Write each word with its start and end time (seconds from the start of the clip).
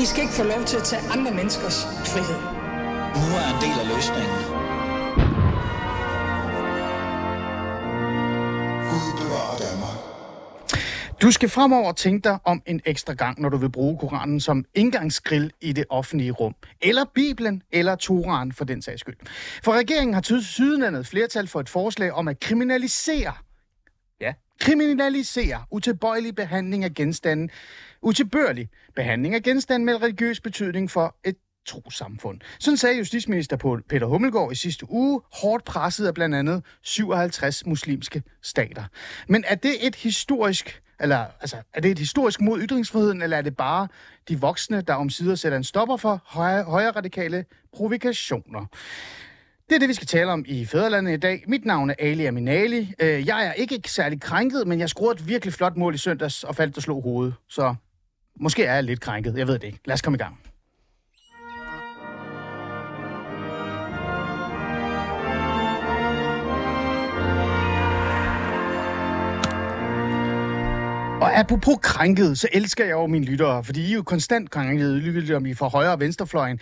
I 0.00 0.04
skal 0.04 0.22
ikke 0.22 0.34
få 0.34 0.42
lov 0.42 0.64
til 0.64 0.76
at 0.76 0.82
tage 0.82 1.02
andre 1.12 1.30
menneskers 1.34 1.84
frihed. 1.84 2.40
Nu 3.20 3.26
er 3.40 3.46
en 3.54 3.60
del 3.64 3.76
af 3.82 3.86
løsningen. 3.94 4.40
Du 11.22 11.30
skal 11.30 11.48
fremover 11.48 11.92
tænke 11.92 12.28
dig 12.28 12.38
om 12.44 12.62
en 12.66 12.80
ekstra 12.84 13.12
gang, 13.12 13.40
når 13.40 13.48
du 13.48 13.56
vil 13.56 13.70
bruge 13.70 13.98
Koranen 13.98 14.40
som 14.40 14.64
indgangsgrill 14.74 15.52
i 15.60 15.72
det 15.72 15.84
offentlige 15.90 16.30
rum. 16.30 16.54
Eller 16.82 17.04
Bibelen, 17.14 17.62
eller 17.72 17.94
Toraen 17.94 18.52
for 18.52 18.64
den 18.64 18.82
sags 18.82 19.00
skyld. 19.00 19.16
For 19.64 19.72
regeringen 19.72 20.14
har 20.14 20.20
tydeligt 20.20 20.48
sydenlandet 20.48 21.06
flertal 21.06 21.48
for 21.48 21.60
et 21.60 21.68
forslag 21.68 22.12
om 22.12 22.28
at 22.28 22.40
kriminalisere 22.40 23.32
Ja, 24.20 24.32
kriminalisere 24.60 25.64
utilbøjelig 25.70 26.34
behandling 26.34 26.84
af 26.84 26.94
genstande, 26.94 27.48
utilbørlig 28.02 28.68
behandling 28.96 29.34
af 29.34 29.42
genstande 29.42 29.86
med 29.86 30.02
religiøs 30.02 30.40
betydning 30.40 30.90
for 30.90 31.16
et 31.24 31.36
trosamfund. 31.66 32.40
Sådan 32.58 32.76
sagde 32.76 32.98
justitsminister 32.98 33.82
Peter 33.88 34.06
Hummelgaard 34.06 34.52
i 34.52 34.54
sidste 34.54 34.90
uge, 34.90 35.20
hårdt 35.32 35.64
presset 35.64 36.06
af 36.06 36.14
blandt 36.14 36.34
andet 36.34 36.64
57 36.82 37.66
muslimske 37.66 38.22
stater. 38.42 38.84
Men 39.28 39.44
er 39.46 39.54
det 39.54 39.86
et 39.86 39.94
historisk 39.94 40.82
eller 41.00 41.26
altså, 41.40 41.56
er 41.74 41.80
det 41.80 41.90
et 41.90 41.98
historisk 41.98 42.40
mod 42.40 42.60
ytringsfriheden, 42.60 43.22
eller 43.22 43.36
er 43.36 43.42
det 43.42 43.56
bare 43.56 43.88
de 44.28 44.40
voksne, 44.40 44.80
der 44.80 44.94
omsider 44.94 45.34
sætter 45.34 45.58
en 45.58 45.64
stopper 45.64 45.96
for 45.96 46.22
højre, 46.26 46.64
højre 46.64 46.90
radikale 46.90 47.44
provokationer? 47.72 48.66
Det 49.68 49.74
er 49.74 49.78
det, 49.78 49.88
vi 49.88 49.94
skal 49.94 50.06
tale 50.06 50.30
om 50.30 50.44
i 50.48 50.64
Fæderlandet 50.64 51.12
i 51.12 51.16
dag. 51.16 51.44
Mit 51.46 51.64
navn 51.64 51.90
er 51.90 51.94
Ali 51.98 52.24
Aminali. 52.24 52.92
Øh, 53.00 53.26
jeg 53.26 53.46
er 53.46 53.52
ikke 53.52 53.80
særlig 53.86 54.20
krænket, 54.20 54.66
men 54.66 54.80
jeg 54.80 54.88
scorede 54.88 55.20
et 55.20 55.28
virkelig 55.28 55.54
flot 55.54 55.76
mål 55.76 55.94
i 55.94 55.98
søndags 55.98 56.44
og 56.44 56.56
faldt 56.56 56.76
og 56.76 56.82
slog 56.82 57.02
hovedet. 57.02 57.34
Så 57.48 57.74
måske 58.36 58.64
er 58.64 58.74
jeg 58.74 58.84
lidt 58.84 59.00
krænket. 59.00 59.36
Jeg 59.36 59.46
ved 59.46 59.54
det 59.54 59.64
ikke. 59.64 59.80
Lad 59.84 59.94
os 59.94 60.02
komme 60.02 60.16
i 60.16 60.18
gang. 60.18 60.49
Og 71.20 71.38
apropos 71.38 71.76
krænket, 71.82 72.38
så 72.38 72.48
elsker 72.52 72.84
jeg 72.84 72.92
jo 72.92 73.06
mine 73.06 73.24
lyttere, 73.24 73.64
fordi 73.64 73.80
I 73.80 73.90
er 73.90 73.94
jo 73.94 74.02
konstant 74.02 74.50
krænket, 74.50 75.02
lytter 75.02 75.36
om 75.36 75.46
I 75.46 75.54
fra 75.54 75.68
højre 75.68 75.92
og 75.92 76.00
venstrefløjen. 76.00 76.60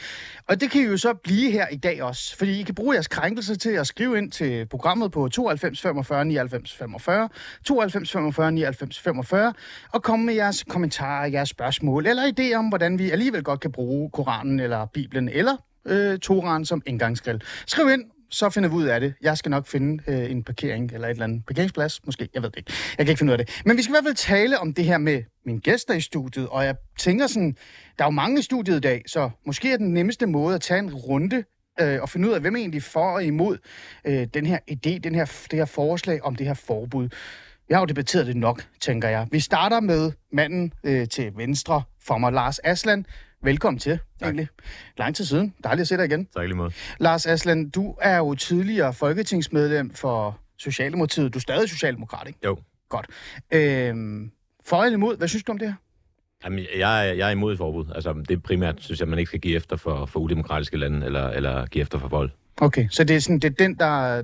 Og 0.48 0.60
det 0.60 0.70
kan 0.70 0.80
I 0.80 0.84
jo 0.84 0.96
så 0.96 1.14
blive 1.14 1.50
her 1.50 1.66
i 1.68 1.76
dag 1.76 2.02
også, 2.02 2.36
fordi 2.36 2.60
I 2.60 2.62
kan 2.62 2.74
bruge 2.74 2.94
jeres 2.94 3.08
krænkelse 3.08 3.56
til 3.56 3.70
at 3.70 3.86
skrive 3.86 4.18
ind 4.18 4.30
til 4.30 4.66
programmet 4.66 5.12
på 5.12 5.28
92 5.28 5.80
45 5.80 6.24
99 6.24 6.76
45, 6.76 7.28
92 7.64 8.12
45 8.12 8.52
99 8.52 9.00
45, 9.00 9.52
og 9.92 10.02
komme 10.02 10.26
med 10.26 10.34
jeres 10.34 10.64
kommentarer, 10.68 11.26
jeres 11.26 11.48
spørgsmål, 11.48 12.06
eller 12.06 12.22
idéer 12.22 12.54
om, 12.54 12.68
hvordan 12.68 12.98
vi 12.98 13.10
alligevel 13.10 13.42
godt 13.42 13.60
kan 13.60 13.72
bruge 13.72 14.10
Koranen 14.10 14.60
eller 14.60 14.86
Bibelen, 14.86 15.28
eller 15.28 15.56
øh, 15.86 16.18
Toran 16.18 16.64
som 16.64 16.82
indgangsgrill. 16.86 17.42
Skriv 17.66 17.88
ind, 17.88 18.04
så 18.30 18.50
finder 18.50 18.68
vi 18.68 18.74
ud 18.74 18.84
af 18.84 19.00
det. 19.00 19.14
Jeg 19.22 19.38
skal 19.38 19.50
nok 19.50 19.66
finde 19.66 20.04
øh, 20.06 20.30
en 20.30 20.44
parkering 20.44 20.92
eller 20.92 21.08
et 21.08 21.10
eller 21.10 21.24
andet 21.24 21.46
parkeringsplads, 21.46 22.06
måske. 22.06 22.28
Jeg 22.34 22.42
ved 22.42 22.50
det 22.50 22.56
ikke. 22.56 22.72
Jeg 22.98 23.06
kan 23.06 23.10
ikke 23.12 23.18
finde 23.18 23.30
ud 23.30 23.38
af 23.38 23.46
det. 23.46 23.62
Men 23.64 23.76
vi 23.76 23.82
skal 23.82 23.90
i 23.90 23.94
hvert 23.94 24.04
fald 24.04 24.14
tale 24.14 24.58
om 24.58 24.74
det 24.74 24.84
her 24.84 24.98
med 24.98 25.22
mine 25.46 25.60
gæster 25.60 25.94
i 25.94 26.00
studiet, 26.00 26.48
og 26.48 26.64
jeg 26.64 26.76
tænker 26.98 27.26
sådan, 27.26 27.56
der 27.98 28.04
er 28.04 28.06
jo 28.06 28.10
mange 28.10 28.38
i 28.38 28.42
studiet 28.42 28.76
i 28.76 28.80
dag, 28.80 29.02
så 29.06 29.30
måske 29.46 29.72
er 29.72 29.76
den 29.76 29.94
nemmeste 29.94 30.26
måde 30.26 30.54
at 30.54 30.60
tage 30.60 30.78
en 30.78 30.94
runde 30.94 31.44
øh, 31.80 32.02
og 32.02 32.08
finde 32.08 32.28
ud 32.28 32.34
af, 32.34 32.40
hvem 32.40 32.54
er 32.54 32.58
egentlig 32.58 32.82
for 32.82 33.12
og 33.12 33.24
imod 33.24 33.58
øh, 34.04 34.26
den 34.34 34.46
her 34.46 34.58
idé, 34.70 34.98
den 34.98 35.14
her, 35.14 35.46
det 35.50 35.58
her 35.58 35.64
forslag 35.64 36.24
om 36.24 36.36
det 36.36 36.46
her 36.46 36.54
forbud. 36.54 37.08
Jeg 37.68 37.76
har 37.76 37.82
jo 37.82 37.86
debatteret 37.86 38.26
det 38.26 38.36
nok, 38.36 38.64
tænker 38.80 39.08
jeg. 39.08 39.26
Vi 39.30 39.40
starter 39.40 39.80
med 39.80 40.12
manden 40.32 40.72
øh, 40.84 41.08
til 41.08 41.32
venstre 41.36 41.82
for 42.00 42.18
mig, 42.18 42.32
Lars 42.32 42.58
Aslan. 42.58 43.06
Velkommen 43.42 43.78
til, 43.78 43.92
tak. 43.92 44.26
egentlig. 44.26 44.48
Lang 44.98 45.16
tid 45.16 45.24
siden. 45.24 45.54
Dejligt 45.64 45.80
at 45.80 45.88
se 45.88 45.96
dig 45.96 46.04
igen. 46.04 46.28
Tak 46.36 46.46
lige 46.46 46.56
måde. 46.56 46.70
Lars 47.00 47.26
Aslan, 47.26 47.70
du 47.70 47.96
er 48.00 48.16
jo 48.16 48.34
tidligere 48.34 48.94
folketingsmedlem 48.94 49.90
for 49.90 50.38
Socialdemokratiet. 50.56 51.34
Du 51.34 51.38
er 51.38 51.40
stadig 51.40 51.68
socialdemokrat, 51.68 52.26
ikke? 52.26 52.38
Jo. 52.44 52.56
Godt. 52.88 53.06
Øhm, 53.52 54.30
for 54.64 54.84
eller 54.84 54.96
imod, 54.96 55.16
hvad 55.16 55.28
synes 55.28 55.44
du 55.44 55.52
om 55.52 55.58
det 55.58 55.68
her? 55.68 55.74
Jamen, 56.44 56.64
jeg, 56.78 57.08
er, 57.08 57.12
jeg 57.12 57.26
er 57.28 57.32
imod 57.32 57.52
et 57.52 57.58
forbud. 57.58 57.84
Altså, 57.94 58.12
det 58.12 58.30
er 58.30 58.40
primært, 58.40 58.74
synes 58.78 59.00
jeg, 59.00 59.04
at 59.04 59.08
man 59.10 59.18
ikke 59.18 59.28
skal 59.28 59.40
give 59.40 59.56
efter 59.56 59.76
for, 59.76 60.06
for 60.06 60.20
udemokratiske 60.20 60.76
lande, 60.76 61.06
eller, 61.06 61.28
eller 61.28 61.66
give 61.66 61.82
efter 61.82 61.98
for 61.98 62.08
vold. 62.08 62.30
Okay, 62.56 62.88
så 62.90 63.04
det 63.04 63.16
er, 63.16 63.20
sådan, 63.20 63.38
det 63.38 63.50
er 63.50 63.54
den, 63.54 63.74
der, 63.74 64.22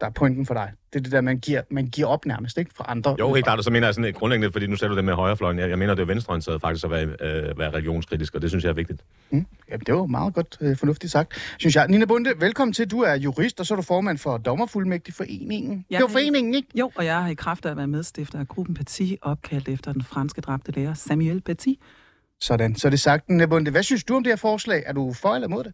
der 0.00 0.06
er 0.06 0.10
pointen 0.10 0.46
for 0.46 0.54
dig. 0.54 0.72
Det 0.92 0.98
er 0.98 1.02
det 1.02 1.12
der, 1.12 1.20
man 1.20 1.38
giver, 1.38 1.62
man 1.70 1.86
giver 1.86 2.08
op 2.08 2.26
nærmest, 2.26 2.58
ikke? 2.58 2.70
For 2.76 2.84
andre. 2.84 3.16
Jo, 3.18 3.32
helt 3.34 3.44
klart, 3.44 3.58
og 3.58 3.64
så 3.64 3.70
mener 3.70 3.86
jeg 3.86 3.94
sådan 3.94 4.12
grundlæggende, 4.12 4.52
fordi 4.52 4.66
nu 4.66 4.76
ser 4.76 4.88
du 4.88 4.96
det 4.96 5.04
med 5.04 5.14
højrefløjen. 5.14 5.58
Jeg, 5.58 5.70
jeg 5.70 5.78
mener, 5.78 5.94
det 5.94 6.02
er 6.02 6.06
venstreorienteret 6.06 6.60
faktisk 6.60 6.84
at 6.84 6.90
være, 6.90 7.04
øh, 7.04 7.58
være 7.58 7.70
religionskritisk, 7.72 8.34
og 8.34 8.42
det 8.42 8.50
synes 8.50 8.64
jeg 8.64 8.70
er 8.70 8.74
vigtigt. 8.74 9.04
Mm. 9.30 9.46
Jamen, 9.70 9.82
det 9.86 9.94
var 9.94 10.06
meget 10.06 10.34
godt 10.34 10.56
øh, 10.60 10.76
fornuftigt 10.76 11.12
sagt, 11.12 11.54
synes 11.58 11.76
jeg. 11.76 11.88
Nina 11.88 12.04
Bunde, 12.04 12.30
velkommen 12.38 12.72
til. 12.72 12.90
Du 12.90 13.00
er 13.00 13.14
jurist, 13.14 13.60
og 13.60 13.66
så 13.66 13.74
er 13.74 13.76
du 13.76 13.82
formand 13.82 14.18
for 14.18 14.36
Dommerfuldmægtig 14.36 15.14
Foreningen. 15.14 15.84
Ja, 15.90 15.96
det 15.96 16.02
var 16.02 16.08
foreningen, 16.08 16.54
ikke? 16.54 16.68
Jo, 16.74 16.90
og 16.94 17.04
jeg 17.04 17.22
har 17.22 17.28
i 17.28 17.34
kraft 17.34 17.66
af 17.66 17.70
at 17.70 17.76
være 17.76 17.86
medstifter 17.86 18.38
af 18.38 18.48
gruppen 18.48 18.74
Paty, 18.74 19.02
opkaldt 19.22 19.68
efter 19.68 19.92
den 19.92 20.02
franske 20.02 20.40
dræbte 20.40 20.72
lærer 20.72 20.94
Samuel 20.94 21.40
Paty. 21.40 21.68
Sådan, 22.40 22.76
så 22.76 22.88
er 22.88 22.90
det 22.90 23.00
sagt. 23.00 23.28
Nina 23.28 23.46
Bunde, 23.46 23.70
hvad 23.70 23.82
synes 23.82 24.04
du 24.04 24.16
om 24.16 24.22
det 24.22 24.30
her 24.30 24.36
forslag? 24.36 24.82
Er 24.86 24.92
du 24.92 25.12
for 25.12 25.34
eller 25.34 25.48
imod 25.48 25.64
det? 25.64 25.72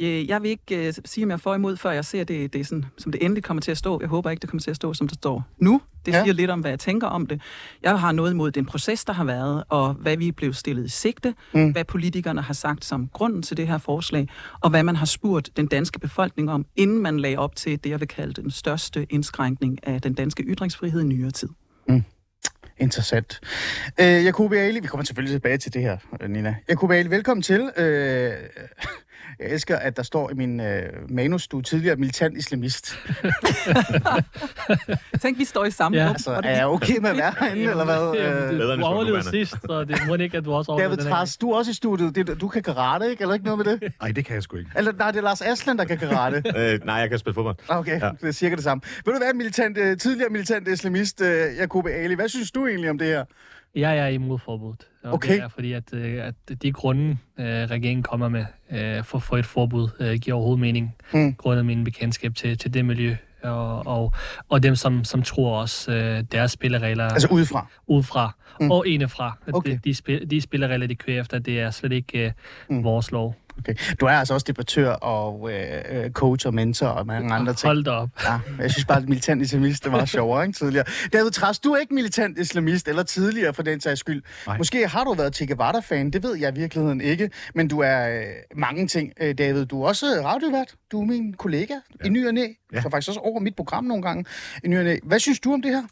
Øh, 0.00 0.28
jeg 0.28 0.42
vil 0.42 0.50
ikke 0.50 0.88
uh, 0.88 0.94
sige, 1.04 1.24
om 1.24 1.30
jeg 1.30 1.40
for 1.40 1.54
imod, 1.54 1.76
før 1.76 1.90
jeg 1.90 2.04
ser 2.04 2.24
det, 2.24 2.52
det 2.52 2.66
sådan, 2.66 2.84
som 2.98 3.12
det 3.12 3.24
endelig 3.24 3.44
kommer 3.44 3.60
til 3.60 3.70
at 3.70 3.78
stå. 3.78 4.00
Jeg 4.00 4.08
håber 4.08 4.30
ikke, 4.30 4.40
det 4.40 4.50
kommer 4.50 4.62
til 4.62 4.70
at 4.70 4.76
stå, 4.76 4.94
som 4.94 5.08
det 5.08 5.14
står 5.14 5.44
nu. 5.58 5.80
Det 6.06 6.12
ja. 6.12 6.22
siger 6.22 6.34
lidt 6.34 6.50
om, 6.50 6.60
hvad 6.60 6.70
jeg 6.70 6.78
tænker 6.78 7.06
om 7.06 7.26
det. 7.26 7.40
Jeg 7.82 8.00
har 8.00 8.12
noget 8.12 8.32
imod 8.32 8.50
den 8.50 8.66
proces, 8.66 9.04
der 9.04 9.12
har 9.12 9.24
været, 9.24 9.64
og 9.68 9.94
hvad 9.94 10.16
vi 10.16 10.32
blev 10.32 10.52
stillet 10.52 10.84
i 10.84 10.88
sigte, 10.88 11.34
mm. 11.54 11.72
hvad 11.72 11.84
politikerne 11.84 12.42
har 12.42 12.54
sagt 12.54 12.84
som 12.84 13.08
grunden 13.12 13.42
til 13.42 13.56
det 13.56 13.66
her 13.66 13.78
forslag, 13.78 14.28
og 14.60 14.70
hvad 14.70 14.82
man 14.82 14.96
har 14.96 15.06
spurgt 15.06 15.50
den 15.56 15.66
danske 15.66 15.98
befolkning 15.98 16.50
om, 16.50 16.66
inden 16.76 16.98
man 16.98 17.20
lagde 17.20 17.36
op 17.36 17.56
til 17.56 17.84
det, 17.84 17.90
jeg 17.90 18.00
vil 18.00 18.08
kalde 18.08 18.42
den 18.42 18.50
største 18.50 19.06
indskrænkning 19.10 19.86
af 19.86 20.02
den 20.02 20.14
danske 20.14 20.42
ytringsfrihed 20.42 21.00
i 21.00 21.04
nyere 21.04 21.30
tid. 21.30 21.48
Mm. 21.88 22.02
Interessant. 22.80 23.40
Øh, 24.00 24.24
Jacob 24.24 24.52
Ali, 24.52 24.80
vi 24.80 24.86
kommer 24.86 25.04
selvfølgelig 25.04 25.34
tilbage 25.34 25.58
til 25.58 25.74
det 25.74 25.82
her, 25.82 26.26
Nina. 26.28 26.56
Jacob 26.68 26.90
Ali, 26.90 27.10
velkommen 27.10 27.42
til. 27.42 27.70
Øh, 27.76 28.32
jeg 29.38 29.50
elsker, 29.50 29.76
at 29.76 29.96
der 29.96 30.02
står 30.02 30.30
i 30.30 30.34
min 30.34 30.60
øh, 30.60 30.82
manus, 31.08 31.48
du 31.48 31.58
er 31.58 31.62
tidligere 31.62 31.96
militant 31.96 32.36
islamist. 32.36 32.90
Tænk, 35.22 35.38
vi 35.38 35.44
står 35.44 35.64
i 35.64 35.70
samme 35.70 35.98
ja. 35.98 36.08
Altså, 36.08 36.40
er 36.44 36.56
jeg 36.56 36.66
okay 36.66 36.98
med 36.98 37.10
at 37.10 37.16
være 37.16 37.34
herinde, 37.40 37.70
eller 37.70 37.84
hvad? 37.84 38.22
Jamen, 38.22 38.60
du, 38.60 38.76
du 38.76 38.84
overlevede 38.84 39.30
sidst, 39.30 39.52
så 39.52 39.84
det 39.84 39.98
må 40.06 40.14
ikke, 40.14 40.36
at 40.36 40.44
du 40.44 40.52
også 40.52 40.72
overlevede 40.72 40.96
David 40.96 41.10
Tras, 41.10 41.36
du 41.36 41.50
er 41.50 41.56
også 41.56 41.70
i 41.70 41.74
studiet. 41.74 42.14
Det, 42.14 42.40
du 42.40 42.48
kan 42.48 42.62
karate, 42.62 43.10
ikke? 43.10 43.22
Eller 43.22 43.34
ikke 43.34 43.46
noget 43.46 43.66
med 43.66 43.72
det? 43.72 43.92
Nej, 44.02 44.12
det 44.12 44.24
kan 44.24 44.34
jeg 44.34 44.42
sgu 44.42 44.56
ikke. 44.56 44.70
Eller 44.76 44.92
nej, 44.92 45.10
det 45.10 45.18
er 45.18 45.22
Lars 45.22 45.42
Aslan, 45.42 45.78
der 45.78 45.84
kan 45.84 45.98
karate. 45.98 46.36
øh, 46.58 46.80
nej, 46.84 46.94
jeg 46.94 47.10
kan 47.10 47.18
spille 47.18 47.34
fodbold. 47.34 47.56
Okay, 47.68 48.00
ja. 48.00 48.10
det 48.20 48.28
er 48.28 48.32
cirka 48.32 48.54
det 48.54 48.64
samme. 48.64 48.82
Vil 49.04 49.14
du 49.14 49.18
være 49.20 49.32
militant, 49.34 49.78
øh, 49.78 49.96
tidligere 49.96 50.30
militant 50.30 50.68
islamist, 50.68 51.20
øh, 51.20 51.56
Jacob 51.58 51.86
Ali? 51.86 52.14
Hvad 52.14 52.28
synes 52.28 52.50
du 52.50 52.66
egentlig 52.66 52.90
om 52.90 52.98
det 52.98 53.06
her? 53.06 53.24
Jeg 53.74 53.98
er 53.98 54.06
imod 54.06 54.38
forbuddet. 54.44 54.87
Og 55.08 55.14
okay. 55.14 55.34
Det 55.34 55.42
er 55.42 55.48
fordi, 55.48 55.72
at, 55.72 55.94
øh, 55.94 56.26
at 56.26 56.62
de 56.62 56.72
grunde, 56.72 57.16
øh, 57.38 57.46
regeringen 57.46 58.02
kommer 58.02 58.28
med 58.28 58.44
for, 59.02 59.18
for 59.18 59.36
et 59.36 59.46
forbud, 59.46 60.18
giver 60.18 60.36
overhovedet 60.36 60.60
mening. 60.60 60.94
Mm. 61.12 61.34
Grundet 61.34 61.66
min 61.66 61.84
bekendtskab 61.84 62.34
til, 62.34 62.58
til 62.58 62.74
det 62.74 62.84
miljø. 62.84 63.16
Og, 63.42 63.86
og, 63.86 64.12
og 64.48 64.62
dem, 64.62 64.74
som, 64.74 65.04
som 65.04 65.22
tror 65.22 65.60
også 65.60 66.24
deres 66.32 66.52
spilleregler... 66.52 67.04
Altså 67.04 67.28
udefra? 67.30 67.66
Udefra. 67.86 68.34
Mm. 68.60 68.70
Og 68.70 68.86
indefra. 68.86 69.38
Okay. 69.52 69.70
De, 69.72 69.80
de, 69.84 69.94
spil, 69.94 70.30
de 70.30 70.40
spilleregler, 70.40 70.86
de 70.86 70.94
kører 70.94 71.20
efter, 71.20 71.38
det 71.38 71.60
er 71.60 71.70
slet 71.70 71.92
ikke 71.92 72.34
mm. 72.70 72.84
vores 72.84 73.10
lov. 73.10 73.36
Okay. 73.58 73.74
Du 74.00 74.06
er 74.06 74.10
altså 74.10 74.34
også 74.34 74.44
debattør 74.44 74.90
og 74.90 75.50
øh, 75.52 76.10
coach 76.10 76.46
og 76.46 76.54
mentor 76.54 76.86
og 76.86 77.06
mange 77.06 77.34
andre 77.34 77.54
ting. 77.54 77.68
Hold 77.68 77.84
da 77.84 77.90
op. 77.90 78.08
Ja, 78.24 78.38
jeg 78.58 78.70
synes 78.70 78.84
bare, 78.84 78.98
at 78.98 79.08
militant 79.08 79.42
islamist 79.42 79.84
det 79.84 79.92
var 79.92 80.04
sjovere 80.04 80.46
ikke, 80.46 80.58
tidligere. 80.58 80.84
David 81.12 81.30
Træs, 81.30 81.58
du 81.58 81.72
er 81.72 81.76
ikke 81.78 81.94
militant 81.94 82.38
islamist, 82.38 82.88
eller 82.88 83.02
tidligere 83.02 83.54
for 83.54 83.62
den 83.62 83.80
sags 83.80 84.00
skyld. 84.00 84.22
Nej. 84.46 84.58
Måske 84.58 84.88
har 84.88 85.04
du 85.04 85.14
været 85.14 85.36
Che 85.36 85.46
Guevara-fan, 85.46 86.10
det 86.10 86.22
ved 86.22 86.36
jeg 86.36 86.56
i 86.56 86.60
virkeligheden 86.60 87.00
ikke. 87.00 87.30
Men 87.54 87.68
du 87.68 87.80
er 87.80 88.08
øh, 88.08 88.24
mange 88.56 88.86
ting, 88.86 89.12
øh, 89.20 89.34
David. 89.38 89.66
Du 89.66 89.82
er 89.82 89.88
også 89.88 90.06
radiovært. 90.24 90.74
Du 90.92 91.00
er 91.00 91.06
min 91.06 91.34
kollega 91.34 91.74
ja. 91.74 92.06
i 92.06 92.08
ny 92.08 92.26
og 92.26 92.34
næ. 92.34 92.46
Ja. 92.72 92.82
Så 92.82 92.90
faktisk 92.90 93.08
også 93.08 93.20
over 93.20 93.40
mit 93.40 93.56
program 93.56 93.84
nogle 93.84 94.02
gange 94.02 94.24
i 94.64 94.68
ny 94.68 94.78
og 94.78 94.84
næ. 94.84 94.96
Hvad 95.02 95.18
synes 95.18 95.40
du 95.40 95.52
om 95.52 95.62
det 95.62 95.70
her? 95.70 95.82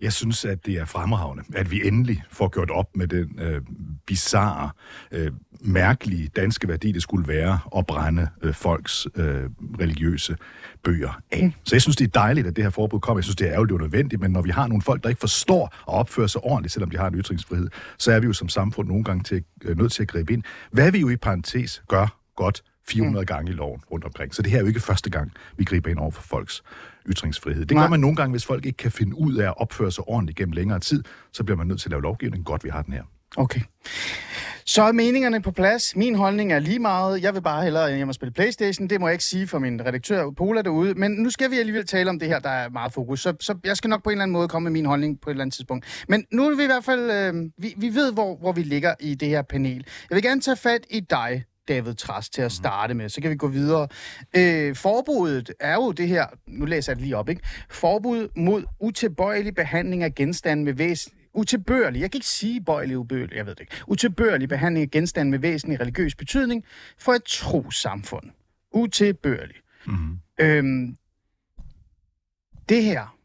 Jeg 0.00 0.12
synes, 0.12 0.44
at 0.44 0.66
det 0.66 0.74
er 0.74 0.84
fremragende, 0.84 1.44
at 1.54 1.70
vi 1.70 1.86
endelig 1.86 2.22
får 2.30 2.48
gjort 2.48 2.70
op 2.70 2.96
med 2.96 3.08
den 3.08 3.38
øh, 3.40 3.62
bizarre, 4.06 4.70
øh, 5.12 5.30
mærkelige 5.60 6.28
danske 6.36 6.68
værdi, 6.68 6.92
det 6.92 7.02
skulle 7.02 7.28
være 7.28 7.58
at 7.76 7.86
brænde 7.86 8.28
øh, 8.42 8.54
folks 8.54 9.06
øh, 9.14 9.44
religiøse 9.80 10.36
bøger 10.84 11.20
af. 11.32 11.52
Så 11.64 11.74
jeg 11.74 11.82
synes, 11.82 11.96
det 11.96 12.04
er 12.04 12.20
dejligt, 12.20 12.46
at 12.46 12.56
det 12.56 12.64
her 12.64 12.70
forbud 12.70 13.00
kommer. 13.00 13.18
Jeg 13.18 13.24
synes, 13.24 13.36
det 13.36 13.46
er 13.46 13.52
ærgerligt, 13.52 13.74
er 13.74 13.78
nødvendigt, 13.78 14.22
men 14.22 14.30
når 14.30 14.42
vi 14.42 14.50
har 14.50 14.66
nogle 14.66 14.82
folk, 14.82 15.02
der 15.02 15.08
ikke 15.08 15.20
forstår 15.20 15.64
at 15.66 15.94
opføre 15.94 16.28
sig 16.28 16.44
ordentligt, 16.44 16.72
selvom 16.72 16.90
de 16.90 16.96
har 16.96 17.08
en 17.08 17.14
ytringsfrihed, 17.14 17.68
så 17.98 18.12
er 18.12 18.20
vi 18.20 18.26
jo 18.26 18.32
som 18.32 18.48
samfund 18.48 18.88
nogle 18.88 19.04
gange 19.04 19.24
til, 19.24 19.44
øh, 19.64 19.78
nødt 19.78 19.92
til 19.92 20.02
at 20.02 20.08
gribe 20.08 20.32
ind. 20.32 20.42
Hvad 20.70 20.92
vi 20.92 20.98
jo 20.98 21.08
i 21.08 21.16
parentes 21.16 21.82
gør 21.88 22.18
godt 22.36 22.62
400 22.88 23.22
mm. 23.22 23.26
gange 23.26 23.50
i 23.50 23.54
loven 23.54 23.80
rundt 23.90 24.04
omkring. 24.04 24.34
Så 24.34 24.42
det 24.42 24.50
her 24.50 24.58
er 24.58 24.62
jo 24.62 24.66
ikke 24.66 24.80
første 24.80 25.10
gang, 25.10 25.32
vi 25.56 25.64
griber 25.64 25.90
ind 25.90 25.98
over 25.98 26.10
for 26.10 26.22
folks 26.22 26.62
ytringsfrihed. 27.08 27.66
Det 27.66 27.76
gør 27.76 27.88
man 27.88 28.00
nogle 28.00 28.16
gange, 28.16 28.30
hvis 28.30 28.46
folk 28.46 28.66
ikke 28.66 28.76
kan 28.76 28.90
finde 28.90 29.18
ud 29.18 29.34
af 29.34 29.46
at 29.46 29.54
opføre 29.56 29.92
sig 29.92 30.08
ordentligt 30.08 30.38
gennem 30.38 30.52
længere 30.52 30.80
tid, 30.80 31.04
så 31.32 31.44
bliver 31.44 31.58
man 31.58 31.66
nødt 31.66 31.80
til 31.80 31.88
at 31.88 31.90
lave 31.90 32.02
lovgivning. 32.02 32.44
Godt, 32.44 32.64
vi 32.64 32.68
har 32.68 32.82
den 32.82 32.92
her. 32.92 33.02
Okay. 33.36 33.60
Så 34.68 34.82
er 34.82 34.92
meningerne 34.92 35.42
på 35.42 35.50
plads. 35.50 35.96
Min 35.96 36.14
holdning 36.14 36.52
er 36.52 36.58
lige 36.58 36.78
meget. 36.78 37.22
Jeg 37.22 37.34
vil 37.34 37.40
bare 37.40 37.62
hellere 37.62 37.96
hjem 37.96 38.08
og 38.08 38.14
spille 38.14 38.32
Playstation. 38.32 38.88
Det 38.88 39.00
må 39.00 39.06
jeg 39.08 39.12
ikke 39.14 39.24
sige 39.24 39.46
for 39.46 39.58
min 39.58 39.86
redaktør 39.86 40.30
Pola 40.30 40.62
derude. 40.62 40.94
Men 40.94 41.10
nu 41.10 41.30
skal 41.30 41.50
vi 41.50 41.58
alligevel 41.58 41.86
tale 41.86 42.10
om 42.10 42.18
det 42.18 42.28
her, 42.28 42.38
der 42.38 42.50
er 42.50 42.68
meget 42.68 42.92
fokus. 42.92 43.20
Så, 43.20 43.34
så 43.40 43.54
jeg 43.64 43.76
skal 43.76 43.90
nok 43.90 44.02
på 44.02 44.10
en 44.10 44.14
eller 44.14 44.22
anden 44.22 44.32
måde 44.32 44.48
komme 44.48 44.64
med 44.64 44.72
min 44.72 44.86
holdning 44.86 45.20
på 45.20 45.30
et 45.30 45.32
eller 45.32 45.42
andet 45.42 45.54
tidspunkt. 45.54 46.04
Men 46.08 46.24
nu 46.32 46.46
er 46.46 46.56
vi 46.56 46.62
i 46.62 46.66
hvert 46.66 46.84
fald... 46.84 47.10
Øh, 47.10 47.34
vi, 47.58 47.74
vi 47.76 47.94
ved, 47.94 48.12
hvor, 48.12 48.36
hvor 48.36 48.52
vi 48.52 48.62
ligger 48.62 48.94
i 49.00 49.14
det 49.14 49.28
her 49.28 49.42
panel. 49.42 49.86
Jeg 50.10 50.16
vil 50.16 50.22
gerne 50.22 50.40
tage 50.40 50.56
fat 50.56 50.86
i 50.90 51.00
dig, 51.00 51.44
David 51.68 51.94
Trast, 51.94 52.32
til 52.32 52.42
at 52.42 52.52
starte 52.52 52.94
med. 52.94 53.08
Så 53.08 53.20
kan 53.20 53.30
vi 53.30 53.36
gå 53.36 53.48
videre. 53.48 53.88
Øh, 54.36 54.76
forbuddet 54.76 55.52
er 55.60 55.74
jo 55.74 55.92
det 55.92 56.08
her... 56.08 56.26
Nu 56.46 56.64
læser 56.64 56.92
jeg 56.92 56.96
det 56.96 57.04
lige 57.04 57.16
op, 57.16 57.28
ikke? 57.28 57.42
Forbud 57.70 58.28
mod 58.36 58.64
utilbøjelig 58.80 59.54
behandling 59.54 60.02
af 60.02 60.14
genstande 60.14 60.64
med 60.64 60.72
væsen 60.72 61.12
utilbørlig, 61.36 62.00
jeg 62.00 62.10
kan 62.10 62.18
ikke 62.18 62.26
sige 62.26 62.60
bøjelig 62.64 62.98
ubøjelig, 62.98 63.36
jeg 63.36 63.46
ved 63.46 63.54
det 63.54 63.60
ikke, 63.60 63.74
utilbørlig 63.86 64.48
behandling 64.48 64.82
af 64.82 64.90
genstande 64.90 65.30
med 65.30 65.38
væsentlig 65.38 65.80
religiøs 65.80 66.14
betydning 66.14 66.64
for 66.98 67.12
et 67.12 67.24
trosamfund. 67.24 68.30
Utilbørlig. 68.72 69.56
Mm-hmm. 69.86 70.18
Øhm, 70.40 70.96
det 72.68 72.84
her, 72.84 73.16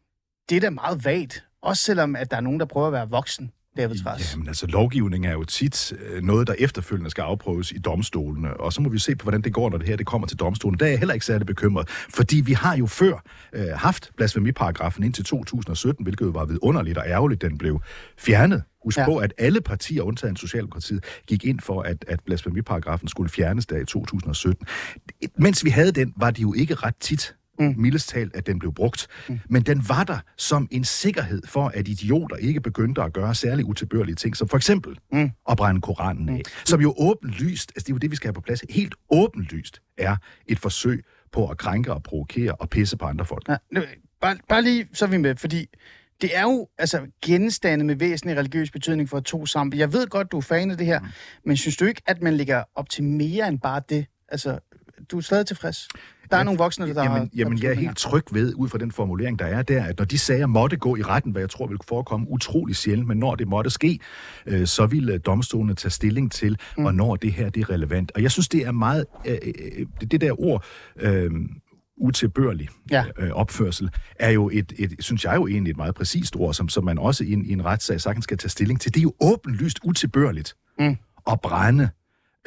det 0.48 0.56
er 0.56 0.60
da 0.60 0.70
meget 0.70 1.04
vagt, 1.04 1.44
også 1.62 1.82
selvom 1.82 2.16
at 2.16 2.30
der 2.30 2.36
er 2.36 2.40
nogen, 2.40 2.60
der 2.60 2.66
prøver 2.66 2.86
at 2.86 2.92
være 2.92 3.10
voksen. 3.10 3.52
David 3.76 4.02
Træs. 4.04 4.32
Jamen 4.32 4.48
altså, 4.48 4.66
lovgivning 4.66 5.26
er 5.26 5.32
jo 5.32 5.44
tit 5.44 5.92
øh, 5.92 6.22
noget, 6.22 6.46
der 6.46 6.54
efterfølgende 6.58 7.10
skal 7.10 7.22
afprøves 7.22 7.72
i 7.72 7.78
domstolene, 7.78 8.60
og 8.60 8.72
så 8.72 8.82
må 8.82 8.88
vi 8.88 8.98
se 8.98 9.16
på, 9.16 9.22
hvordan 9.22 9.42
det 9.42 9.52
går, 9.52 9.70
når 9.70 9.78
det 9.78 9.88
her 9.88 9.96
det 9.96 10.06
kommer 10.06 10.26
til 10.26 10.36
domstolen. 10.38 10.78
Der 10.78 10.86
er 10.86 10.90
jeg 10.90 10.98
heller 10.98 11.14
ikke 11.14 11.26
særlig 11.26 11.46
bekymret, 11.46 11.88
fordi 11.88 12.40
vi 12.40 12.52
har 12.52 12.76
jo 12.76 12.86
før 12.86 13.22
øh, 13.52 13.66
haft 13.74 14.10
blasfemiparagrafen 14.16 15.04
indtil 15.04 15.24
2017, 15.24 16.02
hvilket 16.02 16.26
jo 16.26 16.30
var 16.30 16.44
vidunderligt 16.44 16.98
og 16.98 17.04
ærgerligt, 17.06 17.42
den 17.42 17.58
blev 17.58 17.80
fjernet. 18.18 18.62
Husk 18.84 18.98
ja. 18.98 19.04
på, 19.04 19.16
at 19.16 19.32
alle 19.38 19.60
partier, 19.60 20.02
undtagen 20.02 20.36
Socialdemokratiet, 20.36 21.04
gik 21.26 21.44
ind 21.44 21.60
for, 21.60 21.82
at, 21.82 22.04
at 22.08 22.20
blasfemiparagrafen 22.26 23.08
skulle 23.08 23.30
fjernes 23.30 23.66
der 23.66 23.76
i 23.76 23.84
2017. 23.84 24.66
Mens 25.36 25.64
vi 25.64 25.70
havde 25.70 25.92
den, 25.92 26.12
var 26.16 26.30
det 26.30 26.42
jo 26.42 26.54
ikke 26.54 26.74
ret 26.74 26.96
tit, 27.00 27.34
mm. 27.58 27.74
mildest 27.78 28.08
talt, 28.08 28.36
at 28.36 28.46
den 28.46 28.58
blev 28.58 28.74
brugt. 28.74 29.06
Mm. 29.28 29.40
Men 29.48 29.62
den 29.62 29.88
var 29.88 30.04
der 30.04 30.18
som 30.36 30.68
en 30.70 30.84
sikkerhed 30.84 31.42
for, 31.46 31.68
at 31.68 31.88
idioter 31.88 32.36
ikke 32.36 32.60
begyndte 32.60 33.02
at 33.02 33.12
gøre 33.12 33.34
særlig 33.34 33.64
utilbørlige 33.64 34.14
ting, 34.14 34.36
som 34.36 34.48
for 34.48 34.56
eksempel 34.56 34.98
mm. 35.12 35.30
at 35.50 35.56
brænde 35.56 35.80
Koranen 35.80 36.28
af. 36.28 36.34
Mm. 36.34 36.40
Som 36.64 36.80
jo 36.80 36.94
åbenlyst, 36.98 37.72
altså 37.74 37.84
det 37.84 37.88
er 37.88 37.94
jo 37.94 37.98
det, 37.98 38.10
vi 38.10 38.16
skal 38.16 38.28
have 38.28 38.34
på 38.34 38.40
plads, 38.40 38.64
helt 38.70 38.94
åbenlyst 39.10 39.82
er 39.98 40.16
et 40.46 40.58
forsøg 40.58 41.04
på 41.32 41.48
at 41.48 41.58
krænke 41.58 41.92
og 41.92 42.02
provokere 42.02 42.52
og 42.52 42.70
pisse 42.70 42.96
på 42.96 43.04
andre 43.04 43.24
folk. 43.24 43.48
Ja, 43.48 43.56
bare, 44.20 44.36
bare 44.48 44.62
lige 44.62 44.88
så 44.92 45.04
er 45.04 45.08
vi 45.08 45.16
med, 45.16 45.36
fordi 45.36 45.66
det 46.22 46.36
er 46.36 46.42
jo 46.42 46.68
altså 46.78 47.00
genstande 47.24 47.84
med 47.84 47.96
væsentlig 47.96 48.36
religiøs 48.36 48.70
betydning 48.70 49.08
for 49.08 49.20
to 49.20 49.46
sammen. 49.46 49.78
Jeg 49.78 49.92
ved 49.92 50.06
godt, 50.06 50.32
du 50.32 50.36
er 50.36 50.40
fan 50.40 50.70
af 50.70 50.76
det 50.76 50.86
her, 50.86 51.00
mm. 51.00 51.06
men 51.44 51.56
synes 51.56 51.76
du 51.76 51.84
ikke, 51.84 52.02
at 52.06 52.22
man 52.22 52.34
ligger 52.34 52.64
op 52.74 52.90
til 52.90 53.04
mere 53.04 53.48
end 53.48 53.60
bare 53.60 53.82
det? 53.88 54.06
Altså, 54.28 54.58
du 55.10 55.16
er 55.16 55.20
stadig 55.20 55.46
tilfreds? 55.46 55.88
Der 56.32 56.38
er 56.38 56.42
nogle 56.42 56.58
voksne, 56.58 56.94
der 56.94 57.02
jamen, 57.02 57.18
har... 57.18 57.28
Jamen, 57.34 57.62
jeg 57.62 57.70
er 57.70 57.74
helt 57.74 57.96
tryg 57.96 58.24
ved, 58.32 58.54
ud 58.54 58.68
fra 58.68 58.78
den 58.78 58.92
formulering, 58.92 59.38
der 59.38 59.44
er 59.44 59.62
der, 59.62 59.84
at 59.84 59.98
når 59.98 60.04
de 60.04 60.18
sager 60.18 60.46
måtte 60.46 60.76
gå 60.76 60.96
i 60.96 61.02
retten, 61.02 61.32
hvad 61.32 61.42
jeg 61.42 61.50
tror 61.50 61.66
vil 61.66 61.78
forekomme 61.88 62.26
utrolig 62.30 62.76
sjældent, 62.76 63.08
men 63.08 63.18
når 63.18 63.34
det 63.34 63.48
måtte 63.48 63.70
ske, 63.70 63.98
øh, 64.46 64.66
så 64.66 64.86
vil 64.86 65.18
domstolene 65.18 65.74
tage 65.74 65.90
stilling 65.90 66.32
til, 66.32 66.58
mm. 66.76 66.82
hvornår 66.82 67.16
det 67.16 67.32
her 67.32 67.50
det 67.50 67.60
er 67.60 67.70
relevant. 67.70 68.12
Og 68.14 68.22
jeg 68.22 68.30
synes, 68.30 68.48
det 68.48 68.66
er 68.66 68.72
meget... 68.72 69.04
Øh, 69.26 69.38
øh, 69.44 69.86
det 70.10 70.20
der 70.20 70.40
ord... 70.40 70.64
Øh, 70.96 71.30
utilbørlig 71.96 72.68
ja. 72.90 73.04
øh, 73.18 73.30
opførsel, 73.30 73.90
er 74.16 74.30
jo 74.30 74.50
et, 74.52 74.72
et, 74.78 74.94
synes 74.98 75.24
jeg 75.24 75.36
jo 75.36 75.46
egentlig 75.46 75.70
et 75.70 75.76
meget 75.76 75.94
præcist 75.94 76.36
ord, 76.36 76.54
som, 76.54 76.68
som 76.68 76.84
man 76.84 76.98
også 76.98 77.24
i 77.24 77.32
en, 77.32 77.44
i 77.44 77.52
en 77.52 77.64
retssag 77.64 78.00
sagtens 78.00 78.24
skal 78.24 78.38
tage 78.38 78.50
stilling 78.50 78.80
til. 78.80 78.94
Det 78.94 79.00
er 79.00 79.02
jo 79.02 79.14
åbenlyst 79.20 79.78
utilbørligt 79.84 80.54
mm. 80.78 80.96
at 81.30 81.40
brænde 81.40 81.88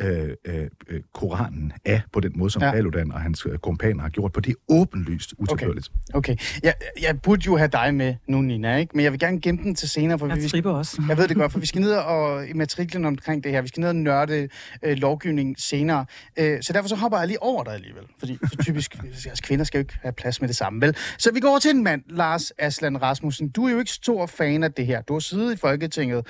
øh, 0.01 0.29
øh, 0.45 0.67
Koranen 1.13 1.73
af 1.85 2.01
på 2.13 2.19
den 2.19 2.31
måde, 2.35 2.49
som 2.49 2.61
ja. 2.61 2.71
Paludan 2.71 3.11
og 3.11 3.21
hans 3.21 3.45
øh, 3.45 3.57
kompaner 3.57 4.01
har 4.01 4.09
gjort 4.09 4.31
på. 4.31 4.39
Det 4.39 4.51
er 4.51 4.73
åbenlyst 4.73 5.33
utilbørligt. 5.37 5.91
Okay, 6.13 6.33
okay. 6.33 6.45
Jeg, 6.63 6.73
jeg 7.01 7.21
burde 7.21 7.41
jo 7.45 7.57
have 7.57 7.67
dig 7.67 7.95
med 7.95 8.15
nu, 8.27 8.41
Nina, 8.41 8.77
ikke? 8.77 8.91
men 8.95 9.03
jeg 9.03 9.11
vil 9.11 9.19
gerne 9.19 9.41
gemme 9.41 9.63
den 9.63 9.75
til 9.75 9.89
senere. 9.89 10.19
For 10.19 10.27
jeg 10.27 10.37
vi, 10.37 10.51
vi 10.53 10.69
også. 10.69 11.01
Jeg 11.09 11.17
ved 11.17 11.27
det 11.27 11.37
godt, 11.37 11.51
for 11.51 11.59
vi 11.59 11.65
skal 11.65 11.81
ned 11.81 11.91
og 11.91 12.47
i 12.47 12.53
matriklen 12.53 13.05
omkring 13.05 13.43
det 13.43 13.51
her. 13.51 13.61
Vi 13.61 13.67
skal 13.67 13.81
ned 13.81 13.89
og 13.89 13.95
nørde 13.95 14.49
øh, 14.83 14.97
lovgivning 14.97 15.55
senere. 15.59 16.05
Øh, 16.39 16.61
så 16.61 16.73
derfor 16.73 16.89
så 16.89 16.95
hopper 16.95 17.17
jeg 17.17 17.27
lige 17.27 17.43
over 17.43 17.63
dig 17.63 17.73
alligevel. 17.73 18.03
Fordi 18.19 18.37
så 18.51 18.57
typisk, 18.63 18.95
altså, 19.29 19.43
kvinder 19.43 19.65
skal 19.65 19.77
jo 19.77 19.81
ikke 19.81 19.97
have 20.01 20.13
plads 20.13 20.41
med 20.41 20.47
det 20.47 20.55
samme, 20.55 20.81
vel? 20.81 20.95
Så 21.17 21.31
vi 21.33 21.39
går 21.39 21.49
over 21.49 21.59
til 21.59 21.71
en 21.71 21.83
mand, 21.83 22.03
Lars 22.09 22.51
Aslan 22.57 23.01
Rasmussen. 23.01 23.49
Du 23.49 23.65
er 23.67 23.71
jo 23.71 23.79
ikke 23.79 23.91
stor 23.91 24.25
fan 24.25 24.63
af 24.63 24.73
det 24.73 24.85
her. 24.85 25.01
Du 25.01 25.13
har 25.13 25.19
siddet 25.19 25.53
i 25.53 25.57
Folketinget. 25.57 26.27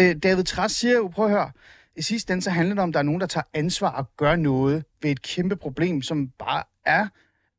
Øh, 0.00 0.16
David 0.22 0.44
Træs 0.44 0.72
siger 0.72 0.94
jo, 0.94 1.08
prøv 1.08 1.24
at 1.24 1.30
høre, 1.30 1.50
i 1.98 2.02
sidste 2.02 2.32
ende 2.32 2.42
så 2.42 2.50
handler 2.50 2.74
det 2.74 2.82
om, 2.82 2.90
at 2.90 2.94
der 2.94 2.98
er 3.00 3.04
nogen, 3.04 3.20
der 3.20 3.26
tager 3.26 3.44
ansvar 3.54 3.90
og 3.90 4.16
gør 4.16 4.36
noget 4.36 4.84
ved 5.02 5.10
et 5.10 5.22
kæmpe 5.22 5.56
problem, 5.56 6.02
som 6.02 6.28
bare 6.38 6.62
er 6.86 7.06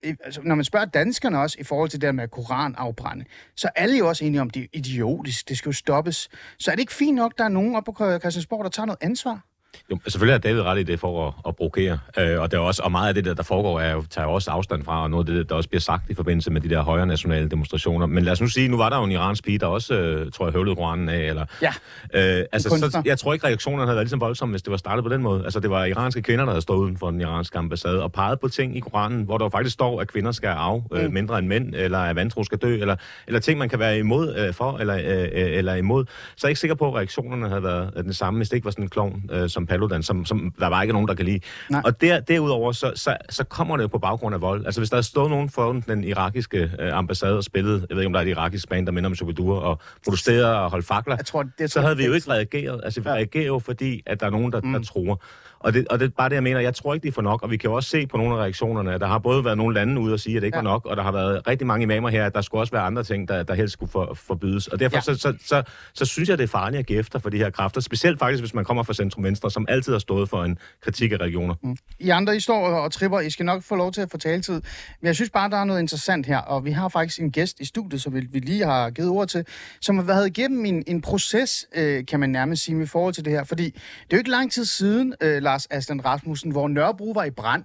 altså, 0.03 0.41
når 0.43 0.55
man 0.55 0.65
spørger 0.65 0.85
danskerne 0.85 1.39
også 1.39 1.57
i 1.59 1.63
forhold 1.63 1.89
til 1.89 2.01
det 2.01 2.07
der 2.07 2.11
med 2.11 2.27
koranafbrænde, 2.27 3.25
så 3.55 3.67
er 3.67 3.81
alle 3.81 3.97
jo 3.97 4.07
også 4.07 4.25
enige 4.25 4.41
om, 4.41 4.47
at 4.47 4.53
det 4.53 4.63
er 4.63 4.67
idiotisk, 4.73 5.49
det 5.49 5.57
skal 5.57 5.69
jo 5.69 5.73
stoppes. 5.73 6.29
Så 6.59 6.71
er 6.71 6.75
det 6.75 6.79
ikke 6.79 6.93
fint 6.93 7.15
nok, 7.15 7.33
at 7.33 7.37
der 7.37 7.43
er 7.43 7.49
nogen 7.49 7.75
oppe 7.75 7.93
på 7.93 8.19
Christiansborg, 8.19 8.63
der 8.63 8.69
tager 8.69 8.85
noget 8.85 8.97
ansvar? 9.01 9.48
Jo, 9.91 9.99
selvfølgelig 10.07 10.33
er 10.33 10.37
David 10.37 10.61
ret 10.61 10.79
i 10.79 10.83
det 10.83 10.99
for 10.99 11.27
at, 11.27 11.33
at 11.47 11.55
provokere, 11.55 11.99
øh, 12.19 12.41
og, 12.41 12.51
det 12.51 12.57
er 12.57 12.61
også, 12.61 12.81
og 12.83 12.91
meget 12.91 13.07
af 13.07 13.13
det, 13.13 13.25
der, 13.25 13.33
der 13.33 13.43
foregår, 13.43 13.79
er 13.79 14.01
tager 14.09 14.27
også 14.27 14.51
afstand 14.51 14.83
fra, 14.83 15.03
og 15.03 15.09
noget 15.09 15.29
af 15.29 15.35
det, 15.35 15.49
der 15.49 15.55
også 15.55 15.69
bliver 15.69 15.81
sagt 15.81 16.09
i 16.09 16.13
forbindelse 16.13 16.51
med 16.51 16.61
de 16.61 16.69
der 16.69 16.81
højre 16.81 17.07
nationale 17.07 17.49
demonstrationer. 17.49 18.05
Men 18.05 18.23
lad 18.23 18.31
os 18.31 18.41
nu 18.41 18.47
sige, 18.47 18.67
nu 18.67 18.77
var 18.77 18.89
der 18.89 18.97
jo 18.97 19.03
en 19.03 19.11
iransk 19.11 19.43
pige, 19.43 19.57
der 19.57 19.65
også, 19.65 19.93
øh, 19.93 20.31
tror 20.31 20.45
jeg, 20.45 20.53
høvlede 20.53 20.75
Koranen 20.75 21.09
af, 21.09 21.19
eller... 21.19 21.45
Ja, 21.61 21.73
øh, 22.13 22.45
altså, 22.51 22.69
så, 22.69 23.01
jeg 23.05 23.19
tror 23.19 23.33
ikke, 23.33 23.47
reaktionerne 23.47 23.85
havde 23.85 23.95
været 23.95 24.05
ligesom 24.05 24.21
voldsomme, 24.21 24.53
hvis 24.53 24.61
det 24.61 24.71
var 24.71 24.77
startet 24.77 25.03
på 25.03 25.09
den 25.09 25.21
måde. 25.21 25.43
Altså, 25.43 25.59
det 25.59 25.69
var 25.69 25.85
iranske 25.85 26.21
kvinder, 26.21 26.45
der 26.45 26.51
havde 26.51 26.61
stået 26.61 26.77
uden 26.77 26.97
for 26.97 27.11
den 27.11 27.21
iranske 27.21 27.57
ambassade 27.57 28.03
og 28.03 28.11
peget 28.11 28.39
på 28.39 28.47
ting 28.47 28.77
i 28.77 28.79
Koranen, 28.79 29.23
hvor 29.23 29.37
der 29.37 29.49
faktisk 29.49 29.73
står, 29.73 30.01
at 30.01 30.07
kvinder 30.07 30.31
skal 30.31 30.47
af 30.47 30.81
øh, 30.91 31.05
mm. 31.05 31.13
mindre 31.13 31.39
end 31.39 31.47
mænd, 31.47 31.75
eller 31.75 31.99
at 31.99 32.15
vantro 32.15 32.43
skal 32.43 32.57
dø, 32.57 32.77
eller, 32.81 32.95
eller 33.27 33.39
ting, 33.39 33.59
man 33.59 33.69
kan 33.69 33.79
være 33.79 33.97
imod 33.97 34.35
øh, 34.35 34.53
for, 34.53 34.77
eller, 34.77 34.95
øh, 34.95 35.23
øh 35.23 35.57
eller 35.57 35.75
imod. 35.75 36.05
Så 36.05 36.13
jeg 36.37 36.47
er 36.47 36.49
ikke 36.49 36.59
sikker 36.59 36.75
på, 36.75 36.87
at 36.87 36.95
reaktionerne 36.95 37.49
havde 37.49 37.63
været 37.63 37.93
den 38.03 38.13
samme, 38.13 38.37
hvis 38.37 38.49
det 38.49 38.55
ikke 38.55 38.65
var 38.65 38.71
sådan 38.71 38.85
en 38.85 38.89
klovn 38.89 39.29
øh, 39.31 39.49
som 39.59 39.67
Paludan, 39.67 40.03
som, 40.03 40.25
som 40.25 40.53
der 40.59 40.67
var 40.67 40.81
ikke 40.81 40.93
nogen, 40.93 41.07
der 41.07 41.13
kan 41.13 41.25
lide. 41.25 41.39
Nej. 41.69 41.81
Og 41.85 42.01
der, 42.01 42.19
derudover, 42.19 42.71
så, 42.71 42.91
så, 42.95 43.17
så 43.29 43.43
kommer 43.43 43.77
det 43.77 43.83
jo 43.83 43.87
på 43.87 43.99
baggrund 43.99 44.35
af 44.35 44.41
vold. 44.41 44.65
Altså 44.65 44.81
hvis 44.81 44.89
der 44.89 44.97
er 44.97 45.01
stået 45.01 45.29
nogen 45.29 45.49
for 45.49 45.71
den 45.87 46.03
irakiske 46.03 46.71
øh, 46.79 46.97
ambassade 46.97 47.37
og 47.37 47.43
spillet, 47.43 47.85
jeg 47.89 47.95
ved 47.95 48.03
ikke, 48.03 48.07
om 48.07 48.13
der 48.13 48.19
er 48.19 48.23
et 48.23 48.29
irakisk 48.29 48.69
band, 48.69 48.85
der 48.85 48.91
minder 48.91 49.09
om 49.09 49.15
Chokodur, 49.15 49.59
og 49.59 49.79
protesterer 50.05 50.47
og 50.47 50.69
holdt 50.69 50.85
fakler, 50.85 51.15
jeg 51.15 51.25
tror, 51.25 51.45
det, 51.59 51.71
så 51.71 51.81
havde 51.81 51.97
vi 51.97 52.05
jo 52.05 52.13
ikke 52.13 52.31
reageret. 52.31 52.81
Altså 52.83 53.01
vi 53.01 53.09
reagerer 53.09 53.45
jo, 53.45 53.59
fordi 53.59 54.03
at 54.05 54.19
der 54.19 54.25
er 54.25 54.29
nogen, 54.29 54.51
der, 54.51 54.61
mm. 54.61 54.73
der 54.73 54.79
tror. 54.79 55.21
Og 55.59 55.73
det, 55.73 55.87
og 55.87 55.99
det 55.99 56.05
er 56.05 56.09
bare 56.09 56.29
det, 56.29 56.35
jeg 56.35 56.43
mener. 56.43 56.59
Jeg 56.59 56.75
tror 56.75 56.93
ikke, 56.93 57.03
det 57.03 57.09
er 57.09 57.13
for 57.13 57.21
nok, 57.21 57.43
og 57.43 57.51
vi 57.51 57.57
kan 57.57 57.69
jo 57.69 57.75
også 57.75 57.89
se 57.89 58.07
på 58.07 58.17
nogle 58.17 58.33
af 58.35 58.37
reaktionerne, 58.37 58.99
der 58.99 59.07
har 59.07 59.19
både 59.19 59.45
været 59.45 59.57
nogle 59.57 59.75
lande 59.75 60.01
ude 60.01 60.13
og 60.13 60.19
sige, 60.19 60.35
at 60.35 60.41
det 60.41 60.47
ikke 60.47 60.57
ja. 60.57 60.63
var 60.63 60.69
nok, 60.69 60.85
og 60.85 60.97
der 60.97 61.03
har 61.03 61.11
været 61.11 61.47
rigtig 61.47 61.67
mange 61.67 61.83
imamer 61.83 62.09
her, 62.09 62.25
at 62.25 62.33
der 62.33 62.41
skulle 62.41 62.61
også 62.61 62.71
være 62.71 62.81
andre 62.81 63.03
ting, 63.03 63.27
der, 63.27 63.43
der 63.43 63.53
helst 63.53 63.73
skulle 63.73 63.91
for, 63.91 64.13
forbydes. 64.13 64.67
Og 64.67 64.79
derfor 64.79 64.97
ja. 64.97 65.01
så, 65.01 65.15
så, 65.15 65.33
så, 65.45 65.63
så, 65.93 66.05
synes 66.05 66.29
jeg, 66.29 66.37
det 66.37 66.43
er 66.43 66.47
farligt 66.47 66.79
at 66.79 66.85
give 66.85 66.99
efter 66.99 67.19
for 67.19 67.29
de 67.29 67.37
her 67.37 67.49
kræfter, 67.49 67.81
specielt 67.81 68.19
faktisk, 68.19 68.41
hvis 68.41 68.53
man 68.53 68.65
kommer 68.65 68.83
fra 68.83 68.93
centrum 68.93 69.23
venstre, 69.23 69.51
som 69.51 69.65
altid 69.69 69.91
har 69.91 69.99
stået 69.99 70.29
for 70.29 70.43
en 70.43 70.57
kritik 70.81 71.11
af 71.11 71.17
regioner. 71.17 71.55
Mm. 71.63 71.77
I 71.99 72.09
andre, 72.09 72.35
I 72.35 72.39
står 72.39 72.67
og 72.67 72.91
tripper, 72.91 73.19
I 73.19 73.29
skal 73.29 73.45
nok 73.45 73.63
få 73.63 73.75
lov 73.75 73.91
til 73.91 74.01
at 74.01 74.11
få 74.11 74.17
taletid. 74.17 74.61
Men 75.01 75.07
jeg 75.07 75.15
synes 75.15 75.29
bare, 75.29 75.49
der 75.49 75.57
er 75.57 75.63
noget 75.63 75.79
interessant 75.79 76.25
her, 76.25 76.37
og 76.37 76.65
vi 76.65 76.71
har 76.71 76.89
faktisk 76.89 77.21
en 77.21 77.31
gæst 77.31 77.59
i 77.59 77.65
studiet, 77.65 78.01
som 78.01 78.13
vi, 78.13 78.19
vi 78.31 78.39
lige 78.39 78.65
har 78.65 78.89
givet 78.89 79.09
ord 79.09 79.27
til, 79.27 79.45
som 79.81 79.97
har 79.97 80.03
været 80.03 80.27
igennem 80.27 80.65
en, 80.65 80.83
en 80.87 81.01
proces, 81.01 81.67
øh, 81.75 82.05
kan 82.05 82.19
man 82.19 82.29
nærmest 82.29 82.63
sige, 82.63 82.83
i 82.83 82.85
forhold 82.85 83.13
til 83.13 83.25
det 83.25 83.33
her. 83.33 83.43
Fordi 83.43 83.65
det 83.65 84.13
er 84.13 84.17
jo 84.17 84.17
ikke 84.17 84.29
lang 84.29 84.51
tid 84.51 84.65
siden, 84.65 85.13
øh, 85.21 85.41
Lars 85.49 85.67
Aslan 85.69 86.05
Rasmussen, 86.05 86.51
hvor 86.51 86.67
Nørrebro 86.67 87.11
var 87.11 87.23
i 87.23 87.29
brand, 87.29 87.63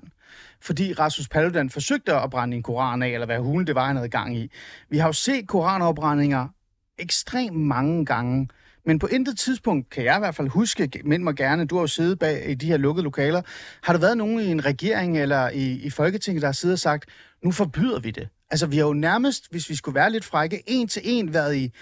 fordi 0.61 0.93
Rasmus 0.93 1.29
Paludan 1.29 1.71
forsøgte 1.71 2.15
at 2.15 2.31
brænde 2.31 2.57
en 2.57 2.63
koran 2.63 3.03
af, 3.03 3.09
eller 3.09 3.27
hvad 3.27 3.39
hulen 3.39 3.67
det 3.67 3.75
var, 3.75 3.87
han 3.87 3.97
havde 3.97 4.09
gang 4.09 4.37
i. 4.37 4.51
Vi 4.91 4.99
har 4.99 5.07
jo 5.07 5.13
set 5.13 5.49
koranopbrændinger 5.49 6.49
ekstremt 6.99 7.57
mange 7.57 8.05
gange, 8.05 8.49
men 8.87 8.99
på 8.99 9.07
intet 9.07 9.39
tidspunkt 9.39 9.91
kan 9.91 10.05
jeg 10.05 10.17
i 10.17 10.19
hvert 10.19 10.35
fald 10.35 10.49
huske, 10.49 10.91
men 11.05 11.25
mig 11.25 11.37
gerne, 11.37 11.65
du 11.65 11.75
har 11.75 11.83
jo 11.83 11.87
siddet 11.87 12.19
bag 12.19 12.51
i 12.51 12.55
de 12.55 12.67
her 12.67 12.77
lukkede 12.77 13.05
lokaler, 13.05 13.43
har 13.83 13.93
der 13.93 14.01
været 14.01 14.17
nogen 14.17 14.41
i 14.41 14.47
en 14.47 14.65
regering 14.65 15.19
eller 15.19 15.51
i, 15.51 15.73
i 15.73 15.91
Folketinget, 15.91 16.43
der 16.43 16.49
har 16.49 16.53
siddet 16.53 16.75
og 16.75 16.79
sagt, 16.79 17.05
nu 17.43 17.53
forbyder 17.53 18.01
vi 18.01 18.11
det. 18.11 18.29
Altså 18.51 18.67
vi 18.67 18.77
har 18.77 18.87
jo 18.87 18.93
nærmest, 18.93 19.51
hvis 19.51 19.71
vi 19.71 19.75
skulle 19.75 19.95
være 19.95 20.11
lidt 20.11 20.25
frække, 20.25 20.63
en 20.67 20.89
til 20.89 21.03
en 21.05 21.35
været 21.35 21.57
i 21.57 21.73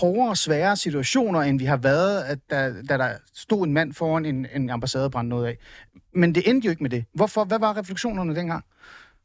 hårdere 0.00 0.28
og 0.28 0.36
svære 0.36 0.76
situationer, 0.76 1.40
end 1.40 1.58
vi 1.58 1.64
har 1.64 1.76
været, 1.76 2.22
at 2.22 2.38
da, 2.50 2.74
da 2.88 2.96
der 2.96 3.12
stod 3.34 3.66
en 3.66 3.72
mand 3.72 3.92
foran 3.94 4.24
en, 4.24 4.46
en 4.54 4.70
ambassade 4.70 5.04
og 5.04 5.10
brændte 5.10 5.28
noget 5.28 5.46
af. 5.46 5.56
Men 6.14 6.34
det 6.34 6.48
endte 6.50 6.66
jo 6.66 6.70
ikke 6.70 6.82
med 6.82 6.90
det. 6.90 7.04
Hvorfor? 7.14 7.44
Hvad 7.44 7.58
var 7.58 7.76
refleksionerne 7.76 8.36
dengang? 8.36 8.64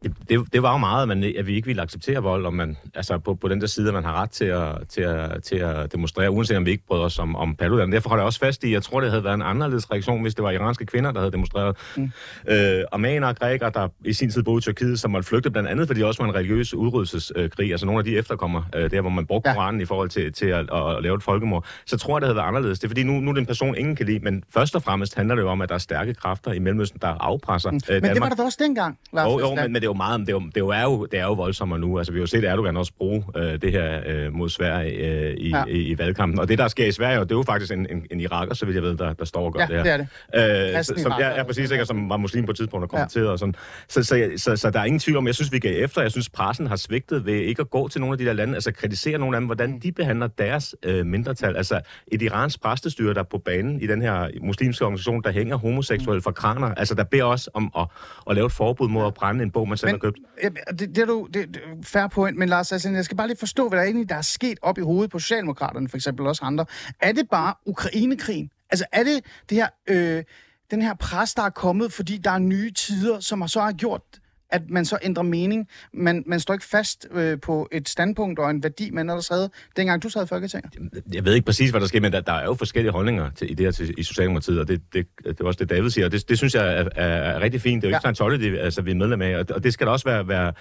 Det, 0.03 0.13
det, 0.29 0.53
det 0.53 0.63
var 0.63 0.71
jo 0.71 0.77
meget, 0.77 1.01
at, 1.01 1.07
man, 1.07 1.23
at 1.23 1.47
vi 1.47 1.55
ikke 1.55 1.65
ville 1.65 1.81
acceptere 1.81 2.17
vold, 2.17 2.45
og 2.45 2.53
man, 2.53 2.77
altså 2.95 3.17
på, 3.17 3.35
på 3.35 3.47
den 3.47 3.61
der 3.61 3.67
side, 3.67 3.87
at 3.87 3.93
man 3.93 4.03
har 4.03 4.21
ret 4.21 4.29
til 4.29 4.45
at, 4.45 4.75
til 4.89 5.01
at, 5.01 5.43
til 5.43 5.55
at 5.55 5.91
demonstrere, 5.91 6.31
uanset 6.31 6.57
om 6.57 6.65
vi 6.65 6.71
ikke 6.71 6.83
bryder 6.87 7.03
os 7.03 7.19
om, 7.19 7.35
om 7.35 7.55
Paludan. 7.55 7.91
Derfor 7.91 8.09
holder 8.09 8.21
jeg 8.21 8.25
også 8.25 8.39
fast 8.39 8.63
i, 8.63 8.73
jeg 8.73 8.83
tror, 8.83 9.01
det 9.01 9.09
havde 9.09 9.23
været 9.23 9.33
en 9.33 9.41
anderledes 9.41 9.91
reaktion, 9.91 10.21
hvis 10.21 10.35
det 10.35 10.43
var 10.43 10.51
iranske 10.51 10.85
kvinder, 10.85 11.11
der 11.11 11.19
havde 11.19 11.31
demonstreret. 11.31 11.77
Mm. 11.95 12.11
Øh, 12.47 12.83
armener 12.91 13.27
og 13.27 13.35
grækere, 13.35 13.71
der 13.73 13.87
i 14.05 14.13
sin 14.13 14.29
tid 14.29 14.43
boede 14.43 14.57
i 14.57 14.61
Tyrkiet, 14.61 14.99
som 14.99 15.11
måtte 15.11 15.27
flygte 15.27 15.51
blandt 15.51 15.69
andet, 15.69 15.87
fordi 15.87 16.03
også 16.03 16.23
var 16.23 16.29
en 16.29 16.35
religiøs 16.35 16.73
udryddelseskrig, 16.73 17.71
altså 17.71 17.85
nogle 17.85 17.99
af 17.99 18.05
de 18.05 18.17
efterkommer, 18.17 18.63
øh, 18.75 18.91
der 18.91 19.01
hvor 19.01 19.09
man 19.09 19.25
brugte 19.25 19.49
ja. 19.49 19.55
Koranen 19.55 19.81
i 19.81 19.85
forhold 19.85 20.09
til, 20.09 20.33
til 20.33 20.45
at, 20.45 20.69
at, 20.73 20.95
at 20.97 21.03
lave 21.03 21.15
et 21.15 21.23
folkemord, 21.23 21.65
så 21.85 21.97
tror 21.97 22.17
jeg, 22.17 22.21
det 22.21 22.27
havde 22.27 22.35
været 22.35 22.47
anderledes. 22.47 22.79
Det 22.79 22.85
er 22.85 22.89
fordi, 22.89 23.03
nu, 23.03 23.13
nu 23.13 23.29
er 23.29 23.33
det 23.33 23.41
en 23.41 23.45
person, 23.45 23.75
ingen 23.75 23.95
kan 23.95 24.05
lide, 24.05 24.19
men 24.19 24.43
først 24.53 24.75
og 24.75 24.83
fremmest 24.83 25.15
handler 25.15 25.35
det 25.35 25.41
jo 25.41 25.49
om, 25.49 25.61
at 25.61 25.69
der 25.69 25.75
er 25.75 25.79
stærke 25.79 26.13
kræfter 26.13 26.51
i 26.51 26.59
Mellemøsten, 26.59 26.99
der 27.01 27.07
afpresser 27.07 27.71
mm. 27.71 27.79
øh, 27.89 28.01
Men 28.01 28.11
det 28.11 28.21
var 28.21 28.29
der 28.29 28.43
også 28.43 28.57
dengang, 28.61 28.99
Lars 29.13 29.25
Jo, 29.25 29.39
jo 29.39 29.55
men, 29.55 29.73
men 29.73 29.81
det 29.81 29.86
jo 29.89 29.93
meget, 29.93 30.19
det 30.19 30.29
er 30.29 30.33
jo, 30.33 30.39
det 30.39 30.57
er 30.57 30.59
jo, 30.59 30.67
er 30.67 30.83
jo, 30.83 31.05
det 31.05 31.19
er 31.19 31.23
jo 31.23 31.33
voldsommere 31.33 31.79
nu. 31.79 31.97
Altså, 31.97 32.13
vi 32.13 32.19
har 32.19 32.21
jo 32.21 32.27
set 32.27 32.43
Erdogan 32.43 32.77
også 32.77 32.93
bruge 32.97 33.23
øh, 33.35 33.61
det 33.61 33.71
her 33.71 34.01
øh, 34.05 34.33
mod 34.33 34.49
Sverige 34.49 34.91
øh, 34.91 35.33
i, 35.37 35.49
ja. 35.49 35.63
i, 35.65 35.71
i, 35.71 35.97
valgkampen. 35.97 36.39
Og 36.39 36.47
det, 36.47 36.57
der 36.57 36.67
sker 36.67 36.85
i 36.85 36.91
Sverige, 36.91 37.19
det 37.19 37.31
er 37.31 37.35
jo 37.35 37.43
faktisk 37.43 37.71
en, 37.71 37.87
en, 37.89 38.05
en 38.11 38.19
iraker, 38.19 38.55
så 38.55 38.65
vidt 38.65 38.75
jeg 38.75 38.83
ved, 38.83 38.97
der, 38.97 39.13
der 39.13 39.25
står 39.25 39.45
og 39.45 39.53
gør 39.53 39.59
ja, 39.59 39.65
det 39.65 39.75
her. 39.75 39.97
det 39.97 40.07
er 40.33 40.77
det. 40.77 40.77
Øh, 40.77 41.03
som, 41.03 41.11
jeg 41.19 41.37
er 41.37 41.43
præcis 41.43 41.69
sikker, 41.69 41.85
som 41.85 42.09
var 42.09 42.17
muslim 42.17 42.45
på 42.45 42.51
et 42.51 42.57
tidspunkt 42.57 42.83
og 42.83 42.89
kommenteret 42.89 43.25
ja. 43.25 43.31
og 43.31 43.39
sådan. 43.39 43.55
Så, 43.87 44.03
så, 44.03 44.03
så, 44.03 44.31
så, 44.37 44.55
så, 44.55 44.69
der 44.69 44.79
er 44.79 44.85
ingen 44.85 44.99
tvivl 44.99 45.17
om, 45.17 45.27
jeg 45.27 45.35
synes, 45.35 45.51
vi 45.51 45.59
gav 45.59 45.83
efter. 45.83 46.01
Jeg 46.01 46.11
synes, 46.11 46.29
pressen 46.29 46.67
har 46.67 46.75
svigtet 46.75 47.25
ved 47.25 47.33
ikke 47.33 47.61
at 47.61 47.69
gå 47.69 47.87
til 47.87 48.01
nogle 48.01 48.13
af 48.13 48.17
de 48.17 48.25
der 48.25 48.33
lande, 48.33 48.53
altså 48.53 48.71
kritisere 48.71 49.17
nogle 49.17 49.37
af 49.37 49.41
dem, 49.41 49.45
hvordan 49.45 49.79
de 49.79 49.91
behandler 49.91 50.27
deres 50.27 50.75
øh, 50.83 51.05
mindretal. 51.05 51.57
Altså 51.57 51.81
et 52.07 52.21
iransk 52.21 52.61
præstestyre, 52.61 53.13
der 53.13 53.19
er 53.19 53.23
på 53.23 53.37
banen 53.37 53.81
i 53.81 53.87
den 53.87 54.01
her 54.01 54.29
muslimske 54.41 54.85
organisation, 54.85 55.23
der 55.23 55.31
hænger 55.31 55.55
homoseksuelle 55.55 56.21
for 56.21 56.31
kraner. 56.31 56.67
Altså 56.67 56.95
der 56.95 57.03
beder 57.03 57.23
også 57.23 57.49
om 57.53 57.71
at, 57.77 57.85
at 58.29 58.35
lave 58.35 58.45
et 58.45 58.51
forbud 58.51 58.89
mod 58.89 59.07
at 59.07 59.13
brænde 59.13 59.43
en 59.43 59.51
bog, 59.51 59.67
man 59.83 59.89
selv 59.89 59.91
men, 59.91 59.93
har 59.93 59.99
købt. 59.99 60.79
Det, 60.79 60.95
det, 60.95 61.01
er 61.01 61.05
du, 61.05 61.27
det, 61.33 61.47
det 61.53 61.61
fair 61.83 62.07
point, 62.07 62.37
men 62.37 62.49
Lars, 62.49 62.71
altså, 62.71 62.89
jeg 62.89 63.05
skal 63.05 63.17
bare 63.17 63.27
lige 63.27 63.37
forstå, 63.37 63.69
hvad 63.69 63.79
der 63.79 63.85
egentlig 63.85 64.09
der 64.09 64.15
er 64.15 64.21
sket 64.21 64.59
op 64.61 64.77
i 64.77 64.81
hovedet 64.81 65.11
på 65.11 65.19
Socialdemokraterne, 65.19 65.89
for 65.89 65.97
eksempel 65.97 66.27
også 66.27 66.45
andre. 66.45 66.65
Er 66.99 67.11
det 67.11 67.29
bare 67.29 67.53
Ukrainekrigen? 67.65 68.49
Altså 68.69 68.85
er 68.91 69.03
det 69.03 69.25
det 69.49 69.57
her, 69.57 69.67
øh, 69.87 70.23
den 70.71 70.81
her 70.81 70.93
pres, 70.93 71.33
der 71.33 71.43
er 71.43 71.49
kommet, 71.49 71.93
fordi 71.93 72.17
der 72.17 72.31
er 72.31 72.39
nye 72.39 72.71
tider, 72.71 73.19
som 73.19 73.41
har 73.41 73.47
så 73.47 73.61
har 73.61 73.71
gjort 73.71 74.01
at 74.49 74.61
man 74.69 74.85
så 74.85 74.97
ændrer 75.01 75.23
mening. 75.23 75.67
Man, 75.93 76.23
man 76.25 76.39
står 76.39 76.53
ikke 76.53 76.65
fast 76.65 77.07
øh, 77.11 77.39
på 77.39 77.67
et 77.71 77.89
standpunkt 77.89 78.39
og 78.39 78.49
en 78.49 78.63
værdi, 78.63 78.89
man 78.91 79.09
ellers 79.09 79.27
havde, 79.27 79.49
dengang 79.75 80.03
du 80.03 80.09
sad 80.09 80.23
i 80.23 80.27
Folketinget. 80.27 80.73
Jeg 81.13 81.25
ved 81.25 81.33
ikke 81.33 81.45
præcis, 81.45 81.69
hvad 81.69 81.81
der 81.81 81.87
sker, 81.87 82.01
men 82.01 82.11
der, 82.11 82.21
der 82.21 82.33
er 82.33 82.43
jo 82.43 82.53
forskellige 82.53 82.91
holdninger 82.91 83.29
til, 83.29 83.51
i 83.51 83.53
det 83.53 83.65
her 83.65 83.71
til, 83.71 83.93
i 83.97 84.03
Socialdemokratiet, 84.03 84.59
og 84.59 84.67
det, 84.67 84.81
det, 84.93 85.07
det 85.23 85.41
er 85.41 85.45
også 85.45 85.57
det, 85.59 85.69
David 85.69 85.89
siger, 85.89 86.05
og 86.05 86.11
det, 86.11 86.29
det 86.29 86.37
synes 86.37 86.55
jeg 86.55 86.77
er, 86.77 86.89
er, 86.95 87.07
er 87.07 87.39
rigtig 87.39 87.61
fint. 87.61 87.81
Det 87.81 87.87
er 87.87 87.89
jo 87.89 87.99
ja. 88.03 88.09
ikke 88.09 88.17
sådan 88.17 88.41
en 88.41 88.55
altså, 88.55 88.81
vi 88.81 88.91
er 88.91 88.95
medlem 88.95 89.21
af, 89.21 89.37
og, 89.37 89.45
og 89.49 89.63
det 89.63 89.73
skal 89.73 89.87
da 89.87 89.91
også 89.91 90.05
være, 90.05 90.27
være 90.27 90.53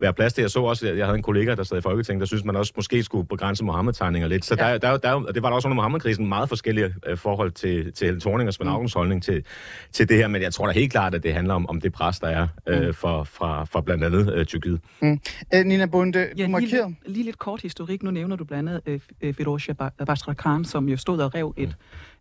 være 0.00 0.12
plads 0.12 0.32
til. 0.32 0.42
Jeg 0.42 0.50
så 0.50 0.60
også, 0.60 0.88
at 0.88 0.98
jeg 0.98 1.06
havde 1.06 1.16
en 1.16 1.22
kollega, 1.22 1.54
der 1.54 1.62
sad 1.62 1.78
i 1.78 1.80
Folketinget, 1.80 2.20
der 2.20 2.26
synes 2.26 2.44
man 2.44 2.56
også 2.56 2.72
måske 2.76 3.02
skulle 3.02 3.28
begrænse 3.28 3.64
Mohammed-tegninger 3.64 4.28
lidt. 4.28 4.44
Så 4.44 4.56
ja. 4.58 4.72
der, 4.72 4.78
der, 4.78 4.96
der, 4.96 5.32
det 5.32 5.42
var 5.42 5.48
der 5.48 5.54
også 5.54 5.68
under 5.68 5.76
Mohammed-krisen 5.76 6.28
meget 6.28 6.48
forskellige 6.48 6.94
øh, 7.06 7.18
forhold 7.18 7.50
til, 7.50 7.92
til 7.92 8.04
Helle 8.04 8.20
Thorning 8.20 8.48
og 8.48 8.54
Svend 8.54 8.70
mm. 8.70 8.88
holdning 8.94 9.22
til, 9.22 9.44
til 9.92 10.08
det 10.08 10.16
her. 10.16 10.28
Men 10.28 10.42
jeg 10.42 10.52
tror 10.52 10.66
da 10.66 10.72
helt 10.72 10.92
klart, 10.92 11.14
at 11.14 11.22
det 11.22 11.34
handler 11.34 11.54
om, 11.54 11.68
om 11.68 11.80
det 11.80 11.92
pres, 11.92 12.20
der 12.20 12.28
er 12.28 12.48
øh, 12.68 12.86
mm. 12.86 12.94
for, 12.94 13.24
fra, 13.24 13.64
fra 13.64 13.80
blandt 13.80 14.04
andet 14.04 14.34
øh, 14.34 14.46
Tyrkiet. 14.46 14.80
Mm. 15.02 15.20
Æ, 15.52 15.62
Nina 15.62 15.86
Bunde, 15.86 16.28
ja, 16.38 16.44
du 16.44 16.50
markerer... 16.50 16.88
Lige, 16.88 16.96
lige 17.06 17.24
lidt 17.24 17.38
kort 17.38 17.62
historik. 17.62 18.02
Nu 18.02 18.10
nævner 18.10 18.36
du 18.36 18.44
blandt 18.44 18.70
andet 18.70 19.00
øh, 19.22 19.34
Firouzja 19.34 19.74
Khan, 20.38 20.64
som 20.64 20.88
jo 20.88 20.96
stod 20.96 21.18
og 21.18 21.34
rev 21.34 21.54
et, 21.56 21.68
mm 21.68 21.74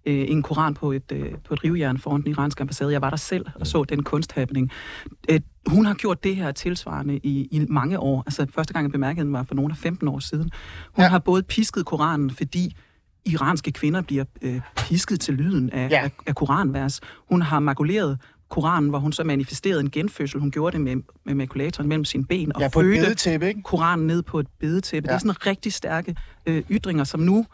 øh, 0.06 0.25
en 0.30 0.42
koran 0.42 0.74
på 0.74 0.92
et, 0.92 1.12
øh, 1.12 1.32
på 1.48 1.53
et 1.53 1.63
rivjern 1.63 1.98
foran 1.98 2.22
den 2.22 2.32
iranske 2.32 2.62
ambassade. 2.62 2.92
Jeg 2.92 3.01
var 3.01 3.10
der 3.10 3.18
selv 3.18 3.46
og 3.56 3.68
så 3.68 3.84
den 3.84 4.03
kunsthappening. 4.03 4.72
Øh, 5.30 5.39
hun 5.67 5.86
har 5.86 5.93
gjort 5.93 6.24
det 6.24 6.36
her 6.36 6.51
tilsvarende 6.51 7.17
i, 7.17 7.48
i 7.51 7.65
mange 7.70 8.00
år. 8.00 8.24
Altså 8.25 8.48
første 8.55 8.74
gang 8.74 8.84
jeg 8.84 8.91
bemærkede 8.91 9.25
den 9.25 9.34
var 9.34 9.43
for 9.43 9.55
nogle 9.55 9.72
af 9.72 9.77
15 9.77 10.08
år 10.08 10.20
siden. 10.20 10.51
Hun 10.91 11.03
ja. 11.03 11.10
har 11.10 11.20
både 11.20 11.43
pisket 11.43 11.86
koranen, 11.86 12.29
fordi 12.29 12.75
iranske 13.25 13.72
kvinder 13.72 14.01
bliver 14.01 14.25
øh, 14.41 14.62
pisket 14.77 15.20
til 15.20 15.34
lyden 15.34 15.70
af, 15.70 15.89
ja. 15.89 16.03
af, 16.03 16.12
af 16.27 16.36
koranvers. 16.36 17.01
Hun 17.29 17.41
har 17.41 17.60
makuleret 17.60 18.20
Koranen, 18.50 18.89
hvor 18.89 19.00
hun 19.00 19.13
så 19.13 19.24
manifesterede 19.24 19.79
en 19.79 19.91
genfødsel. 19.91 20.39
Hun 20.39 20.51
gjorde 20.51 20.77
det 20.77 20.82
med, 20.82 20.96
med 21.25 21.36
makulatoren 21.36 21.89
mellem 21.89 22.05
sine 22.05 22.25
ben 22.25 22.55
og 22.55 22.62
ja, 22.62 22.67
på 22.67 22.79
fødte 22.79 23.48
ikke? 23.48 23.62
Koranen 23.62 24.08
ned 24.08 24.22
på 24.22 24.39
et 24.39 24.48
bedetæppe. 24.60 25.08
Ja. 25.08 25.13
Det 25.13 25.15
er 25.15 25.27
sådan 25.27 25.48
rigtig 25.48 25.74
stærke 25.74 26.15
øh, 26.46 26.63
ytringer, 26.70 27.03
som 27.03 27.20
nu 27.20 27.46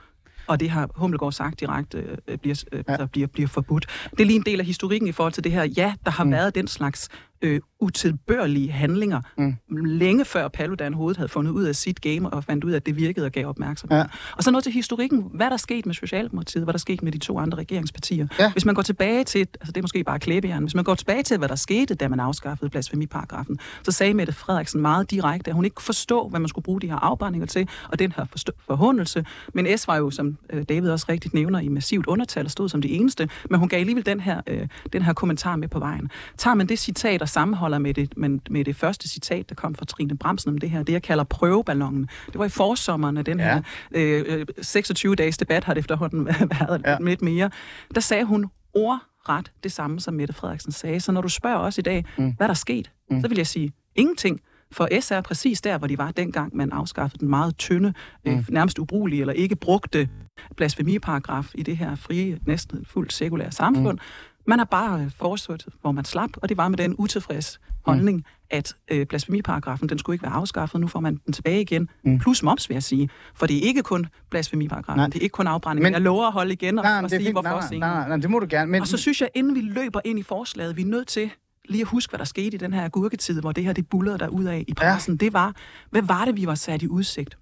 og 0.48 0.60
det 0.60 0.70
har 0.70 0.90
Hummelgaard 0.96 1.32
sagt 1.32 1.60
direkte, 1.60 2.18
øh, 2.28 2.38
bliver, 2.38 2.64
øh, 2.72 2.84
ja. 2.88 3.06
bliver, 3.06 3.28
bliver 3.28 3.48
forbudt. 3.48 3.86
Det 4.12 4.20
er 4.20 4.26
lige 4.26 4.36
en 4.36 4.46
del 4.46 4.60
af 4.60 4.66
historikken 4.66 5.08
i 5.08 5.12
forhold 5.12 5.34
til 5.34 5.44
det 5.44 5.52
her. 5.52 5.64
Ja, 5.64 5.94
der 6.06 6.12
har 6.12 6.24
mm. 6.24 6.32
været 6.32 6.56
den 6.56 6.68
slags 6.68 7.10
øh, 7.42 7.62
utilbørlige 7.80 8.72
handlinger, 8.72 9.22
mm. 9.38 9.56
længe 9.86 10.26
før 10.26 10.48
Paludan 10.48 10.94
hovedet 10.94 11.18
havde 11.18 11.30
fundet 11.30 11.52
ud 11.52 11.64
af 11.64 11.76
sit 11.76 12.02
game 12.02 12.30
og 12.30 12.44
fandt 12.44 12.64
ud 12.64 12.72
af, 12.72 12.76
at 12.76 12.86
det 12.86 12.96
virkede 12.96 13.26
og 13.26 13.32
gav 13.32 13.48
opmærksomhed. 13.48 13.98
Ja. 13.98 14.06
Og 14.38 14.44
så 14.44 14.52
noget 14.52 14.64
til 14.64 14.74
historikken. 14.74 15.26
Hvad 15.34 15.46
der 15.46 15.54
er 15.54 15.58
sket 15.58 15.86
med 15.86 15.94
Socialdemokratiet? 15.94 16.64
Hvad 16.64 16.74
der 16.74 16.78
er 16.78 16.80
sket 16.80 17.04
med 17.04 17.12
de 17.12 17.18
to 17.18 17.40
andre 17.40 17.58
regeringspartier? 17.58 18.28
Ja. 18.40 18.52
Hvis 18.52 18.66
man 18.66 18.76
går 18.76 18.82
tilbage 18.82 19.24
til, 19.24 19.40
altså 19.40 19.72
det 19.72 19.78
er 19.78 19.82
måske 19.82 20.04
bare 20.04 20.20
klæbejern, 20.20 20.64
hvis 20.64 20.76
man 20.76 20.84
går 20.84 20.96
tilbage 20.96 21.24
til, 21.24 21.38
hvad 21.38 21.48
der 21.48 21.56
skete, 21.56 21.96
da 21.96 22.08
man 22.08 22.20
afskaffede 22.20 22.70
blasfemiparagrafen, 22.70 23.60
så 23.84 23.92
sagde 23.92 24.14
Mette 24.14 24.34
Frederiksen 24.34 24.82
meget 24.82 25.12
direkte, 25.12 25.52
at 25.52 25.56
hun 25.56 25.66
ikke 25.66 25.76
kunne 25.76 25.86
forstå, 25.86 26.28
hvad 26.28 26.40
man 26.40 26.50
skulle 26.50 26.64
bruge 26.64 26.82
de 26.82 26.88
her 26.88 26.96
afbrændinger 26.96 27.48
til, 27.48 27.70
og 27.88 28.00
den 28.00 28.14
her 28.18 28.26
forhåndelse. 28.68 29.26
Men 29.54 29.78
S 29.78 29.88
var 29.88 29.98
jo, 29.98 30.10
som 30.10 30.38
øh, 30.50 30.64
David 30.70 30.90
også 30.90 31.06
rigtigt 31.10 31.34
nævner, 31.34 31.60
i 31.60 31.68
massivt 31.68 32.06
undertal 32.06 32.46
og 32.46 32.52
stod 32.52 32.70
som 32.70 32.82
det 32.82 32.96
eneste, 32.96 33.30
men 33.50 33.60
hun 33.60 33.70
gav 33.70 33.80
alligevel 33.80 34.06
den 34.06 34.20
her, 34.20 34.42
øh, 34.48 34.68
den 34.94 35.02
her 35.02 35.14
kommentar 35.14 35.56
med 35.56 35.68
på 35.68 35.80
vejen. 35.80 36.12
Tager 36.38 36.56
man 36.56 36.68
det 36.68 36.80
citat 36.80 37.22
og 37.22 37.29
sammenholder 37.30 37.78
med 37.78 37.94
det, 37.94 38.18
med, 38.18 38.40
med 38.50 38.66
det 38.66 38.76
første 38.76 39.08
citat, 39.08 39.50
der 39.50 39.56
kom 39.56 39.76
fra 39.76 39.86
Trine 39.86 40.18
Bramsen 40.18 40.50
om 40.50 40.58
det 40.58 40.70
her, 40.70 40.84
det 40.84 40.94
jeg 40.94 41.02
kalder 41.02 41.24
prøveballonen. 41.24 42.10
Det 42.26 42.40
var 42.40 42.46
i 42.46 42.50
forsommeren 42.50 43.18
af 43.18 43.26
den 43.26 43.40
ja. 43.40 43.54
her 43.54 43.62
øh, 43.92 44.46
26-dages 44.60 45.38
debat, 45.38 45.64
har 45.64 45.74
det 45.74 45.80
efterhånden 45.80 46.26
været 46.60 46.82
ja. 46.86 46.98
lidt 47.00 47.22
mere. 47.22 47.50
Der 47.96 48.02
sagde 48.02 48.24
hun 48.24 48.46
ordret 48.74 49.52
det 49.64 49.72
samme, 49.72 50.00
som 50.00 50.14
Mette 50.14 50.34
Frederiksen 50.34 50.72
sagde. 50.72 51.00
Så 51.00 51.12
når 51.12 51.22
du 51.22 51.30
spørger 51.30 51.58
os 51.58 51.78
i 51.78 51.82
dag, 51.82 52.06
mm. 52.18 52.34
hvad 52.38 52.48
der 52.48 52.54
er 52.54 52.54
sket, 52.54 52.92
mm. 53.12 53.22
så 53.22 53.28
vil 53.28 53.38
jeg 53.38 53.48
sige 53.48 53.72
ingenting. 53.96 54.42
For 54.72 55.02
S 55.02 55.12
er 55.12 55.22
præcis 55.22 55.62
der, 55.62 55.78
hvor 55.78 55.88
de 55.88 55.98
var 55.98 56.12
dengang, 56.12 56.56
man 56.56 56.72
afskaffede 56.72 57.20
den 57.20 57.30
meget 57.30 57.58
tynde, 57.58 57.94
øh, 58.26 58.34
mm. 58.34 58.40
øh, 58.40 58.46
nærmest 58.50 58.80
ubrugelige 58.80 59.22
eller 59.22 59.34
ikke 59.34 59.56
brugte 59.56 60.10
blasfemiparagraf 60.56 61.52
i 61.56 61.64
det 61.64 61.78
her 61.78 61.96
frie, 61.96 62.40
næsten 62.46 62.86
fuldt 62.86 63.14
sekulære 63.14 63.52
samfund. 63.52 63.98
Mm. 63.98 64.04
Man 64.50 64.60
har 64.60 64.66
bare 64.66 65.02
øh, 65.02 65.12
foreslået, 65.12 65.66
hvor 65.82 65.92
man 65.92 66.06
slap, 66.06 66.30
og 66.38 66.50
det 66.50 66.58
var 66.58 66.68
med 66.68 66.78
den 66.78 66.96
utilfreds 66.98 67.60
holdning, 67.86 68.18
mm. 68.18 68.24
at 68.50 68.76
øh, 68.92 69.06
blasfemiparagrafen, 69.06 69.90
den 69.90 70.00
skulle 70.00 70.14
ikke 70.14 70.24
være 70.24 70.32
afskaffet, 70.32 70.82
nu 70.82 70.88
får 70.88 71.00
man 71.00 71.20
den 71.26 71.34
tilbage 71.34 71.62
igen. 71.62 71.90
Mm. 72.04 72.20
Plus 72.20 72.44
moms, 72.44 72.70
vil 72.70 72.76
jeg 72.76 72.84
sige. 72.84 73.10
For 73.36 73.46
det 73.46 73.58
er 73.58 73.62
ikke 73.62 73.84
kun 73.84 74.08
blasfemiparagrafen, 74.30 75.00
nej. 75.00 75.08
det 75.08 75.16
er 75.16 75.22
ikke 75.22 75.34
kun 75.34 75.48
afbrænding. 75.48 75.84
Men, 75.84 75.94
jeg 75.94 76.02
lover 76.02 76.28
at 76.28 76.34
holde 76.34 76.54
igen 76.54 76.80
og, 76.80 76.84
nej, 76.84 77.04
og 77.04 77.10
sige, 77.10 77.20
fint, 77.20 77.34
hvorfor 77.34 77.50
nej, 77.50 77.70
nej, 77.72 77.80
nej, 77.80 78.08
nej, 78.08 78.18
det 78.18 78.30
må 78.30 78.40
du 78.40 78.48
gerne. 78.50 78.72
Men... 78.72 78.82
Og 78.82 78.88
så 78.88 78.98
synes 78.98 79.22
jeg, 79.22 79.30
inden 79.36 79.56
vi 79.56 79.62
løber 79.62 80.00
ind 80.06 80.20
i 80.20 80.24
forslaget, 80.24 80.78
vi 80.78 80.82
er 80.82 80.86
nødt 80.86 81.08
til 81.08 81.30
lige 81.70 81.82
at 81.82 81.88
huske, 81.88 82.12
hvad 82.12 82.18
der 82.18 82.26
skete 82.26 82.56
i 82.56 82.58
den 82.58 82.74
her 82.74 82.86
agurketid, 82.86 83.42
hvor 83.42 83.52
det 83.52 83.64
her 83.64 83.74
det 83.74 83.90
bullerede 83.90 84.20
der 84.20 84.28
ud 84.28 84.46
af 84.46 84.64
i 84.68 84.74
pressen. 84.74 85.14
Ja. 85.14 85.26
Det 85.26 85.34
var, 85.34 85.54
hvad 85.90 86.02
var 86.02 86.26
det, 86.26 86.36
vi 86.36 86.46
var 86.46 86.56
sat 86.56 86.82
i 86.82 86.88
udsigt? 86.88 87.38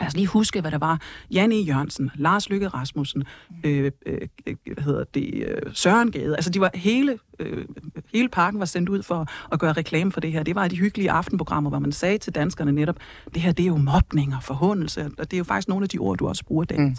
Lad 0.00 0.08
os 0.08 0.14
lige 0.14 0.26
huske, 0.26 0.60
hvad 0.60 0.70
der 0.70 0.78
var. 0.78 1.00
Jan 1.30 1.52
E. 1.52 1.54
Jørgensen, 1.54 2.10
Lars 2.14 2.48
Lykke 2.48 2.68
Rasmussen, 2.68 3.24
øh, 3.64 3.90
øh, 4.06 4.18
hvad 4.72 4.84
hedder 4.84 5.04
det, 5.14 5.34
øh, 5.34 5.62
Søren 5.72 6.10
Gade. 6.10 6.36
Altså, 6.36 6.50
de 6.50 6.60
var 6.60 6.70
hele 6.74 7.18
øh, 7.38 7.64
hele 8.12 8.28
parken 8.28 8.60
var 8.60 8.66
sendt 8.66 8.88
ud 8.88 9.02
for 9.02 9.26
at 9.52 9.58
gøre 9.58 9.72
reklame 9.72 10.12
for 10.12 10.20
det 10.20 10.32
her. 10.32 10.42
Det 10.42 10.54
var 10.54 10.68
de 10.68 10.76
hyggelige 10.76 11.10
aftenprogrammer, 11.10 11.70
hvor 11.70 11.78
man 11.78 11.92
sagde 11.92 12.18
til 12.18 12.34
danskerne 12.34 12.72
netop, 12.72 12.96
det 13.34 13.42
her 13.42 13.52
det 13.52 13.62
er 13.62 13.66
jo 13.66 13.76
mobning 13.76 14.34
og 14.34 14.42
forhåndelse, 14.42 15.10
og 15.18 15.30
det 15.30 15.36
er 15.36 15.38
jo 15.38 15.44
faktisk 15.44 15.68
nogle 15.68 15.84
af 15.84 15.88
de 15.88 15.98
ord, 15.98 16.18
du 16.18 16.28
også 16.28 16.44
bruger, 16.44 16.64
David 16.64 16.84
mm. 16.84 16.96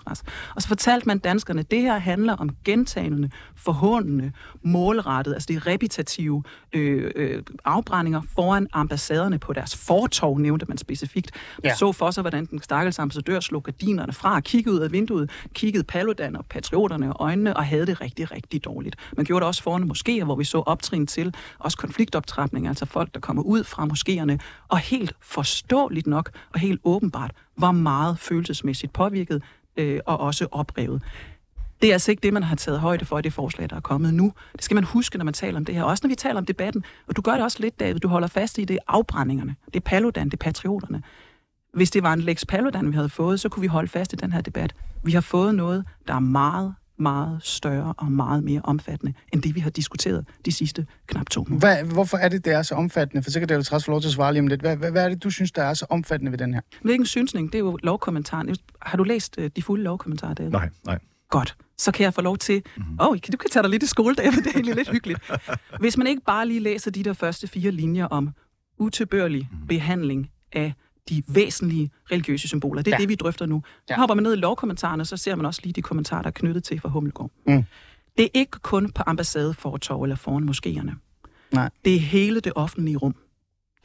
Og 0.56 0.62
så 0.62 0.68
fortalte 0.68 1.08
man 1.08 1.20
danskerne, 1.20 1.64
det 1.64 1.82
her 1.82 1.98
handler 1.98 2.34
om 2.34 2.50
gentagende, 2.66 3.30
forhåndende, 3.56 4.32
målrettet, 4.64 5.34
altså 5.34 5.48
de 5.52 5.60
repetitive 5.60 6.44
øh, 6.74 7.12
øh, 7.16 7.44
afbrændinger 7.66 8.22
foran 8.36 8.68
ambassaderne 8.74 9.40
på 9.40 9.54
deres 9.54 9.76
fortov, 9.76 10.40
nævnte 10.40 10.66
man 10.68 10.78
specifikt. 10.78 11.32
Man 11.64 11.70
ja. 11.70 11.76
så 11.76 11.92
for 11.92 12.12
sig, 12.12 12.22
hvordan 12.22 12.46
den 12.46 12.62
stakkels 12.62 13.00
ambassadør 13.00 13.40
slog 13.40 13.64
gardinerne 13.64 14.14
fra, 14.14 14.40
kiggede 14.40 14.76
ud 14.76 14.80
af 14.80 14.92
vinduet, 14.92 15.30
kiggede 15.54 15.84
Paludan 15.84 16.36
og 16.36 16.46
patrioterne 16.46 17.14
og 17.14 17.26
øjnene 17.26 17.58
og 17.58 17.66
havde 17.66 17.86
det 17.86 18.02
rigtig, 18.02 18.32
rigtig 18.32 18.66
dårligt. 18.66 18.96
Man 19.18 19.26
gjorde 19.26 19.42
det 19.44 19.48
også 19.48 19.64
foran 19.64 19.88
måske 19.88 20.25
hvor 20.26 20.36
vi 20.36 20.44
så 20.44 20.58
optrin 20.58 21.08
til 21.08 21.36
også 21.60 21.78
konfliktoptrapning, 21.78 22.68
altså 22.68 22.86
folk, 22.86 23.14
der 23.14 23.20
kommer 23.20 23.44
ud 23.44 23.64
fra 23.64 23.86
moskéerne, 23.86 24.38
og 24.68 24.78
helt 24.78 25.14
forståeligt 25.22 26.08
nok 26.08 26.32
og 26.54 26.60
helt 26.60 26.82
åbenbart 26.84 27.32
var 27.58 27.72
meget 27.72 28.20
følelsesmæssigt 28.20 28.94
påvirket 28.94 29.44
øh, 29.78 30.00
og 30.06 30.20
også 30.20 30.48
oprevet. 30.52 31.02
Det 31.82 31.90
er 31.90 31.94
altså 31.94 32.12
ikke 32.12 32.22
det, 32.22 32.34
man 32.34 32.44
har 32.44 32.56
taget 32.56 32.80
højde 32.80 33.06
for 33.06 33.20
i 33.20 33.22
det 33.22 33.34
forslag, 33.34 33.70
der 33.70 33.76
er 33.76 33.80
kommet 33.80 34.14
nu. 34.14 34.34
Det 34.54 34.64
skal 34.64 34.76
man 34.76 34.84
huske, 34.84 35.18
når 35.18 35.26
man 35.26 35.34
taler 35.34 35.58
om 35.58 35.66
det 35.66 35.76
her. 35.76 35.84
Også 35.84 36.02
når 36.08 36.10
vi 36.10 36.16
taler 36.16 36.38
om 36.38 36.46
debatten. 36.46 36.84
Og 37.08 37.16
du 37.16 37.22
gør 37.22 37.32
det 37.32 37.44
også 37.44 37.58
lidt, 37.60 37.80
David. 37.80 38.00
Du 38.00 38.08
holder 38.08 38.28
fast 38.28 38.58
i 38.58 38.66
det 38.66 38.80
afbrændingerne. 38.88 39.56
Det 39.66 39.76
er 39.76 39.80
Paludan, 39.80 40.26
det 40.26 40.34
er 40.34 40.44
patrioterne. 40.44 41.04
Hvis 41.74 41.92
det 41.92 42.04
var 42.04 42.14
en 42.14 42.22
Lex 42.22 42.44
Paludan, 42.48 42.92
vi 42.92 42.96
havde 42.96 43.10
fået, 43.10 43.40
så 43.40 43.50
kunne 43.50 43.62
vi 43.62 43.68
holde 43.68 43.88
fast 43.88 44.14
i 44.14 44.16
den 44.16 44.34
her 44.34 44.42
debat. 44.42 44.76
Vi 45.04 45.12
har 45.12 45.22
fået 45.22 45.56
noget, 45.56 45.86
der 46.08 46.14
er 46.14 46.20
meget 46.20 46.76
meget 46.98 47.40
større 47.44 47.94
og 47.98 48.12
meget 48.12 48.44
mere 48.44 48.62
omfattende, 48.64 49.14
end 49.34 49.42
det 49.42 49.56
vi 49.56 49.60
har 49.60 49.70
diskuteret 49.70 50.26
de 50.46 50.52
sidste 50.52 50.86
knap 51.08 51.30
to 51.30 51.46
måneder. 51.50 51.60
Hvad, 51.60 51.94
hvorfor 51.94 52.18
er 52.18 52.30
det, 52.30 52.46
det 52.46 52.54
er 52.54 52.62
så 52.62 52.76
omfattende? 52.76 53.24
For 53.24 53.32
så 53.32 53.40
kan 53.40 53.48
David 53.48 53.64
Træs 53.64 53.86
få 53.86 53.92
lov 53.92 54.02
til 54.02 54.08
at 54.08 54.14
svare 54.14 54.34
lige 54.34 54.42
om 54.42 54.48
lidt. 54.48 54.62
Hvad, 54.62 54.78
hvad, 54.78 54.92
hvad 54.92 55.06
er 55.06 55.10
det, 55.10 55.24
du 55.24 55.30
synes, 55.30 55.52
der 55.52 55.64
er 55.64 55.74
så 55.74 55.86
omfattende 55.90 56.32
ved 56.32 56.38
den 56.38 56.54
her? 56.54 56.62
Hvilken 56.82 57.06
synsning? 57.06 57.52
Det 57.52 57.56
er 57.58 57.60
jo 57.60 57.78
lovkommentaren. 57.84 58.56
Har 58.82 58.98
du 58.98 59.04
læst 59.04 59.36
øh, 59.38 59.52
de 59.56 59.62
fulde 59.62 59.84
lovkommentarer, 59.84 60.34
David? 60.34 60.52
Nej, 60.52 60.70
nej. 60.86 61.00
Godt. 61.30 61.56
Så 61.78 61.92
kan 61.92 62.04
jeg 62.04 62.14
få 62.14 62.22
lov 62.22 62.38
til... 62.38 62.56
Åh, 62.56 62.62
mm-hmm. 62.78 62.98
oh, 63.00 63.18
du 63.32 63.38
kan 63.38 63.50
tage 63.50 63.64
dig 63.64 63.70
lidt 63.70 63.84
i 63.84 63.88
skole, 63.88 64.16
David. 64.16 64.38
Det 64.38 64.48
er 64.48 64.52
egentlig 64.52 64.76
lidt 64.76 64.92
hyggeligt. 64.92 65.32
Hvis 65.80 65.98
man 65.98 66.08
ikke 66.08 66.22
bare 66.26 66.48
lige 66.48 66.60
læser 66.60 66.92
de 66.92 67.04
der 67.04 67.14
første 67.14 67.48
fire 67.48 67.72
linjer 67.72 68.06
om 68.06 68.30
utilbørlig 68.78 69.50
mm. 69.52 69.68
behandling 69.68 70.30
af 70.54 70.74
de 71.10 71.24
væsentlige 71.28 71.92
religiøse 72.12 72.48
symboler. 72.48 72.82
Det 72.82 72.92
er 72.92 72.96
ja. 72.96 73.02
det, 73.02 73.10
vi 73.10 73.16
drøfter 73.16 73.46
nu. 73.46 73.64
Ja. 73.90 73.94
Så 73.94 74.00
hopper 74.00 74.16
man 74.16 74.24
ned 74.24 74.34
i 74.34 74.40
lovkommentarerne, 74.40 75.06
så 75.06 75.18
ser 75.18 75.36
man 75.36 75.46
også 75.46 75.62
lige 75.64 75.74
de 75.74 75.82
kommentarer, 75.82 76.22
der 76.22 76.28
er 76.28 76.32
knyttet 76.32 76.64
til 76.64 76.80
fra 76.80 76.90
Hummelgård. 76.90 77.32
Mm. 77.48 77.64
Det 78.18 78.26
er 78.26 78.30
ikke 78.34 78.60
kun 78.60 78.92
på 78.92 79.04
ambassadefortorv 79.06 80.04
eller 80.04 80.16
foran 80.16 80.50
moskéerne. 80.50 80.96
Nej. 81.52 81.70
Det 81.86 81.96
er 81.96 82.00
hele 82.00 82.40
det 82.40 82.54
offentlige 82.56 82.98
rum. 82.98 83.16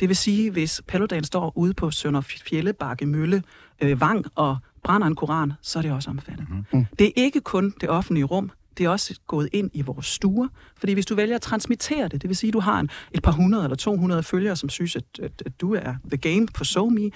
Det 0.00 0.09
vil 0.09 0.17
sige, 0.17 0.50
hvis 0.50 0.83
Paludan 0.89 1.25
står 1.25 1.53
ude 1.57 1.75
på 1.75 1.91
Sønder 1.91 2.21
Fjellebakke 2.21 3.07
Mølle, 3.07 3.43
øh, 3.81 4.00
Vang 4.00 4.27
og 4.35 4.59
brænder 4.85 5.07
en 5.07 5.15
koran, 5.15 5.53
så 5.62 5.79
er 5.79 5.83
det 5.83 5.93
også 5.93 6.11
omfattet. 6.11 6.47
Mm. 6.73 6.87
Det 6.99 7.07
er 7.07 7.12
ikke 7.17 7.41
kun 7.41 7.75
det 7.81 7.89
offentlige 7.89 8.25
rum, 8.25 8.50
det 8.80 8.87
er 8.87 8.90
også 8.90 9.20
gået 9.26 9.49
ind 9.52 9.70
i 9.75 9.82
vores 9.82 10.06
stuer. 10.06 10.49
Fordi 10.76 10.92
hvis 10.92 11.06
du 11.06 11.14
vælger 11.14 11.34
at 11.34 11.42
transmittere 11.42 12.08
det, 12.08 12.22
det 12.22 12.28
vil 12.28 12.37
sige, 12.37 12.49
at 12.49 12.52
du 12.52 12.60
har 12.60 12.80
en, 12.80 12.90
et 13.12 13.22
par 13.22 13.32
hundrede 13.32 13.64
eller 13.64 13.76
200 13.76 14.22
følgere, 14.22 14.56
som 14.56 14.68
synes, 14.68 14.96
at, 14.96 15.04
at, 15.22 15.42
at 15.46 15.60
du 15.60 15.75
er 15.75 15.94
the 16.04 16.16
game 16.16 16.46
på 16.46 16.64
SoMe, 16.64 17.10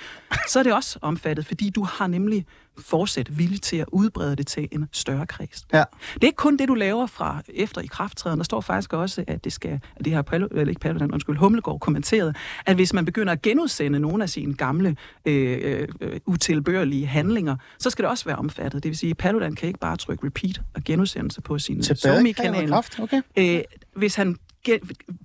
så 0.48 0.58
er 0.58 0.62
det 0.62 0.74
også 0.74 0.98
omfattet, 1.02 1.46
fordi 1.46 1.70
du 1.70 1.82
har 1.82 2.06
nemlig 2.06 2.46
fortsat 2.78 3.38
villig 3.38 3.62
til 3.62 3.76
at 3.76 3.86
udbrede 3.92 4.36
det 4.36 4.46
til 4.46 4.68
en 4.72 4.88
større 4.92 5.26
kreds. 5.26 5.66
Ja. 5.72 5.84
Det 6.14 6.22
er 6.22 6.26
ikke 6.26 6.36
kun 6.36 6.56
det, 6.56 6.68
du 6.68 6.74
laver 6.74 7.06
fra 7.06 7.42
efter 7.48 7.80
i 7.80 7.86
krafttræden. 7.86 8.38
Der 8.38 8.44
står 8.44 8.60
faktisk 8.60 8.92
også, 8.92 9.24
at 9.26 9.44
det 9.44 9.52
skal, 9.52 9.80
at 9.96 10.04
det 10.04 10.26
Palo, 10.26 10.48
eller 10.50 10.68
ikke 10.68 10.80
Paludan, 10.80 11.12
undskyld, 11.12 11.36
Humlegård 11.36 11.80
kommenteret, 11.80 12.36
at 12.66 12.76
hvis 12.76 12.92
man 12.92 13.04
begynder 13.04 13.32
at 13.32 13.42
genudsende 13.42 14.00
nogle 14.00 14.22
af 14.22 14.28
sine 14.28 14.54
gamle 14.54 14.96
øh, 15.24 15.88
øh, 16.00 16.20
utilbørlige 16.26 17.06
handlinger, 17.06 17.56
så 17.78 17.90
skal 17.90 18.02
det 18.02 18.10
også 18.10 18.24
være 18.24 18.36
omfattet. 18.36 18.82
Det 18.82 18.88
vil 18.88 18.98
sige, 18.98 19.10
at 19.10 19.16
Paludan 19.16 19.54
kan 19.54 19.66
ikke 19.66 19.80
bare 19.80 19.96
trykke 19.96 20.26
repeat 20.26 20.60
og 20.74 20.84
genudsende 20.84 21.30
sig 21.30 21.42
på 21.42 21.58
sine 21.58 21.82
SoMe-kanaler. 21.82 22.82
Okay. 23.02 23.22
Øh, 23.36 23.60
hvis 23.96 24.14
han 24.14 24.36
gen, 24.64 24.80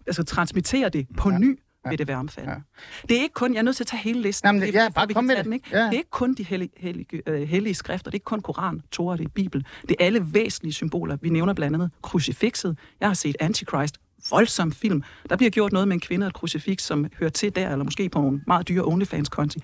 altså, 0.08 0.24
transmitterer 0.24 0.90
det 0.90 1.08
på 1.18 1.30
ja. 1.30 1.38
ny, 1.38 1.60
vil 1.90 1.98
det 1.98 2.08
være 2.08 2.18
omfattet. 2.18 2.52
Ja. 2.52 2.58
Det 3.10 3.18
er 3.18 3.22
ikke 3.22 3.34
kun, 3.34 3.54
jeg 3.54 3.60
er 3.60 3.64
nødt 3.64 3.76
til 3.76 3.84
at 3.84 3.88
tage 3.88 4.02
hele 4.04 4.22
listen. 4.22 4.48
Jamen, 4.48 4.62
det, 4.62 4.74
ja, 4.74 4.90
bare 4.90 5.08
kom 5.08 5.24
med 5.24 5.44
den, 5.44 5.54
ikke? 5.54 5.68
Ja. 5.72 5.78
Det 5.78 5.88
er 5.88 5.92
ikke 5.92 6.10
kun 6.10 6.34
de 6.34 6.44
hellige, 6.44 6.72
hellige, 6.78 7.22
uh, 7.30 7.36
hellige 7.36 7.74
skrifter, 7.74 8.12
det 8.12 8.16
er 8.16 8.16
ikke 8.16 8.24
kun 8.24 8.42
Koran, 8.42 8.82
Torah, 8.92 9.18
det 9.18 9.26
er 9.26 9.30
Bibel. 9.30 9.66
Det 9.82 9.96
er 10.00 10.06
alle 10.06 10.26
væsentlige 10.34 10.74
symboler. 10.74 11.18
Vi 11.22 11.30
nævner 11.30 11.54
blandt 11.54 11.76
andet 11.76 11.92
krucifixet. 12.02 12.78
Jeg 13.00 13.10
har 13.10 13.14
set 13.14 13.36
Antichrist, 13.40 13.98
voldsom 14.30 14.72
film. 14.72 15.04
Der 15.30 15.36
bliver 15.36 15.50
gjort 15.50 15.72
noget 15.72 15.88
med 15.88 15.96
en 15.96 16.00
kvinde 16.00 16.26
og 16.26 16.28
et 16.28 16.34
krucifix, 16.34 16.82
som 16.82 17.06
hører 17.20 17.30
til 17.30 17.56
der, 17.56 17.72
eller 17.72 17.84
måske 17.84 18.10
på 18.10 18.22
nogle 18.22 18.42
meget 18.48 18.68
dyre 18.68 18.84
OnlyFans-konti. 18.84 19.60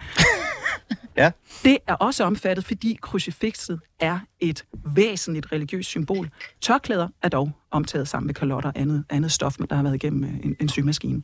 ja. 1.18 1.32
Det 1.64 1.78
er 1.88 1.94
også 1.94 2.24
omfattet, 2.24 2.66
fordi 2.66 2.98
krucifixet 3.02 3.80
er 4.00 4.20
et 4.40 4.66
væsentligt 4.96 5.52
religiøst 5.52 5.90
symbol. 5.90 6.30
Tørklæder 6.62 7.08
er 7.22 7.30
dog 7.30 7.52
omtaget 7.72 8.08
sammen 8.08 8.28
med 8.28 8.34
kalotter 8.36 8.70
og 8.70 8.80
andet, 8.80 9.04
andet 9.10 9.32
stof, 9.32 9.58
der 9.70 9.76
har 9.76 9.84
været 9.84 9.96
igennem 9.96 10.24
øh, 10.24 10.34
en, 10.44 10.56
en 10.60 10.70
symaskine. 10.70 11.22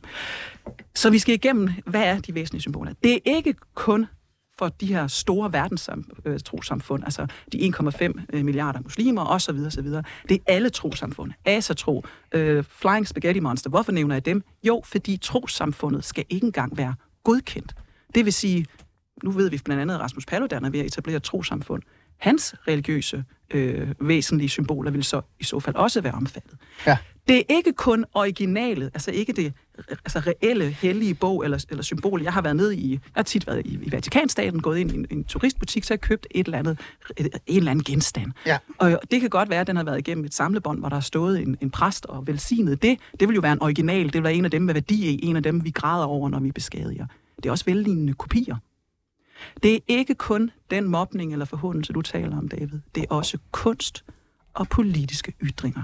Så 0.94 1.10
vi 1.10 1.18
skal 1.18 1.34
igennem, 1.34 1.70
hvad 1.86 2.02
er 2.02 2.20
de 2.20 2.34
væsentlige 2.34 2.60
symboler? 2.62 2.92
Det 3.04 3.14
er 3.14 3.18
ikke 3.24 3.54
kun 3.74 4.06
for 4.62 4.68
de 4.68 4.86
her 4.86 5.06
store 5.06 5.52
verdenstrosamfund, 5.52 7.04
altså 7.04 7.26
de 7.52 7.72
1,5 7.80 8.22
øh, 8.32 8.44
milliarder 8.44 8.80
muslimer 8.82 9.24
osv. 9.24 9.56
osv. 9.66 9.86
Det 10.28 10.30
er 10.30 10.38
alle 10.46 10.70
trosamfund. 10.70 11.32
Asatro, 11.44 12.04
øh, 12.32 12.64
Flying 12.68 13.08
Spaghetti 13.08 13.40
Monster. 13.40 13.70
Hvorfor 13.70 13.92
nævner 13.92 14.14
jeg 14.14 14.24
dem? 14.24 14.42
Jo, 14.62 14.82
fordi 14.84 15.16
trosamfundet 15.16 16.04
skal 16.04 16.24
ikke 16.28 16.46
engang 16.46 16.76
være 16.76 16.94
godkendt. 17.24 17.74
Det 18.14 18.24
vil 18.24 18.32
sige, 18.32 18.66
nu 19.24 19.30
ved 19.30 19.50
vi 19.50 19.60
blandt 19.64 19.82
andet, 19.82 19.94
at 19.94 20.00
Rasmus 20.00 20.26
Paludan 20.26 20.64
er 20.64 20.70
ved 20.70 20.80
at 20.80 20.86
etablere 20.86 21.16
et 21.16 21.22
trosamfund. 21.22 21.82
Hans 22.18 22.54
religiøse 22.68 23.24
øh, 23.50 23.88
væsentlige 24.00 24.48
symboler 24.48 24.90
vil 24.90 25.04
så 25.04 25.20
i 25.40 25.44
så 25.44 25.60
fald 25.60 25.76
også 25.76 26.00
være 26.00 26.14
omfattet. 26.14 26.58
Ja. 26.86 26.96
Det 27.28 27.38
er 27.38 27.42
ikke 27.48 27.72
kun 27.72 28.04
originalet, 28.14 28.90
altså 28.94 29.10
ikke 29.10 29.32
det 29.32 29.52
altså 29.78 30.18
reelle 30.18 30.70
hellige 30.70 31.14
bog 31.14 31.44
eller, 31.44 31.64
eller 31.70 31.82
symbol. 31.82 32.22
Jeg 32.22 32.32
har 32.32 32.42
været 32.42 32.56
nede 32.56 32.76
i, 32.76 32.92
jeg 32.92 33.00
har 33.16 33.22
tit 33.22 33.46
været 33.46 33.66
i, 33.66 33.78
i 33.82 33.92
Vatikanstaten, 33.92 34.62
gået 34.62 34.78
ind 34.78 34.92
i 34.92 34.94
en, 34.94 35.06
en 35.10 35.24
turistbutik, 35.24 35.84
så 35.84 35.94
jeg 35.94 36.00
købt 36.00 36.26
et 36.30 36.46
eller 36.46 36.58
andet, 36.58 36.80
et, 37.16 37.28
en 37.46 37.56
eller 37.56 37.70
anden 37.70 37.84
genstand. 37.84 38.32
Ja. 38.46 38.58
Og 38.78 39.00
det 39.10 39.20
kan 39.20 39.30
godt 39.30 39.50
være, 39.50 39.60
at 39.60 39.66
den 39.66 39.76
har 39.76 39.84
været 39.84 39.98
igennem 39.98 40.24
et 40.24 40.34
samlebånd, 40.34 40.78
hvor 40.78 40.88
der 40.88 40.96
har 40.96 41.00
stået 41.00 41.42
en, 41.42 41.56
en 41.60 41.70
præst 41.70 42.06
og 42.06 42.26
velsignet 42.26 42.82
det. 42.82 42.98
Det 43.20 43.28
vil 43.28 43.34
jo 43.34 43.40
være 43.40 43.52
en 43.52 43.62
original, 43.62 44.04
det 44.04 44.14
vil 44.14 44.22
være 44.22 44.34
en 44.34 44.44
af 44.44 44.50
dem 44.50 44.62
med 44.62 44.74
værdi 44.74 45.06
i, 45.06 45.26
en 45.26 45.36
af 45.36 45.42
dem, 45.42 45.64
vi 45.64 45.70
græder 45.70 46.04
over, 46.04 46.28
når 46.28 46.40
vi 46.40 46.52
beskadiger. 46.52 47.06
Det 47.36 47.46
er 47.46 47.50
også 47.50 47.64
vellignende 47.64 48.14
kopier. 48.14 48.56
Det 49.62 49.74
er 49.74 49.78
ikke 49.88 50.14
kun 50.14 50.50
den 50.70 50.88
mobning 50.88 51.32
eller 51.32 51.44
forhåndelse, 51.44 51.92
du 51.92 52.02
taler 52.02 52.38
om, 52.38 52.48
David. 52.48 52.80
Det 52.94 53.02
er 53.02 53.14
også 53.14 53.38
kunst 53.50 54.04
og 54.54 54.68
politiske 54.68 55.34
ytringer. 55.42 55.82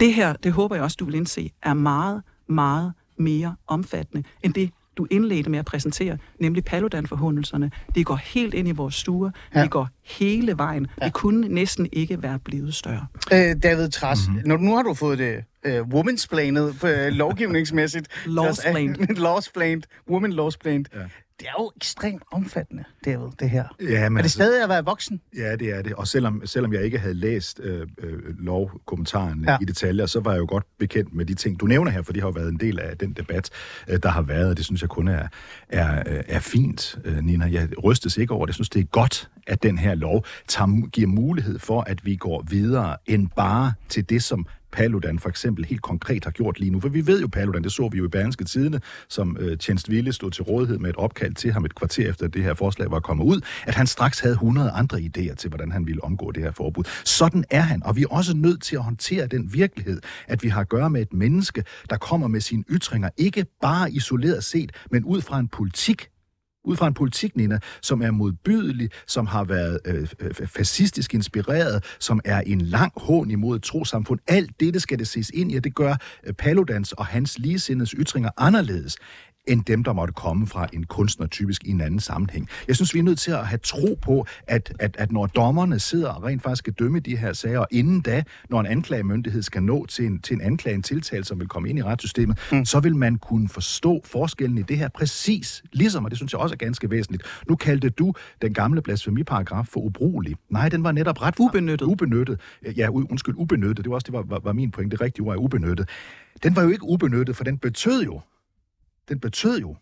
Det 0.00 0.14
her, 0.14 0.32
det 0.32 0.52
håber 0.52 0.74
jeg 0.74 0.84
også, 0.84 0.96
du 1.00 1.04
vil 1.04 1.14
indse, 1.14 1.52
er 1.62 1.74
meget, 1.74 2.22
meget 2.46 2.92
mere 3.16 3.56
omfattende 3.66 4.24
end 4.42 4.54
det, 4.54 4.70
du 4.96 5.06
indledte 5.10 5.50
med 5.50 5.58
at 5.58 5.64
præsentere, 5.64 6.18
nemlig 6.40 6.64
Paludan-forhundelserne. 6.64 7.70
Det 7.94 8.06
går 8.06 8.16
helt 8.16 8.54
ind 8.54 8.68
i 8.68 8.70
vores 8.70 8.94
stuer. 8.94 9.30
Ja. 9.54 9.62
Det 9.62 9.70
går 9.70 9.88
hele 10.04 10.58
vejen. 10.58 10.86
Ja. 11.00 11.04
Det 11.04 11.12
kunne 11.12 11.48
næsten 11.48 11.88
ikke 11.92 12.22
være 12.22 12.38
blevet 12.38 12.74
større. 12.74 13.06
Øh, 13.32 13.56
David 13.62 13.90
Tras, 13.90 14.18
mm-hmm. 14.28 14.48
når, 14.48 14.56
nu 14.56 14.76
har 14.76 14.82
du 14.82 14.94
fået 14.94 15.18
det 15.18 15.44
uh, 15.68 15.88
womansplanet 15.88 16.68
uh, 16.84 16.90
lovgivningsmæssigt. 16.90 18.08
lawsplained. 18.26 19.16
lawsplained. 19.16 19.82
Woman 20.10 20.32
lawsplained. 20.32 20.84
Ja 20.94 21.00
det 21.40 21.48
er 21.48 21.52
jo 21.58 21.72
ekstremt 21.76 22.22
omfattende, 22.32 22.84
David, 23.04 23.28
det 23.40 23.50
her. 23.50 23.64
Ja, 23.80 23.86
men 23.86 23.92
er 23.94 24.08
det 24.08 24.18
altså, 24.18 24.36
stadig 24.38 24.62
at 24.62 24.68
være 24.68 24.84
voksen? 24.84 25.20
Ja, 25.36 25.56
det 25.56 25.76
er 25.76 25.82
det. 25.82 25.94
Og 25.94 26.08
selvom, 26.08 26.42
selvom 26.44 26.72
jeg 26.72 26.82
ikke 26.82 26.98
havde 26.98 27.14
læst 27.14 27.60
øh, 27.62 27.86
øh, 27.98 28.38
lovkommentaren 28.38 29.44
ja. 29.48 29.56
i 29.60 29.64
detaljer, 29.64 30.06
så 30.06 30.20
var 30.20 30.32
jeg 30.32 30.38
jo 30.38 30.46
godt 30.48 30.64
bekendt 30.78 31.14
med 31.14 31.26
de 31.26 31.34
ting, 31.34 31.60
du 31.60 31.66
nævner 31.66 31.90
her, 31.90 32.02
for 32.02 32.12
de 32.12 32.20
har 32.20 32.26
jo 32.26 32.32
været 32.32 32.48
en 32.48 32.60
del 32.60 32.80
af 32.80 32.98
den 32.98 33.12
debat, 33.12 33.50
øh, 33.88 33.98
der 34.02 34.08
har 34.08 34.22
været, 34.22 34.50
og 34.50 34.56
det 34.56 34.64
synes 34.64 34.82
jeg 34.82 34.90
kun 34.90 35.08
er, 35.08 35.28
er, 35.68 36.02
er 36.28 36.40
fint, 36.40 36.98
øh, 37.04 37.16
Nina. 37.16 37.48
Jeg 37.52 37.68
rystes 37.84 38.16
ikke 38.16 38.34
over 38.34 38.46
det. 38.46 38.50
Jeg 38.50 38.54
synes, 38.54 38.70
det 38.70 38.80
er 38.80 38.84
godt, 38.84 39.30
at 39.46 39.62
den 39.62 39.78
her 39.78 39.94
lov 39.94 40.24
tager, 40.48 40.88
giver 40.90 41.08
mulighed 41.08 41.58
for, 41.58 41.80
at 41.80 42.06
vi 42.06 42.16
går 42.16 42.44
videre 42.48 42.96
end 43.06 43.28
bare 43.36 43.72
til 43.88 44.08
det, 44.10 44.22
som 44.22 44.46
Paludan 44.74 45.18
for 45.18 45.28
eksempel 45.28 45.64
helt 45.64 45.82
konkret 45.82 46.24
har 46.24 46.30
gjort 46.30 46.60
lige 46.60 46.70
nu. 46.70 46.80
For 46.80 46.88
vi 46.88 47.06
ved 47.06 47.20
jo, 47.20 47.28
Paludan, 47.28 47.62
det 47.62 47.72
så 47.72 47.88
vi 47.88 47.98
jo 47.98 48.04
i 48.04 48.08
Berlingske 48.08 48.44
Tidene, 48.44 48.80
som 49.08 49.36
øh, 49.40 49.58
Tjenst 49.58 49.90
Ville 49.90 50.12
stod 50.12 50.30
til 50.30 50.42
rådighed 50.42 50.78
med 50.78 50.90
et 50.90 50.96
opkald 50.96 51.34
til 51.34 51.52
ham 51.52 51.64
et 51.64 51.74
kvarter 51.74 52.08
efter, 52.08 52.26
at 52.26 52.34
det 52.34 52.42
her 52.44 52.54
forslag 52.54 52.90
var 52.90 53.00
kommet 53.00 53.24
ud, 53.24 53.40
at 53.66 53.74
han 53.74 53.86
straks 53.86 54.20
havde 54.20 54.32
100 54.32 54.70
andre 54.70 54.98
idéer 54.98 55.34
til, 55.34 55.48
hvordan 55.48 55.72
han 55.72 55.86
ville 55.86 56.04
omgå 56.04 56.32
det 56.32 56.42
her 56.42 56.52
forbud. 56.52 56.84
Sådan 57.04 57.44
er 57.50 57.60
han, 57.60 57.82
og 57.82 57.96
vi 57.96 58.02
er 58.02 58.06
også 58.10 58.36
nødt 58.36 58.62
til 58.62 58.76
at 58.76 58.82
håndtere 58.82 59.26
den 59.26 59.52
virkelighed, 59.52 60.00
at 60.28 60.42
vi 60.42 60.48
har 60.48 60.60
at 60.60 60.68
gøre 60.68 60.90
med 60.90 61.02
et 61.02 61.12
menneske, 61.12 61.64
der 61.90 61.96
kommer 61.96 62.28
med 62.28 62.40
sine 62.40 62.64
ytringer, 62.70 63.10
ikke 63.16 63.46
bare 63.62 63.92
isoleret 63.92 64.44
set, 64.44 64.72
men 64.90 65.04
ud 65.04 65.20
fra 65.20 65.38
en 65.38 65.48
politik, 65.48 66.08
ud 66.64 66.76
fra 66.76 66.86
en 66.86 66.94
politik, 66.94 67.36
Nina, 67.36 67.58
som 67.82 68.02
er 68.02 68.10
modbydelig, 68.10 68.90
som 69.06 69.26
har 69.26 69.44
været 69.44 69.78
øh, 69.84 70.08
fascistisk 70.46 71.14
inspireret, 71.14 71.84
som 72.00 72.20
er 72.24 72.40
en 72.40 72.60
lang 72.60 72.92
hån 72.96 73.30
imod 73.30 73.56
et 73.56 73.62
trosamfund. 73.62 74.20
Alt 74.26 74.60
det 74.60 74.82
skal 74.82 74.98
det 74.98 75.08
ses 75.08 75.30
ind 75.34 75.52
i, 75.52 75.56
og 75.56 75.64
det 75.64 75.74
gør 75.74 75.94
øh, 76.24 76.32
Paludans 76.32 76.92
og 76.92 77.06
hans 77.06 77.38
ligesindedes 77.38 77.90
ytringer 77.90 78.30
anderledes 78.36 78.96
end 79.46 79.64
dem, 79.64 79.84
der 79.84 79.92
måtte 79.92 80.14
komme 80.14 80.46
fra 80.46 80.66
en 80.72 80.84
kunstner 80.84 81.26
typisk 81.26 81.64
i 81.64 81.70
en 81.70 81.80
anden 81.80 82.00
sammenhæng. 82.00 82.48
Jeg 82.68 82.76
synes, 82.76 82.94
vi 82.94 82.98
er 82.98 83.02
nødt 83.02 83.18
til 83.18 83.30
at 83.30 83.46
have 83.46 83.58
tro 83.58 83.98
på, 84.02 84.26
at, 84.46 84.72
at, 84.78 84.96
at 84.98 85.12
når 85.12 85.26
dommerne 85.26 85.78
sidder 85.78 86.08
og 86.08 86.24
rent 86.24 86.42
faktisk 86.42 86.58
skal 86.58 86.72
dømme 86.72 87.00
de 87.00 87.16
her 87.16 87.32
sager, 87.32 87.58
og 87.58 87.66
inden 87.70 88.00
da, 88.00 88.22
når 88.50 88.60
en 88.60 88.66
anklagemyndighed 88.66 89.42
skal 89.42 89.62
nå 89.62 89.86
til 89.86 90.06
en, 90.06 90.20
til 90.20 90.34
en 90.34 90.40
anklage, 90.40 90.74
en 90.74 90.82
tiltale, 90.82 91.24
som 91.24 91.40
vil 91.40 91.48
komme 91.48 91.68
ind 91.68 91.78
i 91.78 91.82
retssystemet, 91.82 92.38
mm. 92.52 92.64
så 92.64 92.80
vil 92.80 92.96
man 92.96 93.16
kunne 93.16 93.48
forstå 93.48 94.02
forskellen 94.04 94.58
i 94.58 94.62
det 94.62 94.78
her 94.78 94.88
præcis, 94.88 95.62
ligesom, 95.72 96.04
og 96.04 96.10
det 96.10 96.18
synes 96.18 96.32
jeg 96.32 96.40
også 96.40 96.52
er 96.52 96.56
ganske 96.56 96.90
væsentligt. 96.90 97.22
Nu 97.48 97.56
kaldte 97.56 97.88
du 97.88 98.14
den 98.42 98.54
gamle 98.54 98.82
blasfemiparagraf 98.82 99.66
for 99.66 99.80
ubrugelig. 99.80 100.36
Nej, 100.50 100.68
den 100.68 100.84
var 100.84 100.92
netop 100.92 101.22
ret... 101.22 101.34
Ubenyttet. 101.38 101.86
Ubenyttet. 101.86 102.40
Ja, 102.76 102.88
undskyld, 102.88 103.34
ubenyttet. 103.38 103.84
Det 103.84 103.88
var 103.90 103.94
også 103.94 104.04
det 104.04 104.12
var, 104.12 104.22
var, 104.22 104.40
var 104.44 104.52
min 104.52 104.70
point. 104.70 104.92
Det 104.92 105.00
rigtige 105.00 105.26
ord 105.26 105.34
er 105.34 105.38
ubenyttet. 105.38 105.88
Den 106.42 106.56
var 106.56 106.62
jo 106.62 106.68
ikke 106.68 106.84
ubenyttet, 106.84 107.36
for 107.36 107.44
den 107.44 107.58
betød 107.58 108.04
jo, 108.04 108.20
den 109.08 109.20
betød 109.20 109.60
jo, 109.60 109.76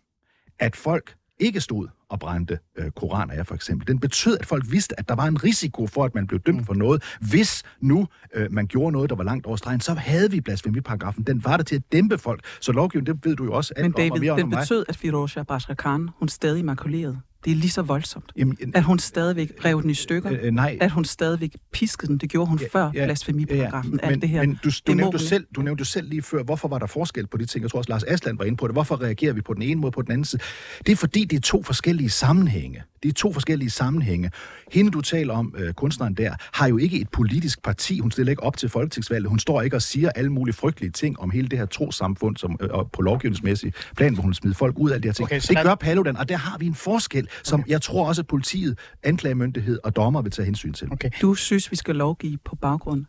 at 0.59 0.75
folk 0.75 1.15
ikke 1.39 1.61
stod 1.61 1.87
og 2.09 2.19
brændte 2.19 2.59
øh, 2.77 2.91
koraner 2.91 3.33
af, 3.33 3.47
for 3.47 3.55
eksempel. 3.55 3.87
Den 3.87 3.99
betød, 3.99 4.37
at 4.39 4.45
folk 4.45 4.63
vidste, 4.71 4.99
at 4.99 5.09
der 5.09 5.15
var 5.15 5.25
en 5.25 5.43
risiko 5.43 5.87
for, 5.87 6.05
at 6.05 6.15
man 6.15 6.27
blev 6.27 6.39
dømt 6.39 6.65
for 6.65 6.73
noget. 6.73 7.03
Hvis 7.31 7.63
nu 7.81 8.07
øh, 8.33 8.51
man 8.51 8.67
gjorde 8.67 8.91
noget, 8.91 9.09
der 9.09 9.15
var 9.15 9.23
langt 9.23 9.45
over 9.45 9.55
stregen, 9.55 9.79
så 9.79 9.93
havde 9.93 10.31
vi 10.31 10.41
blasfemiparagrafen. 10.41 11.23
Den 11.23 11.45
var 11.45 11.57
der 11.57 11.63
til 11.63 11.75
at 11.75 11.81
dæmpe 11.91 12.17
folk. 12.17 12.45
Så 12.61 12.71
lovgivningen, 12.71 13.15
det 13.15 13.25
ved 13.25 13.35
du 13.35 13.43
jo 13.43 13.53
også 13.53 13.73
alt 13.75 13.85
Men 13.85 13.91
David, 13.91 14.29
om, 14.29 14.33
og 14.33 14.37
den 14.37 14.49
betød, 14.49 14.85
at 14.89 14.97
Firouzja 14.97 15.43
Bashar 15.43 15.73
Khan, 15.73 16.09
hun 16.19 16.29
stadig 16.29 16.65
makulerede 16.65 17.19
det 17.45 17.51
er 17.51 17.55
lige 17.55 17.71
så 17.71 17.81
voldsomt. 17.81 18.31
Jamen, 18.37 18.57
at 18.73 18.83
hun 18.83 18.99
stadigvæk 18.99 19.51
rev 19.65 19.81
den 19.81 19.89
i 19.89 19.93
stykker. 19.93 20.31
Øh, 20.31 20.39
øh, 20.41 20.51
nej. 20.51 20.77
At 20.81 20.91
hun 20.91 21.05
stadigvæk 21.05 21.55
piskede 21.71 22.07
den. 22.07 22.17
Det 22.17 22.29
gjorde 22.29 22.49
hun 22.49 22.59
ja, 22.59 22.65
før 22.71 22.91
ja, 22.93 23.05
blasfemiparagrafen. 23.05 23.99
Ja, 24.03 24.09
men, 24.09 24.21
det 24.21 24.29
her, 24.29 24.41
men 24.41 24.59
du, 24.63 24.69
du, 24.87 24.93
nævnte 24.93 25.17
du, 25.17 25.23
selv, 25.23 25.45
du 25.55 25.61
nævnte 25.61 25.79
du 25.79 25.85
selv 25.85 26.09
lige 26.09 26.21
før, 26.21 26.43
hvorfor 26.43 26.67
var 26.67 26.79
der 26.79 26.87
forskel 26.87 27.27
på 27.27 27.37
de 27.37 27.45
ting? 27.45 27.63
Jeg 27.63 27.71
tror 27.71 27.77
også, 27.77 27.89
Lars 27.89 28.03
Asland 28.03 28.37
var 28.37 28.45
inde 28.45 28.57
på 28.57 28.67
det. 28.67 28.75
Hvorfor 28.75 29.01
reagerer 29.01 29.33
vi 29.33 29.41
på 29.41 29.53
den 29.53 29.61
ene 29.61 29.81
måde 29.81 29.91
på 29.91 30.01
den 30.01 30.11
anden 30.11 30.25
side? 30.25 30.41
Det 30.85 30.91
er 30.91 30.95
fordi, 30.95 31.25
det 31.25 31.37
er 31.37 31.41
to 31.41 31.63
forskellige 31.63 32.09
sammenhænge. 32.09 32.83
Det 33.03 33.09
er 33.09 33.13
to 33.13 33.33
forskellige 33.33 33.69
sammenhænge. 33.69 34.31
Hende, 34.71 34.91
du 34.91 35.01
taler 35.01 35.33
om, 35.33 35.55
øh, 35.57 35.73
kunstneren 35.73 36.13
der, 36.13 36.35
har 36.53 36.67
jo 36.67 36.77
ikke 36.77 37.01
et 37.01 37.09
politisk 37.09 37.63
parti. 37.63 37.99
Hun 37.99 38.11
stiller 38.11 38.31
ikke 38.31 38.43
op 38.43 38.57
til 38.57 38.69
folketingsvalget. 38.69 39.29
Hun 39.29 39.39
står 39.39 39.61
ikke 39.61 39.75
og 39.75 39.81
siger 39.81 40.09
alle 40.09 40.29
mulige 40.29 40.55
frygtelige 40.55 40.91
ting 40.91 41.19
om 41.19 41.31
hele 41.31 41.47
det 41.47 41.59
her 41.59 41.65
trosamfund 41.65 42.37
som, 42.37 42.57
øh, 42.61 42.69
på 42.93 43.01
lovgivningsmæssig 43.01 43.73
plan, 43.97 44.13
hvor 44.13 44.23
hun 44.23 44.33
smider 44.33 44.55
folk 44.55 44.75
ud 44.77 44.89
af 44.89 45.01
de 45.01 45.07
her 45.07 45.13
ting. 45.13 45.27
Okay, 45.27 45.41
det 45.41 45.57
gør 45.63 45.75
Paludan, 45.75 46.17
og 46.17 46.29
der 46.29 46.37
har 46.37 46.57
vi 46.57 46.65
en 46.65 46.75
forskel, 46.75 47.27
som 47.43 47.59
okay. 47.59 47.69
jeg 47.69 47.81
tror 47.81 48.07
også, 48.07 48.21
at 48.21 48.27
politiet, 48.27 48.79
anklagemyndighed 49.03 49.79
og 49.83 49.95
dommer 49.95 50.21
vil 50.21 50.31
tage 50.31 50.45
hensyn 50.45 50.73
til. 50.73 50.87
Okay. 50.91 51.09
Du 51.21 51.33
synes, 51.33 51.71
vi 51.71 51.75
skal 51.75 51.95
lovgive 51.95 52.37
på 52.45 52.55
baggrund 52.55 53.05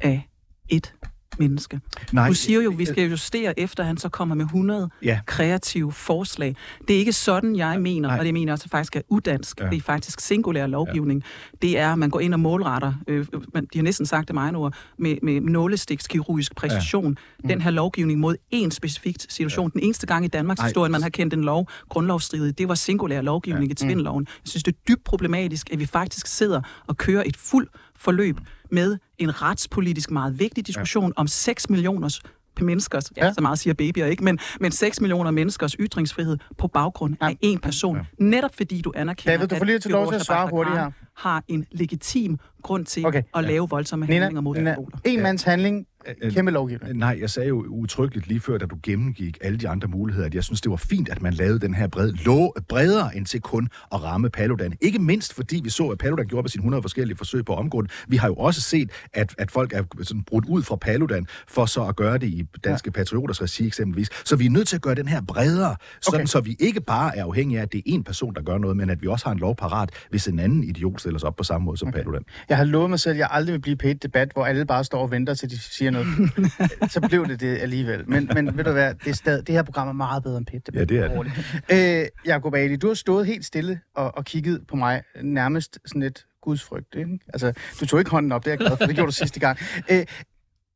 af 0.00 0.28
et 0.68 0.94
menneske. 1.38 1.80
Nej, 2.12 2.28
du 2.28 2.34
siger 2.34 2.62
jo, 2.62 2.72
at 2.72 2.78
vi 2.78 2.84
skal 2.84 3.10
justere 3.10 3.60
efter, 3.60 3.82
at 3.82 3.86
han 3.86 3.96
så 3.96 4.08
kommer 4.08 4.34
med 4.34 4.44
100 4.44 4.88
ja. 5.02 5.20
kreative 5.26 5.92
forslag. 5.92 6.56
Det 6.88 6.94
er 6.94 6.98
ikke 6.98 7.12
sådan, 7.12 7.56
jeg 7.56 7.80
mener, 7.80 8.08
Nej. 8.08 8.18
og 8.18 8.24
det 8.24 8.34
mener 8.34 8.52
også 8.52 8.68
faktisk 8.68 8.96
er 8.96 9.00
udansk. 9.08 9.60
Ja. 9.60 9.66
Det 9.66 9.76
er 9.76 9.80
faktisk 9.80 10.20
singulær 10.20 10.66
lovgivning. 10.66 11.24
Ja. 11.52 11.56
Det 11.66 11.78
er, 11.78 11.92
at 11.92 11.98
man 11.98 12.10
går 12.10 12.20
ind 12.20 12.34
og 12.34 12.40
målretter, 12.40 12.94
øh, 13.08 13.26
de 13.54 13.78
har 13.78 13.82
næsten 13.82 14.06
sagt 14.06 14.28
det 14.28 14.34
mig 14.34 14.56
ord, 14.56 14.74
med, 14.98 15.16
med 15.22 15.40
nålestikskirurgisk 15.40 16.56
præcision, 16.56 17.04
ja. 17.04 17.42
mm. 17.42 17.48
den 17.48 17.60
her 17.60 17.70
lovgivning 17.70 18.20
mod 18.20 18.36
en 18.50 18.70
specifik 18.70 19.16
situation. 19.28 19.70
Ja. 19.74 19.78
Den 19.78 19.86
eneste 19.86 20.06
gang 20.06 20.24
i 20.24 20.28
Danmarks 20.28 20.58
Nej. 20.58 20.68
historie, 20.68 20.90
man 20.90 21.02
har 21.02 21.08
kendt 21.08 21.34
en 21.34 21.44
lov 21.44 21.68
grundlovsstridig, 21.88 22.58
det 22.58 22.68
var 22.68 22.74
singulær 22.74 23.20
lovgivning 23.20 23.66
ja. 23.66 23.72
i 23.72 23.74
Tvindloven. 23.74 24.20
Mm. 24.22 24.40
Jeg 24.44 24.48
synes, 24.48 24.62
det 24.62 24.72
er 24.72 24.78
dybt 24.88 25.04
problematisk, 25.04 25.70
at 25.72 25.78
vi 25.78 25.86
faktisk 25.86 26.26
sidder 26.26 26.60
og 26.86 26.96
kører 26.96 27.22
et 27.26 27.36
fuld 27.36 27.68
forløb 28.06 28.36
med 28.70 28.98
en 29.18 29.42
retspolitisk 29.42 30.10
meget 30.10 30.38
vigtig 30.38 30.66
diskussion 30.66 31.06
ja. 31.06 31.20
om 31.20 31.26
6 31.26 31.70
millioners 31.70 32.20
menneskers, 32.60 33.12
ja, 33.16 33.32
så 33.32 33.40
meget 33.40 33.58
siger 33.58 33.74
babyer 33.74 34.06
ikke, 34.06 34.24
men, 34.24 34.38
men 34.60 34.72
6 34.72 35.00
millioner 35.00 35.30
menneskers 35.30 35.76
ytringsfrihed 35.80 36.38
på 36.58 36.68
baggrund 36.68 37.16
ja. 37.22 37.26
af 37.26 37.38
en 37.40 37.58
person. 37.58 37.96
Ja. 37.96 38.02
Netop 38.18 38.54
fordi 38.54 38.80
du 38.80 38.92
anerkender, 38.96 39.36
David, 39.36 39.48
du 39.48 39.56
får 39.56 39.64
lige 39.64 39.78
til 39.78 39.90
lov 39.90 40.08
til 40.08 40.14
at 40.14 40.26
svare 40.26 40.48
hurtigt 40.50 40.76
her. 40.76 40.90
har 41.14 41.44
en 41.48 41.66
legitim 41.70 42.38
grund 42.66 42.86
til 42.86 43.06
okay. 43.06 43.22
at 43.34 43.44
lave 43.44 43.68
voldsomme 43.68 44.06
Nina, 44.06 44.20
handlinger 44.20 44.40
mod 44.40 44.56
Nina, 44.56 44.76
En 45.04 45.22
mands 45.22 45.42
handling 45.42 45.86
Øh, 46.22 46.32
kæmpe 46.32 46.50
lovgivning. 46.50 46.98
Nej, 46.98 47.18
jeg 47.20 47.30
sagde 47.30 47.48
jo 47.48 47.64
utryggeligt 47.68 48.26
lige 48.26 48.40
før, 48.40 48.58
da 48.58 48.66
du 48.66 48.76
gennemgik 48.82 49.38
alle 49.40 49.58
de 49.58 49.68
andre 49.68 49.88
muligheder, 49.88 50.26
at 50.26 50.34
jeg 50.34 50.44
synes, 50.44 50.60
det 50.60 50.70
var 50.70 50.76
fint, 50.76 51.08
at 51.08 51.22
man 51.22 51.32
lavede 51.32 51.60
den 51.60 51.74
her 51.74 51.88
bred, 51.88 52.12
lov, 52.12 52.56
bredere 52.68 53.16
end 53.16 53.26
til 53.26 53.40
kun 53.40 53.68
at 53.92 54.02
ramme 54.02 54.30
Paludan. 54.30 54.72
Ikke 54.80 54.98
mindst 54.98 55.34
fordi 55.34 55.60
vi 55.64 55.70
så, 55.70 55.88
at 55.88 55.98
Paludan 55.98 56.26
gjorde 56.26 56.42
med 56.42 56.50
sine 56.50 56.60
100 56.60 56.82
forskellige 56.82 57.16
forsøg 57.16 57.44
på 57.44 57.54
omgående. 57.54 57.90
Vi 58.08 58.16
har 58.16 58.28
jo 58.28 58.34
også 58.34 58.60
set, 58.60 58.90
at, 59.14 59.34
at 59.38 59.50
folk 59.50 59.72
er 59.72 59.82
sådan 60.02 60.22
brudt 60.22 60.44
ud 60.44 60.62
fra 60.62 60.76
Paludan, 60.76 61.26
for 61.48 61.66
så 61.66 61.84
at 61.84 61.96
gøre 61.96 62.18
det 62.18 62.26
i 62.26 62.42
Danske 62.64 62.88
ja. 62.88 62.98
Patrioters 62.98 63.42
regi 63.42 63.66
eksempelvis. 63.66 64.08
Så 64.24 64.36
vi 64.36 64.46
er 64.46 64.50
nødt 64.50 64.68
til 64.68 64.76
at 64.76 64.82
gøre 64.82 64.94
den 64.94 65.08
her 65.08 65.20
bredere, 65.28 65.76
sådan, 66.00 66.20
okay. 66.20 66.26
så 66.26 66.40
vi 66.40 66.56
ikke 66.58 66.80
bare 66.80 67.16
er 67.16 67.24
afhængige 67.24 67.58
af, 67.58 67.62
at 67.62 67.72
det 67.72 67.78
er 67.78 67.82
en 67.86 68.04
person, 68.04 68.34
der 68.34 68.42
gør 68.42 68.58
noget, 68.58 68.76
men 68.76 68.90
at 68.90 69.02
vi 69.02 69.06
også 69.06 69.26
har 69.26 69.32
en 69.32 69.38
lov 69.38 69.56
parat, 69.56 69.90
hvis 70.10 70.26
en 70.26 70.38
anden 70.38 70.64
idiot 70.64 71.00
stiller 71.00 71.18
sig 71.18 71.26
op 71.26 71.36
på 71.36 71.44
samme 71.44 71.64
måde 71.64 71.76
som 71.76 71.88
okay. 71.88 71.98
Paludan. 71.98 72.22
Jeg 72.56 72.60
har 72.60 72.64
lovet 72.64 72.90
mig 72.90 73.00
selv, 73.00 73.12
at 73.12 73.18
jeg 73.18 73.28
aldrig 73.30 73.52
vil 73.52 73.60
blive 73.60 73.76
pæt 73.76 74.02
debat, 74.02 74.32
hvor 74.32 74.46
alle 74.46 74.66
bare 74.66 74.84
står 74.84 75.02
og 75.02 75.10
venter 75.10 75.34
til 75.34 75.50
de 75.50 75.58
siger 75.58 75.90
noget. 75.90 76.06
så 76.92 77.00
blev 77.08 77.28
det 77.28 77.40
det 77.40 77.58
alligevel. 77.58 78.08
Men, 78.08 78.30
men 78.34 78.56
ved 78.56 78.64
du 78.64 78.72
hvad, 78.72 78.94
det, 78.94 79.10
er 79.10 79.14
stadig, 79.14 79.46
det 79.46 79.54
her 79.54 79.62
program 79.62 79.88
er 79.88 79.92
meget 79.92 80.22
bedre 80.22 80.38
end 80.38 80.46
Pet. 80.46 80.70
Ja, 80.74 80.84
det 80.84 80.98
er 80.98 81.22
det. 81.68 82.02
Øh, 82.02 82.08
Jacob 82.26 82.54
Ali, 82.54 82.76
du 82.76 82.86
har 82.86 82.94
stået 82.94 83.26
helt 83.26 83.44
stille 83.44 83.80
og, 83.94 84.16
og 84.16 84.24
kigget 84.24 84.66
på 84.68 84.76
mig 84.76 85.02
nærmest 85.22 85.78
sådan 85.86 86.02
lidt 86.02 86.26
gudsfrygt. 86.42 86.94
Ikke? 86.94 87.18
Altså, 87.28 87.52
du 87.80 87.86
tog 87.86 87.98
ikke 87.98 88.10
hånden 88.10 88.32
op, 88.32 88.44
det 88.44 88.50
er 88.50 88.52
jeg 88.52 88.58
glad 88.58 88.76
for. 88.76 88.86
Det 88.86 88.94
gjorde 88.94 89.06
du 89.06 89.12
sidste 89.12 89.40
gang. 89.40 89.58
Øh, 89.90 90.06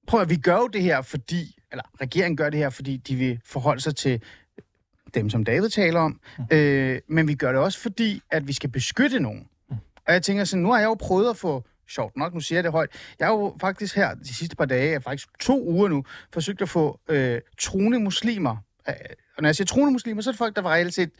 prøv 0.07 0.21
at 0.21 0.31
vi 0.31 0.37
gør 0.37 0.57
jo 0.57 0.67
det 0.67 0.83
her, 0.83 1.03
fordi, 1.03 1.59
eller 1.73 1.85
regeringen 2.01 2.37
gør 2.37 2.51
det 2.51 2.59
her, 2.59 2.71
fordi 2.71 2.97
de 2.97 3.15
vil 3.15 3.41
forholde 3.47 3.81
sig 3.81 3.97
til 3.97 4.23
dem, 5.15 5.31
som 5.31 5.45
David 5.45 5.69
taler 5.69 6.01
om. 6.01 6.21
Mm. 6.39 6.45
Øh, 6.57 7.01
men 7.09 7.29
vi 7.29 7.35
gør 7.35 7.53
det 7.53 7.61
også, 7.61 7.79
fordi, 7.79 8.23
at 8.31 8.49
vi 8.49 8.53
skal 8.53 8.71
beskytte 8.71 9.21
nogen. 9.21 9.47
Mm. 9.71 9.77
Og 10.07 10.13
jeg 10.13 10.23
tænker 10.23 10.45
sådan, 10.45 10.63
nu 10.63 10.71
har 10.71 10.79
jeg 10.79 10.87
jo 10.87 10.95
prøvet 10.95 11.31
at 11.31 11.37
få 11.37 11.65
sjovt 11.91 12.17
nok, 12.17 12.35
nu 12.35 12.41
siger 12.41 12.57
jeg 12.57 12.65
det 12.65 12.73
højt. 12.73 12.91
Jeg 13.19 13.27
har 13.27 13.35
jo 13.35 13.57
faktisk 13.61 13.97
her 13.97 14.15
de 14.15 14.35
sidste 14.35 14.57
par 14.57 14.65
dage, 14.65 15.01
faktisk 15.01 15.29
to 15.41 15.65
uger 15.69 15.89
nu, 15.89 16.05
forsøgt 16.33 16.63
at 16.63 16.69
få 16.69 17.01
øh, 17.09 17.41
troende 17.59 18.01
muslimer. 18.01 18.57
Øh, 18.89 18.95
og 19.37 19.43
når 19.43 19.49
jeg 19.49 19.57
siger 19.57 19.67
troende 19.67 19.93
muslimer, 19.93 20.23
så 20.23 20.31
er 20.31 20.33
det 20.33 20.39
folk, 20.39 20.57
der 20.57 20.71
reelt 20.71 20.95
set 20.95 21.11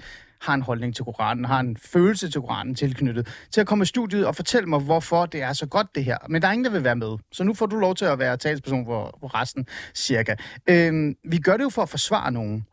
har 0.41 0.55
en 0.55 0.63
holdning 0.63 0.97
til 0.97 1.05
Koranen, 1.05 1.45
har 1.45 1.61
en 1.61 1.77
følelse 1.77 2.31
til 2.31 2.41
Koranen 2.41 2.75
tilknyttet, 2.75 3.29
til 3.51 3.61
at 3.61 3.67
komme 3.67 3.83
i 3.83 3.87
studiet 3.87 4.27
og 4.27 4.37
fortælle 4.37 4.69
mig, 4.69 4.81
hvorfor 4.81 5.27
det 5.27 5.43
er 5.43 5.53
så 5.53 5.67
godt 5.67 5.87
det 5.95 6.05
her. 6.05 6.19
Men 6.29 6.43
der 6.43 6.49
er 6.49 6.53
ingen, 6.53 6.65
der 6.65 6.71
vil 6.71 6.85
være 6.85 6.97
med. 6.97 7.19
Så 7.33 7.45
nu 7.45 7.55
får 7.55 7.67
du 7.67 7.77
lov 7.77 7.95
til 7.95 8.05
at 8.05 8.19
være 8.19 8.37
talsperson 8.37 8.85
for, 8.85 9.19
for 9.21 9.41
resten, 9.41 9.67
cirka. 9.95 10.35
Øh, 10.67 11.15
vi 11.25 11.39
gør 11.39 11.57
det 11.57 11.65
jo 11.65 11.69
for 11.69 11.83
at 11.83 11.89
forsvare 11.89 12.33
nogen. 12.33 12.67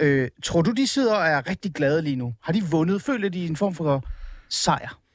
Øh, 0.00 0.28
tror 0.44 0.62
du, 0.62 0.72
de 0.72 0.86
sidder 0.86 1.14
og 1.14 1.26
er 1.26 1.50
rigtig 1.50 1.72
glade 1.72 2.02
lige 2.02 2.16
nu? 2.16 2.34
Har 2.42 2.52
de 2.52 2.62
vundet? 2.70 3.02
Føler 3.02 3.28
de 3.28 3.46
en 3.46 3.56
form 3.56 3.74
for 3.74 4.04
sejr? 4.48 5.05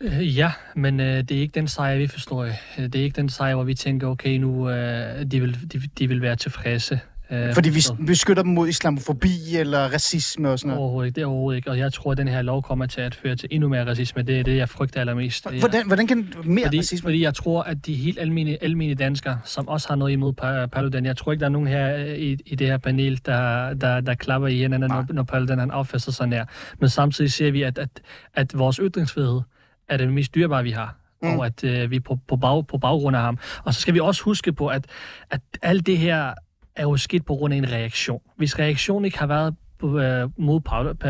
Øh, 0.00 0.38
ja, 0.38 0.52
men 0.74 1.00
øh, 1.00 1.16
det 1.16 1.30
er 1.30 1.40
ikke 1.40 1.54
den 1.54 1.68
sejr, 1.68 1.96
vi 1.96 2.06
forstår. 2.06 2.48
Det 2.76 2.94
er 2.94 3.02
ikke 3.02 3.16
den 3.16 3.28
sejr, 3.28 3.54
hvor 3.54 3.64
vi 3.64 3.74
tænker, 3.74 4.06
okay, 4.06 4.38
nu 4.38 4.70
øh, 4.70 5.24
de, 5.30 5.40
vil, 5.40 5.72
de, 5.72 5.80
de 5.98 6.08
vil 6.08 6.22
være 6.22 6.36
tilfredse. 6.36 7.00
Øh, 7.30 7.54
Fordi 7.54 7.70
vi 7.70 7.82
beskytter 8.06 8.42
dem 8.42 8.52
mod 8.52 8.68
islamofobi 8.68 9.56
eller 9.56 9.78
racisme 9.78 10.50
og 10.50 10.58
sådan 10.58 10.68
noget? 10.68 10.80
Overhovedet 10.80 11.06
ikke, 11.06 11.16
det 11.16 11.22
er 11.22 11.26
overhovedet 11.26 11.56
ikke. 11.56 11.70
Og 11.70 11.78
jeg 11.78 11.92
tror, 11.92 12.12
at 12.12 12.18
den 12.18 12.28
her 12.28 12.42
lov 12.42 12.62
kommer 12.62 12.86
til 12.86 13.00
at 13.00 13.14
føre 13.14 13.36
til 13.36 13.48
endnu 13.52 13.68
mere 13.68 13.86
racisme. 13.86 14.22
Det 14.22 14.38
er 14.38 14.42
det, 14.42 14.56
jeg 14.56 14.68
frygter 14.68 15.00
allermest. 15.00 15.50
Hvordan, 15.58 15.86
hvordan 15.86 16.06
kan 16.06 16.32
mere 16.44 16.64
fordi, 16.64 16.78
racisme? 16.78 17.06
Fordi 17.06 17.22
jeg 17.22 17.34
tror, 17.34 17.62
at 17.62 17.86
de 17.86 17.94
helt 17.94 18.18
almindelige, 18.18 18.64
almindelige 18.64 19.04
danskere, 19.04 19.38
som 19.44 19.68
også 19.68 19.88
har 19.88 19.96
noget 19.96 20.12
imod 20.12 20.32
Paludan, 20.72 21.04
jeg 21.06 21.16
tror 21.16 21.32
ikke, 21.32 21.40
der 21.40 21.46
er 21.46 21.50
nogen 21.50 21.68
her 21.68 21.96
øh, 21.96 22.18
i, 22.18 22.36
i 22.46 22.54
det 22.54 22.66
her 22.66 22.78
panel, 22.78 23.20
der, 23.26 23.74
der, 23.74 24.00
der 24.00 24.14
klapper 24.14 24.48
i 24.48 24.58
hænderne, 24.58 24.88
når, 24.88 25.06
når 25.10 25.22
Paludan 25.22 25.58
han 25.58 25.70
opfører 25.70 26.00
sig 26.00 26.14
sådan 26.14 26.32
her. 26.32 26.44
Men 26.78 26.88
samtidig 26.88 27.32
ser 27.32 27.50
vi, 27.50 27.62
at, 27.62 27.78
at, 27.78 27.90
at 28.34 28.58
vores 28.58 28.80
ytringsfrihed, 28.82 29.40
er 29.90 29.96
det 29.96 30.12
mest 30.12 30.34
dyrebare, 30.34 30.62
vi 30.62 30.70
har. 30.70 30.96
Mm. 31.22 31.38
Og 31.38 31.46
at 31.46 31.64
øh, 31.64 31.90
vi 31.90 31.96
er 31.96 32.00
på, 32.00 32.18
på, 32.28 32.36
bag, 32.36 32.66
på 32.66 32.78
baggrund 32.78 33.16
af 33.16 33.22
ham. 33.22 33.38
Og 33.64 33.74
så 33.74 33.80
skal 33.80 33.94
vi 33.94 34.00
også 34.00 34.22
huske 34.22 34.52
på, 34.52 34.66
at, 34.66 34.86
at 35.30 35.40
alt 35.62 35.86
det 35.86 35.98
her 35.98 36.34
er 36.76 36.82
jo 36.82 36.96
sket 36.96 37.24
på 37.24 37.34
grund 37.34 37.54
af 37.54 37.58
en 37.58 37.72
reaktion. 37.72 38.20
Hvis 38.36 38.58
reaktionen 38.58 39.04
ikke 39.04 39.18
har 39.18 39.26
været 39.26 39.54
på, 39.78 39.98
øh, 39.98 40.28
mod 40.36 40.60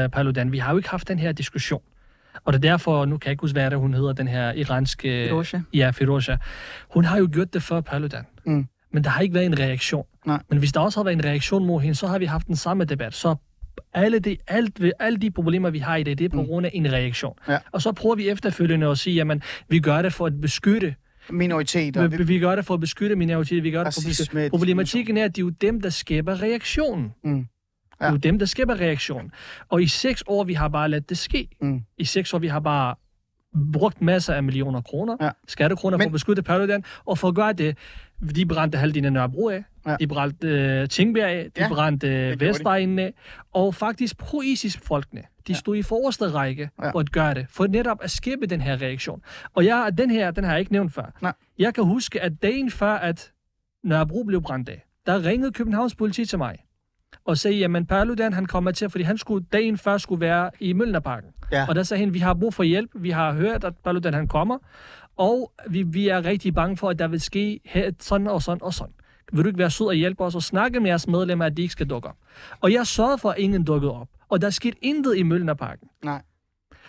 Paludan, 0.08 0.52
vi 0.52 0.58
har 0.58 0.70
jo 0.70 0.76
ikke 0.76 0.88
haft 0.90 1.08
den 1.08 1.18
her 1.18 1.32
diskussion. 1.32 1.82
Og 2.44 2.52
det 2.52 2.64
er 2.64 2.70
derfor, 2.70 3.04
nu 3.04 3.18
kan 3.18 3.28
jeg 3.28 3.32
ikke 3.32 3.40
huske, 3.40 3.52
hvad 3.52 3.70
det 3.70 3.78
hun 3.78 3.94
hedder, 3.94 4.12
den 4.12 4.28
her 4.28 4.52
iranske... 4.52 5.26
Firoja. 5.28 5.62
Ja, 5.74 5.90
Firoja. 5.90 6.36
Hun 6.90 7.04
har 7.04 7.18
jo 7.18 7.28
gjort 7.32 7.54
det 7.54 7.62
før 7.62 7.80
Paludan. 7.80 8.24
Mm. 8.46 8.66
Men 8.92 9.04
der 9.04 9.10
har 9.10 9.20
ikke 9.20 9.34
været 9.34 9.46
en 9.46 9.58
reaktion. 9.58 10.04
Nej. 10.26 10.42
Men 10.48 10.58
hvis 10.58 10.72
der 10.72 10.80
også 10.80 10.98
har 11.00 11.04
været 11.04 11.16
en 11.16 11.24
reaktion 11.24 11.66
mod 11.66 11.80
hende, 11.80 11.94
så 11.94 12.06
har 12.06 12.18
vi 12.18 12.24
haft 12.24 12.46
den 12.46 12.56
samme 12.56 12.84
debat. 12.84 13.14
Så 13.14 13.34
alle 13.92 14.18
de, 14.18 14.36
alt, 14.46 14.80
alle 14.98 15.18
de 15.18 15.30
problemer, 15.30 15.70
vi 15.70 15.78
har 15.78 15.96
i 15.96 16.02
det, 16.02 16.18
det 16.18 16.24
er 16.24 16.28
på 16.28 16.40
mm. 16.40 16.46
grund 16.46 16.66
af 16.66 16.70
en 16.74 16.92
reaktion. 16.92 17.34
Ja. 17.48 17.58
Og 17.72 17.82
så 17.82 17.92
prøver 17.92 18.14
vi 18.14 18.28
efterfølgende 18.28 18.86
at 18.86 18.98
sige, 18.98 19.20
at 19.20 19.42
vi 19.68 19.78
gør 19.78 20.02
det 20.02 20.12
for 20.12 20.26
at 20.26 20.40
beskytte 20.40 20.94
minoriteter. 21.30 22.06
Vi, 22.06 22.24
vi 22.24 22.38
gør 22.38 22.56
det 22.56 22.64
for 22.64 22.74
at 22.74 22.80
beskytte 22.80 23.16
minoriteter. 23.16 23.62
Vi 23.62 23.70
gør 23.70 23.84
det 23.84 23.94
for 23.94 24.00
at 24.00 24.06
beskytte. 24.06 24.50
Problematikken 24.50 25.16
er, 25.16 25.24
at 25.24 25.36
det 25.36 25.42
er 25.42 25.44
jo 25.44 25.50
dem, 25.50 25.80
der 25.80 25.90
skaber 25.90 26.42
reaktionen. 26.42 27.12
Mm. 27.24 27.36
Ja. 28.00 28.06
Det 28.06 28.08
er 28.08 28.10
jo 28.10 28.16
dem, 28.16 28.38
der 28.38 28.46
skaber 28.46 28.80
reaktionen. 28.80 29.32
Og 29.68 29.82
i 29.82 29.86
seks 29.86 30.24
år, 30.26 30.44
vi 30.44 30.54
har 30.54 30.68
bare 30.68 30.88
ladet 30.88 31.08
det 31.08 31.18
ske. 31.18 31.48
Mm. 31.60 31.82
I 31.98 32.04
seks 32.04 32.34
år, 32.34 32.38
vi 32.38 32.46
har 32.46 32.60
bare 32.60 32.94
brugt 33.72 34.02
masser 34.02 34.34
af 34.34 34.42
millioner 34.42 34.80
kroner, 34.80 35.16
ja. 35.20 35.30
skattekroner 35.48 35.96
Men... 35.96 36.04
for 36.04 36.08
at 36.08 36.12
beskytte 36.12 36.42
Paludan, 36.42 36.84
og 37.04 37.18
for 37.18 37.28
at 37.28 37.34
gøre 37.34 37.52
det, 37.52 37.78
de 38.36 38.46
brændte 38.46 38.78
halvdelen 38.78 39.04
af 39.04 39.12
Nørrebro 39.12 39.48
af, 39.48 39.64
ja. 39.86 39.96
de 40.00 40.06
brændte 40.06 40.80
uh, 40.82 40.88
Tingbjerg 40.88 41.30
af, 41.30 41.50
de 41.56 41.62
ja, 41.62 41.68
brændte 41.68 42.32
uh, 42.34 42.40
Vestegnen 42.40 42.98
af, 42.98 43.14
og 43.52 43.74
faktisk 43.74 44.18
pro-ISIS-folkene, 44.18 45.20
de 45.20 45.52
ja. 45.52 45.54
stod 45.54 45.76
i 45.76 45.82
forreste 45.82 46.30
række 46.30 46.70
ja. 46.82 46.90
for 46.90 47.00
at 47.00 47.12
gøre 47.12 47.34
det, 47.34 47.46
for 47.50 47.66
netop 47.66 47.98
at 48.02 48.10
skabe 48.10 48.46
den 48.46 48.60
her 48.60 48.82
reaktion. 48.82 49.22
Og 49.54 49.64
jeg, 49.64 49.92
den 49.98 50.10
her, 50.10 50.30
den 50.30 50.44
har 50.44 50.50
jeg 50.50 50.60
ikke 50.60 50.72
nævnt 50.72 50.94
før. 50.94 51.18
Nej. 51.22 51.32
Jeg 51.58 51.74
kan 51.74 51.84
huske, 51.84 52.22
at 52.22 52.42
dagen 52.42 52.70
før, 52.70 52.92
at 52.92 53.32
Nørrebro 53.84 54.22
blev 54.22 54.42
brændt 54.42 54.68
af, 54.68 54.86
der 55.06 55.24
ringede 55.24 55.52
Københavns 55.52 55.94
politi 55.94 56.24
til 56.24 56.38
mig 56.38 56.58
og 57.24 57.38
sagde, 57.38 57.56
jamen 57.56 57.86
Paludan, 57.86 58.32
han 58.32 58.46
kommer 58.46 58.70
til, 58.70 58.90
fordi 58.90 59.04
han 59.04 59.18
skulle 59.18 59.46
dagen 59.52 59.78
før 59.78 59.98
skulle 59.98 60.20
være 60.20 60.50
i 60.60 60.72
Mølnerparken. 60.72 61.30
Ja. 61.52 61.66
Og 61.68 61.74
der 61.74 61.82
sagde 61.82 62.04
han, 62.04 62.14
vi 62.14 62.18
har 62.18 62.34
brug 62.34 62.54
for 62.54 62.62
hjælp, 62.62 62.90
vi 62.94 63.10
har 63.10 63.32
hørt, 63.32 63.64
at 63.64 63.76
Paludan 63.84 64.14
han 64.14 64.28
kommer, 64.28 64.58
og 65.20 65.52
vi, 65.68 65.82
vi 65.82 66.08
er 66.08 66.24
rigtig 66.24 66.54
bange 66.54 66.76
for, 66.76 66.90
at 66.90 66.98
der 66.98 67.08
vil 67.08 67.20
ske 67.20 67.60
her, 67.64 67.90
sådan 68.00 68.26
og 68.26 68.42
sådan 68.42 68.62
og 68.62 68.74
sådan. 68.74 68.92
Vil 69.32 69.44
du 69.44 69.48
ikke 69.48 69.58
være 69.58 69.70
sød 69.70 69.86
og 69.86 69.94
hjælpe 69.94 70.24
os 70.24 70.34
og 70.34 70.42
snakke 70.42 70.80
med 70.80 70.90
jeres 70.90 71.08
medlemmer, 71.08 71.44
at 71.44 71.56
de 71.56 71.62
ikke 71.62 71.72
skal 71.72 71.86
dukke 71.86 72.08
op? 72.08 72.16
Og 72.60 72.72
jeg 72.72 72.86
sørgede 72.86 73.18
for, 73.18 73.30
at 73.30 73.38
ingen 73.38 73.64
dukkede 73.64 73.92
op. 73.92 74.08
Og 74.28 74.42
der 74.42 74.50
skete 74.50 74.76
intet 74.82 75.16
i 75.16 75.22
Mølnerparken. 75.22 75.88
Nej. 76.04 76.22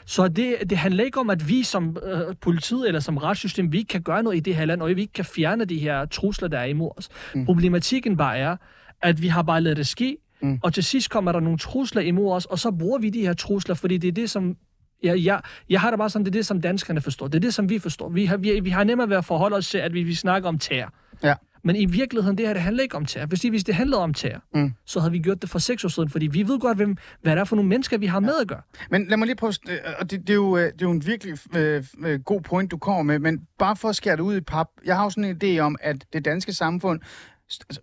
Så 0.05 0.27
det, 0.27 0.55
det 0.69 0.77
handler 0.77 1.03
ikke 1.03 1.19
om, 1.19 1.29
at 1.29 1.49
vi 1.49 1.63
som 1.63 1.97
øh, 2.03 2.35
politiet 2.41 2.87
eller 2.87 2.99
som 2.99 3.17
retssystem, 3.17 3.71
vi 3.71 3.77
ikke 3.77 3.87
kan 3.87 4.01
gøre 4.01 4.23
noget 4.23 4.37
i 4.37 4.39
det 4.39 4.55
her 4.55 4.65
land, 4.65 4.81
og 4.81 4.89
vi 4.89 5.01
ikke 5.01 5.13
kan 5.13 5.25
fjerne 5.25 5.65
de 5.65 5.79
her 5.79 6.05
trusler, 6.05 6.47
der 6.47 6.59
er 6.59 6.65
imod 6.65 6.91
os. 6.97 7.09
Mm. 7.35 7.45
Problematikken 7.45 8.17
bare 8.17 8.37
er, 8.37 8.57
at 9.01 9.21
vi 9.21 9.27
har 9.27 9.41
bare 9.41 9.61
ladet 9.61 9.77
det 9.77 9.87
ske, 9.87 10.17
mm. 10.41 10.59
og 10.63 10.73
til 10.73 10.83
sidst 10.83 11.09
kommer 11.09 11.31
der 11.31 11.39
nogle 11.39 11.57
trusler 11.57 12.01
imod 12.01 12.33
os, 12.33 12.45
og 12.45 12.59
så 12.59 12.71
bruger 12.71 12.99
vi 12.99 13.09
de 13.09 13.21
her 13.21 13.33
trusler, 13.33 13.75
fordi 13.75 13.97
det 13.97 14.07
er 14.07 14.11
det, 14.11 14.29
som 14.29 14.57
Jeg, 15.03 15.25
jeg, 15.25 15.41
jeg 15.69 15.81
har 15.81 15.91
da 15.91 15.97
bare 15.97 16.09
sådan, 16.09 16.25
det 16.25 16.31
er 16.31 16.39
det, 16.39 16.45
som 16.45 16.61
danskerne 16.61 17.01
forstår. 17.01 17.27
Det 17.27 17.35
er 17.35 17.39
det, 17.39 17.53
som 17.53 17.69
vi 17.69 17.79
forstår. 17.79 18.09
Vi 18.09 18.25
har, 18.25 18.37
vi, 18.37 18.59
vi 18.59 18.69
har 18.69 18.83
nemmere 18.83 19.09
ved 19.09 19.17
at 19.17 19.25
forholde 19.25 19.55
os 19.55 19.69
til, 19.69 19.77
at 19.77 19.93
vi, 19.93 20.03
vi 20.03 20.15
snakker 20.15 20.49
om 20.49 20.59
tær. 20.59 20.93
Ja. 21.23 21.33
Men 21.63 21.75
i 21.75 21.85
virkeligheden, 21.85 22.37
det 22.37 22.47
her, 22.47 22.53
det 22.53 22.61
handler 22.61 22.83
ikke 22.83 22.95
om 22.95 23.05
tær. 23.05 23.25
Hvis 23.25 23.39
det, 23.39 23.51
hvis 23.51 23.63
det 23.63 23.75
handlede 23.75 24.01
om 24.01 24.13
tær, 24.13 24.37
mm. 24.53 24.73
så 24.85 24.99
havde 24.99 25.11
vi 25.11 25.19
gjort 25.19 25.41
det 25.41 25.49
for 25.49 25.59
seks 25.59 25.85
år 25.85 25.89
siden, 25.89 26.09
fordi 26.09 26.27
vi 26.27 26.47
ved 26.47 26.59
godt, 26.59 26.77
hvem, 26.77 26.97
hvad 27.21 27.35
det 27.35 27.39
er 27.39 27.43
for 27.43 27.55
nogle 27.55 27.69
mennesker, 27.69 27.97
vi 27.97 28.05
har 28.05 28.19
med 28.19 28.33
at 28.41 28.47
gøre. 28.47 28.61
Men 28.91 29.07
lad 29.07 29.17
mig 29.17 29.25
lige 29.25 29.35
prøve, 29.35 29.53
øh, 29.69 29.77
og 29.99 30.11
det, 30.11 30.19
det, 30.19 30.29
er, 30.29 30.33
jo, 30.33 30.57
øh, 30.57 30.63
det 30.63 30.69
er 30.71 30.75
jo 30.81 30.91
en 30.91 31.05
virkelig 31.05 31.37
øh, 31.55 31.83
øh, 32.05 32.19
god 32.19 32.41
point, 32.41 32.71
du 32.71 32.77
kommer 32.77 33.03
med, 33.03 33.19
men 33.19 33.41
bare 33.59 33.75
for 33.75 33.89
at 33.89 33.95
skære 33.95 34.15
det 34.15 34.21
ud 34.21 34.35
i 34.35 34.41
pap, 34.41 34.67
jeg 34.85 34.95
har 34.95 35.03
jo 35.03 35.09
sådan 35.09 35.23
en 35.23 35.37
idé 35.43 35.59
om, 35.59 35.75
at 35.81 36.05
det 36.13 36.25
danske 36.25 36.53
samfund 36.53 36.99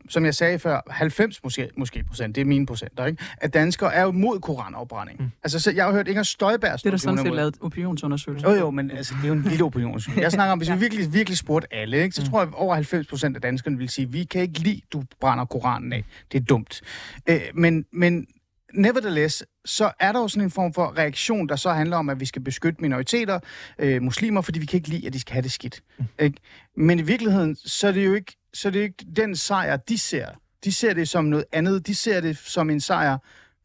som 0.09 0.24
jeg 0.24 0.35
sagde 0.35 0.59
før, 0.59 0.81
90 0.90 1.42
måske, 1.42 1.70
måske 1.76 2.04
procent, 2.04 2.35
det 2.35 2.40
er 2.40 2.44
mine 2.44 2.66
procenter, 2.66 3.07
ikke? 3.07 3.22
at 3.37 3.54
danskere 3.54 3.94
er 3.94 4.02
jo 4.02 4.11
mod 4.11 4.40
koranafbrænding. 4.40 5.20
Mm. 5.20 5.31
Altså, 5.42 5.61
så 5.61 5.70
jeg 5.70 5.85
har 5.85 5.92
hørt 5.92 6.09
Inger 6.09 6.22
Støjberg... 6.22 6.78
Det 6.78 6.87
er 6.87 6.90
der 6.90 6.96
sådan 6.96 7.18
set 7.18 7.35
lavet 7.35 7.57
opinionsundersøgelser. 7.61 8.50
Jo, 8.50 8.57
jo, 8.57 8.70
men 8.70 8.90
altså, 8.90 9.14
det 9.14 9.24
er 9.24 9.28
jo 9.28 9.35
en 9.35 9.42
lille 9.42 9.64
opinionsundersøgelse. 9.64 10.22
Jeg 10.22 10.33
snakker 10.33 10.52
om, 10.52 10.59
hvis 10.59 10.70
vi 10.70 10.78
virkelig, 10.78 11.12
virkelig 11.12 11.38
spurgte 11.38 11.74
alle, 11.74 12.02
ikke, 12.02 12.16
så 12.16 12.22
mm. 12.22 12.28
tror 12.28 12.40
jeg, 12.40 12.48
at 12.48 12.54
over 12.54 12.74
90 12.74 13.07
procent 13.07 13.37
af 13.37 13.42
danskerne 13.42 13.78
vil 13.78 13.88
sige, 13.88 14.12
vi 14.12 14.24
kan 14.24 14.42
ikke 14.42 14.59
lide, 14.59 14.81
du 14.92 15.04
brænder 15.20 15.44
koranen 15.44 15.92
af. 15.92 16.04
Det 16.33 16.40
er 16.40 16.44
dumt. 16.44 16.83
Øh, 17.28 17.40
men, 17.54 17.85
men 17.92 18.26
nevertheless, 18.74 19.44
så 19.64 19.92
er 20.00 20.12
der 20.12 20.20
jo 20.20 20.28
sådan 20.28 20.44
en 20.44 20.50
form 20.50 20.74
for 20.74 20.98
reaktion, 20.98 21.48
der 21.48 21.57
så 21.57 21.72
handler 21.72 21.96
om, 21.96 22.09
at 22.09 22.20
vi 22.20 22.26
skal 22.26 22.42
beskytte 22.42 22.83
minoriteter, 22.83 23.40
øh, 23.78 24.02
muslimer, 24.02 24.40
fordi 24.40 24.59
vi 24.59 24.66
kan 24.66 24.76
ikke 24.76 24.88
lide, 24.88 25.07
at 25.07 25.12
de 25.12 25.20
skal 25.20 25.33
have 25.33 25.42
det 25.42 25.52
skidt. 25.52 25.83
Mm. 25.98 26.04
Ikke? 26.20 26.38
Men 26.76 26.98
i 26.98 27.02
virkeligheden, 27.02 27.57
så 27.57 27.88
er 27.88 27.92
det 27.92 28.07
jo 28.07 28.14
ikke, 28.14 28.37
så 28.54 28.68
er 28.68 28.72
det 28.72 28.80
ikke 28.80 29.04
den 29.16 29.37
sejr, 29.37 29.76
de 29.76 29.98
ser. 29.98 30.26
De 30.64 30.72
ser 30.72 30.94
det 30.94 31.08
som 31.08 31.24
noget 31.24 31.44
andet. 31.52 31.87
De 31.87 31.94
ser 31.94 32.20
det 32.20 32.37
som 32.37 32.70
en 32.70 32.80
sejr, 32.80 33.18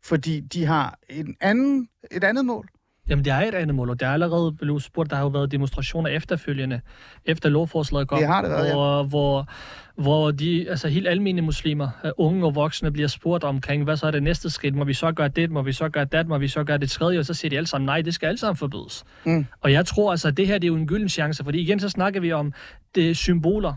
fordi 0.03 0.39
de 0.39 0.65
har 0.65 0.99
en 1.09 1.35
anden, 1.41 1.87
et 2.11 2.23
andet 2.23 2.45
mål. 2.45 2.69
Jamen, 3.09 3.25
det 3.25 3.33
er 3.33 3.39
et 3.39 3.55
andet 3.55 3.75
mål, 3.75 3.89
og 3.89 3.99
det 3.99 4.05
er 4.05 4.11
allerede 4.11 4.51
blevet 4.51 4.83
spurgt, 4.83 5.09
der 5.09 5.15
har 5.15 5.23
jo 5.23 5.29
været 5.29 5.51
demonstrationer 5.51 6.09
efterfølgende, 6.09 6.81
efter 7.25 7.49
lovforslaget 7.49 8.07
kom, 8.07 8.17
det 8.17 8.27
har 8.27 8.41
det 8.41 8.51
været, 8.51 8.73
hvor, 8.73 8.97
ja. 8.97 9.03
hvor, 9.03 9.47
hvor 9.95 10.31
de, 10.31 10.69
altså 10.69 10.87
helt 10.87 11.07
almindelige 11.07 11.45
muslimer, 11.45 11.89
øh, 12.05 12.11
unge 12.17 12.45
og 12.45 12.55
voksne, 12.55 12.91
bliver 12.91 13.07
spurgt 13.07 13.43
omkring, 13.43 13.83
hvad 13.83 13.97
så 13.97 14.07
er 14.07 14.11
det 14.11 14.23
næste 14.23 14.49
skridt? 14.49 14.75
Må 14.75 14.83
vi 14.83 14.93
så 14.93 15.11
gøre 15.11 15.27
det? 15.27 15.51
Må 15.51 15.61
vi 15.61 15.73
så 15.73 15.89
gøre 15.89 16.05
det? 16.05 16.27
Må 16.27 16.37
vi 16.37 16.47
så 16.47 16.63
gøre 16.63 16.77
det 16.77 16.89
tredje? 16.89 17.19
Og 17.19 17.25
så 17.25 17.33
siger 17.33 17.49
de 17.49 17.57
alle 17.57 17.67
sammen, 17.67 17.85
nej, 17.85 18.01
det 18.01 18.13
skal 18.13 18.27
alle 18.27 18.39
sammen 18.39 18.57
forbydes. 18.57 19.03
Mm. 19.25 19.45
Og 19.61 19.71
jeg 19.71 19.85
tror 19.85 20.11
altså, 20.11 20.27
at 20.27 20.37
det 20.37 20.47
her 20.47 20.57
det 20.57 20.63
er 20.63 20.67
jo 20.67 20.75
en 20.75 20.87
gylden 20.87 21.09
chance, 21.09 21.43
fordi 21.43 21.59
igen 21.59 21.79
så 21.79 21.89
snakker 21.89 22.19
vi 22.19 22.31
om 22.31 22.53
det 22.95 23.17
symboler, 23.17 23.73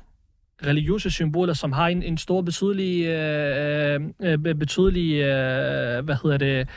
religiøse 0.66 1.10
symboler, 1.10 1.54
som 1.54 1.72
har 1.72 1.88
en, 1.88 2.02
en 2.02 2.18
stor 2.18 2.42
betydelig, 2.42 3.06
øh, 3.06 4.00
øh, 4.22 4.38
betydelig 4.38 5.14
øh, 5.14 6.04
hvad 6.04 6.16
hedder 6.22 6.38
det, 6.38 6.68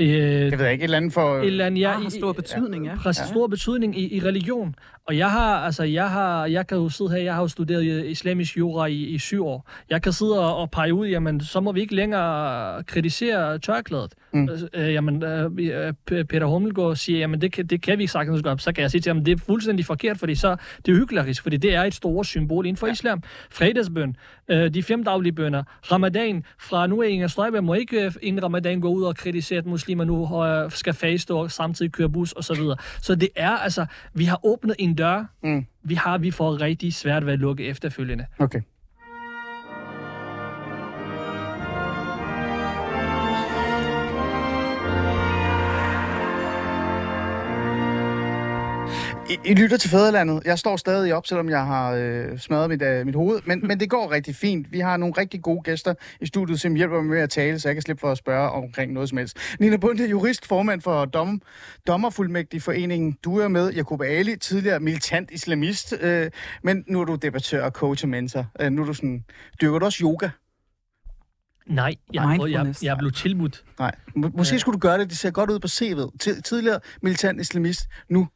Øh, 0.00 0.50
det 0.50 0.58
ved 0.58 0.64
jeg 0.64 0.72
ikke, 0.72 0.82
et 0.82 0.84
eller 0.84 0.96
andet 0.96 1.12
for... 1.12 1.38
Et 1.38 1.46
eller 1.46 1.66
andet, 1.66 1.80
ja, 1.80 1.92
har 1.92 2.10
stor 2.10 2.32
betydning, 2.32 2.86
ja. 2.86 2.96
Præcis, 2.96 3.20
ja. 3.20 3.26
stor 3.26 3.46
betydning 3.46 3.98
i, 3.98 4.16
i 4.16 4.20
religion. 4.20 4.74
Og 5.08 5.16
jeg 5.16 5.30
har, 5.30 5.54
altså, 5.58 5.82
jeg 5.82 6.10
har, 6.10 6.46
jeg 6.46 6.66
kan 6.66 6.78
jo 6.78 6.88
sidde 6.88 7.10
her, 7.10 7.18
jeg 7.18 7.34
har 7.34 7.40
jo 7.40 7.48
studeret 7.48 8.06
islamisk 8.06 8.58
jura 8.58 8.86
i, 8.86 9.04
i 9.04 9.18
syv 9.18 9.46
år. 9.46 9.70
Jeg 9.90 10.02
kan 10.02 10.12
sidde 10.12 10.40
og, 10.40 10.56
og 10.56 10.70
pege 10.70 10.94
ud, 10.94 11.06
jamen, 11.06 11.40
så 11.40 11.60
må 11.60 11.72
vi 11.72 11.80
ikke 11.80 11.94
længere 11.94 12.82
kritisere 12.82 13.58
tørklædet. 13.58 14.14
Mm. 14.32 14.48
Øh, 14.74 14.92
jamen, 14.92 15.22
øh, 15.22 15.92
Peter 16.06 16.46
Hummelgaard 16.46 16.96
siger, 16.96 17.18
jamen, 17.18 17.40
det 17.40 17.52
kan, 17.52 17.66
det 17.66 17.82
kan 17.82 17.98
vi 17.98 18.02
ikke 18.02 18.12
sagtens 18.12 18.42
gøre. 18.42 18.58
Så 18.58 18.72
kan 18.72 18.82
jeg 18.82 18.90
sige 18.90 19.00
til 19.00 19.12
ham, 19.12 19.24
det 19.24 19.32
er 19.32 19.44
fuldstændig 19.46 19.86
forkert, 19.86 20.18
fordi 20.18 20.34
så, 20.34 20.56
det 20.86 20.92
er 20.92 20.96
hyggeligt, 20.96 21.40
fordi 21.40 21.56
det 21.56 21.74
er 21.74 21.82
et 21.82 21.94
stort 21.94 22.26
symbol 22.26 22.66
inden 22.66 22.76
for 22.76 22.86
ja. 22.86 22.92
islam. 22.92 23.22
Fredagsbøn, 23.50 24.16
øh, 24.48 24.74
de 24.74 24.82
fem 24.82 25.04
daglige 25.04 25.32
bønder, 25.32 25.62
ramadan, 25.92 26.44
fra 26.60 26.86
nu 26.86 27.02
af 27.02 27.08
Inger 27.08 27.26
Støjberg 27.26 27.64
må 27.64 27.74
ikke 27.74 28.04
øh, 28.04 28.12
inden 28.22 28.44
ramadan 28.44 28.80
gå 28.80 28.88
ud 28.88 29.02
og 29.02 29.16
kritisere, 29.16 29.58
at 29.58 29.66
muslimer 29.66 30.04
nu 30.04 30.44
øh, 30.44 30.70
skal 30.70 30.94
faste 30.94 31.34
og 31.34 31.50
samtidig 31.50 31.92
køre 31.92 32.08
bus 32.08 32.32
og 32.32 32.44
så 32.44 32.54
videre. 32.54 32.76
Så 33.02 33.14
det 33.14 33.28
er 33.36 33.50
altså, 33.50 33.86
vi 34.14 34.24
har 34.24 34.46
åbnet 34.46 34.76
en 34.78 34.97
dør, 34.98 35.24
mm. 35.42 35.66
vi 35.82 35.94
har 35.94 36.18
vi 36.18 36.30
får 36.30 36.60
rigtig 36.60 36.94
svært 36.94 37.26
ved 37.26 37.32
at 37.32 37.38
lukke 37.38 37.64
efterfølgende. 37.64 38.26
Okay. 38.38 38.60
I, 49.30 49.38
I 49.44 49.54
lytter 49.54 49.76
til 49.76 49.90
Fæderlandet. 49.90 50.42
Jeg 50.44 50.58
står 50.58 50.76
stadig 50.76 51.14
op, 51.14 51.26
selvom 51.26 51.48
jeg 51.48 51.66
har 51.66 51.92
øh, 51.92 52.38
smadret 52.38 52.70
mit, 52.70 52.82
øh, 52.82 53.06
mit 53.06 53.14
hoved. 53.14 53.40
Men, 53.44 53.66
men 53.66 53.80
det 53.80 53.90
går 53.90 54.10
rigtig 54.10 54.36
fint. 54.36 54.72
Vi 54.72 54.80
har 54.80 54.96
nogle 54.96 55.14
rigtig 55.18 55.42
gode 55.42 55.62
gæster 55.62 55.94
i 56.20 56.26
studiet, 56.26 56.60
som 56.60 56.74
hjælper 56.74 56.96
mig 56.96 57.10
med 57.10 57.18
at 57.18 57.30
tale, 57.30 57.60
så 57.60 57.68
jeg 57.68 57.74
kan 57.74 57.82
slippe 57.82 58.00
for 58.00 58.10
at 58.10 58.18
spørge 58.18 58.50
omkring 58.50 58.92
noget 58.92 59.08
som 59.08 59.18
helst. 59.18 59.38
Nina 59.60 59.76
Bunde, 59.76 60.08
jurist, 60.10 60.46
formand 60.46 60.80
for 60.80 61.04
dom, 61.04 61.42
Dommerfuldmægtig 61.86 62.62
Foreningen. 62.62 63.16
Du 63.24 63.38
er 63.38 63.48
med. 63.48 63.72
Jacob 63.72 64.02
Ali, 64.02 64.36
tidligere 64.36 64.80
militant 64.80 65.30
islamist. 65.30 65.94
Øh, 66.00 66.30
men 66.62 66.84
nu 66.86 67.00
er 67.00 67.04
du 67.04 67.14
debattør 67.14 67.64
og 67.64 67.70
coach 67.70 68.04
og 68.04 68.08
mentor. 68.08 68.46
Øh, 68.60 68.70
nu 68.70 68.82
er 68.82 68.86
du 68.86 68.94
sådan... 68.94 69.24
Dyrker 69.60 69.78
du 69.78 69.84
også 69.84 69.98
yoga? 70.02 70.28
Nej, 71.66 71.94
jeg, 72.12 72.38
jeg, 72.40 72.50
jeg, 72.50 72.74
jeg 72.82 72.90
er 72.90 72.98
blevet 72.98 73.14
tilbudt. 73.14 73.64
Nej, 73.78 73.94
måske 74.14 74.54
ja. 74.54 74.58
skulle 74.58 74.74
du 74.74 74.80
gøre 74.80 74.98
det. 74.98 75.10
Det 75.10 75.18
ser 75.18 75.30
godt 75.30 75.50
ud 75.50 75.58
på 75.58 75.66
CV'et. 75.66 76.42
Tidligere 76.42 76.80
militant 77.02 77.40
islamist, 77.40 77.88
nu 78.08 78.28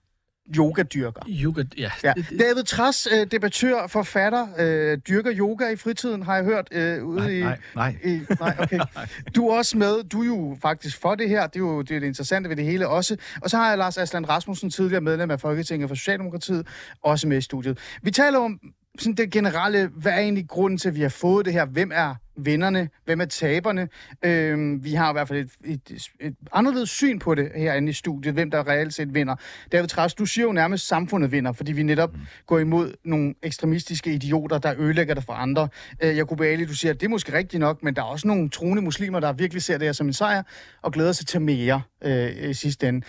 yogadyrker. 0.56 1.22
Yoga, 1.28 1.64
ja. 1.78 1.90
ja. 2.04 2.12
David 2.38 2.64
Tras, 2.64 3.08
øh, 3.12 3.26
debattør, 3.30 3.86
forfatter, 3.86 4.46
øh, 4.58 4.98
dyrker 5.08 5.32
yoga 5.34 5.68
i 5.68 5.76
fritiden, 5.76 6.22
har 6.22 6.34
jeg 6.34 6.44
hørt 6.44 6.68
øh, 6.72 7.04
ude 7.04 7.18
nej, 7.18 7.28
i... 7.28 7.40
Nej, 7.40 7.58
nej. 7.74 7.96
I, 8.04 8.20
nej, 8.40 8.56
okay. 8.58 8.80
Du 9.36 9.48
er 9.48 9.56
også 9.56 9.78
med. 9.78 10.04
Du 10.04 10.22
er 10.22 10.26
jo 10.26 10.56
faktisk 10.62 11.00
for 11.00 11.14
det 11.14 11.28
her. 11.28 11.46
Det 11.46 11.56
er 11.56 11.60
jo 11.60 11.82
det, 11.82 11.96
er 11.96 12.00
det 12.00 12.06
interessante 12.06 12.48
ved 12.48 12.56
det 12.56 12.64
hele 12.64 12.88
også. 12.88 13.16
Og 13.42 13.50
så 13.50 13.56
har 13.56 13.68
jeg 13.68 13.78
Lars 13.78 13.98
Aslan 13.98 14.28
Rasmussen, 14.28 14.70
tidligere 14.70 15.00
medlem 15.00 15.30
af 15.30 15.40
Folketinget 15.40 15.88
for 15.88 15.94
Socialdemokratiet, 15.94 16.66
også 17.02 17.28
med 17.28 17.38
i 17.38 17.40
studiet. 17.40 17.78
Vi 18.02 18.10
taler 18.10 18.38
om 18.38 18.60
sådan 18.98 19.14
det 19.14 19.30
generelle, 19.30 19.90
hvad 19.96 20.12
er 20.12 20.18
egentlig 20.18 20.48
grunden 20.48 20.78
til, 20.78 20.88
at 20.88 20.94
vi 20.94 21.02
har 21.02 21.08
fået 21.08 21.44
det 21.44 21.52
her? 21.52 21.66
Hvem 21.66 21.90
er 21.94 22.14
vinderne? 22.36 22.88
Hvem 23.04 23.20
er 23.20 23.24
taberne? 23.24 23.88
Øhm, 24.22 24.84
vi 24.84 24.92
har 24.94 25.10
i 25.10 25.12
hvert 25.12 25.28
fald 25.28 25.38
et, 25.64 25.80
et, 25.90 26.08
et 26.20 26.34
anderledes 26.52 26.90
syn 26.90 27.18
på 27.18 27.34
det 27.34 27.50
herinde 27.54 27.90
i 27.90 27.92
studiet, 27.92 28.34
hvem 28.34 28.50
der 28.50 28.68
reelt 28.68 28.94
set 28.94 29.14
vinder. 29.14 29.36
David 29.72 29.88
Træs, 29.88 30.14
du 30.14 30.26
siger 30.26 30.44
jo 30.44 30.52
nærmest, 30.52 30.84
at 30.84 30.88
samfundet 30.88 31.32
vinder, 31.32 31.52
fordi 31.52 31.72
vi 31.72 31.82
netop 31.82 32.14
mm. 32.14 32.20
går 32.46 32.58
imod 32.58 32.94
nogle 33.04 33.34
ekstremistiske 33.42 34.14
idioter, 34.14 34.58
der 34.58 34.74
ødelægger 34.78 35.14
det 35.14 35.24
for 35.24 35.32
andre. 35.32 35.68
Øh, 36.02 36.16
Jacob 36.16 36.40
Ali, 36.40 36.64
du 36.64 36.74
siger, 36.74 36.92
at 36.92 37.00
det 37.00 37.06
er 37.06 37.10
måske 37.10 37.32
rigtigt 37.32 37.60
nok, 37.60 37.82
men 37.82 37.96
der 37.96 38.02
er 38.02 38.06
også 38.06 38.26
nogle 38.26 38.50
troende 38.50 38.82
muslimer, 38.82 39.20
der 39.20 39.32
virkelig 39.32 39.62
ser 39.62 39.78
det 39.78 39.88
her 39.88 39.92
som 39.92 40.06
en 40.06 40.12
sejr, 40.12 40.42
og 40.82 40.92
glæder 40.92 41.12
sig 41.12 41.26
til 41.26 41.40
mere 41.40 41.82
øh, 42.04 42.50
i 42.50 42.54
sidste 42.54 42.88
ende. 42.88 43.06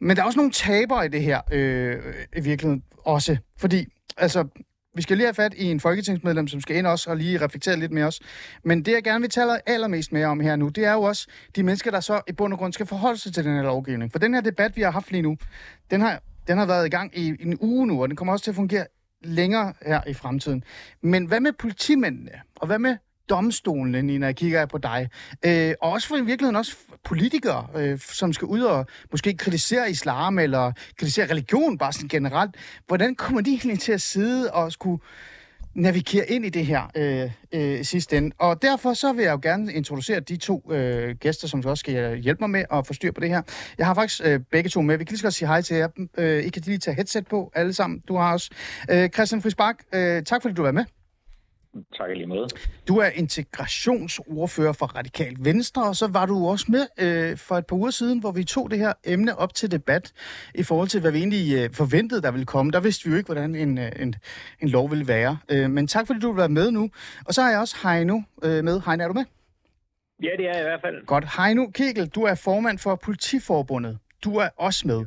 Men 0.00 0.16
der 0.16 0.22
er 0.22 0.26
også 0.26 0.38
nogle 0.38 0.52
tabere 0.52 1.06
i 1.06 1.08
det 1.08 1.22
her, 1.22 1.40
øh, 1.52 1.96
i 2.36 2.40
virkeligheden 2.40 2.82
også. 3.04 3.36
Fordi, 3.58 3.86
altså, 4.16 4.44
vi 4.94 5.02
skal 5.02 5.16
lige 5.16 5.26
have 5.26 5.34
fat 5.34 5.54
i 5.54 5.64
en 5.64 5.80
folketingsmedlem, 5.80 6.48
som 6.48 6.60
skal 6.60 6.76
ind 6.76 6.86
også 6.86 7.10
og 7.10 7.16
lige 7.16 7.40
reflektere 7.40 7.76
lidt 7.76 7.92
med 7.92 8.02
os. 8.02 8.20
Men 8.64 8.84
det, 8.84 8.92
jeg 8.92 9.04
gerne 9.04 9.20
vil 9.20 9.30
tale 9.30 9.68
allermest 9.68 10.12
mere 10.12 10.26
om 10.26 10.40
her 10.40 10.56
nu, 10.56 10.68
det 10.68 10.84
er 10.84 10.92
jo 10.92 11.02
også 11.02 11.26
de 11.56 11.62
mennesker, 11.62 11.90
der 11.90 12.00
så 12.00 12.20
i 12.28 12.32
bund 12.32 12.52
og 12.52 12.58
grund 12.58 12.72
skal 12.72 12.86
forholde 12.86 13.18
sig 13.18 13.34
til 13.34 13.44
den 13.44 13.54
her 13.56 13.62
lovgivning. 13.62 14.12
For 14.12 14.18
den 14.18 14.34
her 14.34 14.40
debat, 14.40 14.76
vi 14.76 14.82
har 14.82 14.90
haft 14.90 15.10
lige 15.10 15.22
nu, 15.22 15.36
den 15.90 16.00
har, 16.00 16.22
den 16.46 16.58
har 16.58 16.66
været 16.66 16.86
i 16.86 16.90
gang 16.90 17.18
i, 17.18 17.36
en 17.40 17.58
uge 17.60 17.86
nu, 17.86 18.02
og 18.02 18.08
den 18.08 18.16
kommer 18.16 18.32
også 18.32 18.44
til 18.44 18.50
at 18.50 18.54
fungere 18.54 18.86
længere 19.24 19.72
her 19.86 20.00
i 20.06 20.14
fremtiden. 20.14 20.64
Men 21.02 21.26
hvad 21.26 21.40
med 21.40 21.52
politimændene? 21.52 22.32
Og 22.56 22.66
hvad 22.66 22.78
med 22.78 22.96
domstolene, 23.28 24.02
Nina, 24.02 24.26
jeg 24.26 24.36
kigger 24.36 24.66
på 24.66 24.78
dig. 24.78 25.08
Øh, 25.44 25.74
og 25.80 25.90
også 25.90 26.08
for 26.08 26.16
i 26.16 26.24
virkeligheden 26.24 26.56
også 26.56 26.76
politikere, 27.04 27.66
øh, 27.76 27.98
som 27.98 28.32
skal 28.32 28.46
ud 28.46 28.60
og 28.60 28.86
måske 29.10 29.36
kritisere 29.36 29.90
islam 29.90 30.38
eller 30.38 30.72
kritisere 30.98 31.30
religion 31.30 31.78
bare 31.78 31.92
sådan 31.92 32.08
generelt. 32.08 32.56
Hvordan 32.86 33.14
kommer 33.14 33.40
de 33.40 33.50
egentlig 33.50 33.80
til 33.80 33.92
at 33.92 34.00
sidde 34.00 34.52
og 34.52 34.72
skulle 34.72 35.02
navigere 35.74 36.30
ind 36.30 36.44
i 36.44 36.48
det 36.48 36.66
her 36.66 36.82
øh, 36.96 37.30
øh, 37.52 37.84
sidste 37.84 38.16
ende. 38.16 38.36
Og 38.38 38.62
derfor 38.62 38.94
så 38.94 39.12
vil 39.12 39.22
jeg 39.22 39.32
jo 39.32 39.38
gerne 39.42 39.72
introducere 39.72 40.20
de 40.20 40.36
to 40.36 40.72
øh, 40.72 41.16
gæster, 41.16 41.48
som 41.48 41.62
også 41.64 41.80
skal 41.80 42.16
hjælpe 42.16 42.40
mig 42.40 42.50
med 42.50 42.64
at 42.72 42.86
få 42.86 42.92
styr 42.92 43.12
på 43.12 43.20
det 43.20 43.28
her. 43.28 43.42
Jeg 43.78 43.86
har 43.86 43.94
faktisk 43.94 44.20
øh, 44.24 44.40
begge 44.50 44.70
to 44.70 44.82
med. 44.82 44.98
Vi 44.98 45.04
kan 45.04 45.12
lige 45.12 45.18
så 45.18 45.24
godt 45.24 45.34
sige 45.34 45.48
hej 45.48 45.62
til 45.62 45.76
jer. 45.76 45.88
Øh, 46.18 46.44
I 46.44 46.48
kan 46.48 46.62
lige 46.66 46.78
tage 46.78 46.94
headset 46.94 47.26
på 47.26 47.50
alle 47.54 47.72
sammen. 47.72 48.02
Du 48.08 48.16
har 48.16 48.32
også. 48.32 48.50
Øh, 48.90 49.08
Christian 49.08 49.42
Frisbak, 49.42 49.76
øh, 49.94 50.22
tak 50.22 50.42
fordi 50.42 50.54
du 50.54 50.62
var 50.62 50.72
med. 50.72 50.84
Tak 51.74 52.10
lige 52.14 52.26
måde. 52.26 52.48
Du 52.88 52.96
er 52.96 53.06
integrationsordfører 53.14 54.72
for 54.72 54.86
Radikal 54.86 55.36
Venstre, 55.40 55.88
og 55.88 55.96
så 55.96 56.06
var 56.06 56.26
du 56.26 56.48
også 56.48 56.66
med 56.68 56.86
øh, 56.98 57.36
for 57.36 57.54
et 57.54 57.66
par 57.66 57.76
uger 57.76 57.90
siden, 57.90 58.20
hvor 58.20 58.32
vi 58.32 58.44
tog 58.44 58.70
det 58.70 58.78
her 58.78 58.92
emne 59.04 59.38
op 59.38 59.54
til 59.54 59.70
debat 59.70 60.12
i 60.54 60.62
forhold 60.62 60.88
til, 60.88 61.00
hvad 61.00 61.12
vi 61.12 61.18
egentlig 61.18 61.58
øh, 61.58 61.70
forventede, 61.74 62.22
der 62.22 62.30
ville 62.30 62.46
komme. 62.46 62.72
Der 62.72 62.80
vidste 62.80 63.04
vi 63.04 63.10
jo 63.10 63.16
ikke, 63.16 63.26
hvordan 63.26 63.54
en, 63.54 63.78
øh, 63.78 63.92
en, 63.98 64.14
en 64.62 64.68
lov 64.68 64.90
ville 64.90 65.08
være. 65.08 65.38
Øh, 65.48 65.70
men 65.70 65.86
tak 65.86 66.06
fordi 66.06 66.20
du 66.20 66.28
vil 66.32 66.38
være 66.38 66.48
med 66.48 66.70
nu. 66.70 66.90
Og 67.24 67.34
så 67.34 67.42
har 67.42 67.50
jeg 67.50 67.60
også 67.60 67.76
Heino 67.82 68.20
øh, 68.42 68.64
med. 68.64 68.80
Heino, 68.86 69.04
er 69.04 69.08
du 69.08 69.14
med? 69.14 69.24
Ja, 70.22 70.28
det 70.38 70.46
er 70.46 70.52
jeg 70.52 70.60
i 70.60 70.64
hvert 70.64 70.80
fald. 70.80 71.06
Godt. 71.06 71.24
Heino 71.36 71.66
Kegel, 71.66 72.08
du 72.08 72.22
er 72.22 72.34
formand 72.34 72.78
for 72.78 72.94
Politiforbundet 72.94 73.98
du 74.24 74.36
er 74.36 74.48
også 74.56 74.86
med. 74.88 75.04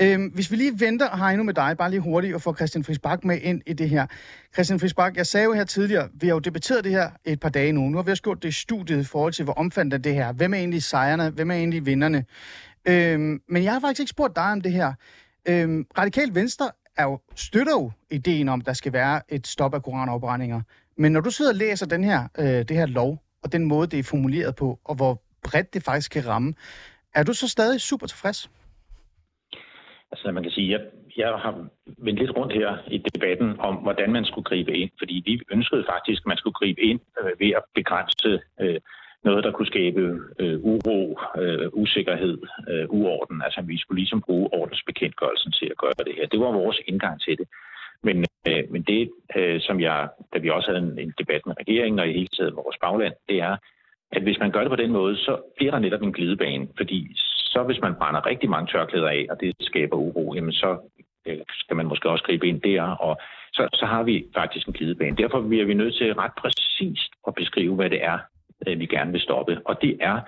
Øhm, 0.00 0.26
hvis 0.26 0.50
vi 0.50 0.56
lige 0.56 0.80
venter, 0.80 1.26
Heino, 1.26 1.42
med 1.42 1.54
dig, 1.54 1.76
bare 1.78 1.90
lige 1.90 2.00
hurtigt, 2.00 2.34
og 2.34 2.42
får 2.42 2.54
Christian 2.54 2.84
Frisbak 2.84 3.24
med 3.24 3.40
ind 3.42 3.62
i 3.66 3.72
det 3.72 3.88
her. 3.88 4.06
Christian 4.54 4.80
Frisbak, 4.80 5.16
jeg 5.16 5.26
sagde 5.26 5.44
jo 5.44 5.52
her 5.52 5.64
tidligere, 5.64 6.08
vi 6.14 6.26
har 6.26 6.34
jo 6.34 6.38
debatteret 6.38 6.84
det 6.84 6.92
her 6.92 7.10
et 7.24 7.40
par 7.40 7.48
dage 7.48 7.72
nu. 7.72 7.80
Nu 7.80 7.96
har 7.96 8.02
vi 8.02 8.10
også 8.10 8.22
gjort 8.22 8.42
det 8.42 8.48
i 8.48 8.52
studiet 8.52 9.00
i 9.00 9.04
forhold 9.04 9.32
til, 9.32 9.44
hvor 9.44 9.52
omfattende 9.52 9.98
det 9.98 10.14
her 10.14 10.32
Hvem 10.32 10.54
er 10.54 10.58
egentlig 10.58 10.82
sejrene? 10.82 11.30
Hvem 11.30 11.50
er 11.50 11.54
egentlig 11.54 11.86
vinderne? 11.86 12.24
Øhm, 12.88 13.40
men 13.48 13.64
jeg 13.64 13.72
har 13.72 13.80
faktisk 13.80 14.00
ikke 14.00 14.10
spurgt 14.10 14.36
dig 14.36 14.44
om 14.44 14.60
det 14.60 14.72
her. 14.72 14.92
Øhm, 15.48 15.86
Radikal 15.98 16.34
Venstre 16.34 16.70
er 16.96 17.02
jo, 17.02 17.18
støtter 17.34 17.72
jo 17.72 17.90
ideen 18.10 18.48
om, 18.48 18.60
at 18.60 18.66
der 18.66 18.72
skal 18.72 18.92
være 18.92 19.20
et 19.28 19.46
stop 19.46 19.74
af 19.74 19.82
koranopbrændinger. 19.82 20.60
Men 20.96 21.12
når 21.12 21.20
du 21.20 21.30
sidder 21.30 21.50
og 21.50 21.56
læser 21.56 21.86
den 21.86 22.04
her, 22.04 22.28
øh, 22.38 22.46
det 22.46 22.70
her 22.70 22.86
lov, 22.86 23.22
og 23.42 23.52
den 23.52 23.64
måde, 23.64 23.86
det 23.86 23.98
er 23.98 24.02
formuleret 24.02 24.56
på, 24.56 24.80
og 24.84 24.94
hvor 24.94 25.22
bredt 25.42 25.74
det 25.74 25.82
faktisk 25.82 26.10
kan 26.10 26.26
ramme, 26.26 26.54
er 27.14 27.22
du 27.22 27.32
så 27.32 27.48
stadig 27.48 27.80
super 27.80 28.06
tilfreds? 28.06 28.50
Altså, 30.12 30.32
man 30.32 30.42
kan 30.42 30.52
sige, 30.52 30.70
jeg, 30.70 30.80
jeg 31.16 31.28
har 31.28 31.68
vendt 31.98 32.20
lidt 32.20 32.36
rundt 32.36 32.52
her 32.52 32.78
i 32.90 32.98
debatten 32.98 33.60
om, 33.60 33.74
hvordan 33.74 34.12
man 34.12 34.24
skulle 34.24 34.44
gribe 34.44 34.72
ind. 34.76 34.90
Fordi 34.98 35.22
vi 35.26 35.40
ønskede 35.50 35.84
faktisk, 35.92 36.22
at 36.22 36.26
man 36.26 36.36
skulle 36.36 36.58
gribe 36.60 36.80
ind 36.80 37.00
øh, 37.20 37.32
ved 37.40 37.50
at 37.56 37.62
begrænse 37.74 38.40
øh, 38.60 38.80
noget, 39.24 39.44
der 39.44 39.52
kunne 39.52 39.72
skabe 39.74 40.02
øh, 40.38 40.58
uro, 40.60 41.18
øh, 41.38 41.68
usikkerhed, 41.72 42.38
øh, 42.70 42.86
uorden. 42.88 43.42
Altså, 43.42 43.60
vi 43.62 43.78
skulle 43.78 44.00
ligesom 44.00 44.20
bruge 44.20 44.48
ordensbekendtgørelsen 44.52 45.52
til 45.52 45.66
at 45.66 45.78
gøre 45.82 46.04
det 46.06 46.14
her. 46.16 46.26
Det 46.26 46.40
var 46.40 46.50
vores 46.62 46.80
indgang 46.86 47.20
til 47.20 47.38
det. 47.38 47.48
Men, 48.02 48.24
øh, 48.48 48.64
men 48.70 48.82
det, 48.82 49.10
øh, 49.36 49.60
som 49.60 49.80
jeg, 49.80 50.08
da 50.34 50.38
vi 50.38 50.50
også 50.50 50.70
havde 50.70 50.82
en, 50.86 50.98
en 50.98 51.12
debat 51.18 51.42
med 51.46 51.54
regeringen 51.60 51.98
og 51.98 52.08
i 52.08 52.12
hele 52.12 52.32
tiden 52.36 52.56
vores 52.56 52.76
bagland, 52.80 53.14
det 53.28 53.38
er, 53.40 53.56
at 54.12 54.22
hvis 54.22 54.38
man 54.38 54.50
gør 54.50 54.60
det 54.60 54.70
på 54.70 54.82
den 54.82 54.92
måde, 54.92 55.16
så 55.16 55.32
bliver 55.56 55.72
der 55.72 55.78
netop 55.78 56.02
en 56.02 56.12
glidebane. 56.12 56.68
Fordi 56.76 57.16
så 57.52 57.62
hvis 57.62 57.80
man 57.80 57.94
brænder 57.94 58.26
rigtig 58.26 58.50
mange 58.50 58.66
tørklæder 58.72 59.08
af, 59.08 59.26
og 59.30 59.40
det 59.40 59.56
skaber 59.60 59.96
uro, 59.96 60.34
jamen 60.34 60.52
så 60.52 60.70
øh, 61.26 61.38
skal 61.50 61.76
man 61.76 61.86
måske 61.86 62.10
også 62.10 62.24
gribe 62.24 62.48
ind 62.48 62.60
der, 62.60 62.82
og 62.82 63.20
så, 63.52 63.68
så 63.74 63.86
har 63.86 64.02
vi 64.02 64.26
faktisk 64.34 64.66
en 64.66 64.72
glidebane. 64.72 65.16
Derfor 65.16 65.40
bliver 65.48 65.64
vi 65.64 65.74
nødt 65.74 65.94
til 65.94 66.14
ret 66.14 66.32
præcist 66.42 67.12
at 67.26 67.34
beskrive, 67.34 67.74
hvad 67.74 67.90
det 67.90 68.04
er, 68.04 68.18
øh, 68.66 68.80
vi 68.80 68.86
gerne 68.86 69.12
vil 69.12 69.20
stoppe. 69.20 69.60
Og 69.64 69.82
det 69.82 69.96
er 70.00 70.20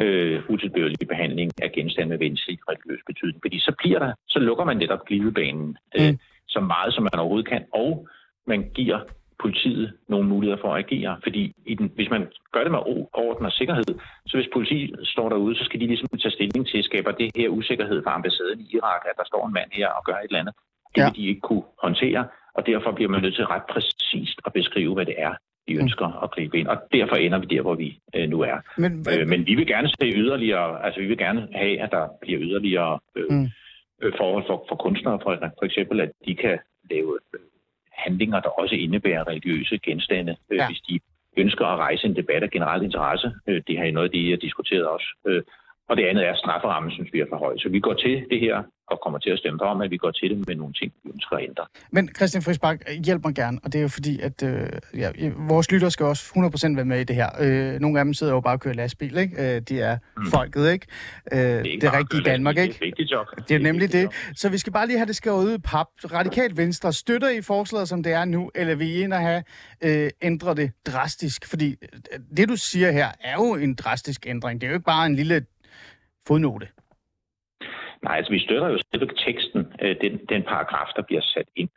øh, 0.00 0.42
utilbørlig 0.48 1.08
behandling 1.08 1.50
af 1.62 1.72
genstande 1.72 2.08
med 2.08 2.18
venlig 2.18 2.58
religiøs 2.68 3.02
betydning. 3.06 3.40
Fordi 3.42 3.58
så 3.60 3.72
bliver 3.78 3.98
der, 3.98 4.12
så 4.28 4.38
lukker 4.38 4.64
man 4.64 4.76
netop 4.76 5.04
glidebanen 5.04 5.76
øh, 5.98 6.10
mm. 6.10 6.18
så 6.48 6.60
meget, 6.60 6.94
som 6.94 7.02
man 7.02 7.18
overhovedet 7.18 7.48
kan, 7.48 7.64
og 7.72 8.08
man 8.46 8.70
giver 8.74 9.00
politiet 9.42 9.92
nogle 10.08 10.28
muligheder 10.28 10.60
for 10.62 10.74
at 10.74 10.84
agere. 10.84 11.16
Fordi 11.22 11.52
i 11.66 11.74
den, 11.74 11.92
hvis 11.94 12.10
man 12.10 12.22
gør 12.52 12.62
det 12.62 12.72
med 12.72 12.82
orden 13.24 13.46
og 13.46 13.52
sikkerhed, 13.52 13.94
så 14.26 14.36
hvis 14.36 14.48
politiet 14.52 14.90
står 15.02 15.28
derude, 15.28 15.56
så 15.56 15.64
skal 15.64 15.80
de 15.80 15.86
ligesom 15.86 16.08
tage 16.08 16.32
stilling 16.32 16.66
til, 16.66 16.84
skaber 16.84 17.10
det 17.10 17.30
her 17.36 17.48
usikkerhed 17.48 18.02
for 18.02 18.10
ambassaden 18.10 18.60
i 18.60 18.68
Irak, 18.76 19.02
at 19.10 19.16
der 19.16 19.24
står 19.26 19.46
en 19.46 19.52
mand 19.52 19.70
her 19.72 19.88
og 19.88 20.04
gør 20.04 20.12
et 20.12 20.24
eller 20.24 20.40
andet. 20.40 20.54
Det 20.94 21.00
ja. 21.00 21.06
vil 21.06 21.16
de 21.16 21.28
ikke 21.28 21.40
kunne 21.40 21.66
håndtere, 21.82 22.22
og 22.54 22.66
derfor 22.66 22.92
bliver 22.92 23.10
man 23.10 23.22
nødt 23.22 23.34
til 23.34 23.46
ret 23.46 23.66
præcist 23.72 24.38
at 24.46 24.52
beskrive, 24.52 24.94
hvad 24.94 25.06
det 25.06 25.14
er, 25.18 25.34
de 25.68 25.74
mm. 25.74 25.80
ønsker 25.80 26.22
at 26.24 26.30
gribe 26.30 26.58
ind. 26.58 26.68
Og 26.68 26.76
derfor 26.92 27.16
ender 27.16 27.38
vi 27.38 27.46
der, 27.46 27.62
hvor 27.62 27.74
vi 27.74 27.98
øh, 28.16 28.28
nu 28.28 28.40
er. 28.40 28.58
Men, 28.78 29.06
øh, 29.12 29.28
men 29.28 29.46
vi 29.46 29.54
vil 29.54 29.66
gerne 29.66 29.88
se 29.88 30.06
yderligere, 30.22 30.84
altså 30.84 31.00
vi 31.00 31.06
vil 31.06 31.18
gerne 31.18 31.48
have, 31.52 31.80
at 31.80 31.90
der 31.90 32.08
bliver 32.20 32.40
yderligere 32.42 32.98
øh, 33.16 33.24
mm. 33.30 33.48
øh, 34.02 34.12
forhold 34.16 34.44
for, 34.46 34.64
for 34.68 34.76
kunstnere, 34.76 35.18
for, 35.22 35.36
for 35.58 35.64
eksempel, 35.64 36.00
at 36.00 36.10
de 36.26 36.34
kan 36.34 36.58
lave 36.90 37.18
øh, 37.34 37.40
handlinger, 37.96 38.40
der 38.40 38.48
også 38.48 38.74
indebærer 38.74 39.28
religiøse 39.28 39.78
genstande, 39.78 40.36
øh, 40.50 40.56
ja. 40.56 40.66
hvis 40.66 40.80
de 40.80 41.00
ønsker 41.36 41.66
at 41.66 41.78
rejse 41.78 42.06
en 42.06 42.16
debat 42.16 42.42
af 42.42 42.50
generel 42.50 42.82
interesse. 42.82 43.32
Øh, 43.48 43.62
det 43.66 43.78
har 43.78 43.90
noget 43.90 44.08
af 44.08 44.12
det, 44.12 44.22
jeg 44.22 44.32
har 44.32 44.36
diskuteret 44.36 44.86
også. 44.86 45.08
Og 45.88 45.96
det 45.96 46.04
andet 46.04 46.26
er, 46.26 46.32
at 46.32 46.38
strafferammen 46.38 46.90
synes 46.92 47.12
vi 47.12 47.20
er 47.20 47.26
for 47.28 47.36
høj. 47.36 47.54
Så 47.58 47.68
vi 47.68 47.80
går 47.80 47.94
til 47.94 48.14
det 48.30 48.40
her 48.40 48.62
og 48.86 49.00
kommer 49.02 49.18
til 49.18 49.30
at 49.30 49.38
stemme 49.38 49.58
for 49.62 49.66
om, 49.66 49.80
at 49.80 49.90
vi 49.90 49.96
går 49.96 50.10
til 50.10 50.30
det 50.30 50.48
med 50.48 50.54
nogle 50.54 50.72
ting, 50.72 50.92
vi 51.04 51.10
ønsker 51.14 51.36
at 51.36 51.44
ændre. 51.48 51.64
Men 51.90 52.08
Christian 52.16 52.42
Friisbak, 52.42 52.78
hjælp 53.04 53.24
mig 53.24 53.34
gerne, 53.34 53.58
og 53.64 53.72
det 53.72 53.78
er 53.78 53.82
jo 53.82 53.88
fordi, 53.88 54.20
at 54.20 54.42
øh, 54.42 54.68
ja, 54.94 55.10
vores 55.48 55.72
lytter 55.72 55.88
skal 55.88 56.06
også 56.06 56.24
100% 56.72 56.76
være 56.76 56.84
med 56.84 57.00
i 57.00 57.04
det 57.04 57.16
her. 57.16 57.28
Øh, 57.40 57.80
nogle 57.80 57.98
af 57.98 58.04
dem 58.04 58.14
sidder 58.14 58.32
jo 58.32 58.40
bare 58.40 58.54
og 58.54 58.60
kører 58.60 58.74
lastbil, 58.74 59.18
ikke? 59.18 59.56
Øh, 59.56 59.60
de 59.60 59.80
er 59.80 59.98
mm. 60.16 60.26
folket, 60.26 60.72
ikke? 60.72 60.86
Øh, 61.32 61.38
det 61.38 61.46
er, 61.46 61.62
ikke 61.62 61.80
det 61.80 61.86
er 61.86 61.98
rigtigt 61.98 62.24
Danmark, 62.24 62.58
ikke? 62.58 62.92
Det 62.96 63.12
er 63.12 63.16
job. 63.16 63.26
Det 63.48 63.54
er 63.54 63.58
nemlig 63.58 63.92
det. 63.92 64.02
Job. 64.02 64.12
Så 64.36 64.48
vi 64.48 64.58
skal 64.58 64.72
bare 64.72 64.86
lige 64.86 64.98
have 64.98 65.06
det 65.06 65.16
skrevet 65.16 65.44
ud 65.44 65.54
i 65.54 65.58
pap. 65.58 65.86
Radikalt 66.12 66.56
Venstre, 66.56 66.92
støtter 66.92 67.28
I 67.28 67.42
forslaget, 67.42 67.88
som 67.88 68.02
det 68.02 68.12
er 68.12 68.24
nu, 68.24 68.50
eller 68.54 68.74
vil 68.74 68.88
I 68.88 69.02
ind 69.02 69.12
og 69.12 69.20
have 69.20 69.42
øh, 69.84 70.10
ændret 70.22 70.56
det 70.56 70.70
drastisk? 70.86 71.48
Fordi 71.48 71.70
øh, 71.82 72.18
det, 72.36 72.48
du 72.48 72.56
siger 72.56 72.90
her, 72.90 73.08
er 73.20 73.34
jo 73.34 73.54
en 73.54 73.74
drastisk 73.74 74.26
ændring. 74.26 74.60
Det 74.60 74.66
er 74.66 74.70
jo 74.70 74.76
ikke 74.76 74.84
bare 74.84 75.06
en 75.06 75.16
lille 75.16 75.46
fodnote. 76.28 76.68
Nej, 78.02 78.16
altså 78.16 78.32
vi 78.32 78.38
støtter 78.38 78.68
jo 78.68 78.78
selve 78.92 79.08
teksten, 79.26 79.72
øh, 79.82 79.96
den, 80.00 80.20
den 80.28 80.42
paragraf, 80.42 80.88
der 80.96 81.02
bliver 81.02 81.22
sat 81.22 81.48
ind. 81.56 81.68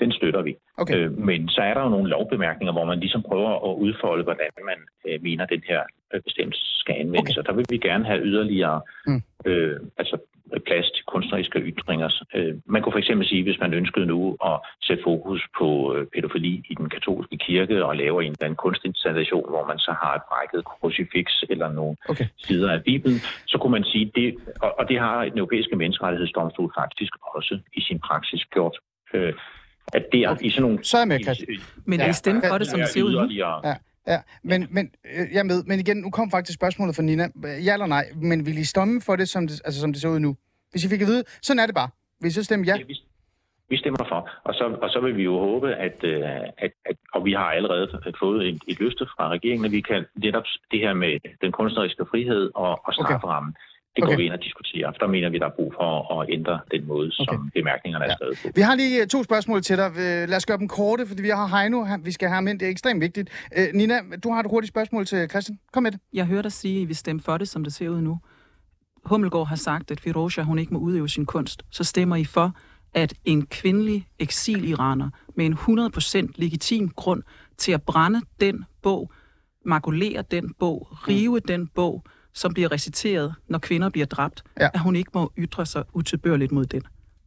Den 0.00 0.12
støtter 0.12 0.42
vi. 0.42 0.56
Okay. 0.76 0.96
Øh, 0.96 1.18
men 1.18 1.48
så 1.48 1.60
er 1.60 1.74
der 1.74 1.82
jo 1.82 1.88
nogle 1.88 2.10
lovbemærkninger, 2.10 2.72
hvor 2.72 2.84
man 2.84 3.00
ligesom 3.00 3.22
prøver 3.22 3.70
at 3.70 3.76
udfolde, 3.76 4.24
hvordan 4.24 4.50
man 4.64 4.78
øh, 5.08 5.22
mener, 5.22 5.46
den 5.46 5.62
her 5.68 5.82
øh, 6.14 6.20
bestemmelse 6.22 6.62
skal 6.78 6.94
anvendes. 6.94 7.30
Okay. 7.30 7.38
Og 7.38 7.46
der 7.46 7.52
vil 7.52 7.66
vi 7.70 7.78
gerne 7.78 8.04
have 8.04 8.20
yderligere 8.20 8.80
mm. 9.06 9.22
øh, 9.46 9.80
altså 9.98 10.18
plads 10.66 10.90
til 10.90 11.04
kunstneriske 11.04 11.58
ytringer. 11.58 12.08
Øh, 12.34 12.54
man 12.66 12.82
kunne 12.82 12.92
for 12.92 12.98
eksempel 12.98 13.28
sige, 13.28 13.42
hvis 13.42 13.60
man 13.60 13.74
ønskede 13.74 14.06
nu 14.06 14.36
at 14.44 14.60
sætte 14.82 15.02
fokus 15.02 15.42
på 15.58 15.94
øh, 15.94 16.06
pædofili 16.14 16.62
i 16.70 16.74
den 16.74 16.88
katolske 16.88 17.36
kirke 17.36 17.84
og 17.84 17.96
lave 17.96 18.24
en 18.24 18.32
eller 18.32 18.44
anden 18.44 18.56
kunstinstallation, 18.56 19.50
hvor 19.50 19.66
man 19.66 19.78
så 19.78 19.92
har 20.02 20.14
et 20.14 20.22
brækket 20.30 20.64
krucifix 20.64 21.26
eller 21.48 21.72
nogle 21.72 21.96
okay. 22.08 22.26
sider 22.36 22.72
af 22.72 22.84
Bibelen, 22.84 23.18
så 23.46 23.58
kunne 23.58 23.72
man 23.72 23.84
sige, 23.84 24.12
det, 24.14 24.34
og, 24.60 24.78
og 24.78 24.88
det 24.88 24.98
har 24.98 25.24
den 25.24 25.38
europæiske 25.38 25.76
menneskerettighedsdomstol 25.76 26.72
faktisk 26.78 27.12
også 27.34 27.58
i 27.72 27.80
sin 27.80 27.98
praksis 27.98 28.44
gjort. 28.44 28.76
Øh, 29.14 29.32
at 29.92 30.06
det 30.12 30.20
er 30.20 30.28
okay. 30.28 30.44
i 30.44 30.50
sådan 30.50 30.62
nogle... 30.62 30.84
Så 30.84 30.96
er 30.96 31.00
jeg 31.00 31.08
med, 31.08 31.20
Christian. 31.22 31.58
Men 31.84 32.00
er 32.00 32.08
I 32.08 32.12
stemme 32.12 32.42
for 32.48 32.58
det, 32.58 32.66
som 32.66 32.80
det 32.80 32.88
ser 32.88 33.02
ud 33.02 33.12
nu? 33.12 33.34
Ja. 33.34 33.74
Ja, 34.06 34.18
men, 34.42 34.66
men 34.70 34.90
øh, 35.04 35.26
jeg 35.32 35.46
med. 35.46 35.64
Men 35.66 35.80
igen, 35.80 35.96
nu 35.96 36.10
kom 36.10 36.30
faktisk 36.30 36.56
spørgsmålet 36.58 36.96
fra 36.96 37.02
Nina. 37.02 37.28
Ja 37.44 37.72
eller 37.72 37.86
nej, 37.86 38.04
men 38.16 38.46
vil 38.46 38.58
I 38.58 38.64
stomme 38.64 39.00
for 39.00 39.16
det, 39.16 39.28
som 39.28 39.46
det, 39.46 39.62
altså, 39.64 39.80
som 39.80 39.92
det 39.92 40.02
ser 40.02 40.08
ud 40.08 40.18
nu? 40.18 40.36
Hvis 40.70 40.84
I 40.84 40.88
fik 40.88 41.00
at 41.00 41.06
vide, 41.06 41.24
sådan 41.42 41.60
er 41.60 41.66
det 41.66 41.74
bare. 41.74 41.88
Vil 42.20 42.28
I 42.28 42.30
så 42.30 42.44
stemme 42.44 42.66
ja? 42.66 42.76
ja 42.76 42.84
vi, 42.84 42.96
vi 43.68 43.76
stemmer 43.76 44.04
for. 44.08 44.30
Og 44.44 44.54
så, 44.54 44.64
og 44.82 44.90
så 44.90 45.00
vil 45.00 45.16
vi 45.16 45.22
jo 45.22 45.38
håbe, 45.38 45.74
at, 45.74 46.04
øh, 46.04 46.22
at, 46.58 46.72
at 46.86 46.96
og 47.14 47.24
vi 47.24 47.32
har 47.32 47.50
allerede 47.50 48.00
fået 48.18 48.48
et, 48.48 48.62
et 48.68 48.80
løfte 48.80 49.06
fra 49.16 49.28
regeringen, 49.28 49.64
at 49.64 49.72
vi 49.72 49.80
kan 49.80 50.04
netop 50.14 50.44
det 50.70 50.80
her 50.80 50.94
med 50.94 51.18
den 51.40 51.52
kunstneriske 51.52 52.04
frihed 52.10 52.50
og, 52.54 52.80
og 52.86 52.94
strafferammen, 52.94 53.50
okay 53.50 53.73
det 53.96 54.04
går 54.04 54.08
okay. 54.08 54.16
vi 54.16 54.24
ind 54.24 54.32
og 54.32 54.42
diskuterer. 54.42 54.92
For 54.92 54.98
der 54.98 55.06
mener 55.06 55.28
vi, 55.30 55.38
der 55.38 55.46
er 55.46 55.56
brug 55.58 55.74
for 55.78 56.20
at 56.20 56.28
ændre 56.30 56.60
den 56.70 56.86
måde, 56.86 57.12
okay. 57.20 57.34
som 57.34 57.50
bemærkningerne 57.54 58.04
er 58.04 58.08
ja. 58.08 58.14
skrevet 58.14 58.38
på. 58.42 58.48
Vi 58.54 58.60
har 58.60 58.74
lige 58.74 59.02
øh, 59.02 59.06
to 59.06 59.22
spørgsmål 59.22 59.62
til 59.62 59.76
dig. 59.76 59.90
Øh, 59.98 60.28
lad 60.28 60.36
os 60.36 60.46
gøre 60.46 60.58
dem 60.58 60.68
korte, 60.68 61.06
fordi 61.06 61.22
vi 61.22 61.28
har 61.28 61.46
Heino, 61.46 61.86
vi 62.04 62.12
skal 62.12 62.28
have 62.28 62.34
ham 62.34 62.48
ind. 62.48 62.58
Det 62.60 62.66
er 62.66 62.70
ekstremt 62.70 63.00
vigtigt. 63.00 63.48
Øh, 63.58 63.66
Nina, 63.74 63.94
du 64.24 64.32
har 64.32 64.40
et 64.40 64.46
hurtigt 64.50 64.68
spørgsmål 64.68 65.06
til 65.06 65.30
Christian. 65.30 65.58
Kom 65.72 65.82
med 65.82 65.90
det. 65.90 66.00
Jeg 66.12 66.26
hørte 66.26 66.42
dig 66.42 66.52
sige, 66.52 66.82
at 66.82 66.88
vi 66.88 66.94
stemmer 66.94 67.22
for 67.22 67.38
det, 67.38 67.48
som 67.48 67.64
det 67.64 67.72
ser 67.72 67.88
ud 67.88 68.00
nu. 68.00 68.18
Hummelgaard 69.04 69.48
har 69.48 69.56
sagt, 69.56 69.90
at 69.90 70.00
Firoja, 70.00 70.42
hun 70.42 70.58
ikke 70.58 70.74
må 70.74 70.80
udøve 70.80 71.08
sin 71.08 71.26
kunst. 71.26 71.62
Så 71.70 71.84
stemmer 71.84 72.16
I 72.16 72.24
for, 72.24 72.56
at 72.94 73.14
en 73.24 73.46
kvindelig 73.46 74.06
eksil-iraner 74.18 75.10
med 75.36 75.46
en 75.46 75.54
100% 75.54 76.26
legitim 76.36 76.88
grund 76.88 77.22
til 77.58 77.72
at 77.72 77.82
brænde 77.82 78.20
den 78.40 78.64
bog, 78.82 79.12
makulere 79.64 80.22
den 80.30 80.54
bog, 80.58 80.88
rive 81.08 81.34
mm. 81.34 81.42
den 81.48 81.66
bog, 81.66 82.04
som 82.34 82.54
bliver 82.54 82.72
reciteret, 82.72 83.34
når 83.48 83.58
kvinder 83.58 83.90
bliver 83.90 84.06
dræbt, 84.06 84.42
ja. 84.60 84.68
at 84.74 84.80
hun 84.80 84.96
ikke 84.96 85.10
må 85.14 85.32
ytre 85.38 85.66
sig 85.66 85.82
utilbørligt 85.94 86.52
mod 86.52 86.64
den. 86.64 86.82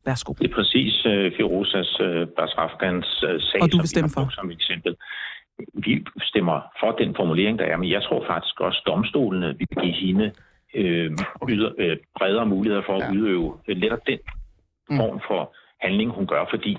Værsgo. 0.05 0.33
Det 0.33 0.49
er 0.51 0.55
præcis 0.55 1.05
uh, 1.05 1.11
Firozas 1.37 1.99
uh, 1.99 2.27
Basrafgans 2.37 3.23
uh, 3.23 3.41
sag, 3.41 3.61
Og 3.61 3.71
du 3.71 3.77
vil 3.77 3.87
stemme 3.87 4.09
for? 4.13 4.27
som 4.31 4.51
eksempel. 4.51 4.95
Vi 5.73 6.05
stemmer 6.29 6.61
for 6.79 6.91
den 6.91 7.15
formulering, 7.15 7.59
der 7.59 7.65
er, 7.65 7.77
men 7.77 7.89
jeg 7.89 8.03
tror 8.03 8.25
faktisk 8.27 8.59
også, 8.59 8.81
at 8.85 8.87
domstolene 8.91 9.47
vil 9.57 9.67
give 9.81 9.93
hende 9.93 10.31
øh, 10.75 11.11
yder, 11.49 11.71
øh, 11.77 11.97
bredere 12.17 12.45
muligheder 12.45 12.83
for 12.85 12.97
ja. 12.97 13.05
at 13.05 13.15
udøve 13.15 13.57
øh, 13.67 13.77
netop 13.77 13.99
den 14.07 14.19
mm. 14.89 14.97
form 14.97 15.21
for 15.27 15.55
handling, 15.81 16.11
hun 16.11 16.27
gør, 16.27 16.45
fordi, 16.49 16.77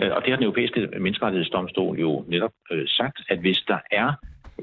øh, 0.00 0.10
og 0.14 0.22
det 0.22 0.30
har 0.30 0.36
den 0.36 0.48
europæiske 0.48 0.88
menneskerettighedsdomstol 1.00 1.98
jo 1.98 2.24
netop 2.28 2.52
øh, 2.72 2.84
sagt, 2.88 3.18
at 3.28 3.38
hvis 3.38 3.60
der 3.68 3.78
er 3.90 4.12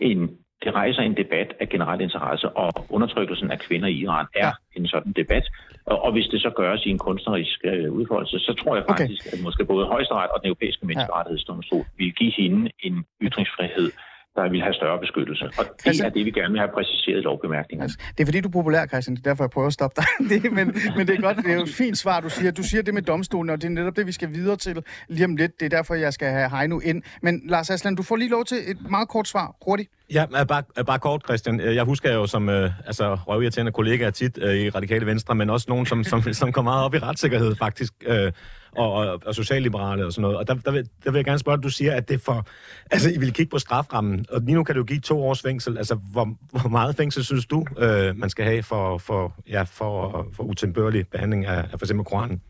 en 0.01 0.37
det 0.63 0.73
rejser 0.73 1.01
en 1.01 1.17
debat 1.17 1.53
af 1.59 1.69
generel 1.69 2.01
interesse, 2.01 2.49
og 2.49 2.85
undertrykkelsen 2.89 3.51
af 3.51 3.59
kvinder 3.59 3.87
i 3.87 3.97
Iran 4.03 4.25
er 4.35 4.45
ja. 4.47 4.51
en 4.79 4.87
sådan 4.87 5.11
debat. 5.11 5.45
Og, 5.85 6.01
og 6.05 6.11
hvis 6.11 6.27
det 6.27 6.41
så 6.41 6.49
gøres 6.49 6.85
i 6.85 6.89
en 6.89 6.97
kunstnerisk 6.97 7.59
øh, 7.63 7.91
udfoldelse, 7.91 8.39
så 8.39 8.53
tror 8.53 8.75
jeg 8.75 8.85
faktisk, 8.89 9.25
okay. 9.27 9.37
at 9.37 9.43
måske 9.43 9.65
både 9.65 9.85
Højesteret 9.85 10.29
og 10.29 10.39
den 10.41 10.47
europæiske 10.47 10.85
menneskerettighedsdomstol 10.85 11.85
vil 11.97 12.13
give 12.13 12.33
hende 12.37 12.71
en 12.79 13.05
ytringsfrihed, 13.21 13.91
der 14.35 14.49
vil 14.49 14.61
have 14.61 14.73
større 14.73 14.99
beskyttelse. 14.99 15.45
Og 15.45 15.65
det 15.65 15.81
Christian, 15.81 16.05
er 16.05 16.13
det, 16.13 16.25
vi 16.25 16.31
gerne 16.31 16.51
vil 16.51 16.59
have 16.59 16.71
præciseret 16.73 17.17
i 17.17 17.21
lovbemærkningerne. 17.21 17.83
Altså, 17.83 17.97
det 18.15 18.23
er 18.23 18.25
fordi, 18.25 18.41
du 18.41 18.47
er 18.47 18.51
populær, 18.51 18.85
Christian. 18.85 19.15
Det 19.15 19.25
er 19.25 19.29
derfor, 19.29 19.43
jeg 19.43 19.49
prøver 19.49 19.67
at 19.67 19.73
stoppe 19.73 19.95
dig. 20.01 20.05
det, 20.31 20.51
men, 20.51 20.75
men 20.97 21.07
det 21.07 21.17
er 21.17 21.21
godt. 21.21 21.37
Det 21.37 21.51
er 21.51 21.55
jo 21.55 21.61
et 21.61 21.75
fint 21.83 21.97
svar, 21.97 22.19
du 22.19 22.29
siger. 22.29 22.51
Du 22.51 22.63
siger 22.63 22.83
det 22.83 22.93
med 22.93 23.01
domstolen, 23.01 23.49
og 23.49 23.61
det 23.61 23.67
er 23.67 23.71
netop 23.71 23.95
det, 23.95 24.07
vi 24.07 24.11
skal 24.11 24.29
videre 24.33 24.55
til 24.55 24.83
lige 25.09 25.25
om 25.25 25.35
lidt. 25.35 25.59
Det 25.59 25.65
er 25.65 25.69
derfor, 25.77 25.95
jeg 25.95 26.13
skal 26.13 26.27
have 26.27 26.49
Heino 26.49 26.79
ind. 26.79 27.03
Men 27.21 27.41
Lars 27.49 27.69
Aslan, 27.69 27.95
du 27.95 28.03
får 28.03 28.15
lige 28.15 28.29
lov 28.29 28.45
til 28.45 28.57
et 28.67 28.77
meget 28.89 29.09
kort 29.09 29.27
svar. 29.27 29.55
Hurtigt. 29.65 29.89
Ja, 30.13 30.25
bare, 30.25 30.63
bare 30.85 30.99
kort, 30.99 31.21
Christian. 31.25 31.59
Jeg 31.59 31.83
husker 31.83 32.13
jo 32.13 32.27
som 32.27 32.49
øh, 32.49 32.71
altså, 32.85 33.15
røvirriterende 33.15 33.71
kollegaer 33.71 34.09
tit 34.09 34.39
øh, 34.41 34.55
i 34.55 34.69
Radikale 34.69 35.05
Venstre, 35.05 35.35
men 35.35 35.49
også 35.49 35.65
nogen, 35.69 35.85
som, 35.85 36.03
som, 36.03 36.21
som 36.21 36.51
kommer 36.51 36.71
meget 36.71 36.85
op 36.85 36.93
i 36.93 36.99
retssikkerhed 36.99 37.55
faktisk, 37.55 37.93
øh, 38.05 38.31
og, 38.75 38.93
og, 38.93 39.21
og 39.25 39.35
socialliberale 39.35 40.05
og 40.05 40.11
sådan 40.13 40.21
noget. 40.21 40.37
Og 40.37 40.47
der, 40.47 40.53
der, 40.53 40.71
vil, 40.71 40.89
der 41.03 41.11
vil 41.11 41.17
jeg 41.17 41.25
gerne 41.25 41.39
spørge, 41.39 41.57
at 41.57 41.63
du 41.63 41.69
siger, 41.69 41.95
at 41.95 42.09
det 42.09 42.21
for... 42.21 42.47
Altså, 42.91 43.09
I 43.15 43.19
vil 43.19 43.33
kigge 43.33 43.49
på 43.49 43.59
straframmen, 43.59 44.25
og 44.31 44.41
lige 44.41 44.55
nu 44.55 44.63
kan 44.63 44.75
du 44.75 44.83
give 44.83 44.99
to 44.99 45.23
års 45.23 45.41
fængsel. 45.41 45.77
Altså, 45.77 45.95
hvor, 46.13 46.25
hvor 46.61 46.69
meget 46.69 46.95
fængsel 46.95 47.23
synes 47.23 47.45
du, 47.45 47.65
øh, 47.79 48.17
man 48.17 48.29
skal 48.29 48.45
have 48.45 48.63
for, 48.63 48.97
for, 48.97 49.33
ja, 49.49 49.61
for, 49.61 50.27
for 50.35 50.43
utembørlig 50.43 51.07
behandling 51.07 51.45
af, 51.45 51.59
af 51.71 51.75
for 51.79 51.85
eksempel 51.85 52.05
Koranen? 52.05 52.41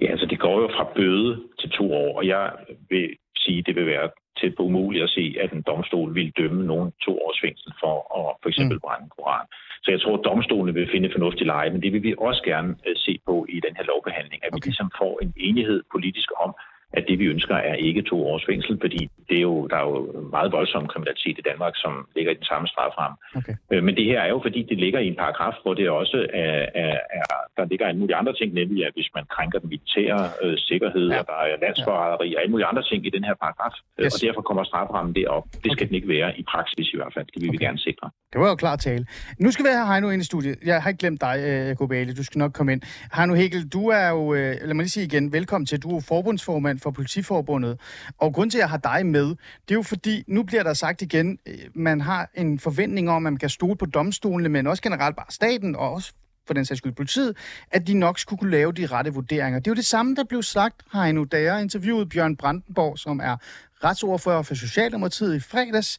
Ja, 0.00 0.06
altså 0.06 0.26
det 0.26 0.38
går 0.40 0.60
jo 0.60 0.68
fra 0.68 0.84
bøde 0.96 1.42
til 1.60 1.70
to 1.70 1.92
år, 1.92 2.16
og 2.18 2.26
jeg 2.26 2.52
vil 2.90 3.08
sige, 3.36 3.58
at 3.58 3.66
det 3.66 3.74
vil 3.76 3.86
være 3.86 4.10
tæt 4.40 4.54
på 4.56 4.62
umuligt 4.62 5.04
at 5.04 5.10
se, 5.10 5.34
at 5.42 5.52
en 5.52 5.62
domstol 5.70 6.14
vil 6.14 6.32
dømme 6.38 6.66
nogen 6.66 6.92
to 7.06 7.12
års 7.24 7.38
fængsel 7.44 7.72
for 7.82 7.94
at 8.18 8.36
for 8.42 8.48
eksempel 8.48 8.76
mm. 8.76 8.80
brænde 8.84 9.08
koran. 9.16 9.46
Så 9.88 9.92
jeg 9.92 10.02
tror, 10.02 10.18
at 10.18 10.24
domstolene 10.30 10.74
vil 10.78 10.92
finde 10.94 11.14
fornuftig 11.16 11.46
leje, 11.46 11.70
men 11.70 11.82
det 11.82 11.92
vil 11.92 12.02
vi 12.02 12.14
også 12.18 12.42
gerne 12.50 12.68
uh, 12.68 12.96
se 13.06 13.12
på 13.26 13.46
i 13.48 13.60
den 13.66 13.74
her 13.76 13.84
lovbehandling, 13.92 14.40
at 14.44 14.52
okay. 14.52 14.56
vi 14.56 14.68
ligesom 14.68 14.90
får 15.00 15.12
en 15.22 15.32
enighed 15.36 15.80
politisk 15.94 16.28
om, 16.44 16.50
at 16.92 17.04
det 17.08 17.18
vi 17.18 17.24
ønsker 17.24 17.54
er 17.54 17.74
ikke 17.74 18.02
to 18.02 18.26
års 18.26 18.44
fængsel, 18.46 18.78
fordi 18.80 19.10
det 19.28 19.36
er 19.36 19.46
jo, 19.50 19.66
der 19.66 19.76
er 19.76 19.86
jo 19.90 20.28
meget 20.30 20.52
voldsom 20.52 20.86
kriminalitet 20.86 21.38
i 21.38 21.46
Danmark, 21.50 21.74
som 21.76 21.92
ligger 22.16 22.32
i 22.32 22.34
den 22.34 22.44
samme 22.44 22.68
straframme. 22.68 23.16
Okay. 23.36 23.54
Øh, 23.72 23.82
men 23.84 23.96
det 23.96 24.04
her 24.04 24.20
er 24.20 24.28
jo, 24.28 24.40
fordi 24.46 24.62
det 24.62 24.78
ligger 24.78 25.00
i 25.00 25.08
en 25.08 25.16
paragraf, 25.16 25.54
hvor 25.62 25.74
det 25.74 25.90
også 25.90 26.26
er, 26.32 26.66
er, 26.84 26.96
er 27.18 27.22
der 27.56 27.64
ligger 27.72 27.86
en 27.88 27.98
mulig 27.98 28.14
andre 28.20 28.34
ting, 28.40 28.48
nemlig 28.60 28.86
at 28.86 28.92
hvis 28.96 29.10
man 29.16 29.24
krænker 29.34 29.58
den 29.58 29.68
militære 29.68 30.20
øh, 30.42 30.56
sikkerhed, 30.70 31.06
ja. 31.10 31.18
og 31.18 31.24
der 31.30 31.36
er 31.44 31.56
landsforræderi 31.64 32.28
og 32.34 32.40
alle 32.42 32.50
mulige 32.50 32.68
andre 32.72 32.84
ting 32.90 33.06
i 33.06 33.10
den 33.16 33.24
her 33.28 33.34
paragraf, 33.42 33.74
øh, 33.98 34.04
yes. 34.04 34.14
og 34.14 34.20
derfor 34.26 34.42
kommer 34.48 34.64
straframmen 34.64 35.14
derop. 35.14 35.44
Det 35.64 35.70
skal 35.72 35.72
okay. 35.72 35.86
den 35.88 35.94
ikke 35.94 36.08
være 36.08 36.30
i 36.40 36.42
praksis 36.52 36.86
i 36.94 36.96
hvert 36.96 37.12
fald. 37.16 37.26
Det 37.34 37.40
vil 37.42 37.48
okay. 37.48 37.58
vi 37.58 37.64
gerne 37.66 37.78
sikre. 37.78 38.10
Det 38.32 38.40
var 38.40 38.48
jo 38.48 38.56
klar 38.64 38.76
tale. 38.76 39.06
Nu 39.44 39.50
skal 39.50 39.64
vi 39.64 39.70
have 39.76 39.86
Heino 39.90 40.10
ind 40.10 40.22
i 40.22 40.28
studiet. 40.32 40.56
Jeg 40.64 40.82
har 40.82 40.88
ikke 40.90 41.02
glemt 41.04 41.20
dig, 41.20 41.34
Jacob 41.68 41.92
øh, 41.92 42.16
Du 42.18 42.24
skal 42.24 42.38
nok 42.38 42.52
komme 42.52 42.72
ind. 42.72 42.82
Heino 43.16 43.34
Hegel, 43.34 43.68
du 43.68 43.82
er 43.88 44.08
jo, 44.16 44.32
lad 44.68 44.74
mig 44.74 44.82
lige 44.86 44.96
sige 44.96 45.06
igen, 45.06 45.32
velkommen 45.32 45.66
til. 45.66 45.82
Du 45.82 45.96
er 45.96 46.02
forbundsformand 46.08 46.77
for 46.82 46.90
Politiforbundet. 46.90 47.80
Og 48.18 48.34
grund 48.34 48.50
til, 48.50 48.58
at 48.58 48.60
jeg 48.60 48.70
har 48.70 48.76
dig 48.76 49.06
med, 49.06 49.26
det 49.28 49.70
er 49.70 49.74
jo 49.74 49.82
fordi, 49.82 50.24
nu 50.26 50.42
bliver 50.42 50.62
der 50.62 50.74
sagt 50.74 51.02
igen, 51.02 51.38
øh, 51.46 51.54
man 51.74 52.00
har 52.00 52.30
en 52.34 52.58
forventning 52.58 53.10
om, 53.10 53.16
at 53.26 53.32
man 53.32 53.36
kan 53.36 53.48
stole 53.48 53.76
på 53.76 53.86
domstolene, 53.86 54.48
men 54.48 54.66
også 54.66 54.82
generelt 54.82 55.16
bare 55.16 55.26
staten, 55.30 55.76
og 55.76 55.92
også 55.92 56.12
for 56.46 56.54
den 56.54 56.64
sags 56.64 56.78
skyld 56.78 56.92
politiet, 56.92 57.36
at 57.70 57.86
de 57.86 57.94
nok 57.94 58.18
skulle 58.18 58.38
kunne 58.38 58.50
lave 58.50 58.72
de 58.72 58.86
rette 58.86 59.14
vurderinger. 59.14 59.58
Det 59.58 59.66
er 59.66 59.70
jo 59.70 59.76
det 59.76 59.86
samme, 59.86 60.14
der 60.14 60.24
blev 60.24 60.42
sagt, 60.42 60.82
Heino, 60.92 61.24
da 61.24 61.42
jeg 61.42 61.62
interviewede 61.62 62.06
Bjørn 62.06 62.36
Brandenborg, 62.36 62.98
som 62.98 63.20
er 63.20 63.36
retsordfører 63.84 64.42
for 64.42 64.54
Socialdemokratiet 64.54 65.36
i 65.36 65.40
fredags. 65.40 65.98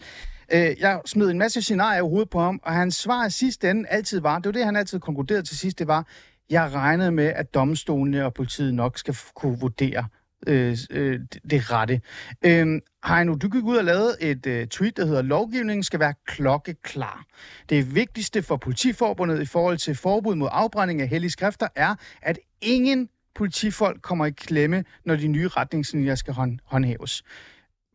Øh, 0.53 0.75
jeg 0.79 1.01
smed 1.05 1.29
en 1.29 1.37
masse 1.37 1.61
scenarier 1.61 1.99
i 1.99 2.09
hovedet 2.09 2.29
på 2.29 2.39
ham, 2.39 2.59
og 2.63 2.73
hans 2.73 2.95
svar 2.95 3.25
i 3.25 3.29
sidste 3.29 3.69
ende 3.69 3.89
altid 3.89 4.19
var, 4.19 4.35
det 4.39 4.45
var 4.45 4.51
det, 4.51 4.65
han 4.65 4.75
altid 4.75 4.99
konkluderede 4.99 5.43
til 5.43 5.57
sidst, 5.57 5.79
det 5.79 5.87
var, 5.87 6.07
jeg 6.49 6.73
regnede 6.73 7.11
med, 7.11 7.25
at 7.25 7.53
domstolene 7.53 8.25
og 8.25 8.33
politiet 8.33 8.73
nok 8.73 8.97
skal 8.97 9.17
kunne 9.35 9.59
vurdere 9.59 10.05
øh, 10.47 10.77
øh, 10.89 11.19
det 11.49 11.71
rette. 11.71 12.01
Øh, 12.45 12.81
Heino, 13.07 13.35
du 13.35 13.49
gik 13.49 13.63
ud 13.63 13.77
og 13.77 13.83
lavede 13.83 14.15
et 14.21 14.45
øh, 14.45 14.67
tweet, 14.67 14.97
der 14.97 15.05
hedder, 15.05 15.21
lovgivningen 15.21 15.83
skal 15.83 15.99
være 15.99 16.13
klokkeklar. 16.27 17.25
Det 17.69 17.95
vigtigste 17.95 18.41
for 18.41 18.57
politiforbundet 18.57 19.41
i 19.41 19.45
forhold 19.45 19.77
til 19.77 19.95
forbud 19.95 20.35
mod 20.35 20.49
afbrænding 20.51 21.01
af 21.01 21.07
hellige 21.07 21.31
skrifter 21.31 21.67
er, 21.75 21.95
at 22.21 22.39
ingen 22.61 23.09
politifolk 23.35 24.01
kommer 24.01 24.25
i 24.25 24.31
klemme, 24.31 24.83
når 25.05 25.15
de 25.15 25.27
nye 25.27 25.47
retningslinjer 25.47 26.15
skal 26.15 26.33
hånd- 26.33 26.59
håndhæves. 26.65 27.23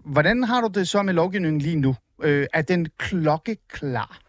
Hvordan 0.04 0.44
har 0.44 0.60
du 0.60 0.80
det 0.80 0.88
så 0.88 1.02
med 1.02 1.14
lovgivningen 1.14 1.60
lige 1.60 1.76
nu? 1.76 1.96
Øh, 2.22 2.46
er 2.52 2.62
den 2.62 2.88
klokkeklar? 2.98 4.23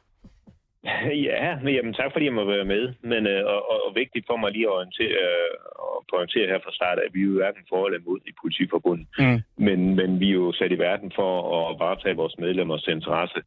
Ja, 1.29 1.59
men 1.63 1.73
jamen, 1.75 1.93
tak 1.93 2.11
fordi 2.11 2.25
jeg 2.25 2.33
må 2.33 2.45
være 2.45 2.65
med. 2.65 2.93
Men, 3.01 3.27
øh, 3.27 3.45
og, 3.45 3.69
og, 3.71 3.77
og 3.85 3.95
vigtigt 3.95 4.25
for 4.29 4.37
mig 4.37 4.51
lige 4.51 4.67
at 4.67 4.75
orientere, 4.77 5.17
og 5.75 6.05
pointere 6.13 6.47
her 6.47 6.59
fra 6.63 6.73
start, 6.73 6.99
at 6.99 7.13
vi 7.13 7.21
er 7.21 7.25
jo 7.25 7.39
hverken 7.41 7.65
for 7.69 7.85
eller 7.85 7.99
imod 7.99 8.19
i 8.25 8.31
politiforbundet. 8.41 9.07
Mm. 9.19 9.39
Men, 9.57 9.95
men 9.95 10.19
vi 10.19 10.29
er 10.29 10.39
jo 10.43 10.51
sat 10.51 10.71
i 10.71 10.79
verden 10.87 11.11
for 11.15 11.31
at 11.69 11.79
varetage 11.79 12.15
vores 12.15 12.37
medlemmers 12.37 12.87
interesse. 12.87 13.41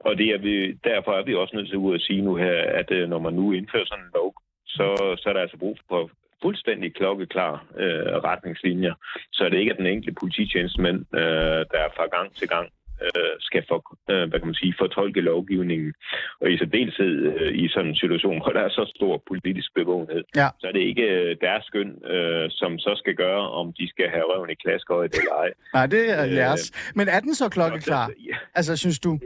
Og 0.00 0.18
det 0.18 0.28
er 0.28 0.38
vi, 0.38 0.72
derfor 0.72 1.12
er 1.12 1.24
vi 1.24 1.34
også 1.34 1.56
nødt 1.56 1.68
til 1.68 1.94
at 1.94 2.00
sige 2.00 2.22
nu 2.22 2.34
her, 2.34 2.56
at 2.80 2.90
øh, 2.90 3.08
når 3.08 3.18
man 3.18 3.34
nu 3.34 3.52
indfører 3.52 3.84
sådan 3.86 4.04
en 4.04 4.10
lov, 4.14 4.34
så, 4.66 5.16
så 5.18 5.28
er 5.28 5.32
der 5.32 5.40
altså 5.40 5.58
brug 5.58 5.78
for 5.88 6.10
fuldstændig 6.42 6.94
klokkeklar 6.94 7.66
øh, 7.78 8.14
retningslinjer, 8.28 8.94
så 9.32 9.48
det 9.48 9.58
ikke 9.58 9.70
er 9.70 9.76
den 9.76 9.86
enkelte 9.86 10.20
polititjenestemand, 10.20 10.98
øh, 11.14 11.60
der 11.72 11.94
fra 11.96 12.06
gang 12.16 12.34
til 12.34 12.48
gang 12.48 12.68
øh, 13.02 13.34
skal 13.40 13.62
for, 13.68 13.78
øh, 14.10 14.28
hvad 14.28 14.38
kan 14.40 14.48
man 14.50 14.54
sige, 14.54 14.74
fortolke 14.78 15.20
lovgivningen. 15.20 15.94
Og 16.40 16.52
i 16.52 16.58
særdeleshed 16.58 17.14
øh, 17.32 17.52
i 17.62 17.68
sådan 17.68 17.90
en 17.90 17.96
situation, 17.96 18.38
hvor 18.42 18.52
der 18.52 18.60
er 18.60 18.68
så 18.68 18.92
stor 18.96 19.22
politisk 19.30 19.68
bevågenhed, 19.74 20.22
ja. 20.36 20.48
så 20.60 20.66
er 20.66 20.72
det 20.72 20.80
ikke 20.80 21.02
øh, 21.02 21.36
deres 21.40 21.64
skøn, 21.64 21.90
øh, 22.14 22.46
som 22.50 22.78
så 22.78 22.92
skal 22.96 23.14
gøre, 23.14 23.50
om 23.50 23.72
de 23.78 23.88
skal 23.88 24.08
have 24.08 24.24
røven 24.30 24.50
i 24.50 24.54
klaskøjet 24.54 25.14
eller 25.18 25.34
ej. 25.44 25.50
Nej, 25.74 25.86
det 25.86 26.10
er 26.18 26.24
jeres. 26.24 26.72
Øh, 26.74 26.92
Men 26.98 27.08
er 27.08 27.20
den 27.20 27.34
så 27.34 27.48
klokkeklar? 27.48 28.10
Altså, 28.54 28.76
synes 28.76 28.98
du? 28.98 29.18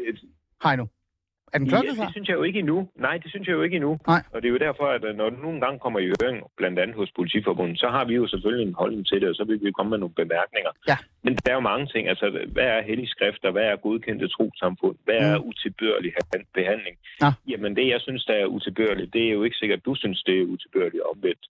Heino? 0.64 0.85
Er 1.53 1.59
den 1.59 1.68
klokkeklar? 1.68 2.05
Ja, 2.05 2.07
det 2.07 2.12
synes 2.16 2.28
jeg 2.28 2.36
jo 2.40 2.42
ikke 2.42 2.59
endnu. 2.59 2.88
Nej, 3.07 3.16
det 3.22 3.30
synes 3.30 3.46
jeg 3.49 3.55
jo 3.59 3.62
ikke 3.62 3.76
endnu. 3.76 3.92
Nej. 4.07 4.22
Og 4.32 4.42
det 4.42 4.49
er 4.49 4.53
jo 4.57 4.59
derfor, 4.66 4.86
at 4.96 5.05
øh, 5.05 5.16
når 5.16 5.30
det 5.30 5.40
nogle 5.46 5.61
gange 5.61 5.78
kommer 5.78 6.01
i 6.01 6.09
høring, 6.20 6.36
blandt 6.57 6.78
andet 6.78 6.96
hos 6.96 7.11
Politiforbundet, 7.16 7.78
så 7.78 7.88
har 7.88 8.05
vi 8.05 8.14
jo 8.14 8.26
selvfølgelig 8.26 8.66
en 8.68 8.74
holdning 8.82 9.07
til 9.07 9.20
det, 9.20 9.28
og 9.28 9.34
så 9.34 9.44
vil 9.44 9.61
vi 9.64 9.70
komme 9.70 9.90
med 9.90 9.99
nogle 9.99 10.14
bemærkninger. 10.14 10.72
Ja. 10.90 10.96
Men 11.24 11.32
der 11.34 11.51
er 11.51 11.55
jo 11.61 11.68
mange 11.72 11.86
ting. 11.86 12.09
Altså, 12.09 12.26
hvad 12.55 12.68
er 12.76 12.82
hellige 12.82 13.09
skrifter? 13.14 13.51
Hvad 13.51 13.66
er 13.70 13.76
godkendte 13.76 14.28
trosamfund? 14.28 14.96
Hvad 15.05 15.18
er 15.28 15.38
mm. 15.38 15.49
utilbørlig 15.49 16.12
behandling? 16.55 16.96
Ja. 17.22 17.30
Jamen, 17.51 17.76
det, 17.76 17.86
jeg 17.94 18.01
synes, 18.01 18.24
der 18.24 18.34
er 18.34 18.46
utilbørligt, 18.46 19.12
det 19.12 19.22
er 19.28 19.32
jo 19.32 19.42
ikke 19.42 19.57
sikkert, 19.57 19.78
at 19.78 19.84
du 19.84 19.94
synes, 19.94 20.22
det 20.22 20.38
er 20.38 20.53
utilbørligt 20.55 21.03
omvendt. 21.12 21.44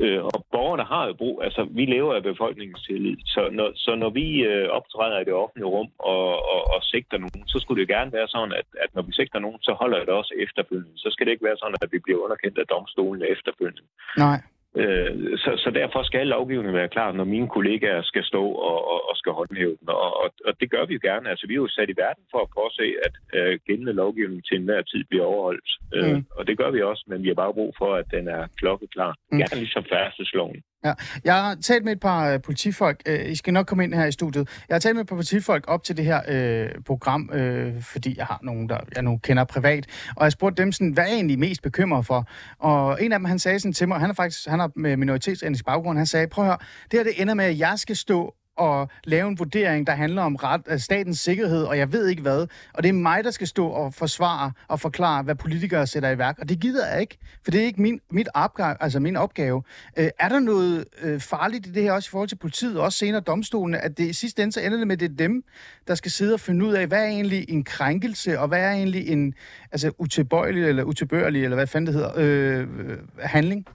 Øh, 0.00 0.24
og 0.24 0.38
borgerne 0.52 0.84
har 0.84 1.06
jo 1.06 1.12
brug, 1.12 1.42
altså 1.44 1.62
vi 1.70 1.84
lever 1.84 2.14
af 2.14 2.22
befolkningens 2.22 2.82
tillid, 2.86 3.16
så 3.26 3.48
når, 3.52 3.72
så 3.74 3.94
når 3.94 4.10
vi 4.10 4.26
øh, 4.52 4.68
optræder 4.68 5.20
i 5.20 5.24
det 5.24 5.32
offentlige 5.32 5.72
rum 5.74 5.90
og, 5.98 6.26
og, 6.52 6.60
og 6.74 6.80
sigter 6.82 7.18
nogen, 7.18 7.42
så 7.52 7.58
skulle 7.58 7.80
det 7.80 7.88
gerne 7.88 8.12
være 8.12 8.28
sådan, 8.28 8.52
at, 8.60 8.68
at 8.84 8.90
når 8.94 9.02
vi 9.02 9.12
sigter 9.12 9.38
nogen, 9.38 9.60
så 9.62 9.72
holder 9.72 9.98
det 9.98 10.08
også 10.08 10.34
efterfølgende. 10.44 10.92
Så 10.96 11.08
skal 11.10 11.26
det 11.26 11.32
ikke 11.32 11.44
være 11.44 11.60
sådan, 11.62 11.76
at 11.82 11.92
vi 11.92 11.98
bliver 11.98 12.20
underkendt 12.24 12.58
af 12.58 12.66
domstolen 12.66 13.22
efterfølgende. 13.34 13.82
Nej. 14.18 14.40
Øh, 14.80 15.38
så, 15.38 15.50
så 15.64 15.70
derfor 15.70 16.02
skal 16.02 16.26
lovgivningen 16.26 16.74
være 16.74 16.94
klar, 16.96 17.12
når 17.12 17.24
mine 17.24 17.48
kollegaer 17.48 18.02
skal 18.02 18.24
stå 18.24 18.44
og, 18.70 18.78
og, 18.92 19.00
og 19.10 19.16
skal 19.16 19.32
håndhæve 19.32 19.76
den. 19.80 19.88
Og, 19.88 20.10
og, 20.22 20.28
og 20.46 20.52
det 20.60 20.70
gør 20.70 20.84
vi 20.86 20.94
jo 20.94 21.00
gerne. 21.02 21.30
Altså, 21.30 21.46
vi 21.46 21.54
er 21.54 21.62
jo 21.64 21.68
sat 21.68 21.90
i 21.90 22.00
verden 22.04 22.24
for 22.30 22.40
at 22.42 22.52
påse, 22.58 22.82
at 23.06 23.14
øh, 23.36 23.58
gældende 23.66 23.92
lovgivning 23.92 24.44
til 24.44 24.56
enhver 24.56 24.82
tid 24.82 25.04
bliver 25.10 25.24
overholdt. 25.24 25.70
Øh, 25.96 26.14
mm. 26.16 26.24
Og 26.38 26.46
det 26.46 26.58
gør 26.58 26.70
vi 26.70 26.80
også, 26.82 27.04
men 27.06 27.22
vi 27.22 27.28
har 27.28 27.34
bare 27.34 27.54
brug 27.54 27.74
for, 27.78 27.94
at 27.94 28.06
den 28.10 28.28
er 28.28 28.42
klokkeklar. 28.60 29.12
Mm. 29.30 29.38
Gerne 29.38 29.60
ligesom 29.64 29.84
færdselsloven. 29.84 30.62
Ja. 30.84 30.92
Jeg 31.24 31.34
har 31.34 31.54
talt 31.54 31.84
med 31.84 31.92
et 31.92 32.00
par 32.00 32.30
øh, 32.30 32.42
politifolk. 32.42 33.02
Øh, 33.06 33.30
I 33.30 33.36
skal 33.36 33.52
nok 33.52 33.66
komme 33.66 33.84
ind 33.84 33.94
her 33.94 34.06
i 34.06 34.12
studiet. 34.12 34.48
Jeg 34.68 34.74
har 34.74 34.80
talt 34.80 34.96
med 34.96 35.02
et 35.02 35.08
par 35.08 35.16
politifolk 35.16 35.64
op 35.68 35.84
til 35.84 35.96
det 35.96 36.04
her 36.04 36.20
øh, 36.28 36.70
program, 36.86 37.30
øh, 37.32 37.82
fordi 37.82 38.14
jeg 38.18 38.26
har 38.26 38.40
nogen, 38.42 38.68
der 38.68 38.78
jeg 38.94 39.02
nu 39.02 39.16
kender 39.22 39.44
privat. 39.44 39.86
Og 40.16 40.24
jeg 40.24 40.32
spurgte 40.32 40.62
dem 40.62 40.72
sådan, 40.72 40.90
hvad 40.90 41.04
er 41.04 41.08
egentlig 41.12 41.38
mest 41.38 41.62
bekymret 41.62 42.06
for? 42.06 42.28
Og 42.58 43.04
en 43.04 43.12
af 43.12 43.18
dem, 43.18 43.24
han 43.24 43.38
sagde 43.38 43.60
sådan 43.60 43.72
til 43.72 43.88
mig, 43.88 44.00
han 44.00 44.10
er 44.10 44.14
faktisk 44.14 44.48
han 44.48 44.60
har 44.60 44.70
med 44.76 44.96
minoritetsetnisk 44.96 45.64
baggrund, 45.64 45.98
han 45.98 46.06
sagde, 46.06 46.26
prøv 46.26 46.44
at 46.44 46.48
høre, 46.48 46.58
det 46.90 46.98
her 46.98 47.04
det 47.04 47.22
ender 47.22 47.34
med, 47.34 47.44
at 47.44 47.58
jeg 47.58 47.74
skal 47.76 47.96
stå 47.96 48.34
at 48.60 48.88
lave 49.04 49.28
en 49.28 49.38
vurdering, 49.38 49.86
der 49.86 49.92
handler 49.92 50.22
om 50.22 50.36
ret, 50.36 50.60
øh, 50.68 50.78
statens 50.78 51.20
sikkerhed, 51.20 51.64
og 51.64 51.78
jeg 51.78 51.92
ved 51.92 52.08
ikke 52.08 52.22
hvad. 52.22 52.46
Og 52.74 52.82
det 52.82 52.88
er 52.88 52.92
mig, 52.92 53.24
der 53.24 53.30
skal 53.30 53.46
stå 53.46 53.66
og 53.66 53.94
forsvare 53.94 54.52
og 54.68 54.80
forklare, 54.80 55.22
hvad 55.22 55.34
politikere 55.34 55.86
sætter 55.86 56.10
i 56.10 56.18
værk. 56.18 56.38
Og 56.38 56.48
det 56.48 56.60
gider 56.60 56.92
jeg 56.92 57.00
ikke, 57.00 57.18
for 57.44 57.50
det 57.50 57.60
er 57.60 57.64
ikke 57.64 57.82
min, 57.82 58.00
mit 58.10 58.28
opgave, 58.34 58.76
altså 58.80 59.00
min 59.00 59.16
opgave. 59.16 59.62
Øh, 59.98 60.08
er 60.18 60.28
der 60.28 60.38
noget 60.38 60.84
øh, 61.02 61.20
farligt 61.20 61.66
i 61.66 61.70
det 61.70 61.82
her 61.82 61.92
også 61.92 62.08
i 62.08 62.10
forhold 62.10 62.28
til 62.28 62.36
politiet, 62.36 62.78
og 62.78 62.84
også 62.84 62.98
senere 62.98 63.20
domstolene, 63.20 63.78
at 63.78 63.98
det 63.98 64.04
i 64.04 64.12
sidste 64.12 64.42
ende 64.42 64.52
så 64.52 64.60
ender 64.60 64.78
det 64.78 64.86
med, 64.86 64.96
at 64.96 65.00
det 65.00 65.10
er 65.10 65.16
dem, 65.16 65.44
der 65.86 65.94
skal 65.94 66.10
sidde 66.10 66.34
og 66.34 66.40
finde 66.40 66.66
ud 66.66 66.72
af, 66.72 66.86
hvad 66.86 67.02
er 67.02 67.08
egentlig 67.08 67.44
en 67.48 67.64
krænkelse, 67.64 68.40
og 68.40 68.48
hvad 68.48 68.60
er 68.60 68.70
egentlig 68.70 69.08
en 69.08 69.34
altså, 69.72 69.90
utilbøjelig 69.98 70.64
eller 70.64 70.84
utilbørlig, 70.84 71.44
eller 71.44 71.54
hvad 71.54 71.66
fanden 71.66 71.86
det 71.86 71.94
hedder, 71.94 72.12
øh, 72.16 72.60
øh 72.60 72.98
handling? 73.18 73.66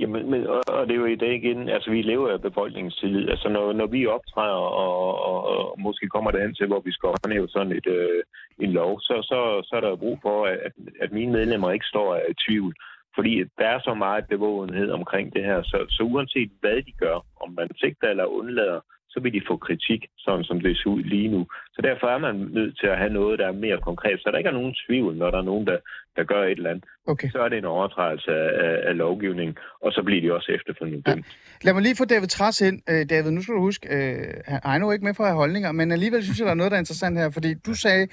Jamen, 0.00 0.30
men, 0.30 0.46
og, 0.46 0.62
og 0.68 0.86
det 0.86 0.94
er 0.94 1.00
jo 1.00 1.04
i 1.04 1.22
dag 1.24 1.34
igen, 1.34 1.68
altså 1.68 1.90
vi 1.90 2.02
lever 2.02 2.32
af 2.32 2.42
befolkningens 2.42 2.96
tillid. 2.96 3.28
Altså 3.28 3.48
når, 3.48 3.72
når 3.72 3.86
vi 3.86 4.06
optræder 4.06 4.62
og, 4.84 5.22
og, 5.28 5.38
og 5.48 5.80
måske 5.80 6.06
kommer 6.08 6.30
det 6.30 6.40
hen 6.42 6.54
til, 6.54 6.66
hvor 6.66 6.80
vi 6.80 6.92
skal 6.92 7.08
håndhæve 7.08 7.48
sådan 7.48 7.72
et, 7.72 7.86
øh, 7.86 8.22
en 8.58 8.72
lov, 8.72 9.00
så, 9.00 9.14
så, 9.22 9.38
så 9.68 9.76
er 9.76 9.80
der 9.80 9.96
brug 9.96 10.18
for, 10.22 10.46
at, 10.46 10.72
at 11.00 11.12
mine 11.12 11.32
medlemmer 11.32 11.70
ikke 11.70 11.92
står 11.92 12.16
i 12.16 12.34
tvivl. 12.48 12.74
Fordi 13.14 13.44
der 13.58 13.68
er 13.74 13.80
så 13.84 13.94
meget 13.94 14.24
bevågenhed 14.28 14.90
omkring 14.90 15.34
det 15.34 15.44
her, 15.44 15.62
så, 15.62 15.86
så 15.90 16.02
uanset 16.02 16.50
hvad 16.60 16.76
de 16.76 16.92
gør, 16.92 17.16
om 17.42 17.50
man 17.58 17.68
sigter 17.76 18.08
eller 18.08 18.24
undlader, 18.24 18.80
så 19.12 19.20
vil 19.20 19.32
de 19.32 19.42
få 19.48 19.56
kritik, 19.56 20.00
sådan 20.18 20.44
som 20.44 20.60
det 20.60 20.76
ser 20.76 20.90
ud 20.90 21.02
lige 21.02 21.28
nu. 21.28 21.46
Så 21.74 21.80
derfor 21.82 22.06
er 22.06 22.18
man 22.18 22.34
nødt 22.58 22.78
til 22.80 22.86
at 22.86 22.98
have 22.98 23.12
noget, 23.12 23.38
der 23.38 23.46
er 23.46 23.52
mere 23.52 23.78
konkret, 23.88 24.20
så 24.20 24.30
der 24.30 24.38
ikke 24.38 24.48
er 24.48 24.60
nogen 24.60 24.74
tvivl, 24.86 25.16
når 25.16 25.30
der 25.30 25.38
er 25.38 25.48
nogen, 25.50 25.66
der, 25.66 25.78
der 26.16 26.24
gør 26.24 26.42
et 26.44 26.50
eller 26.50 26.70
andet. 26.70 26.84
Okay. 27.06 27.28
Så 27.30 27.38
er 27.38 27.48
det 27.48 27.58
en 27.58 27.64
overtrædelse 27.64 28.30
af, 28.66 28.88
af 28.88 28.96
lovgivningen, 28.96 29.56
og 29.80 29.92
så 29.92 30.02
bliver 30.02 30.22
de 30.22 30.34
også 30.36 30.52
efterfølgende 30.52 31.02
dømt. 31.02 31.26
Ja. 31.26 31.66
Lad 31.66 31.72
mig 31.74 31.82
lige 31.82 31.96
få 31.96 32.04
David 32.04 32.28
Træs 32.28 32.60
ind. 32.60 32.82
Øh, 32.90 33.02
David, 33.10 33.30
nu 33.30 33.42
skal 33.42 33.54
du 33.54 33.60
huske, 33.60 33.88
øh, 33.96 34.54
er 34.64 34.92
ikke 34.92 35.04
med 35.04 35.14
for 35.14 35.24
at 35.24 35.30
have 35.30 35.42
holdninger, 35.44 35.72
men 35.72 35.92
alligevel 35.92 36.22
synes 36.22 36.38
jeg, 36.38 36.46
der 36.46 36.50
er 36.50 36.60
noget, 36.60 36.70
der 36.72 36.78
er 36.78 36.84
interessant 36.86 37.18
her, 37.18 37.30
fordi 37.30 37.54
du 37.54 37.74
sagde, 37.74 38.08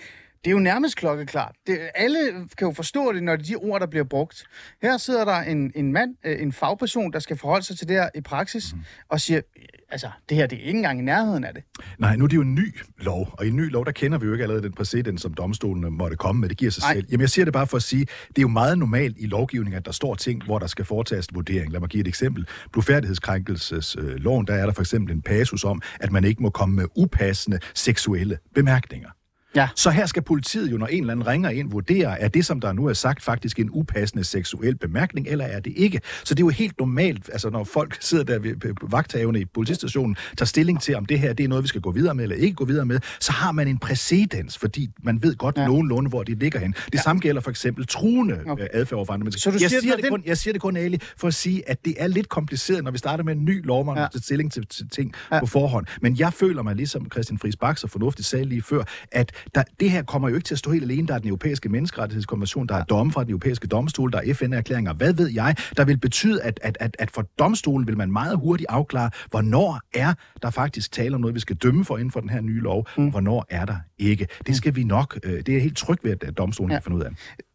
Det 0.46 0.52
er 0.52 0.56
jo 0.56 0.60
nærmest 0.60 0.96
klokkeklart. 0.98 1.56
Det, 1.68 1.80
alle 1.96 2.18
kan 2.58 2.68
jo 2.68 2.74
forstå 2.74 3.14
det, 3.14 3.24
når 3.24 3.36
det 3.36 3.44
er 3.44 3.60
de 3.60 3.66
ord, 3.66 3.80
der 3.80 3.88
bliver 3.88 4.04
brugt. 4.04 4.44
Her 4.82 4.98
sidder 4.98 5.26
der 5.26 5.36
en, 5.36 5.72
en 5.76 5.94
mand, 5.94 6.16
øh, 6.26 6.42
en 6.42 6.54
fagperson, 6.54 7.14
der 7.14 7.20
skal 7.20 7.38
forholde 7.38 7.66
sig 7.66 7.78
til 7.78 7.88
det 7.88 7.96
her 7.96 8.10
i 8.16 8.22
praksis, 8.22 8.74
mm. 8.74 8.80
og 9.10 9.22
siger, 9.22 9.42
altså, 9.90 10.10
det 10.30 10.38
her 10.38 10.48
det 10.48 10.56
er 10.56 10.62
ikke 10.62 10.78
engang 10.78 11.00
i 11.00 11.04
nærheden 11.04 11.44
af 11.44 11.54
det. 11.54 11.64
Nej, 12.00 12.16
nu 12.16 12.24
er 12.24 12.28
det 12.28 12.36
jo 12.36 12.42
en 12.42 12.56
ny 12.56 12.76
lov, 12.98 13.30
og 13.34 13.46
i 13.46 13.50
en 13.50 13.56
ny 13.56 13.72
lov, 13.72 13.86
der 13.86 13.92
kender 13.92 14.18
vi 14.18 14.26
jo 14.26 14.32
ikke 14.32 14.44
allerede 14.44 14.64
den 14.64 14.74
præcedens, 14.74 15.22
som 15.22 15.34
domstolene 15.34 15.92
måtte 15.92 16.16
komme 16.16 16.42
med. 16.42 16.50
Det 16.50 16.58
giver 16.58 16.72
sig 16.72 16.82
Nej. 16.82 16.94
selv. 16.94 17.06
Jamen, 17.12 17.22
jeg 17.22 17.30
siger 17.30 17.46
det 17.46 17.54
bare 17.54 17.68
for 17.68 17.78
at 17.78 17.84
sige, 17.84 18.06
det 18.28 18.38
er 18.38 18.42
jo 18.42 18.48
meget 18.48 18.78
normalt 18.78 19.16
i 19.20 19.26
lovgivningen, 19.26 19.78
at 19.78 19.86
der 19.86 19.92
står 19.92 20.16
ting, 20.16 20.44
hvor 20.44 20.60
der 20.60 20.68
skal 20.68 20.86
foretages 20.86 21.28
vurdering. 21.34 21.72
Lad 21.72 21.80
mig 21.80 21.90
give 21.90 22.02
et 22.02 22.08
eksempel. 22.08 22.48
Blufærdighedskrænkelsesloven, 22.72 24.48
der 24.48 24.54
er 24.54 24.66
der 24.66 24.74
for 24.74 24.82
eksempel 24.82 25.16
en 25.16 25.22
passus 25.22 25.64
om, 25.64 25.82
at 26.00 26.12
man 26.12 26.24
ikke 26.24 26.44
må 26.44 26.50
komme 26.50 26.76
med 26.76 26.86
upassende 26.96 27.60
seksuelle 27.74 28.38
bemærkninger. 28.56 29.10
Ja. 29.56 29.68
Så 29.76 29.90
her 29.90 30.06
skal 30.06 30.22
politiet 30.22 30.72
jo, 30.72 30.78
når 30.78 30.88
en 30.88 31.00
eller 31.00 31.14
anden 31.14 31.28
ringer 31.28 31.50
ind, 31.50 31.72
vurdere, 31.72 32.22
er 32.22 32.28
det, 32.28 32.46
som 32.46 32.60
der 32.60 32.74
nu 32.74 32.86
er 32.86 32.94
sagt, 32.94 33.24
faktisk 33.24 33.60
en 33.60 33.70
upassende 33.72 34.24
seksuel 34.24 34.76
bemærkning, 34.76 35.28
eller 35.28 35.46
er 35.46 35.60
det 35.60 35.74
ikke? 35.76 36.02
Så 36.24 36.36
det 36.36 36.44
er 36.44 36.46
jo 36.46 36.50
helt 36.50 36.80
normalt, 36.80 37.30
altså 37.34 37.50
når 37.50 37.64
folk 37.64 37.98
sidder 38.02 38.24
der 38.24 38.40
ved 38.40 38.74
vagthavene 38.82 39.40
i 39.40 39.46
politistationen, 39.46 40.16
tager 40.38 40.46
stilling 40.46 40.82
til, 40.82 40.96
om 40.96 41.06
det 41.06 41.20
her 41.20 41.34
det 41.34 41.44
er 41.44 41.48
noget, 41.48 41.64
vi 41.64 41.68
skal 41.68 41.82
gå 41.82 41.92
videre 41.92 42.16
med, 42.16 42.24
eller 42.24 42.36
ikke 42.36 42.56
gå 42.56 42.66
videre 42.66 42.86
med, 42.86 43.00
så 43.20 43.32
har 43.32 43.52
man 43.52 43.68
en 43.68 43.78
præcedens, 43.78 44.58
fordi 44.58 44.90
man 45.04 45.24
ved 45.24 45.36
godt 45.36 45.58
ja. 45.58 45.68
nogenlunde, 45.68 46.10
hvor 46.10 46.24
det 46.24 46.40
ligger 46.40 46.60
hen. 46.60 46.72
Det 46.72 46.94
ja. 46.94 47.02
samme 47.02 47.20
gælder 47.20 47.42
for 47.42 47.50
eksempel 47.50 47.88
truende 47.88 48.40
okay. 48.48 48.64
Øh, 48.64 48.70
adfærd 48.74 48.98
over 48.98 49.06
for 49.06 49.14
andre 49.14 49.24
mennesker. 49.24 49.40
Så 49.40 49.52
du 49.52 49.58
jeg, 49.62 49.70
siger, 49.70 49.82
siger 49.82 49.96
det 49.96 50.10
kun, 50.10 50.24
jeg 50.26 50.38
siger 50.38 50.52
det 50.52 50.62
kun, 50.62 50.78
Ali, 50.78 51.00
for 51.18 51.28
at 51.28 51.34
sige, 51.34 51.70
at 51.70 51.86
det 51.86 51.96
er 51.98 52.08
lidt 52.08 52.30
kompliceret, 52.30 52.84
når 52.84 52.92
vi 52.92 52.98
starter 52.98 53.24
med 53.24 53.36
en 53.36 53.46
ny 53.46 53.66
lov, 53.66 53.86
man 53.86 53.98
ja. 53.98 54.08
stilling 54.22 54.52
til, 54.52 54.68
til 54.68 54.90
ting 54.90 55.14
ja. 55.32 55.40
på 55.40 55.46
forhånd. 55.46 55.86
Men 56.02 56.20
jeg 56.20 56.34
føler 56.34 56.62
mig, 56.62 56.76
ligesom 56.76 57.08
Christian 57.12 57.40
Friis 57.40 57.56
Bak 57.56 57.78
så 57.78 57.88
fornuftigt 57.88 58.28
sagde 58.28 58.46
lige 58.46 58.62
før, 58.62 58.84
at 59.12 59.32
der, 59.56 59.64
det 59.80 59.92
her 59.92 60.04
kommer 60.04 60.30
jo 60.30 60.36
ikke 60.36 60.46
til 60.46 60.56
at 60.56 60.60
stå 60.60 60.72
helt 60.72 60.84
alene. 60.84 61.08
Der 61.08 61.14
er 61.14 61.20
den 61.20 61.28
europæiske 61.28 61.70
menneskerettighedskonvention, 61.70 62.68
der 62.68 62.76
er 62.76 62.84
domme 62.84 63.12
fra 63.12 63.24
den 63.24 63.30
europæiske 63.30 63.68
domstol, 63.68 64.12
der 64.12 64.18
er 64.18 64.34
FN-erklæringer. 64.34 64.94
Hvad 64.94 65.14
ved 65.14 65.28
jeg, 65.28 65.56
der 65.78 65.86
vil 65.86 65.98
betyde, 65.98 66.42
at, 66.42 66.60
at, 66.64 66.78
at, 66.80 66.96
at 67.00 67.12
for 67.12 67.22
domstolen 67.40 67.88
vil 67.88 67.98
man 67.98 68.12
meget 68.12 68.38
hurtigt 68.38 68.70
afklare, 68.70 69.10
hvornår 69.30 69.80
er 69.94 70.14
der 70.42 70.50
faktisk 70.50 70.92
tale 70.92 71.16
om 71.16 71.22
noget, 71.22 71.36
vi 71.36 71.40
skal 71.40 71.56
dømme 71.56 71.86
for 71.86 71.98
inden 71.98 72.12
for 72.12 72.20
den 72.20 72.30
her 72.30 72.42
nye 72.42 72.60
lov, 72.60 72.88
mm. 72.98 73.10
hvornår 73.10 73.46
er 73.50 73.66
der 73.66 73.78
ikke. 73.98 74.28
Det 74.48 74.56
skal 74.56 74.76
vi 74.76 74.84
nok, 74.84 75.20
øh, 75.24 75.42
det 75.46 75.50
er 75.50 75.60
helt 75.60 75.78
tryg 75.78 75.98
ved, 76.04 76.24
at 76.24 76.38
domstolen 76.38 76.72
ja. 76.72 76.78
kan 76.78 76.84
finde 76.84 76.98
ud 76.98 77.02
af. 77.02 77.10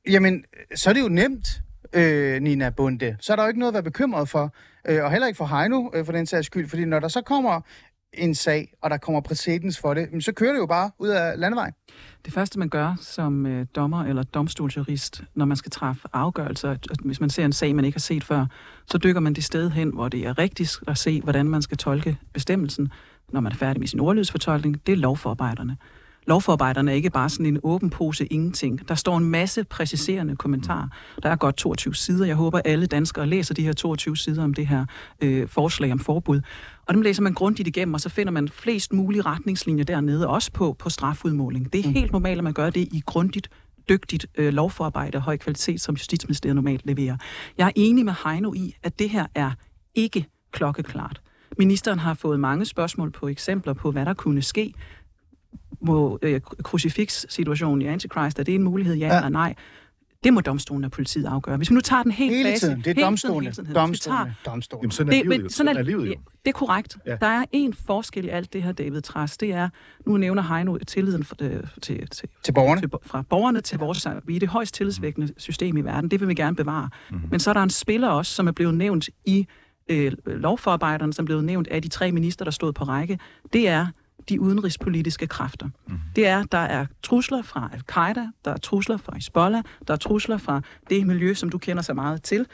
Jamen, 0.09 0.45
så 0.75 0.91
er 0.91 0.95
det 0.95 1.01
jo 1.01 1.09
nemt, 1.09 1.63
øh, 1.93 2.43
Nina 2.43 2.71
Bunde. 2.71 3.17
Så 3.21 3.33
er 3.33 3.37
der 3.37 3.43
jo 3.43 3.49
ikke 3.49 3.61
noget 3.61 3.71
at 3.71 3.75
være 3.75 3.83
bekymret 3.83 4.29
for, 4.29 4.55
øh, 4.89 5.05
og 5.05 5.11
heller 5.11 5.27
ikke 5.27 5.37
for 5.37 5.47
Heino, 5.47 5.91
øh, 5.95 6.05
for 6.05 6.13
den 6.13 6.27
sags 6.27 6.47
skyld, 6.47 6.69
fordi 6.69 6.85
når 6.85 7.01
der 7.01 7.09
så 7.09 7.23
kommer 7.23 7.61
en 8.15 8.35
sag, 8.35 8.73
og 8.83 8.91
der 8.91 8.97
kommer 8.97 9.21
præcedens 9.21 9.79
for 9.79 9.95
det, 9.95 10.25
så 10.25 10.33
kører 10.33 10.53
det 10.53 10.59
jo 10.59 10.67
bare 10.67 10.91
ud 10.99 11.09
af 11.09 11.39
landevejen. 11.39 11.73
Det 12.25 12.33
første, 12.33 12.59
man 12.59 12.69
gør 12.69 12.95
som 13.01 13.47
øh, 13.47 13.67
dommer 13.77 14.05
eller 14.05 14.23
domstolsjurist, 14.23 15.23
når 15.35 15.45
man 15.45 15.57
skal 15.57 15.71
træffe 15.71 16.09
afgørelser, 16.13 16.77
hvis 17.05 17.21
man 17.21 17.31
ser 17.31 17.45
en 17.45 17.53
sag, 17.53 17.75
man 17.75 17.85
ikke 17.85 17.97
har 17.97 18.01
set 18.01 18.25
før, 18.25 18.47
så 18.87 18.99
dykker 18.99 19.21
man 19.21 19.35
det 19.35 19.45
sted 19.45 19.71
hen, 19.71 19.91
hvor 19.95 20.09
det 20.09 20.27
er 20.27 20.39
rigtigt 20.39 20.81
at 20.89 20.99
se, 20.99 21.21
hvordan 21.21 21.49
man 21.49 21.63
skal 21.63 21.77
tolke 21.77 22.19
bestemmelsen, 22.33 22.89
når 23.33 23.41
man 23.41 23.53
er 23.53 23.57
færdig 23.57 23.81
med 23.81 23.89
sin 23.89 24.01
ordlydsfortolkning. 24.01 24.87
Det 24.87 24.93
er 24.93 24.97
lovforarbejderne 24.97 25.77
lovforarbejderne 26.31 26.91
er 26.91 26.95
ikke 26.95 27.11
bare 27.11 27.29
sådan 27.29 27.47
en 27.47 27.59
åben 27.63 27.91
pose 27.91 28.27
ingenting. 28.27 28.89
Der 28.89 28.95
står 28.95 29.17
en 29.17 29.25
masse 29.25 29.65
præciserende 29.65 30.37
kommentarer. 30.37 30.89
Der 31.23 31.29
er 31.29 31.37
godt 31.37 31.57
22 31.57 31.95
sider. 31.95 32.27
Jeg 32.27 32.37
håber, 32.37 32.61
alle 32.65 32.87
danskere 32.87 33.27
læser 33.27 33.55
de 33.55 33.63
her 33.63 33.73
22 33.73 34.17
sider 34.17 34.45
om 34.45 34.55
det 34.55 34.67
her 34.67 34.85
øh, 35.21 35.49
forslag 35.49 35.93
om 35.93 35.99
forbud. 35.99 36.41
Og 36.87 36.95
dem 36.95 37.03
læser 37.03 37.23
man 37.23 37.35
grundigt 37.35 37.69
igennem, 37.69 37.95
og 37.95 38.01
så 38.01 38.09
finder 38.09 38.33
man 38.33 38.49
flest 38.49 38.93
mulige 38.93 39.23
retningslinjer 39.23 39.85
dernede, 39.85 40.29
også 40.29 40.53
på, 40.53 40.77
på 40.79 40.89
strafudmåling. 40.91 41.73
Det 41.73 41.85
er 41.85 41.89
mm. 41.89 41.95
helt 41.95 42.13
normalt, 42.13 42.39
at 42.39 42.45
man 42.45 42.53
gør 42.53 42.71
det 42.71 42.81
i 42.81 43.03
grundigt 43.07 43.49
dygtigt 43.89 44.27
øh, 44.39 44.53
lovforarbejde 44.53 45.19
og 45.19 45.23
høj 45.23 45.37
kvalitet, 45.37 45.81
som 45.81 45.95
Justitsministeriet 45.95 46.55
normalt 46.55 46.87
leverer. 46.87 47.17
Jeg 47.59 47.67
er 47.67 47.73
enig 47.77 48.05
med 48.05 48.15
Heino 48.25 48.53
i, 48.55 48.75
at 48.83 48.99
det 48.99 49.11
her 49.11 49.27
er 49.35 49.51
ikke 49.95 50.27
klokkeklart. 50.53 51.21
Ministeren 51.59 51.99
har 51.99 52.15
fået 52.15 52.41
mange 52.41 52.65
spørgsmål 52.65 53.11
på 53.11 53.29
eksempler 53.29 53.73
på, 53.73 53.91
hvad 53.91 54.07
der 54.07 54.15
kunne 54.15 54.43
ske 54.43 54.75
må 55.81 56.19
øh, 56.23 56.41
krucifix-situationen 56.63 57.83
i 57.83 57.87
Antichrist, 57.87 58.39
er 58.39 58.43
det 58.43 58.55
en 58.55 58.63
mulighed, 58.63 58.95
ja, 58.95 59.07
ja. 59.07 59.17
eller 59.17 59.29
nej? 59.29 59.55
Det 60.25 60.33
må 60.33 60.41
domstolen 60.41 60.85
og 60.85 60.91
politiet 60.91 61.25
afgøre. 61.25 61.57
Hvis 61.57 61.71
vi 61.71 61.75
nu 61.75 61.81
tager 61.81 62.03
den 62.03 62.13
helt 62.13 62.35
hele 62.35 62.59
tiden, 62.59 62.83
det 62.85 62.99
er 62.99 63.05
domstolen. 63.05 63.53
Domstolen. 63.75 64.33
domstolen. 64.47 64.83
Jamen, 64.83 64.91
sådan 64.91 65.13
er 65.13 65.23
livet, 65.23 65.45
det, 65.45 65.53
sådan 65.53 65.77
er, 65.77 65.83
livet 65.83 66.07
jo. 66.09 66.15
Det 66.45 66.51
er 66.51 66.53
korrekt. 66.53 66.99
Ja. 67.07 67.17
Der 67.17 67.27
er 67.27 67.45
en 67.53 67.75
forskel 67.75 68.25
i 68.25 68.29
alt 68.29 68.53
det 68.53 68.63
her, 68.63 68.73
David 68.73 69.01
Træs. 69.01 69.37
Det 69.37 69.53
er, 69.53 69.69
nu 70.07 70.17
nævner 70.17 70.43
Heino 70.43 70.79
tilliden 70.79 71.25
for, 71.25 71.35
det, 71.35 71.69
til, 71.83 72.09
til, 72.09 72.29
til 72.43 72.53
borgerne. 72.53 72.81
Til, 72.81 72.91
fra 73.03 73.23
borgerne 73.23 73.61
til 73.61 73.79
vores... 73.79 74.07
Vi 74.25 74.37
er 74.37 74.41
det 74.41 74.49
højst 74.49 74.75
tillidsvækkende 74.75 75.33
system 75.37 75.77
i 75.77 75.81
verden. 75.81 76.11
Det 76.11 76.21
vil 76.21 76.29
vi 76.29 76.35
gerne 76.35 76.57
bevare. 76.57 76.89
Mm-hmm. 77.11 77.29
Men 77.31 77.41
så 77.41 77.51
er 77.51 77.55
der 77.55 77.63
en 77.63 77.71
spiller 77.71 78.09
også, 78.09 78.35
som 78.35 78.47
er 78.47 78.53
blevet 78.53 78.75
nævnt 78.75 79.09
i 79.25 79.47
øh, 79.89 80.13
lovforarbejderne, 80.27 81.13
som 81.13 81.23
er 81.23 81.27
blevet 81.27 81.45
nævnt 81.45 81.69
af 81.69 81.83
de 81.83 81.89
tre 81.89 82.13
minister, 82.13 82.45
der 82.45 82.53
stod 82.53 82.73
på 82.73 82.85
række. 82.85 83.19
Det 83.53 83.69
er 83.69 83.87
de 84.29 84.41
udenrigspolitiske 84.41 85.27
kræfter. 85.27 85.69
Mm. 85.87 85.99
Det 86.17 86.27
er, 86.27 86.43
der 86.43 86.59
er 86.59 86.87
trusler 87.03 87.43
fra 87.43 87.71
al-Qaida, 87.73 88.27
der 88.45 88.51
er 88.51 88.57
trusler 88.57 88.97
fra 88.97 89.15
Hezbollah, 89.15 89.63
der 89.89 89.95
er 89.95 89.99
trusler 89.99 90.39
fra 90.39 90.63
det 90.91 91.07
miljø, 91.07 91.35
som 91.35 91.51
du 91.51 91.59
kender 91.59 91.83
så 91.83 91.95
meget 91.95 92.23
til. 92.23 92.47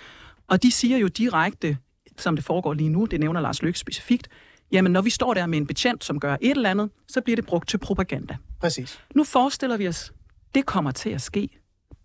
Og 0.49 0.63
de 0.63 0.71
siger 0.71 0.99
jo 0.99 1.07
direkte, 1.07 1.79
som 2.19 2.37
det 2.37 2.45
foregår 2.45 2.75
lige 2.75 2.89
nu, 2.89 3.05
det 3.05 3.21
nævner 3.21 3.41
Lars 3.41 3.63
Løkke 3.63 3.79
specifikt, 3.79 4.29
jamen 4.73 4.93
når 4.93 5.03
vi 5.03 5.11
står 5.11 5.35
der 5.35 5.47
med 5.47 5.59
en 5.59 5.67
betjent, 5.67 6.05
som 6.05 6.21
gør 6.21 6.37
et 6.41 6.51
eller 6.51 6.71
andet, 6.71 6.91
så 7.09 7.21
bliver 7.21 7.37
det 7.37 7.47
brugt 7.47 7.69
til 7.69 7.79
propaganda. 7.79 8.37
Præcis. 8.61 9.01
Nu 9.15 9.25
forestiller 9.25 9.77
vi 9.77 9.89
os, 9.89 10.13
det 10.55 10.67
kommer 10.67 10.91
til 10.91 11.11
at 11.11 11.21
ske 11.21 11.49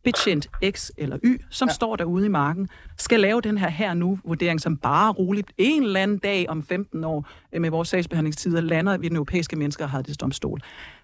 betjent 0.03 0.47
X 0.71 0.91
eller 0.97 1.17
Y, 1.23 1.41
som 1.49 1.67
ja. 1.67 1.73
står 1.73 1.95
derude 1.95 2.25
i 2.25 2.29
marken, 2.29 2.69
skal 2.97 3.19
lave 3.19 3.41
den 3.41 3.57
her 3.57 3.69
her 3.69 3.93
nu 3.93 4.19
vurdering, 4.23 4.61
som 4.61 4.77
bare 4.77 5.11
roligt 5.11 5.51
en 5.57 5.83
eller 5.83 5.99
anden 5.99 6.17
dag 6.17 6.49
om 6.49 6.63
15 6.63 7.03
år 7.03 7.29
øh, 7.53 7.61
med 7.61 7.69
vores 7.69 7.89
sagsbehandlingstider 7.89 8.61
lander 8.61 8.97
ved 8.97 9.09
den 9.09 9.17
europæiske 9.17 9.55
menneskerettighedsdomstol. 9.55 10.61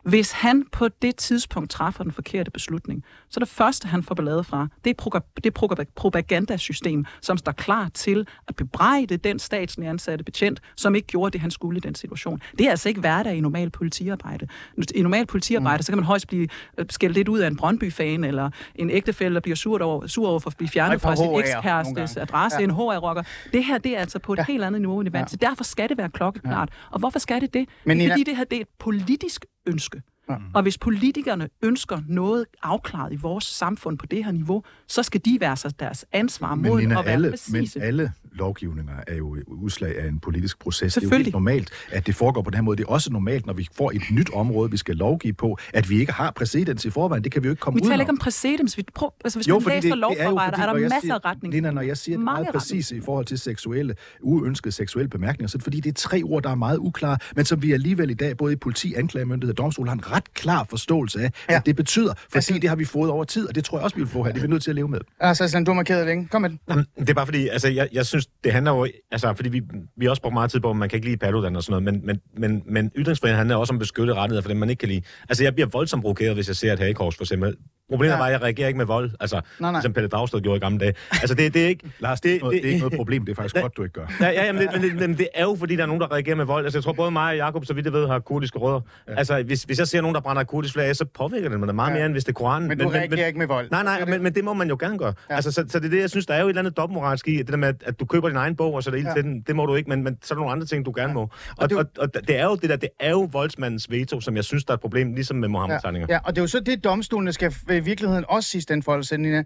Hvis 0.07 0.31
han 0.31 0.65
på 0.71 0.87
det 0.87 1.15
tidspunkt 1.15 1.71
træffer 1.71 2.03
den 2.03 2.11
forkerte 2.11 2.51
beslutning, 2.51 3.03
så 3.29 3.39
det 3.39 3.47
første, 3.47 3.87
han 3.87 4.03
får 4.03 4.15
ballade 4.15 4.43
fra, 4.43 4.67
det 4.85 4.89
er 4.89 5.19
det 5.43 5.53
propagandasystem, 5.95 7.05
som 7.21 7.37
står 7.37 7.51
klar 7.51 7.89
til 7.93 8.27
at 8.47 8.55
bebrejde 8.55 9.17
den 9.17 9.39
statslige 9.39 9.89
ansatte 9.89 10.23
betjent, 10.23 10.61
som 10.75 10.95
ikke 10.95 11.07
gjorde 11.07 11.31
det, 11.31 11.41
han 11.41 11.51
skulle 11.51 11.77
i 11.77 11.79
den 11.79 11.95
situation. 11.95 12.41
Det 12.57 12.65
er 12.65 12.69
altså 12.69 12.89
ikke 12.89 13.01
hverdag 13.01 13.35
i 13.35 13.41
normal 13.41 13.69
politiarbejde. 13.69 14.47
I 14.95 15.01
normal 15.01 15.25
politiarbejde, 15.25 15.77
mm. 15.77 15.83
så 15.83 15.91
kan 15.91 15.97
man 15.97 16.05
højst 16.05 16.27
blive 16.27 16.47
øh, 16.77 16.85
skældt 16.89 17.15
lidt 17.15 17.27
ud 17.27 17.39
af 17.39 17.47
en 17.47 17.57
Brøndby-fan, 17.57 18.23
eller 18.23 18.49
en 18.75 18.89
ægtefælle, 18.89 19.35
der 19.35 19.41
bliver 19.41 19.55
sur 19.55 19.83
over, 19.83 20.07
sur 20.07 20.27
over 20.27 20.39
for 20.39 20.49
at 20.49 20.57
blive 20.57 20.69
fjernet 20.69 21.01
fra 21.01 21.15
sin 21.15 21.35
ekskærestes 21.39 22.17
adresse, 22.17 22.57
ja. 22.57 22.63
en 22.63 22.71
HR-rocker. 22.71 23.23
Det 23.53 23.65
her, 23.65 23.77
det 23.77 23.95
er 23.95 23.99
altså 23.99 24.19
på 24.19 24.33
et 24.33 24.37
ja. 24.37 24.45
helt 24.47 24.63
andet 24.63 24.81
niveau 24.81 24.99
end 24.99 25.09
i 25.09 25.13
vant. 25.13 25.31
Ja. 25.41 25.47
Derfor 25.47 25.63
skal 25.63 25.89
det 25.89 25.97
være 25.97 26.09
klokkeklart. 26.09 26.69
Ja. 26.71 26.93
Og 26.93 26.99
hvorfor 26.99 27.19
skal 27.19 27.41
det 27.41 27.53
det? 27.53 27.69
Men, 27.85 28.09
Fordi 28.09 28.23
det 28.23 28.37
her, 28.37 28.43
det 28.43 28.57
er 28.57 28.61
et 28.61 28.67
politisk 28.79 29.45
ønske. 29.67 29.96
Mm. 30.29 30.35
Og 30.53 30.61
hvis 30.61 30.77
politikerne 30.77 31.49
ønsker 31.61 32.01
noget 32.07 32.45
afklaret 32.63 33.13
i 33.13 33.15
vores 33.15 33.43
samfund 33.43 33.97
på 33.97 34.05
det 34.05 34.25
her 34.25 34.31
niveau, 34.31 34.63
så 34.87 35.03
skal 35.03 35.21
de 35.25 35.37
være 35.39 35.57
sig 35.57 35.79
deres 35.79 36.05
ansvar 36.11 36.55
men, 36.55 36.69
mod 36.69 36.79
Nina, 36.79 36.99
at 36.99 37.05
være 37.05 37.13
alle, 37.13 37.29
præcise. 37.29 37.79
Men 37.79 37.87
alle 37.87 38.11
lovgivninger 38.31 38.93
er 39.07 39.15
jo 39.15 39.37
udslag 39.47 39.99
af 39.99 40.07
en 40.07 40.19
politisk 40.19 40.59
proces. 40.59 40.93
Det 40.93 41.03
er 41.03 41.07
jo 41.07 41.17
helt 41.17 41.33
normalt, 41.33 41.69
at 41.91 42.07
det 42.07 42.15
foregår 42.15 42.41
på 42.41 42.49
den 42.49 42.57
her 42.57 42.61
måde. 42.61 42.77
Det 42.77 42.83
er 42.83 42.87
også 42.87 43.11
normalt, 43.13 43.45
når 43.45 43.53
vi 43.53 43.67
får 43.75 43.91
et 43.91 44.01
nyt 44.11 44.29
område, 44.33 44.71
vi 44.71 44.77
skal 44.77 44.95
lovgive 44.95 45.33
på, 45.33 45.57
at 45.73 45.89
vi 45.89 45.99
ikke 45.99 46.11
har 46.11 46.31
præcedens 46.31 46.85
i 46.85 46.89
forvejen. 46.89 47.23
Det 47.23 47.31
kan 47.31 47.43
vi 47.43 47.47
jo 47.47 47.51
ikke 47.51 47.59
komme 47.59 47.77
ud 47.77 47.81
Vi 47.81 47.87
taler 47.87 47.99
ikke 47.99 48.11
om 48.11 48.17
præcedens. 48.17 48.77
Vi 48.77 48.83
prøver, 48.95 49.11
altså, 49.23 49.39
hvis 49.39 49.47
jo, 49.47 49.59
man 49.59 49.73
læser 49.83 49.95
lovforarbejder, 49.95 50.57
er, 50.57 50.61
er 50.61 50.73
der 50.73 50.79
masser 50.79 50.99
siger, 51.01 51.13
af 51.15 51.25
retninger. 51.25 51.55
Lina, 51.55 51.71
når 51.71 51.81
jeg 51.81 51.97
siger 51.97 52.17
det 52.17 52.23
meget 52.23 52.47
præcis 52.51 52.91
i 52.91 53.01
forhold 53.01 53.25
til 53.25 53.39
seksuelle, 53.39 53.95
uønskede 54.21 54.71
seksuelle 54.71 55.09
bemærkninger, 55.09 55.47
så 55.47 55.55
er 55.55 55.57
det 55.57 55.63
fordi, 55.63 55.79
det 55.79 55.89
er 55.89 55.93
tre 55.93 56.21
ord, 56.23 56.43
der 56.43 56.49
er 56.49 56.55
meget 56.55 56.77
uklare, 56.77 57.17
men 57.35 57.45
som 57.45 57.61
vi 57.61 57.71
alligevel 57.71 58.09
i 58.09 58.13
dag, 58.13 58.37
både 58.37 58.53
i 58.53 58.55
politi, 58.55 58.93
anklagemyndighed 58.93 59.53
og 59.53 59.57
domstol, 59.57 59.87
har 59.87 59.93
en 59.93 60.11
ret 60.17 60.33
klar 60.33 60.65
forståelse 60.69 61.19
af, 61.19 61.31
ja. 61.49 61.55
at 61.55 61.65
det 61.65 61.75
betyder. 61.75 62.13
Fordi 62.13 62.35
altså, 62.35 62.53
det 62.61 62.69
har 62.69 62.75
vi 62.75 62.85
fået 62.85 63.11
over 63.11 63.23
tid, 63.23 63.47
og 63.47 63.55
det 63.55 63.65
tror 63.65 63.77
jeg 63.77 63.83
også, 63.83 63.95
vi 63.95 64.01
vil 64.01 64.11
få 64.11 64.23
her. 64.23 64.31
Det 64.31 64.37
er 64.37 64.41
vi 64.41 64.47
nødt 64.47 64.63
til 64.63 64.71
at 64.71 64.75
leve 64.75 64.87
med. 64.87 64.99
Altså, 65.19 65.63
du 65.65 65.71
har 65.71 65.75
markeret 65.75 66.05
længe. 66.05 66.27
Kom 66.27 66.41
med 66.41 66.49
den. 66.49 66.85
Det 66.99 67.09
er 67.09 67.13
bare 67.13 67.25
fordi, 67.25 67.47
altså, 67.47 67.67
jeg, 67.67 67.89
jeg 67.91 68.05
synes, 68.05 68.27
det 68.43 68.51
handler 68.53 68.71
jo 68.71 68.87
altså, 69.11 69.33
fordi 69.33 69.49
vi, 69.49 69.61
vi 69.97 70.07
også 70.07 70.21
brugt 70.21 70.33
meget 70.33 70.51
tid 70.51 70.59
på, 70.59 70.69
at 70.69 70.75
man 70.75 70.89
kan 70.89 70.97
ikke 70.97 71.07
lide 71.07 71.17
Paludan 71.17 71.55
og 71.55 71.63
sådan 71.63 71.83
noget, 71.83 72.03
men, 72.03 72.05
men, 72.05 72.21
men, 72.37 72.63
men 72.73 72.91
ytringsfriheden 72.95 73.37
handler 73.37 73.55
også 73.55 73.73
om 73.73 73.79
beskytte 73.79 74.13
rettigheder 74.13 74.41
for 74.41 74.49
dem, 74.49 74.57
man 74.57 74.69
ikke 74.69 74.79
kan 74.79 74.89
lide. 74.89 75.01
Altså, 75.29 75.43
jeg 75.43 75.53
bliver 75.53 75.67
voldsomt 75.67 76.01
provokeret, 76.01 76.33
hvis 76.33 76.47
jeg 76.47 76.55
ser 76.55 76.73
et 76.73 76.79
hagekors, 76.79 77.15
for 77.15 77.23
eksempel, 77.23 77.55
Problemet 77.89 78.13
ja. 78.13 78.17
var, 78.17 78.25
at 78.25 78.31
jeg 78.31 78.41
reagerer 78.41 78.67
ikke 78.67 78.77
med 78.77 78.85
vold. 78.85 79.11
Altså, 79.19 79.41
nej, 79.59 79.71
nej. 79.71 79.81
som 79.81 79.93
Pelle 79.93 80.09
Dragsted 80.09 80.41
gjorde 80.41 80.57
i 80.57 80.59
gamle 80.59 80.79
dage. 80.79 80.93
Altså, 81.11 81.35
det, 81.35 81.53
det 81.53 81.63
er 81.63 81.67
ikke... 81.67 81.91
Lars, 81.99 82.21
det, 82.21 82.41
det, 82.41 82.51
det, 82.51 82.65
er 82.65 82.67
ikke 82.67 82.79
noget 82.79 82.93
problem. 82.95 83.25
Det 83.25 83.31
er 83.31 83.35
faktisk 83.35 83.61
godt, 83.61 83.77
du 83.77 83.83
ikke 83.83 83.93
gør. 83.93 84.05
Ja, 84.21 84.27
ja 84.27 84.45
jamen, 84.45 84.61
det, 84.61 84.69
men, 84.73 84.81
det, 84.81 84.95
men 85.09 85.17
det 85.17 85.27
er 85.33 85.43
jo, 85.43 85.55
fordi 85.59 85.75
der 85.75 85.81
er 85.81 85.85
nogen, 85.85 86.01
der 86.01 86.11
reagerer 86.11 86.35
med 86.35 86.45
vold. 86.45 86.65
Altså, 86.65 86.77
jeg 86.77 86.83
tror, 86.83 86.93
både 86.93 87.11
mig 87.11 87.31
og 87.31 87.37
Jacob, 87.37 87.65
så 87.65 87.73
vidt 87.73 87.85
jeg 87.85 87.93
ved, 87.93 88.07
har 88.07 88.19
kurdiske 88.19 88.59
rødder. 88.59 88.81
Ja. 89.07 89.15
Altså, 89.15 89.43
hvis, 89.43 89.63
hvis 89.63 89.79
jeg 89.79 89.87
ser 89.87 90.01
nogen, 90.01 90.15
der 90.15 90.21
brænder 90.21 90.43
kurdisk 90.43 90.73
flag, 90.73 90.95
så 90.95 91.05
påvirker 91.05 91.49
det 91.49 91.59
mig 91.59 91.75
meget 91.75 91.89
ja. 91.89 91.95
mere, 91.95 92.05
end 92.05 92.13
hvis 92.13 92.23
det 92.23 92.31
er 92.31 92.33
Koranen. 92.33 92.67
Men 92.67 92.77
du 92.77 92.83
men, 92.83 92.93
reagerer 92.93 93.09
men, 93.09 93.27
ikke 93.27 93.39
med 93.39 93.47
vold? 93.47 93.67
Nej, 93.71 93.83
nej, 93.83 94.05
men, 94.05 94.23
men 94.23 94.35
det 94.35 94.43
må 94.43 94.53
man 94.53 94.69
jo 94.69 94.77
gerne 94.79 94.97
gøre. 94.97 95.13
Ja. 95.29 95.35
Altså, 95.35 95.51
så, 95.51 95.65
så 95.67 95.79
det 95.79 95.85
er 95.85 95.89
det, 95.89 96.01
jeg 96.01 96.09
synes, 96.09 96.25
der 96.25 96.33
er 96.33 96.39
jo 96.39 96.45
et 96.45 96.49
eller 96.49 96.61
andet 96.61 96.77
dobbeltmoralsk 96.77 97.27
i, 97.27 97.37
det 97.37 97.47
der 97.47 97.57
med, 97.57 97.67
at, 97.67 97.75
at 97.85 97.99
du 97.99 98.05
køber 98.05 98.27
din 98.27 98.37
egen 98.37 98.55
bog, 98.55 98.73
og 98.73 98.83
så 98.83 98.89
er 98.89 98.95
det 98.95 99.03
ja. 99.03 99.13
til 99.13 99.23
den. 99.23 99.41
Det 99.47 99.55
må 99.55 99.65
du 99.65 99.75
ikke, 99.75 99.89
men, 99.89 100.03
men 100.03 100.17
så 100.21 100.33
er 100.33 100.35
der 100.35 100.39
nogle 100.39 100.51
andre 100.51 100.65
ting, 100.65 100.85
du 100.85 100.93
gerne 100.95 101.09
ja. 101.09 101.13
må. 101.13 101.21
Og, 101.21 101.29
og, 101.57 101.69
det, 101.69 101.77
og, 101.77 101.85
og, 101.99 102.13
det 102.27 102.39
er 102.39 102.43
jo 102.43 102.55
det 102.55 102.69
der, 102.69 102.75
det 102.75 102.89
er 102.99 103.09
jo 103.09 103.29
voldsmandens 103.31 103.91
veto, 103.91 104.21
som 104.21 104.35
jeg 104.35 104.43
synes, 104.43 104.65
der 104.65 104.71
er 104.71 104.75
et 104.75 104.81
problem, 104.81 105.13
ligesom 105.13 105.37
med 105.37 105.47
Mohammed-tegninger. 105.47 106.07
Ja. 106.09 106.13
ja, 106.13 106.19
og 106.23 106.35
det 106.35 106.41
er 106.41 106.43
jo 106.43 106.47
så 106.47 106.59
det, 106.59 106.83
domstolene 106.83 107.33
skal 107.33 107.53
i 107.77 107.83
virkeligheden 107.83 108.25
også 108.27 108.49
sidst 108.49 108.69
den 108.69 108.83
forhold, 108.83 109.17
Nina. 109.17 109.43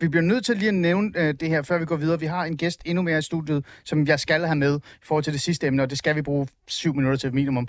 Vi 0.00 0.08
bliver 0.08 0.22
nødt 0.22 0.44
til 0.44 0.56
lige 0.56 0.68
at 0.68 0.74
nævne 0.74 1.12
øh, 1.16 1.34
det 1.34 1.48
her, 1.48 1.62
før 1.62 1.78
vi 1.78 1.84
går 1.84 1.96
videre. 1.96 2.20
Vi 2.20 2.26
har 2.26 2.44
en 2.44 2.56
gæst 2.56 2.82
endnu 2.84 3.02
mere 3.02 3.18
i 3.18 3.22
studiet, 3.22 3.64
som 3.84 4.06
jeg 4.06 4.20
skal 4.20 4.44
have 4.44 4.56
med 4.56 4.76
i 4.76 5.04
forhold 5.04 5.24
til 5.24 5.32
det 5.32 5.40
sidste 5.40 5.66
emne, 5.66 5.82
og 5.82 5.90
det 5.90 5.98
skal 5.98 6.16
vi 6.16 6.22
bruge 6.22 6.48
syv 6.66 6.94
minutter 6.94 7.18
til 7.18 7.34
minimum. 7.34 7.68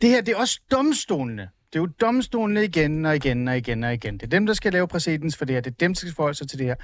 Det 0.00 0.10
her, 0.10 0.20
det 0.20 0.32
er 0.34 0.36
også 0.36 0.60
domstolene. 0.70 1.48
Det 1.72 1.78
er 1.78 1.82
jo 1.82 1.86
domstolene 2.00 2.64
igen 2.64 3.06
og 3.06 3.16
igen 3.16 3.48
og 3.48 3.56
igen 3.56 3.84
og 3.84 3.94
igen. 3.94 4.14
Det 4.14 4.22
er 4.22 4.30
dem, 4.30 4.46
der 4.46 4.54
skal 4.54 4.72
lave 4.72 4.88
præcedens 4.88 5.36
for 5.36 5.44
det 5.44 5.56
her. 5.56 5.60
Det 5.60 5.70
er 5.70 5.74
dem, 5.80 5.94
der 5.94 5.98
skal 5.98 6.12
forholde 6.14 6.38
sig 6.38 6.48
til 6.48 6.58
det 6.58 6.66
her. 6.66 6.74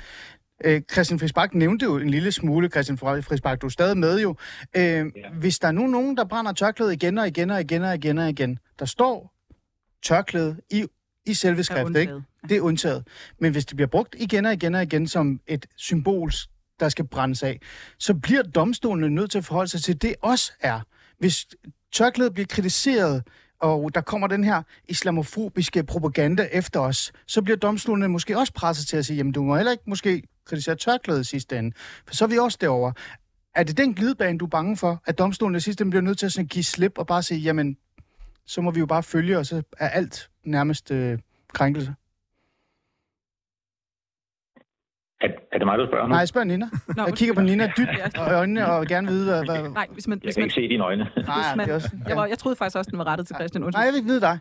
Øh, 0.64 0.82
Christian 0.92 1.18
Friisbak 1.18 1.54
nævnte 1.54 1.84
jo 1.84 1.98
en 1.98 2.10
lille 2.10 2.32
smule, 2.32 2.68
Christian 2.68 2.98
Friisbak, 2.98 3.60
du 3.60 3.66
er 3.66 3.70
stadig 3.70 3.98
med 3.98 4.20
jo. 4.20 4.36
Øh, 4.76 4.82
ja. 4.82 5.04
Hvis 5.32 5.58
der 5.58 5.68
er 5.68 5.72
nu 5.72 5.86
nogen, 5.86 6.16
der 6.16 6.24
brænder 6.24 6.52
tørklædet 6.52 6.92
igen 6.92 7.18
og 7.18 7.28
igen 7.28 7.50
og 7.50 7.60
igen 7.60 7.82
og 7.82 7.94
igen 7.94 8.18
og 8.18 8.28
igen, 8.28 8.58
der 8.78 8.84
står 8.84 9.32
tørklæde 10.02 10.56
i, 10.70 10.84
i 11.28 11.34
selve 11.34 11.64
skriftet, 11.64 11.96
ikke? 12.00 12.22
Det 12.48 12.56
er 12.56 12.60
undtaget. 12.60 13.06
Men 13.40 13.52
hvis 13.52 13.66
det 13.66 13.76
bliver 13.76 13.88
brugt 13.88 14.16
igen 14.18 14.46
og 14.46 14.52
igen 14.52 14.74
og 14.74 14.82
igen 14.82 15.06
som 15.06 15.40
et 15.46 15.66
symbol, 15.76 16.30
der 16.80 16.88
skal 16.88 17.06
brændes 17.06 17.42
af, 17.42 17.60
så 17.98 18.14
bliver 18.14 18.42
domstolene 18.42 19.08
nødt 19.08 19.30
til 19.30 19.38
at 19.38 19.44
forholde 19.44 19.70
sig 19.70 19.82
til 19.82 20.02
det 20.02 20.14
også 20.22 20.52
er. 20.60 20.80
Hvis 21.18 21.46
tørklædet 21.92 22.34
bliver 22.34 22.46
kritiseret 22.46 23.22
og 23.60 23.94
der 23.94 24.00
kommer 24.00 24.26
den 24.26 24.44
her 24.44 24.62
islamofobiske 24.88 25.84
propaganda 25.84 26.48
efter 26.52 26.80
os, 26.80 27.12
så 27.26 27.42
bliver 27.42 27.56
domstolene 27.56 28.08
måske 28.08 28.38
også 28.38 28.52
presset 28.52 28.86
til 28.86 28.96
at 28.96 29.06
sige, 29.06 29.16
jamen 29.16 29.32
du 29.32 29.42
må 29.42 29.56
heller 29.56 29.72
ikke 29.72 29.84
måske 29.86 30.22
kritisere 30.44 30.76
tørklædet 30.76 31.26
sidste 31.26 31.58
ende, 31.58 31.76
for 32.06 32.14
så 32.14 32.24
er 32.24 32.28
vi 32.28 32.38
også 32.38 32.58
derovre. 32.60 32.92
Er 33.54 33.62
det 33.62 33.76
den 33.76 33.94
glidebane, 33.94 34.38
du 34.38 34.44
er 34.44 34.48
bange 34.48 34.76
for, 34.76 35.02
at 35.06 35.18
domstolene 35.18 35.60
sidste 35.60 35.82
ende 35.82 35.90
bliver 35.90 36.02
nødt 36.02 36.18
til 36.18 36.26
at 36.26 36.32
sådan 36.32 36.46
give 36.46 36.64
slip 36.64 36.98
og 36.98 37.06
bare 37.06 37.22
sige, 37.22 37.40
jamen, 37.40 37.76
så 38.46 38.60
må 38.60 38.70
vi 38.70 38.80
jo 38.80 38.86
bare 38.86 39.02
følge, 39.02 39.38
og 39.38 39.46
så 39.46 39.62
er 39.78 39.88
alt 39.88 40.30
nærmest 40.50 40.90
øh, 40.90 41.18
krænkelse? 41.52 41.94
Er, 45.20 45.28
er 45.52 45.58
det 45.58 45.66
mig, 45.66 45.78
du 45.78 45.86
spørger 45.86 46.04
nu? 46.04 46.08
Nej, 46.08 46.18
jeg 46.18 46.28
spørger 46.28 46.44
Nina. 46.44 46.66
Nå, 46.96 47.04
jeg 47.06 47.14
kigger 47.14 47.34
på 47.34 47.40
Nina 47.40 47.72
dybt 47.76 47.88
i 48.16 48.18
øjnene 48.18 48.66
og 48.66 48.80
vil 48.80 48.88
gerne 48.88 49.08
vide, 49.08 49.24
hvad... 49.24 49.44
hvad... 49.44 49.70
Nej, 49.70 49.86
hvis 49.92 50.08
man, 50.08 50.18
hvis 50.18 50.26
jeg 50.26 50.34
kan 50.34 50.40
man, 50.40 50.44
ikke 50.44 50.54
se 50.54 50.68
dine 50.68 50.84
øjne. 50.84 51.10
Nej, 51.16 51.56
man, 51.56 51.66
det 51.66 51.74
også, 51.74 51.90
ja. 51.92 52.08
jeg, 52.08 52.16
var, 52.16 52.26
jeg 52.26 52.38
troede 52.38 52.56
faktisk 52.56 52.76
også, 52.78 52.90
den 52.90 52.98
var 52.98 53.06
rettet 53.06 53.26
til 53.26 53.36
Christian. 53.36 53.64
Undskyld. 53.64 53.78
Nej, 53.78 53.84
jeg 53.84 53.92
vil 53.92 53.98
ikke 53.98 54.08
vide 54.08 54.20
dig. 54.20 54.38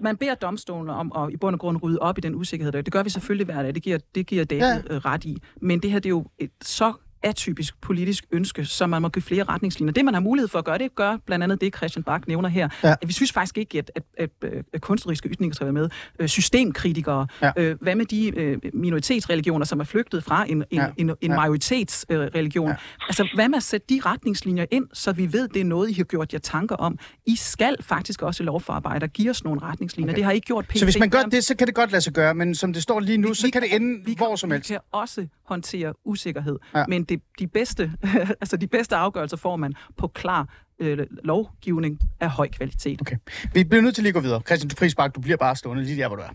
Man 0.00 0.16
beder 0.16 0.34
domstolen 0.34 0.90
om 0.90 1.12
at 1.16 1.32
i 1.32 1.36
bund 1.36 1.54
og 1.54 1.60
grund 1.60 1.82
rydde 1.82 1.98
op 1.98 2.18
i 2.18 2.20
den 2.20 2.34
usikkerhed. 2.34 2.72
Det 2.72 2.92
gør 2.92 3.02
vi 3.02 3.10
selvfølgelig 3.10 3.44
hver 3.44 3.62
dag. 3.62 3.74
Det 3.74 3.82
giver, 3.82 3.98
det 4.14 4.26
giver 4.26 4.44
David 4.44 4.62
ja. 4.90 4.98
ret 4.98 5.24
i. 5.24 5.42
Men 5.60 5.80
det 5.80 5.90
her, 5.90 5.98
det 5.98 6.06
er 6.06 6.10
jo 6.10 6.26
et 6.38 6.50
så 6.62 6.92
atypisk 7.24 7.80
politisk 7.80 8.24
ønske, 8.30 8.64
så 8.64 8.86
man 8.86 9.02
må 9.02 9.08
give 9.08 9.22
flere 9.22 9.44
retningslinjer. 9.44 9.92
Det, 9.92 10.04
man 10.04 10.14
har 10.14 10.20
mulighed 10.20 10.48
for 10.48 10.58
at 10.58 10.64
gøre, 10.64 10.78
det 10.78 10.94
gør 10.94 11.16
blandt 11.26 11.42
andet 11.42 11.60
det, 11.60 11.76
Christian 11.76 12.02
Bak 12.02 12.28
nævner 12.28 12.48
her. 12.48 12.68
Ja. 12.82 12.94
Vi 13.06 13.12
synes 13.12 13.32
faktisk 13.32 13.58
ikke, 13.58 13.78
at, 13.78 13.90
at, 13.94 14.30
at, 14.42 14.62
at 14.72 14.80
kunstneriske 14.80 15.28
ytringer 15.28 15.54
skal 15.54 15.64
være 15.64 15.72
med. 15.72 15.88
Øh, 16.18 16.28
systemkritikere. 16.28 17.26
Ja. 17.42 17.50
Øh, 17.56 17.76
hvad 17.80 17.94
med 17.94 18.06
de 18.06 18.38
øh, 18.38 18.58
minoritetsreligioner, 18.74 19.64
som 19.64 19.80
er 19.80 19.84
flygtet 19.84 20.24
fra 20.24 20.44
en, 20.48 20.56
en, 20.56 20.64
ja. 20.72 20.86
en, 20.96 21.10
en 21.10 21.16
ja. 21.22 21.36
majoritetsreligion? 21.36 22.68
Ja. 22.68 22.74
Altså, 23.08 23.28
hvad 23.34 23.48
med 23.48 23.56
at 23.56 23.62
sætte 23.62 23.86
de 23.94 24.00
retningslinjer 24.06 24.66
ind, 24.70 24.86
så 24.92 25.12
vi 25.12 25.32
ved, 25.32 25.48
det 25.48 25.60
er 25.60 25.64
noget, 25.64 25.90
I 25.90 25.92
har 25.92 26.04
gjort 26.04 26.32
jer 26.32 26.38
tanker 26.38 26.76
om? 26.76 26.98
I 27.26 27.36
skal 27.36 27.76
faktisk 27.80 28.22
også 28.22 28.42
i 28.42 28.46
lovforarbejder 28.46 29.06
give 29.06 29.30
os 29.30 29.44
nogle 29.44 29.62
retningslinjer. 29.62 30.12
Okay. 30.12 30.16
Det 30.16 30.24
har 30.24 30.32
I 30.32 30.34
ikke 30.34 30.46
gjort 30.46 30.66
pænt. 30.68 30.78
Så 30.78 30.86
hvis 30.86 30.98
man 30.98 31.10
gør 31.10 31.22
det, 31.22 31.44
så 31.44 31.56
kan 31.56 31.66
det 31.66 31.74
godt 31.74 31.90
lade 31.90 32.02
sig 32.02 32.12
gøre, 32.12 32.34
men 32.34 32.54
som 32.54 32.72
det 32.72 32.82
står 32.82 33.00
lige 33.00 33.18
nu, 33.18 33.28
vi, 33.28 33.34
så 33.34 33.50
kan 33.52 33.62
det 33.62 33.74
ende 33.74 34.04
vi 34.04 34.14
hvor 34.16 34.36
som 34.36 34.50
helst. 34.50 34.70
Vi 34.70 34.74
kan 34.74 34.80
også 34.92 35.26
håndtere 35.46 35.92
usikkerhed, 36.04 36.58
ja. 36.74 36.84
men 36.88 37.04
det, 37.04 37.22
de, 37.38 37.46
bedste, 37.46 37.92
altså 38.40 38.56
de 38.56 38.66
bedste 38.66 38.96
afgørelser 38.96 39.36
får 39.36 39.56
man 39.56 39.74
på 39.96 40.08
klar 40.08 40.48
øh, 40.78 41.06
lovgivning 41.24 42.00
af 42.20 42.30
høj 42.30 42.48
kvalitet. 42.48 43.00
Okay. 43.00 43.16
Vi 43.52 43.64
bliver 43.64 43.82
nødt 43.82 43.94
til 43.94 44.04
lige 44.04 44.10
at 44.10 44.14
gå 44.14 44.20
videre. 44.20 44.40
Christian 44.46 44.70
Friisbak, 44.70 45.14
du 45.14 45.20
bliver 45.20 45.36
bare 45.36 45.56
stående 45.56 45.84
lige 45.84 46.02
der, 46.02 46.08
hvor 46.08 46.16
du 46.16 46.22
er. 46.22 46.28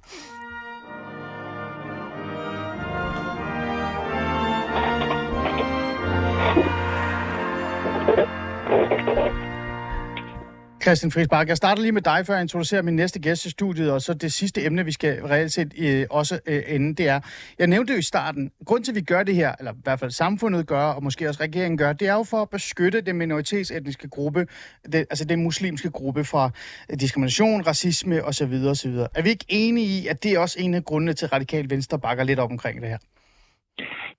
Christian 10.84 11.11
Friisbak, 11.11 11.47
jeg 11.47 11.57
starter 11.57 11.82
lige 11.82 11.91
med 11.91 12.01
dig, 12.01 12.25
før 12.25 12.34
jeg 12.34 12.41
introducerer 12.41 12.82
min 12.82 12.95
næste 12.95 13.19
gæst 13.19 13.45
i 13.45 13.49
studiet, 13.49 13.91
og 13.91 14.01
så 14.01 14.13
det 14.13 14.32
sidste 14.34 14.65
emne, 14.65 14.86
vi 14.86 14.91
skal 14.91 15.21
reelt 15.23 15.51
set 15.51 15.73
øh, 15.80 16.05
også 16.11 16.39
øh, 16.47 16.61
ende, 16.67 16.95
det 16.95 17.07
er, 17.07 17.19
jeg 17.59 17.67
nævnte 17.67 17.93
jo 17.93 17.99
i 17.99 18.01
starten, 18.01 18.51
grund 18.65 18.84
til, 18.84 18.91
at 18.91 18.95
vi 18.95 19.01
gør 19.01 19.23
det 19.23 19.36
her, 19.36 19.51
eller 19.59 19.73
i 19.73 19.75
hvert 19.84 19.99
fald 19.99 20.11
samfundet 20.11 20.67
gør, 20.67 20.84
og 20.84 21.03
måske 21.03 21.27
også 21.30 21.43
regeringen 21.43 21.77
gør, 21.77 21.93
det 21.93 22.07
er 22.07 22.13
jo 22.13 22.23
for 22.23 22.41
at 22.41 22.49
beskytte 22.49 23.01
den 23.01 23.17
minoritetsetniske 23.17 24.09
gruppe, 24.09 24.39
det, 24.93 24.95
altså 24.95 25.25
den 25.25 25.43
muslimske 25.43 25.89
gruppe 25.89 26.23
fra 26.23 26.51
øh, 26.89 26.99
diskrimination, 26.99 27.61
racisme 27.67 28.23
osv. 28.23 28.53
osv. 28.73 28.95
Er 29.15 29.23
vi 29.23 29.30
ikke 29.30 29.45
enige 29.49 29.88
i, 30.01 30.07
at 30.07 30.23
det 30.23 30.32
er 30.34 30.39
også 30.39 30.57
en 30.59 30.73
af 30.73 30.84
grundene 30.86 31.13
til, 31.13 31.25
at 31.25 31.34
Radikal 31.34 31.69
Venstre 31.69 31.99
bakker 31.99 32.23
lidt 32.23 32.39
op 32.39 32.51
omkring 32.51 32.82
det 32.82 32.89
her? 32.89 32.97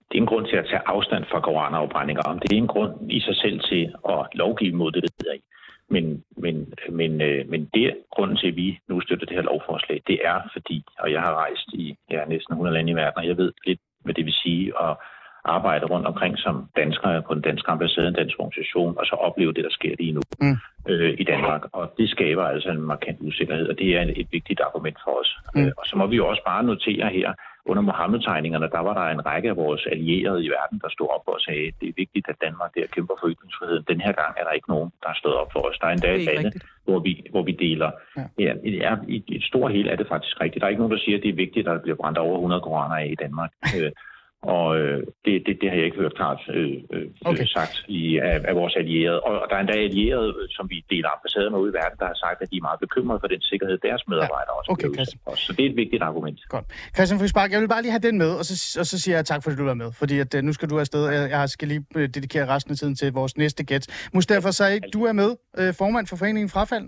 Det 0.09 0.17
er 0.19 0.23
en 0.23 0.33
grund 0.33 0.47
til 0.47 0.57
at 0.57 0.67
tage 0.71 0.83
afstand 0.87 1.25
fra 1.31 1.41
koranafbrændinger. 1.41 2.23
Om 2.23 2.39
det 2.39 2.53
er 2.53 2.57
en 2.57 2.67
grund 2.67 2.93
i 3.11 3.21
sig 3.21 3.37
selv 3.37 3.61
til 3.71 3.83
at 4.09 4.21
lovgive 4.35 4.75
mod 4.77 4.93
det, 4.93 5.03
det 5.03 5.13
hedder 5.19 5.33
ikke. 5.33 5.47
Men, 5.91 6.25
men, 6.37 6.75
men, 6.91 7.21
øh, 7.21 7.49
men 7.49 7.71
det 7.75 7.97
grunden 8.15 8.37
til, 8.37 8.49
at 8.49 8.57
vi 8.57 8.79
nu 8.89 9.01
støtter 9.01 9.27
det 9.27 9.37
her 9.37 9.43
lovforslag, 9.43 10.03
det 10.07 10.19
er 10.25 10.39
fordi, 10.53 10.85
og 10.99 11.13
jeg 11.13 11.21
har 11.21 11.35
rejst 11.35 11.69
i 11.73 11.97
ja, 12.11 12.25
næsten 12.25 12.53
100 12.53 12.75
lande 12.75 12.93
i 12.93 12.95
verden, 12.95 13.19
og 13.19 13.27
jeg 13.27 13.37
ved 13.37 13.53
lidt, 13.67 13.81
hvad 14.05 14.15
det 14.15 14.25
vil 14.25 14.33
sige 14.33 14.73
at 14.87 14.97
arbejde 15.45 15.87
rundt 15.87 16.07
omkring 16.07 16.39
som 16.39 16.69
danskere 16.77 17.23
på 17.23 17.35
den 17.35 17.43
danske 17.43 17.71
ambassade, 17.71 18.09
en 18.09 18.15
dansk 18.15 18.37
organisation, 18.39 18.99
og 18.99 19.07
så 19.07 19.15
opleve 19.15 19.53
det, 19.53 19.65
der 19.65 19.71
sker 19.71 19.95
lige 19.99 20.13
nu 20.13 20.23
mm. 20.41 20.57
øh, 20.89 21.15
i 21.19 21.25
Danmark. 21.25 21.63
Og 21.73 21.95
det 21.99 22.11
skaber 22.11 22.45
altså 22.45 22.69
en 22.71 22.81
markant 22.81 23.19
usikkerhed, 23.21 23.69
og 23.69 23.79
det 23.79 23.97
er 23.97 24.03
et 24.17 24.29
vigtigt 24.33 24.61
argument 24.61 24.99
for 25.05 25.21
os. 25.21 25.37
Mm. 25.55 25.61
Øh, 25.61 25.73
og 25.79 25.85
så 25.87 25.97
må 25.97 26.07
vi 26.07 26.17
jo 26.17 26.29
også 26.29 26.43
bare 26.47 26.63
notere 26.65 27.09
her, 27.09 27.33
under 27.65 27.83
Mohammed-tegningerne, 27.83 28.69
der 28.77 28.79
var 28.79 28.95
der 28.95 29.07
en 29.07 29.27
række 29.27 29.49
af 29.49 29.57
vores 29.57 29.87
allierede 29.93 30.45
i 30.45 30.49
verden, 30.49 30.79
der 30.83 30.89
stod 30.89 31.09
op 31.17 31.23
og 31.27 31.41
sagde, 31.41 31.67
at 31.69 31.75
det 31.81 31.89
er 31.89 31.93
vigtigt, 31.97 32.29
at 32.29 32.37
Danmark 32.47 32.75
der 32.75 32.87
kæmper 32.87 33.15
for 33.21 33.29
ytringsfriheden. 33.33 33.85
Den 33.89 34.01
her 34.01 34.13
gang 34.13 34.33
er 34.41 34.45
der 34.45 34.53
ikke 34.53 34.71
nogen, 34.75 34.91
der 35.03 35.09
har 35.09 35.19
stået 35.23 35.37
op 35.43 35.53
for 35.53 35.61
os. 35.69 35.79
Der 35.81 35.87
er 35.87 35.93
endda 35.93 36.15
et 36.15 36.25
lande, 36.25 36.51
hvor 36.85 36.99
vi, 36.99 37.13
hvor 37.31 37.43
vi 37.43 37.53
deler. 37.53 37.91
Ja. 38.17 38.25
Ja, 38.39 38.53
det 38.65 38.85
er, 38.85 38.97
i 39.09 39.25
et 39.29 39.45
stort 39.51 39.73
hele 39.73 39.91
er 39.91 39.97
det 39.97 40.09
faktisk 40.09 40.41
rigtigt. 40.41 40.61
Der 40.61 40.67
er 40.67 40.71
ikke 40.71 40.83
nogen, 40.83 40.97
der 40.97 41.05
siger, 41.05 41.17
at 41.17 41.23
det 41.23 41.31
er 41.31 41.43
vigtigt, 41.45 41.69
at 41.69 41.75
der 41.75 41.83
bliver 41.83 41.97
brændt 41.97 42.19
over 42.19 42.35
100 42.35 42.61
koraner 42.61 42.97
af 42.97 43.09
i 43.15 43.21
Danmark. 43.25 43.51
Øh, 44.47 44.53
og 44.55 44.79
øh, 44.79 44.99
det, 45.25 45.35
det, 45.47 45.55
det 45.61 45.69
har 45.71 45.77
jeg 45.77 45.85
ikke 45.85 45.97
hørt 45.97 46.15
klart 46.15 46.41
øh, 46.55 46.73
øh, 46.93 47.07
okay. 47.25 47.47
sagt 47.47 47.85
i, 47.89 48.19
af, 48.19 48.41
af 48.45 48.55
vores 48.55 48.77
allierede. 48.77 49.21
Og, 49.21 49.41
og 49.41 49.47
der 49.51 49.57
er 49.57 49.61
endda 49.61 49.73
allierede, 49.73 50.35
som 50.51 50.71
vi 50.71 50.85
deler 50.91 51.09
ambassader 51.17 51.51
med 51.51 51.59
ude 51.59 51.71
i 51.71 51.75
verden, 51.81 51.99
der 51.99 52.07
har 52.07 52.19
sagt, 52.25 52.43
at 52.43 52.51
de 52.51 52.57
er 52.57 52.67
meget 52.69 52.81
bekymrede 52.81 53.21
for 53.21 53.27
den 53.27 53.41
sikkerhed, 53.41 53.79
deres 53.79 54.03
medarbejdere 54.09 54.57
ja. 54.69 54.73
okay, 54.73 54.89
også 54.89 55.17
også. 55.27 55.45
Så 55.47 55.53
det 55.53 55.67
er 55.67 55.71
et 55.71 55.77
vigtigt 55.77 56.03
argument. 56.03 56.39
Godt. 56.49 56.65
Christian 56.97 57.19
Friisbak, 57.21 57.53
jeg 57.53 57.61
vil 57.61 57.69
bare 57.69 57.83
lige 57.83 57.93
have 57.97 58.07
den 58.09 58.19
med, 58.19 58.31
og 58.41 58.45
så, 58.45 58.79
og 58.81 58.87
så 58.87 58.99
siger 58.99 59.17
jeg 59.17 59.27
tak, 59.27 59.43
fordi 59.43 59.57
du 59.57 59.67
er 59.67 59.75
med. 59.75 59.93
Fordi 59.93 60.19
at, 60.19 60.35
uh, 60.35 60.41
nu 60.41 60.53
skal 60.53 60.71
du 60.71 60.79
afsted. 60.79 61.03
Jeg, 61.09 61.31
jeg 61.31 61.49
skal 61.49 61.69
lige 61.69 61.85
uh, 61.97 62.03
dedikere 62.03 62.47
resten 62.55 62.73
af 62.73 62.77
tiden 62.77 62.95
til 62.95 63.13
vores 63.13 63.37
næste 63.37 63.65
gæst. 63.65 64.11
Mustafa 64.15 64.51
Said, 64.51 64.81
du 64.93 65.05
er 65.05 65.13
med, 65.13 65.31
formand 65.73 66.07
for 66.07 66.17
Foreningen 66.17 66.49
Frafald. 66.49 66.87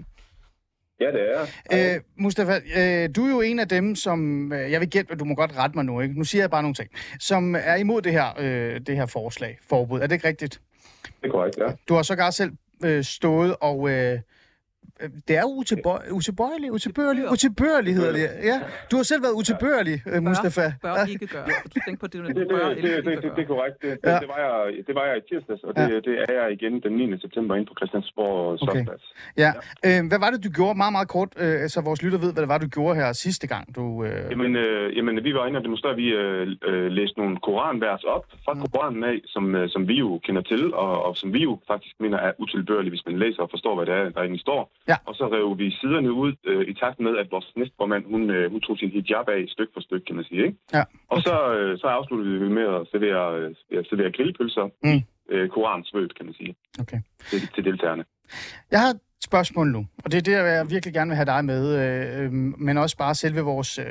Ja, 1.03 1.11
det 1.13 1.47
er 1.71 1.95
øh, 1.95 2.01
Mustafa, 2.17 2.53
øh, 2.53 3.09
du 3.17 3.27
er 3.27 3.31
jo 3.31 3.41
en 3.41 3.59
af 3.59 3.69
dem, 3.69 3.95
som... 3.95 4.53
Øh, 4.53 4.73
jeg 4.73 4.81
vil 4.81 4.91
gætte, 4.91 5.15
du 5.15 5.25
må 5.25 5.35
godt 5.35 5.57
rette 5.57 5.77
mig 5.77 5.85
nu, 5.85 6.01
ikke? 6.01 6.15
Nu 6.19 6.25
siger 6.25 6.43
jeg 6.43 6.51
bare 6.51 6.63
nogle 6.63 6.75
ting. 6.75 6.91
Som 7.21 7.55
er 7.55 7.75
imod 7.75 8.03
det 8.03 8.13
her, 8.13 8.27
øh, 8.39 8.81
det 8.87 8.97
her 8.97 9.07
forslag, 9.07 9.59
forbud. 9.69 10.01
Er 10.01 10.07
det 10.07 10.15
ikke 10.15 10.29
rigtigt? 10.29 10.61
Det 11.05 11.29
er 11.29 11.33
korrekt, 11.33 11.59
ja. 11.59 11.73
Du 11.89 11.95
har 11.95 12.03
sågar 12.03 12.31
selv 12.31 12.53
øh, 12.85 13.05
stået 13.05 13.57
og... 13.61 13.91
Øh, 13.91 14.13
Øh, 14.13 14.19
det 15.29 15.35
er 15.37 15.45
utilbøjelig, 16.19 16.73
utilbørlig, 16.73 17.23
utilbørlig 17.33 17.95
hedder 17.95 18.13
det. 18.13 18.29
Ja. 18.51 18.57
Du 18.91 18.97
har 18.97 19.03
selv 19.03 19.23
været 19.23 19.33
utilbørlig, 19.41 19.97
ja. 20.07 20.17
Øh, 20.17 20.23
Mustafa. 20.23 20.67
Bør, 20.83 20.95
bør 20.95 21.05
ikke 21.15 21.27
gøre. 21.27 21.47
Du 21.75 21.79
tænker 21.87 22.01
på 22.01 22.07
det, 22.07 22.19
det, 22.27 22.37
det, 22.37 22.49
bør 22.49 22.69
det, 22.69 22.83
det, 22.83 23.05
det, 23.05 23.33
det, 23.37 23.43
er 23.45 23.51
korrekt. 23.55 23.77
Det, 23.83 23.89
ja. 24.05 24.19
det, 24.23 24.29
var 24.33 24.39
jeg, 24.47 24.55
det 24.87 24.95
var 24.99 25.05
jeg 25.09 25.17
i 25.21 25.25
tirsdags, 25.29 25.63
og 25.69 25.73
det, 25.77 25.89
ja. 25.95 26.01
det 26.07 26.15
er 26.29 26.33
jeg 26.41 26.47
igen 26.57 26.73
den 26.83 26.93
9. 26.93 27.19
september 27.25 27.55
inde 27.57 27.67
på 27.71 27.75
Christiansborg 27.79 28.59
Slottsplads. 28.59 29.05
Okay. 29.13 29.43
Ja. 29.43 29.51
ja. 29.85 30.01
Øh, 30.01 30.09
hvad 30.11 30.19
var 30.25 30.31
det, 30.31 30.45
du 30.47 30.51
gjorde? 30.59 30.75
Meget, 30.83 30.95
meget 30.99 31.09
kort, 31.17 31.31
øh, 31.45 31.69
så 31.73 31.79
vores 31.89 32.03
lytter 32.05 32.19
ved, 32.25 32.33
hvad 32.33 32.43
det 32.45 32.49
var, 32.49 32.59
du 32.59 32.69
gjorde 32.77 32.95
her 33.01 33.13
sidste 33.13 33.47
gang. 33.53 33.65
Du, 33.77 34.05
øh... 34.05 34.31
jamen, 34.33 34.57
øh, 34.57 34.97
jamen, 34.97 35.25
vi 35.25 35.35
var 35.35 35.47
inde 35.47 35.59
og 35.61 35.65
demonstrere. 35.69 35.95
Vi 35.97 36.09
øh, 36.23 36.47
øh, 36.71 36.87
læste 36.99 37.17
nogle 37.19 37.37
koranvers 37.47 38.05
op 38.05 38.25
fra 38.45 38.53
mm. 38.55 38.61
Koranen 38.61 39.05
af, 39.05 39.19
som, 39.27 39.55
øh, 39.55 39.69
som 39.75 39.89
vi 39.89 39.95
jo 40.05 40.21
kender 40.27 40.43
til, 40.43 40.75
og, 40.75 40.93
og 41.07 41.17
som 41.17 41.33
vi 41.33 41.43
jo 41.49 41.59
faktisk 41.73 41.95
mener 42.01 42.19
er 42.19 42.33
utilbørlige, 42.39 42.91
hvis 42.91 43.07
man 43.07 43.19
læser 43.19 43.43
og 43.43 43.51
forstår, 43.51 43.75
hvad 43.77 43.87
det 43.87 43.95
er, 43.95 44.05
der 44.15 44.21
egentlig 44.21 44.41
står. 44.41 44.71
Ja. 44.89 44.92
Og 45.09 45.15
så 45.15 45.25
rev 45.35 45.59
vi 45.59 45.71
siderne 45.81 46.13
ud 46.13 46.33
øh, 46.45 46.69
i 46.69 46.75
takt 46.75 47.01
med, 47.01 47.17
at 47.17 47.27
vores 47.31 47.53
næstformand, 47.57 48.05
hun, 48.13 48.31
øh, 48.31 48.51
hun 48.53 48.61
tog 48.61 48.79
sin 48.79 48.91
hijab 48.91 49.29
af 49.29 49.45
styk 49.49 49.71
for 49.75 49.81
styk, 49.81 50.03
kan 50.07 50.17
man 50.17 50.25
sige. 50.25 50.43
Ikke? 50.47 50.59
Ja. 50.73 50.81
Okay. 50.81 50.99
Og 51.09 51.19
så, 51.27 51.35
øh, 51.57 51.79
så 51.79 51.87
afsluttede 51.87 52.41
vi 52.41 52.49
med 52.49 52.67
at 52.77 52.83
servere, 52.93 53.25
øh, 53.71 53.85
servere 53.91 54.13
grillpølser 54.13 54.67
mm. 54.83 54.91
i 54.91 55.05
øh, 55.35 55.49
koransvøbt, 55.49 56.15
kan 56.17 56.27
man 56.27 56.35
sige, 56.35 56.55
okay. 56.81 57.01
til, 57.31 57.41
til 57.55 57.65
deltagerne. 57.65 58.05
Jeg 58.71 58.81
har 58.81 58.95
spørgsmål 59.25 59.73
nu, 59.73 59.87
og 60.05 60.13
det 60.13 60.19
er 60.19 60.23
det, 60.23 60.33
jeg 60.33 60.71
virkelig 60.71 60.95
gerne 60.95 61.09
vil 61.09 61.17
have 61.17 61.27
dig 61.27 61.45
med, 61.45 61.79
øh, 61.79 62.33
men 62.33 62.79
også 62.79 62.97
bare 62.97 63.15
selve 63.15 63.41
vores, 63.41 63.79
øh, 63.79 63.85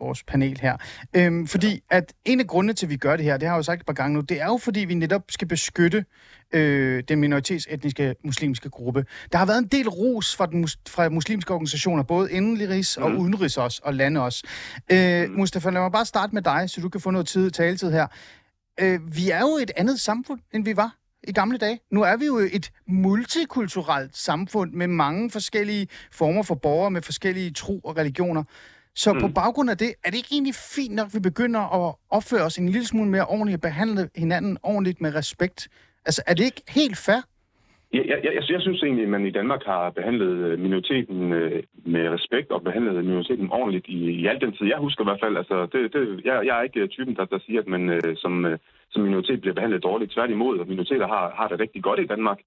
vores 0.00 0.22
panel 0.22 0.60
her. 0.60 0.76
Øh, 1.16 1.48
fordi 1.48 1.80
at 1.90 2.12
en 2.24 2.40
af 2.40 2.46
grundene 2.46 2.72
til, 2.72 2.86
at 2.86 2.90
vi 2.90 2.96
gør 2.96 3.16
det 3.16 3.24
her, 3.24 3.36
det 3.36 3.48
har 3.48 3.54
jeg 3.54 3.58
jo 3.58 3.62
sagt 3.62 3.80
et 3.80 3.86
par 3.86 3.92
gange 3.92 4.14
nu, 4.14 4.20
det 4.20 4.40
er 4.40 4.46
jo 4.46 4.56
fordi, 4.56 4.80
vi 4.80 4.94
netop 4.94 5.22
skal 5.28 5.48
beskytte 5.48 6.04
øh, 6.52 7.02
den 7.08 7.20
minoritetsetniske 7.20 8.14
muslimske 8.24 8.70
gruppe. 8.70 9.04
Der 9.32 9.38
har 9.38 9.46
været 9.46 9.58
en 9.58 9.68
del 9.68 9.88
ros 9.88 10.36
fra, 10.36 10.46
den, 10.46 10.68
fra 10.88 11.08
muslimske 11.08 11.54
organisationer, 11.54 12.02
både 12.02 12.32
indenrigs 12.32 12.96
og 12.96 13.10
mm. 13.10 13.18
udenrigs 13.18 13.56
også, 13.56 13.80
og 13.84 13.94
lande 13.94 14.22
også. 14.22 14.46
Øh, 14.92 15.28
mm. 15.28 15.34
Mustafa, 15.36 15.70
lad 15.70 15.80
mig 15.80 15.92
bare 15.92 16.06
starte 16.06 16.34
med 16.34 16.42
dig, 16.42 16.70
så 16.70 16.80
du 16.80 16.88
kan 16.88 17.00
få 17.00 17.10
noget 17.10 17.26
tid, 17.26 17.50
taletid 17.50 17.92
her. 17.92 18.06
Øh, 18.80 19.16
vi 19.16 19.30
er 19.30 19.40
jo 19.40 19.58
et 19.62 19.70
andet 19.76 20.00
samfund, 20.00 20.40
end 20.54 20.64
vi 20.64 20.76
var 20.76 20.96
i 21.26 21.32
gamle 21.32 21.58
dage. 21.58 21.78
Nu 21.90 22.02
er 22.02 22.16
vi 22.16 22.26
jo 22.26 22.36
et 22.36 22.70
multikulturelt 22.86 24.16
samfund 24.16 24.72
med 24.72 24.86
mange 24.86 25.30
forskellige 25.30 25.88
former 26.12 26.42
for 26.42 26.54
borgere 26.54 26.90
med 26.90 27.02
forskellige 27.02 27.50
tro 27.50 27.78
og 27.78 27.96
religioner. 27.96 28.44
Så 28.94 29.12
mm. 29.12 29.20
på 29.20 29.28
baggrund 29.28 29.70
af 29.70 29.78
det, 29.78 29.94
er 30.04 30.10
det 30.10 30.16
ikke 30.16 30.32
egentlig 30.32 30.54
fint 30.76 30.94
nok, 30.94 31.06
at 31.06 31.14
vi 31.14 31.20
begynder 31.20 31.62
at 31.78 31.94
opføre 32.10 32.42
os 32.42 32.58
en 32.58 32.68
lille 32.68 32.86
smule 32.86 33.10
mere 33.10 33.26
ordentligt 33.26 33.56
og 33.56 33.60
behandle 33.60 34.08
hinanden 34.16 34.58
ordentligt 34.62 35.00
med 35.00 35.14
respekt? 35.14 35.68
Altså, 36.06 36.22
er 36.26 36.34
det 36.34 36.44
ikke 36.44 36.62
helt 36.68 36.98
fair? 37.06 37.22
Ja, 37.94 38.02
jeg, 38.10 38.18
jeg, 38.24 38.32
jeg 38.50 38.60
synes 38.60 38.82
egentlig, 38.82 39.04
at 39.04 39.10
man 39.10 39.26
i 39.26 39.30
Danmark 39.30 39.62
har 39.66 39.90
behandlet 39.90 40.36
øh, 40.46 40.58
minoriteten 40.58 41.32
øh, 41.32 41.62
med 41.84 42.08
respekt 42.16 42.50
og 42.50 42.62
behandlet 42.62 43.04
minoriteten 43.04 43.52
ordentligt 43.52 43.86
i, 43.88 44.00
i 44.20 44.26
al 44.26 44.40
den 44.40 44.52
tid. 44.52 44.66
Jeg 44.66 44.78
husker 44.78 45.04
i 45.04 45.08
hvert 45.08 45.24
fald, 45.24 45.36
altså, 45.36 45.66
det, 45.72 45.92
det, 45.92 46.24
jeg, 46.24 46.46
jeg 46.46 46.58
er 46.58 46.62
ikke 46.62 46.86
typen, 46.86 47.16
der, 47.16 47.24
der 47.24 47.38
siger, 47.46 47.60
at 47.60 47.68
man 47.68 47.90
øh, 47.90 48.16
som, 48.16 48.44
som 48.96 49.04
minoritet 49.04 49.40
bliver 49.40 49.54
behandlet 49.54 49.82
dårligt. 49.82 50.12
Tværtimod, 50.12 50.58
og 50.58 50.68
minoriteter 50.68 51.06
har, 51.14 51.24
har 51.38 51.48
det 51.48 51.60
rigtig 51.60 51.82
godt 51.82 52.00
i 52.00 52.10
Danmark. 52.12 52.38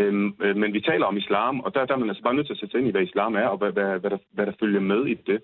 Øhm, 0.00 0.28
øh, 0.44 0.56
men 0.56 0.72
vi 0.72 0.80
taler 0.80 1.06
om 1.06 1.16
islam, 1.16 1.60
og 1.60 1.74
der, 1.74 1.86
der 1.86 1.94
er 1.94 1.98
man 1.98 2.08
altså 2.08 2.22
bare 2.22 2.34
nødt 2.34 2.46
til 2.46 2.56
at 2.56 2.58
sætte 2.58 2.72
sig 2.72 2.78
ind 2.78 2.88
i, 2.88 2.94
hvad 2.94 3.02
islam 3.02 3.34
er, 3.34 3.46
og 3.52 3.58
hvad, 3.58 3.72
hvad, 3.72 3.98
hvad, 4.00 4.10
der, 4.10 4.18
hvad 4.34 4.46
der 4.46 4.52
følger 4.60 4.80
med 4.80 5.06
i 5.06 5.14
det. 5.14 5.40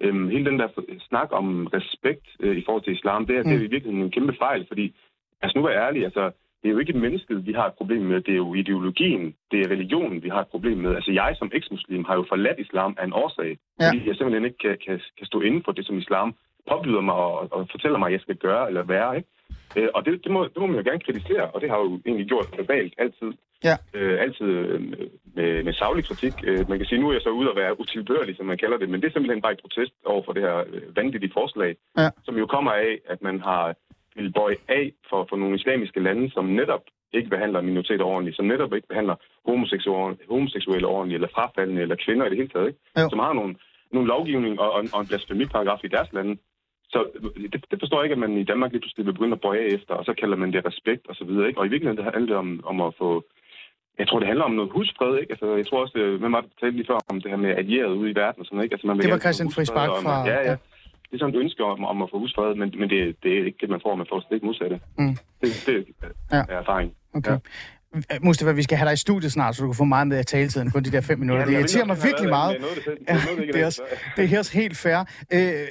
Øhm, 0.00 0.28
hele 0.28 0.44
den 0.50 0.58
der 0.58 0.68
snak 1.08 1.28
om 1.32 1.66
respekt 1.66 2.26
øh, 2.40 2.56
i 2.56 2.62
forhold 2.64 2.84
til 2.84 2.96
islam, 2.98 3.26
det 3.26 3.36
er, 3.36 3.42
mm. 3.42 3.48
det 3.48 3.56
er 3.56 3.68
i 3.68 3.74
virkeligheden 3.74 4.04
en 4.04 4.16
kæmpe 4.16 4.34
fejl, 4.38 4.66
fordi, 4.66 4.94
altså 5.42 5.58
nu 5.58 5.64
er 5.66 5.72
ærlig, 5.86 6.04
altså, 6.04 6.24
det 6.64 6.70
er 6.70 6.74
jo 6.74 6.78
ikke 6.78 6.98
mennesket, 7.04 7.46
vi 7.46 7.52
har 7.52 7.66
et 7.66 7.78
problem 7.80 8.02
med, 8.02 8.20
det 8.20 8.32
er 8.32 8.42
jo 8.44 8.54
ideologien, 8.54 9.34
det 9.50 9.60
er 9.60 9.70
religionen, 9.74 10.22
vi 10.22 10.28
har 10.28 10.40
et 10.40 10.52
problem 10.54 10.78
med. 10.78 10.94
Altså 10.94 11.12
jeg 11.12 11.34
som 11.38 11.50
eksmuslim 11.54 12.04
har 12.04 12.14
jo 12.14 12.24
forladt 12.28 12.58
islam 12.58 12.96
af 12.98 13.04
en 13.04 13.12
årsag, 13.12 13.58
ja. 13.80 13.88
fordi 13.88 14.08
jeg 14.08 14.16
simpelthen 14.16 14.44
ikke 14.44 14.58
kan, 14.58 14.76
kan, 14.86 15.00
kan 15.18 15.26
stå 15.26 15.40
inden 15.40 15.62
for 15.64 15.72
det, 15.72 15.86
som 15.86 15.98
islam 15.98 16.34
påbyder 16.70 17.00
mig 17.00 17.14
og, 17.14 17.52
og 17.52 17.68
fortæller 17.70 17.98
mig, 17.98 18.06
at 18.06 18.12
jeg 18.12 18.20
skal 18.20 18.36
gøre 18.36 18.68
eller 18.68 18.82
være. 18.82 19.16
Ikke? 19.16 19.28
Øh, 19.76 19.88
og 19.94 20.04
det, 20.04 20.24
det, 20.24 20.32
må, 20.32 20.44
det 20.44 20.58
må 20.60 20.66
man 20.66 20.76
jo 20.76 20.90
gerne 20.90 21.06
kritisere, 21.06 21.46
og 21.50 21.60
det 21.60 21.70
har 21.70 21.78
jo 21.78 22.00
egentlig 22.06 22.26
gjort 22.26 22.48
verbalt 22.56 22.94
altid. 22.98 23.30
Ja. 23.68 23.76
Øh, 23.94 24.20
altid 24.24 24.46
øh, 24.46 24.80
med, 25.36 25.62
med 25.66 25.72
savlig 25.72 26.04
kritik. 26.04 26.34
Øh, 26.44 26.68
man 26.68 26.78
kan 26.78 26.86
sige, 26.86 27.00
nu 27.00 27.08
er 27.08 27.12
jeg 27.12 27.22
så 27.22 27.30
ude 27.30 27.50
at 27.50 27.56
være 27.56 27.80
utilbørlig, 27.80 28.36
som 28.36 28.46
man 28.46 28.58
kalder 28.58 28.78
det, 28.78 28.88
men 28.88 29.00
det 29.00 29.06
er 29.08 29.12
simpelthen 29.12 29.42
bare 29.42 29.52
et 29.52 29.60
protest 29.64 29.94
over 30.04 30.22
for 30.24 30.32
det 30.32 30.42
her 30.42 30.56
øh, 30.72 30.96
vanvittige 30.96 31.32
forslag, 31.32 31.76
ja. 31.98 32.08
som 32.24 32.36
jo 32.36 32.46
kommer 32.46 32.72
af, 32.72 32.98
at 33.08 33.22
man 33.22 33.40
har 33.40 33.74
vil 34.16 34.32
bøje 34.32 34.56
af 34.68 34.92
for, 35.10 35.26
for 35.28 35.36
nogle 35.36 35.56
islamiske 35.56 36.00
lande, 36.00 36.30
som 36.30 36.44
netop 36.44 36.84
ikke 37.12 37.30
behandler 37.30 37.60
minoriteter 37.60 38.04
ordentligt, 38.04 38.36
som 38.36 38.44
netop 38.44 38.74
ikke 38.74 38.88
behandler 38.88 39.16
homoseksuelle, 39.46 40.18
homoseksuelle 40.28 40.86
ordentligt, 40.86 41.16
eller 41.18 41.34
frafaldende, 41.34 41.82
eller 41.82 41.96
kvinder 42.04 42.26
i 42.26 42.30
det 42.30 42.36
hele 42.36 42.48
taget, 42.48 42.66
ikke? 42.66 42.80
som 43.10 43.18
har 43.18 43.32
nogle, 43.32 43.54
nogle 43.92 44.08
lovgivning 44.08 44.60
og, 44.60 44.72
og, 44.72 44.84
og 44.94 45.00
en 45.00 45.06
blasfemiparagraf 45.06 45.80
i 45.84 45.88
deres 45.88 46.12
lande, 46.12 46.36
så 46.94 47.00
det, 47.52 47.60
det 47.70 47.78
forstår 47.82 47.98
jeg 47.98 48.04
ikke, 48.06 48.18
at 48.18 48.24
man 48.26 48.34
i 48.42 48.48
Danmark 48.50 48.70
lige 48.70 48.82
pludselig 48.82 49.06
vil 49.06 49.16
begynde 49.16 49.38
at 49.38 49.44
bøje 49.46 49.66
efter, 49.76 49.94
og 49.94 50.04
så 50.04 50.12
kalder 50.20 50.36
man 50.36 50.52
det 50.52 50.66
respekt 50.70 51.04
og 51.10 51.14
så 51.14 51.24
videre. 51.24 51.48
Ikke? 51.48 51.60
Og 51.60 51.66
i 51.66 51.72
virkeligheden 51.72 51.98
det 51.98 52.12
handler 52.12 52.30
det 52.32 52.36
om, 52.44 52.48
om 52.72 52.76
at 52.80 52.92
få... 53.00 53.08
Jeg 53.98 54.08
tror, 54.08 54.18
det 54.18 54.28
handler 54.32 54.44
om 54.50 54.56
noget 54.58 54.70
husfred, 54.76 55.12
ikke? 55.20 55.32
Altså, 55.34 55.46
jeg 55.60 55.66
tror 55.66 55.80
også, 55.84 56.16
hvem 56.20 56.32
var 56.32 56.40
det, 56.40 56.50
der 56.50 56.56
talte 56.60 56.76
lige 56.76 56.90
før 56.90 56.98
om 57.08 57.20
det 57.20 57.30
her 57.30 57.40
med 57.44 57.50
allieret 57.60 57.94
ude 58.00 58.10
i 58.10 58.16
verden 58.22 58.40
og 58.40 58.46
sådan 58.46 58.56
noget, 58.56 58.66
ikke? 58.66 58.74
Altså, 58.74 58.86
man 58.86 58.98
det 58.98 59.12
var 59.16 59.24
Christian 59.26 59.50
Friis 59.54 59.70
Bak 59.70 59.88
fra... 60.04 60.14
Ja, 60.32 60.38
ja. 60.50 60.56
Det 61.08 61.14
er 61.14 61.18
sådan 61.18 61.34
et 61.34 61.40
ønske 61.40 61.64
om, 61.64 61.84
om 61.84 62.02
at 62.02 62.10
få 62.10 62.18
husfred, 62.18 62.54
men, 62.54 62.74
men 62.80 62.90
det, 62.90 63.16
det 63.22 63.30
er 63.38 63.44
ikke 63.44 63.58
det, 63.60 63.70
man 63.70 63.80
får. 63.84 63.94
Man 63.94 64.06
får 64.10 64.20
slet 64.20 64.36
ikke 64.36 64.46
modsatte. 64.46 64.80
Mm. 64.98 65.16
Det, 65.40 65.48
det 65.66 65.74
er 66.32 66.44
ja. 66.48 66.54
erfaring. 66.62 66.94
Okay. 67.14 67.30
Ja. 67.30 67.38
Mustafa, 68.22 68.52
vi 68.52 68.62
skal 68.62 68.78
have 68.78 68.86
dig 68.86 68.94
i 68.94 68.96
studiet 68.96 69.32
snart, 69.32 69.56
så 69.56 69.62
du 69.62 69.68
kan 69.68 69.74
få 69.74 69.84
meget 69.84 70.06
med 70.06 70.16
af 70.16 70.26
taletiden 70.26 70.70
på 70.70 70.80
de 70.80 70.92
der 70.92 71.00
fem 71.00 71.18
minutter. 71.18 71.42
Ja, 71.44 71.50
det 71.50 71.58
irriterer 71.58 71.84
mig 71.84 72.02
virkelig 72.02 72.28
meget. 72.28 72.56
Det 73.52 73.60
er, 73.60 73.66
også, 73.66 73.82
det 74.16 74.32
er 74.32 74.38
også 74.38 74.52
helt 74.52 74.76
fair. 74.76 75.04
Øh, 75.32 75.66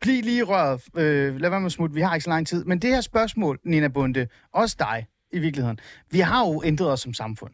bliv 0.00 0.22
lige 0.22 0.42
røret. 0.42 0.82
Øh, 0.96 1.40
lad 1.40 1.50
være 1.50 1.60
med 1.60 1.66
at 1.66 1.72
smutte. 1.72 1.94
Vi 1.94 2.00
har 2.00 2.14
ikke 2.14 2.24
så 2.24 2.30
lang 2.30 2.46
tid. 2.46 2.64
Men 2.64 2.78
det 2.78 2.90
her 2.90 3.00
spørgsmål, 3.00 3.58
Nina 3.64 3.88
Bunde, 3.88 4.26
også 4.54 4.76
dig 4.78 5.06
i 5.32 5.38
virkeligheden. 5.38 5.78
Vi 6.10 6.20
har 6.20 6.46
jo 6.46 6.62
ændret 6.64 6.90
os 6.92 7.00
som 7.00 7.14
samfund. 7.14 7.52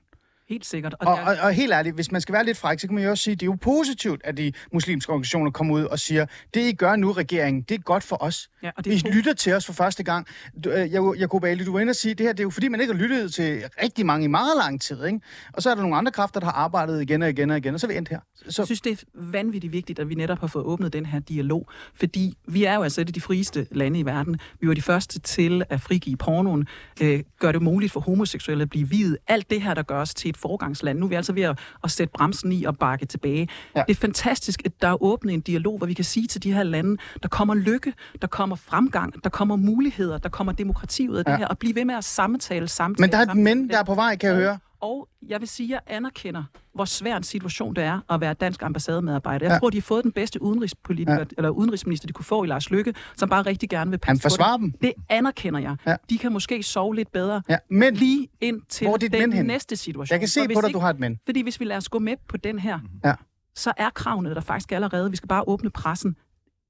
Helt 0.48 0.66
sikkert. 0.66 0.94
Og, 1.00 1.06
og, 1.06 1.18
og, 1.20 1.36
og 1.42 1.52
helt 1.52 1.72
ærligt, 1.72 1.94
hvis 1.94 2.12
man 2.12 2.20
skal 2.20 2.32
være 2.32 2.44
lidt 2.44 2.56
fræk, 2.56 2.78
så 2.78 2.86
kan 2.86 2.94
man 2.94 3.04
jo 3.04 3.10
også 3.10 3.24
sige, 3.24 3.32
at 3.32 3.40
det 3.40 3.46
er 3.46 3.50
jo 3.50 3.56
positivt, 3.60 4.20
at 4.24 4.36
de 4.36 4.52
muslimske 4.72 5.12
organisationer 5.12 5.50
kommer 5.50 5.74
ud 5.74 5.84
og 5.84 5.98
siger, 5.98 6.26
det 6.54 6.60
I 6.60 6.72
gør 6.72 6.96
nu, 6.96 7.12
regeringen, 7.12 7.62
det 7.62 7.74
er 7.74 7.78
godt 7.78 8.02
for 8.02 8.16
os. 8.20 8.50
Ja, 8.62 8.70
og 8.76 8.84
det 8.84 8.92
I 8.92 9.08
lytter 9.08 9.32
til 9.32 9.52
os 9.52 9.66
for 9.66 9.72
første 9.72 10.02
gang. 10.02 10.26
Øh, 10.66 10.92
Jacob 11.20 11.44
Ali, 11.44 11.64
du 11.64 11.72
var 11.72 11.80
inde 11.80 11.90
og 11.90 11.96
sige, 11.96 12.14
det 12.14 12.26
her 12.26 12.32
det 12.32 12.40
er 12.40 12.44
jo 12.44 12.50
fordi, 12.50 12.68
man 12.68 12.80
ikke 12.80 12.92
har 12.92 13.00
lyttet 13.00 13.34
til 13.34 13.64
rigtig 13.82 14.06
mange 14.06 14.24
i 14.24 14.28
meget 14.28 14.56
lang 14.56 14.80
tid. 14.80 15.04
Ikke? 15.04 15.20
Og 15.52 15.62
så 15.62 15.70
er 15.70 15.74
der 15.74 15.82
nogle 15.82 15.96
andre 15.96 16.12
kræfter, 16.12 16.40
der 16.40 16.46
har 16.46 16.52
arbejdet 16.52 17.02
igen 17.02 17.22
og 17.22 17.28
igen 17.28 17.50
og 17.50 17.56
igen, 17.56 17.74
og 17.74 17.80
så 17.80 17.86
er 17.86 17.88
vi 17.88 17.96
endt 17.96 18.08
her. 18.08 18.20
Så... 18.48 18.62
Jeg 18.62 18.66
synes, 18.66 18.80
det 18.80 18.92
er 18.92 19.04
vanvittigt 19.14 19.72
vigtigt, 19.72 19.98
at 19.98 20.08
vi 20.08 20.14
netop 20.14 20.40
har 20.40 20.46
fået 20.46 20.64
åbnet 20.64 20.92
den 20.92 21.06
her 21.06 21.20
dialog, 21.20 21.68
fordi 21.94 22.34
vi 22.48 22.64
er 22.64 22.74
jo 22.74 22.82
altså 22.82 23.00
et 23.00 23.06
af 23.06 23.12
de 23.12 23.20
frieste 23.20 23.66
lande 23.70 23.98
i 23.98 24.04
verden. 24.04 24.40
Vi 24.60 24.68
var 24.68 24.74
de 24.74 24.82
første 24.82 25.18
til 25.18 25.62
at 25.68 25.80
frigive 25.80 26.16
pornoen, 26.16 26.68
øh, 27.02 27.20
gøre 27.38 27.52
det 27.52 27.62
muligt 27.62 27.92
for 27.92 28.00
homoseksuelle 28.00 28.62
at 28.62 28.70
blive 28.70 28.88
videt. 28.88 29.18
Alt 29.26 29.50
det 29.50 29.62
her, 29.62 29.74
der 29.74 29.82
gør 29.82 30.00
os 30.00 30.14
til 30.14 30.28
et 30.28 30.36
forgangsland. 30.38 30.98
Nu 30.98 31.04
er 31.04 31.08
vi 31.08 31.14
altså 31.14 31.32
ved 31.32 31.42
at, 31.42 31.58
at 31.84 31.90
sætte 31.90 32.12
bremsen 32.12 32.52
i 32.52 32.64
og 32.64 32.78
bakke 32.78 33.06
tilbage. 33.06 33.48
Ja. 33.76 33.82
Det 33.88 33.96
er 33.96 34.00
fantastisk, 34.00 34.62
at 34.64 34.72
der 34.82 34.88
er 34.88 35.02
åbnet 35.02 35.34
en 35.34 35.40
dialog, 35.40 35.78
hvor 35.78 35.86
vi 35.86 35.94
kan 35.94 36.04
sige 36.04 36.26
til 36.26 36.42
de 36.42 36.52
her 36.52 36.62
lande, 36.62 36.96
der 37.22 37.28
kommer 37.28 37.54
lykke, 37.54 37.92
der 38.22 38.28
kommer 38.28 38.56
fremgang, 38.56 39.24
der 39.24 39.30
kommer 39.30 39.56
muligheder, 39.56 40.18
der 40.18 40.28
kommer 40.28 40.52
demokrati 40.52 41.08
ud 41.08 41.16
af 41.16 41.22
ja. 41.26 41.30
det 41.30 41.38
her, 41.38 41.46
og 41.46 41.58
blive 41.58 41.74
ved 41.74 41.84
med 41.84 41.94
at 41.94 42.04
samtale, 42.04 42.68
samtale. 42.68 43.02
Men 43.02 43.12
der 43.12 43.18
er 43.18 43.22
et 43.22 43.36
men, 43.36 43.70
der 43.70 43.78
er 43.78 43.82
på 43.82 43.94
vej, 43.94 44.16
kan 44.16 44.28
jeg 44.28 44.36
høre. 44.36 44.58
Og 44.80 45.08
jeg 45.28 45.40
vil 45.40 45.48
sige, 45.48 45.66
at 45.66 45.70
jeg 45.70 45.96
anerkender, 45.96 46.44
hvor 46.74 46.84
svær 46.84 47.16
en 47.16 47.22
situation 47.22 47.74
det 47.74 47.84
er 47.84 48.00
at 48.10 48.20
være 48.20 48.34
dansk 48.34 48.62
ambassademedarbejder. 48.62 49.46
Jeg 49.46 49.52
ja. 49.52 49.58
tror, 49.58 49.70
de 49.70 49.76
har 49.76 49.82
fået 49.82 50.04
den 50.04 50.12
bedste 50.12 50.42
udenrigspolitiker, 50.42 51.18
ja. 51.18 51.24
eller 51.36 51.50
udenrigsminister, 51.50 52.06
de 52.06 52.12
kunne 52.12 52.24
få 52.24 52.44
i 52.44 52.46
Lars 52.46 52.70
Lykke, 52.70 52.94
som 53.16 53.28
bare 53.28 53.42
rigtig 53.42 53.68
gerne 53.68 53.90
vil 53.90 53.98
passe 53.98 54.28
Han 54.28 54.30
på 54.30 54.62
det. 54.62 54.72
dem. 54.72 54.80
Det 54.82 54.92
anerkender 55.08 55.60
jeg. 55.60 55.76
Ja. 55.86 55.96
De 56.10 56.18
kan 56.18 56.32
måske 56.32 56.62
sove 56.62 56.94
lidt 56.94 57.12
bedre 57.12 57.42
ja. 57.48 57.56
men, 57.70 57.94
lige 57.94 58.28
ind 58.40 58.62
til 58.68 58.88
den 59.12 59.30
men 59.30 59.46
næste 59.46 59.76
situation. 59.76 60.14
Jeg 60.14 60.20
kan 60.20 60.28
se 60.28 60.40
på 60.54 60.60
dig, 60.60 60.74
du 60.74 60.78
har 60.78 60.90
et 60.90 60.98
men. 60.98 61.18
Fordi 61.24 61.42
hvis 61.42 61.60
vi 61.60 61.64
lader 61.64 61.80
os 61.80 61.88
gå 61.88 61.98
med 61.98 62.16
på 62.28 62.36
den 62.36 62.58
her, 62.58 62.78
ja. 63.04 63.14
så 63.54 63.72
er 63.76 63.90
kravene 63.90 64.34
der 64.34 64.40
faktisk 64.40 64.72
allerede. 64.72 65.10
Vi 65.10 65.16
skal 65.16 65.28
bare 65.28 65.44
åbne 65.46 65.70
pressen. 65.70 66.16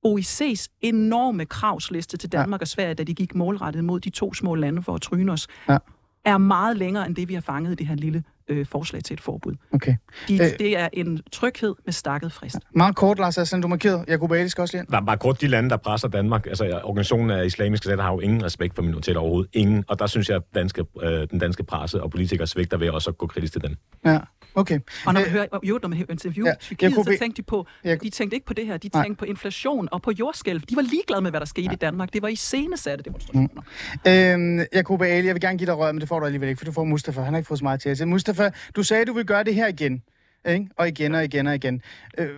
OIC's 0.06 0.66
enorme 0.80 1.46
kravsliste 1.46 2.16
til 2.16 2.32
Danmark 2.32 2.60
ja. 2.60 2.62
og 2.62 2.68
Sverige, 2.68 2.94
da 2.94 3.04
de 3.04 3.14
gik 3.14 3.34
målrettet 3.34 3.84
mod 3.84 4.00
de 4.00 4.10
to 4.10 4.34
små 4.34 4.54
lande 4.54 4.82
for 4.82 4.94
at 4.94 5.00
tryne 5.00 5.32
os, 5.32 5.46
ja 5.68 5.78
er 6.24 6.38
meget 6.38 6.76
længere 6.76 7.06
end 7.06 7.16
det, 7.16 7.28
vi 7.28 7.34
har 7.34 7.40
fanget 7.40 7.72
i 7.72 7.74
det 7.74 7.86
her 7.86 7.94
lille 7.94 8.24
øh, 8.48 8.66
forslag 8.66 9.04
til 9.04 9.14
et 9.14 9.20
forbud. 9.20 9.54
Okay. 9.72 9.96
De, 10.28 10.34
øh, 10.34 10.58
det 10.58 10.78
er 10.78 10.88
en 10.92 11.20
tryghed 11.32 11.74
med 11.84 11.92
stakket 11.92 12.32
frist. 12.32 12.58
Meget 12.74 12.96
kort, 12.96 13.18
Lars 13.18 13.38
Aslan, 13.38 13.60
du 13.60 13.68
markerede. 13.68 14.04
Jacob 14.08 14.32
Ali 14.32 14.48
skal 14.48 14.62
også 14.62 14.76
lige 14.76 14.86
Der 14.90 14.96
er 14.96 15.04
bare 15.04 15.16
kort 15.18 15.40
de 15.40 15.46
lande, 15.46 15.70
der 15.70 15.76
presser 15.76 16.08
Danmark. 16.08 16.46
Altså, 16.46 16.80
organisationen 16.84 17.30
af 17.30 17.46
islamiske 17.46 17.84
stater 17.84 18.02
har 18.02 18.12
jo 18.12 18.20
ingen 18.20 18.44
respekt 18.44 18.74
for 18.74 18.82
minoriteter 18.82 19.20
overhovedet. 19.20 19.50
Ingen. 19.52 19.84
Og 19.88 19.98
der 19.98 20.06
synes 20.06 20.28
jeg, 20.28 20.36
at 20.36 20.42
danske, 20.54 20.84
øh, 21.02 21.28
den 21.30 21.38
danske 21.38 21.62
presse 21.62 22.02
og 22.02 22.10
politikere 22.10 22.46
svigter 22.46 22.76
ved 22.76 22.90
også 22.90 23.10
at 23.10 23.18
gå 23.18 23.26
kritisk 23.26 23.52
til 23.52 23.62
den. 23.62 23.76
Ja. 24.04 24.18
Okay. 24.54 24.80
Og 25.06 25.14
når 25.14 25.20
man 25.20 25.30
hører, 25.30 25.46
jo, 25.62 25.78
når 25.82 25.88
man 25.88 25.98
hører 25.98 26.10
interview 26.10 26.46
ja, 26.46 26.54
Tyrkiet, 26.60 26.94
så 26.94 27.16
tænkte 27.20 27.42
de 27.42 27.46
på, 27.46 27.66
jeg... 27.84 28.02
de 28.02 28.10
tænkte 28.10 28.34
ikke 28.34 28.46
på 28.46 28.52
det 28.52 28.66
her, 28.66 28.76
de 28.76 28.88
tænkte 28.88 29.08
Nej. 29.08 29.14
på 29.14 29.24
inflation 29.24 29.88
og 29.92 30.02
på 30.02 30.12
jordskælv. 30.18 30.60
De 30.60 30.76
var 30.76 30.82
ligeglade 30.82 31.22
med, 31.22 31.30
hvad 31.30 31.40
der 31.40 31.46
skete 31.46 31.66
ja. 31.66 31.72
i 31.72 31.76
Danmark. 31.76 32.12
Det 32.12 32.22
var 32.22 32.28
i 32.28 32.36
scenesatte 32.36 33.04
demonstrationer. 33.04 33.62
Mm. 34.04 34.58
Øhm, 34.58 34.66
Jacob 34.74 35.02
Ali, 35.02 35.26
jeg 35.26 35.34
vil 35.34 35.40
gerne 35.40 35.58
give 35.58 35.66
dig 35.66 35.78
rød, 35.78 35.92
men 35.92 36.00
det 36.00 36.08
får 36.08 36.20
du 36.20 36.26
alligevel 36.26 36.48
ikke, 36.48 36.58
for 36.58 36.64
du 36.64 36.72
får 36.72 36.84
Mustafa. 36.84 37.20
Han 37.20 37.32
har 37.32 37.38
ikke 37.38 37.48
fået 37.48 37.58
så 37.58 37.64
meget 37.64 37.80
til. 37.80 38.08
Mustafa, 38.08 38.37
du 38.76 38.82
sagde, 38.82 39.04
du 39.04 39.12
vil 39.12 39.26
gøre 39.26 39.44
det 39.44 39.54
her 39.54 39.66
igen. 39.66 40.02
Ikke? 40.48 40.68
Og 40.76 40.88
igen 40.88 41.14
og 41.14 41.24
igen 41.24 41.46
og 41.46 41.54
igen. 41.54 41.82
Øh, 42.18 42.28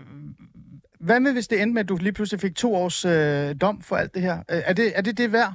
hvad 1.00 1.20
med, 1.20 1.32
hvis 1.32 1.48
det 1.48 1.62
endte 1.62 1.74
med, 1.74 1.82
at 1.82 1.88
du 1.88 1.96
lige 1.96 2.12
pludselig 2.12 2.40
fik 2.40 2.56
to 2.56 2.74
års 2.74 3.04
øh, 3.04 3.60
dom 3.60 3.76
for 3.88 3.96
alt 3.96 4.14
det 4.14 4.22
her? 4.22 4.36
Øh, 4.52 4.62
er 4.70 4.72
det 4.72 4.86
er 4.98 5.02
det, 5.02 5.18
det 5.18 5.32
værd? 5.32 5.52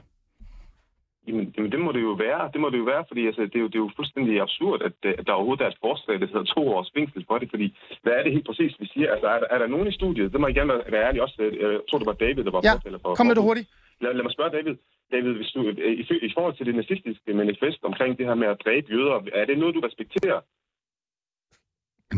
Jamen, 1.28 1.46
jamen, 1.58 1.72
det 1.72 1.80
må 1.80 1.92
det 1.92 2.02
jo 2.10 2.14
være. 2.26 2.42
Det 2.54 2.60
må 2.62 2.68
det 2.70 2.78
jo 2.84 2.88
være, 2.94 3.04
fordi 3.10 3.22
altså, 3.30 3.42
det, 3.42 3.56
er 3.60 3.64
jo, 3.66 3.70
det 3.74 3.78
er 3.80 3.86
jo 3.88 3.92
fuldstændig 3.96 4.42
absurd, 4.42 4.82
at, 4.88 4.94
at 5.20 5.28
der 5.28 5.34
overhovedet 5.34 5.64
er 5.64 5.70
et 5.70 5.84
forslag, 5.88 6.16
der 6.20 6.28
hedder 6.28 6.54
to 6.56 6.62
års 6.76 6.92
fængsel 6.98 7.26
for 7.30 7.38
det, 7.38 7.48
fordi 7.50 7.68
hvad 8.04 8.14
er 8.14 8.24
det 8.24 8.32
helt 8.32 8.48
præcis, 8.50 8.72
vi 8.80 8.88
siger? 8.94 9.08
Altså, 9.14 9.28
er 9.28 9.40
der, 9.42 9.48
er 9.56 9.58
der 9.58 9.68
nogen 9.68 9.88
i 9.88 9.94
studiet? 10.00 10.32
Det 10.32 10.40
må 10.40 10.48
jeg 10.48 10.56
gerne 10.56 10.74
være 10.96 11.08
ærlig 11.08 11.22
også. 11.22 11.36
Jeg 11.64 11.80
tror, 11.90 11.98
det 12.02 12.08
var 12.12 12.18
David, 12.26 12.44
der 12.44 12.52
var 12.52 12.62
ja, 12.64 12.74
fortæller 12.74 13.00
for. 13.02 13.16
kom 13.16 13.28
med 13.28 13.36
det 13.36 13.44
hurtigt. 13.44 13.68
Lad, 14.02 14.14
lad 14.18 14.24
mig 14.28 14.34
spørge 14.38 14.52
David. 14.58 14.76
David, 15.14 15.34
hvis 15.40 15.52
du, 15.56 15.60
i, 15.70 16.04
i 16.28 16.32
forhold 16.36 16.56
til 16.58 16.66
det 16.70 16.76
nazistiske 16.82 17.34
manifest 17.44 17.80
omkring 17.90 18.12
det 18.18 18.26
her 18.30 18.36
med 18.42 18.48
at 18.54 18.58
dræbe 18.66 18.88
jøder, 18.94 19.16
er 19.42 19.46
det 19.50 19.58
noget, 19.62 19.76
du 19.76 19.82
respekterer? 19.88 20.40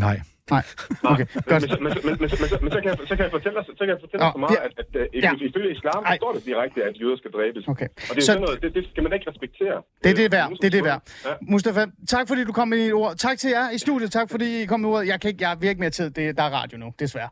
Nej. 0.05 0.17
Nej, 0.55 0.63
okay, 1.03 1.25
godt. 1.51 1.61
Men, 1.63 1.69
så- 1.69 1.77
men, 1.85 1.93
men, 1.93 2.01
men, 2.07 2.15
men, 2.19 2.29
så- 2.29 2.59
men 2.63 2.71
så 2.75 2.79
kan 2.81 2.89
jeg, 2.91 2.97
så 3.11 3.15
kan 3.17 3.23
jeg 3.27 3.31
fortælle 3.37 3.55
dig, 3.59 3.65
så 3.65 3.83
kan 3.85 3.89
jeg 3.95 3.99
fortælle 4.03 4.21
dig 4.25 4.31
så 4.35 4.39
meget, 4.45 4.57
at, 4.67 4.73
at, 4.81 4.95
at 4.95 5.07
Ja. 5.25 5.31
ifølge 5.49 5.71
islam, 5.77 6.03
Ej. 6.03 6.13
så 6.15 6.17
står 6.21 6.31
det 6.33 6.45
direkte, 6.45 6.83
at 6.83 7.01
jøder 7.01 7.17
skal 7.17 7.31
dræbes. 7.31 7.67
Okay. 7.67 7.87
Og 8.09 8.13
det 8.15 8.17
er 8.17 8.21
Så- 8.21 8.25
så... 8.25 8.25
sådan 8.25 8.41
noget, 8.41 8.61
det, 8.63 8.69
det 8.75 8.83
skal 8.91 9.03
man 9.03 9.13
ikke 9.13 9.29
respektere. 9.31 9.77
Det 10.03 10.09
er 10.11 10.15
det 10.21 10.31
værd, 10.31 10.49
det 10.61 10.67
er 10.71 10.75
det 10.77 10.83
værd. 10.83 11.01
Ja. 11.25 11.33
Mustafa, 11.41 11.81
tak 12.07 12.27
fordi 12.27 12.43
du 12.43 12.51
kom 12.59 12.67
med 12.67 12.77
dit 12.85 12.93
ord. 12.93 13.15
Tak 13.15 13.37
til 13.37 13.49
jer 13.49 13.69
i 13.75 13.77
studiet, 13.77 14.11
tak 14.11 14.27
fordi 14.33 14.61
I 14.61 14.65
kom 14.65 14.79
med 14.79 14.89
ordet. 14.89 15.07
Jeg 15.07 15.21
kan 15.21 15.27
ikke, 15.31 15.41
jeg 15.41 15.49
har 15.49 15.55
virkelig 15.55 15.79
mere 15.79 15.89
tid, 15.99 16.09
det, 16.17 16.37
der 16.37 16.43
er 16.43 16.49
radio 16.61 16.77
nu, 16.77 16.93
desværre. 16.99 17.29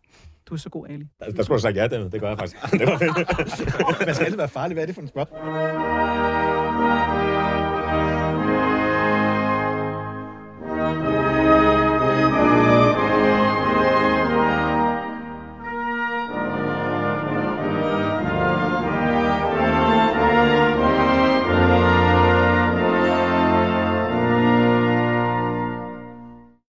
Du 0.50 0.54
er 0.54 0.58
så 0.58 0.70
god, 0.70 0.88
Ali. 0.89 1.06
Der 1.20 1.32
skulle 1.32 1.46
du 1.46 1.52
have 1.52 1.60
sagt 1.60 1.76
ja, 1.76 1.88
det, 1.88 2.12
det 2.12 2.22
gør 2.22 2.28
jeg 2.30 2.38
faktisk. 2.38 2.62
Det 2.72 2.88
var 2.88 2.98
fedt. 2.98 4.06
Man 4.06 4.16
skal 4.16 4.26
altid 4.26 4.38
være 4.38 4.48
farlig. 4.48 4.76
Hvad 4.76 4.84
er 4.84 4.86
det 4.86 4.96
for 4.96 5.02
en 5.02 5.08
spørgsmål? 5.08 5.39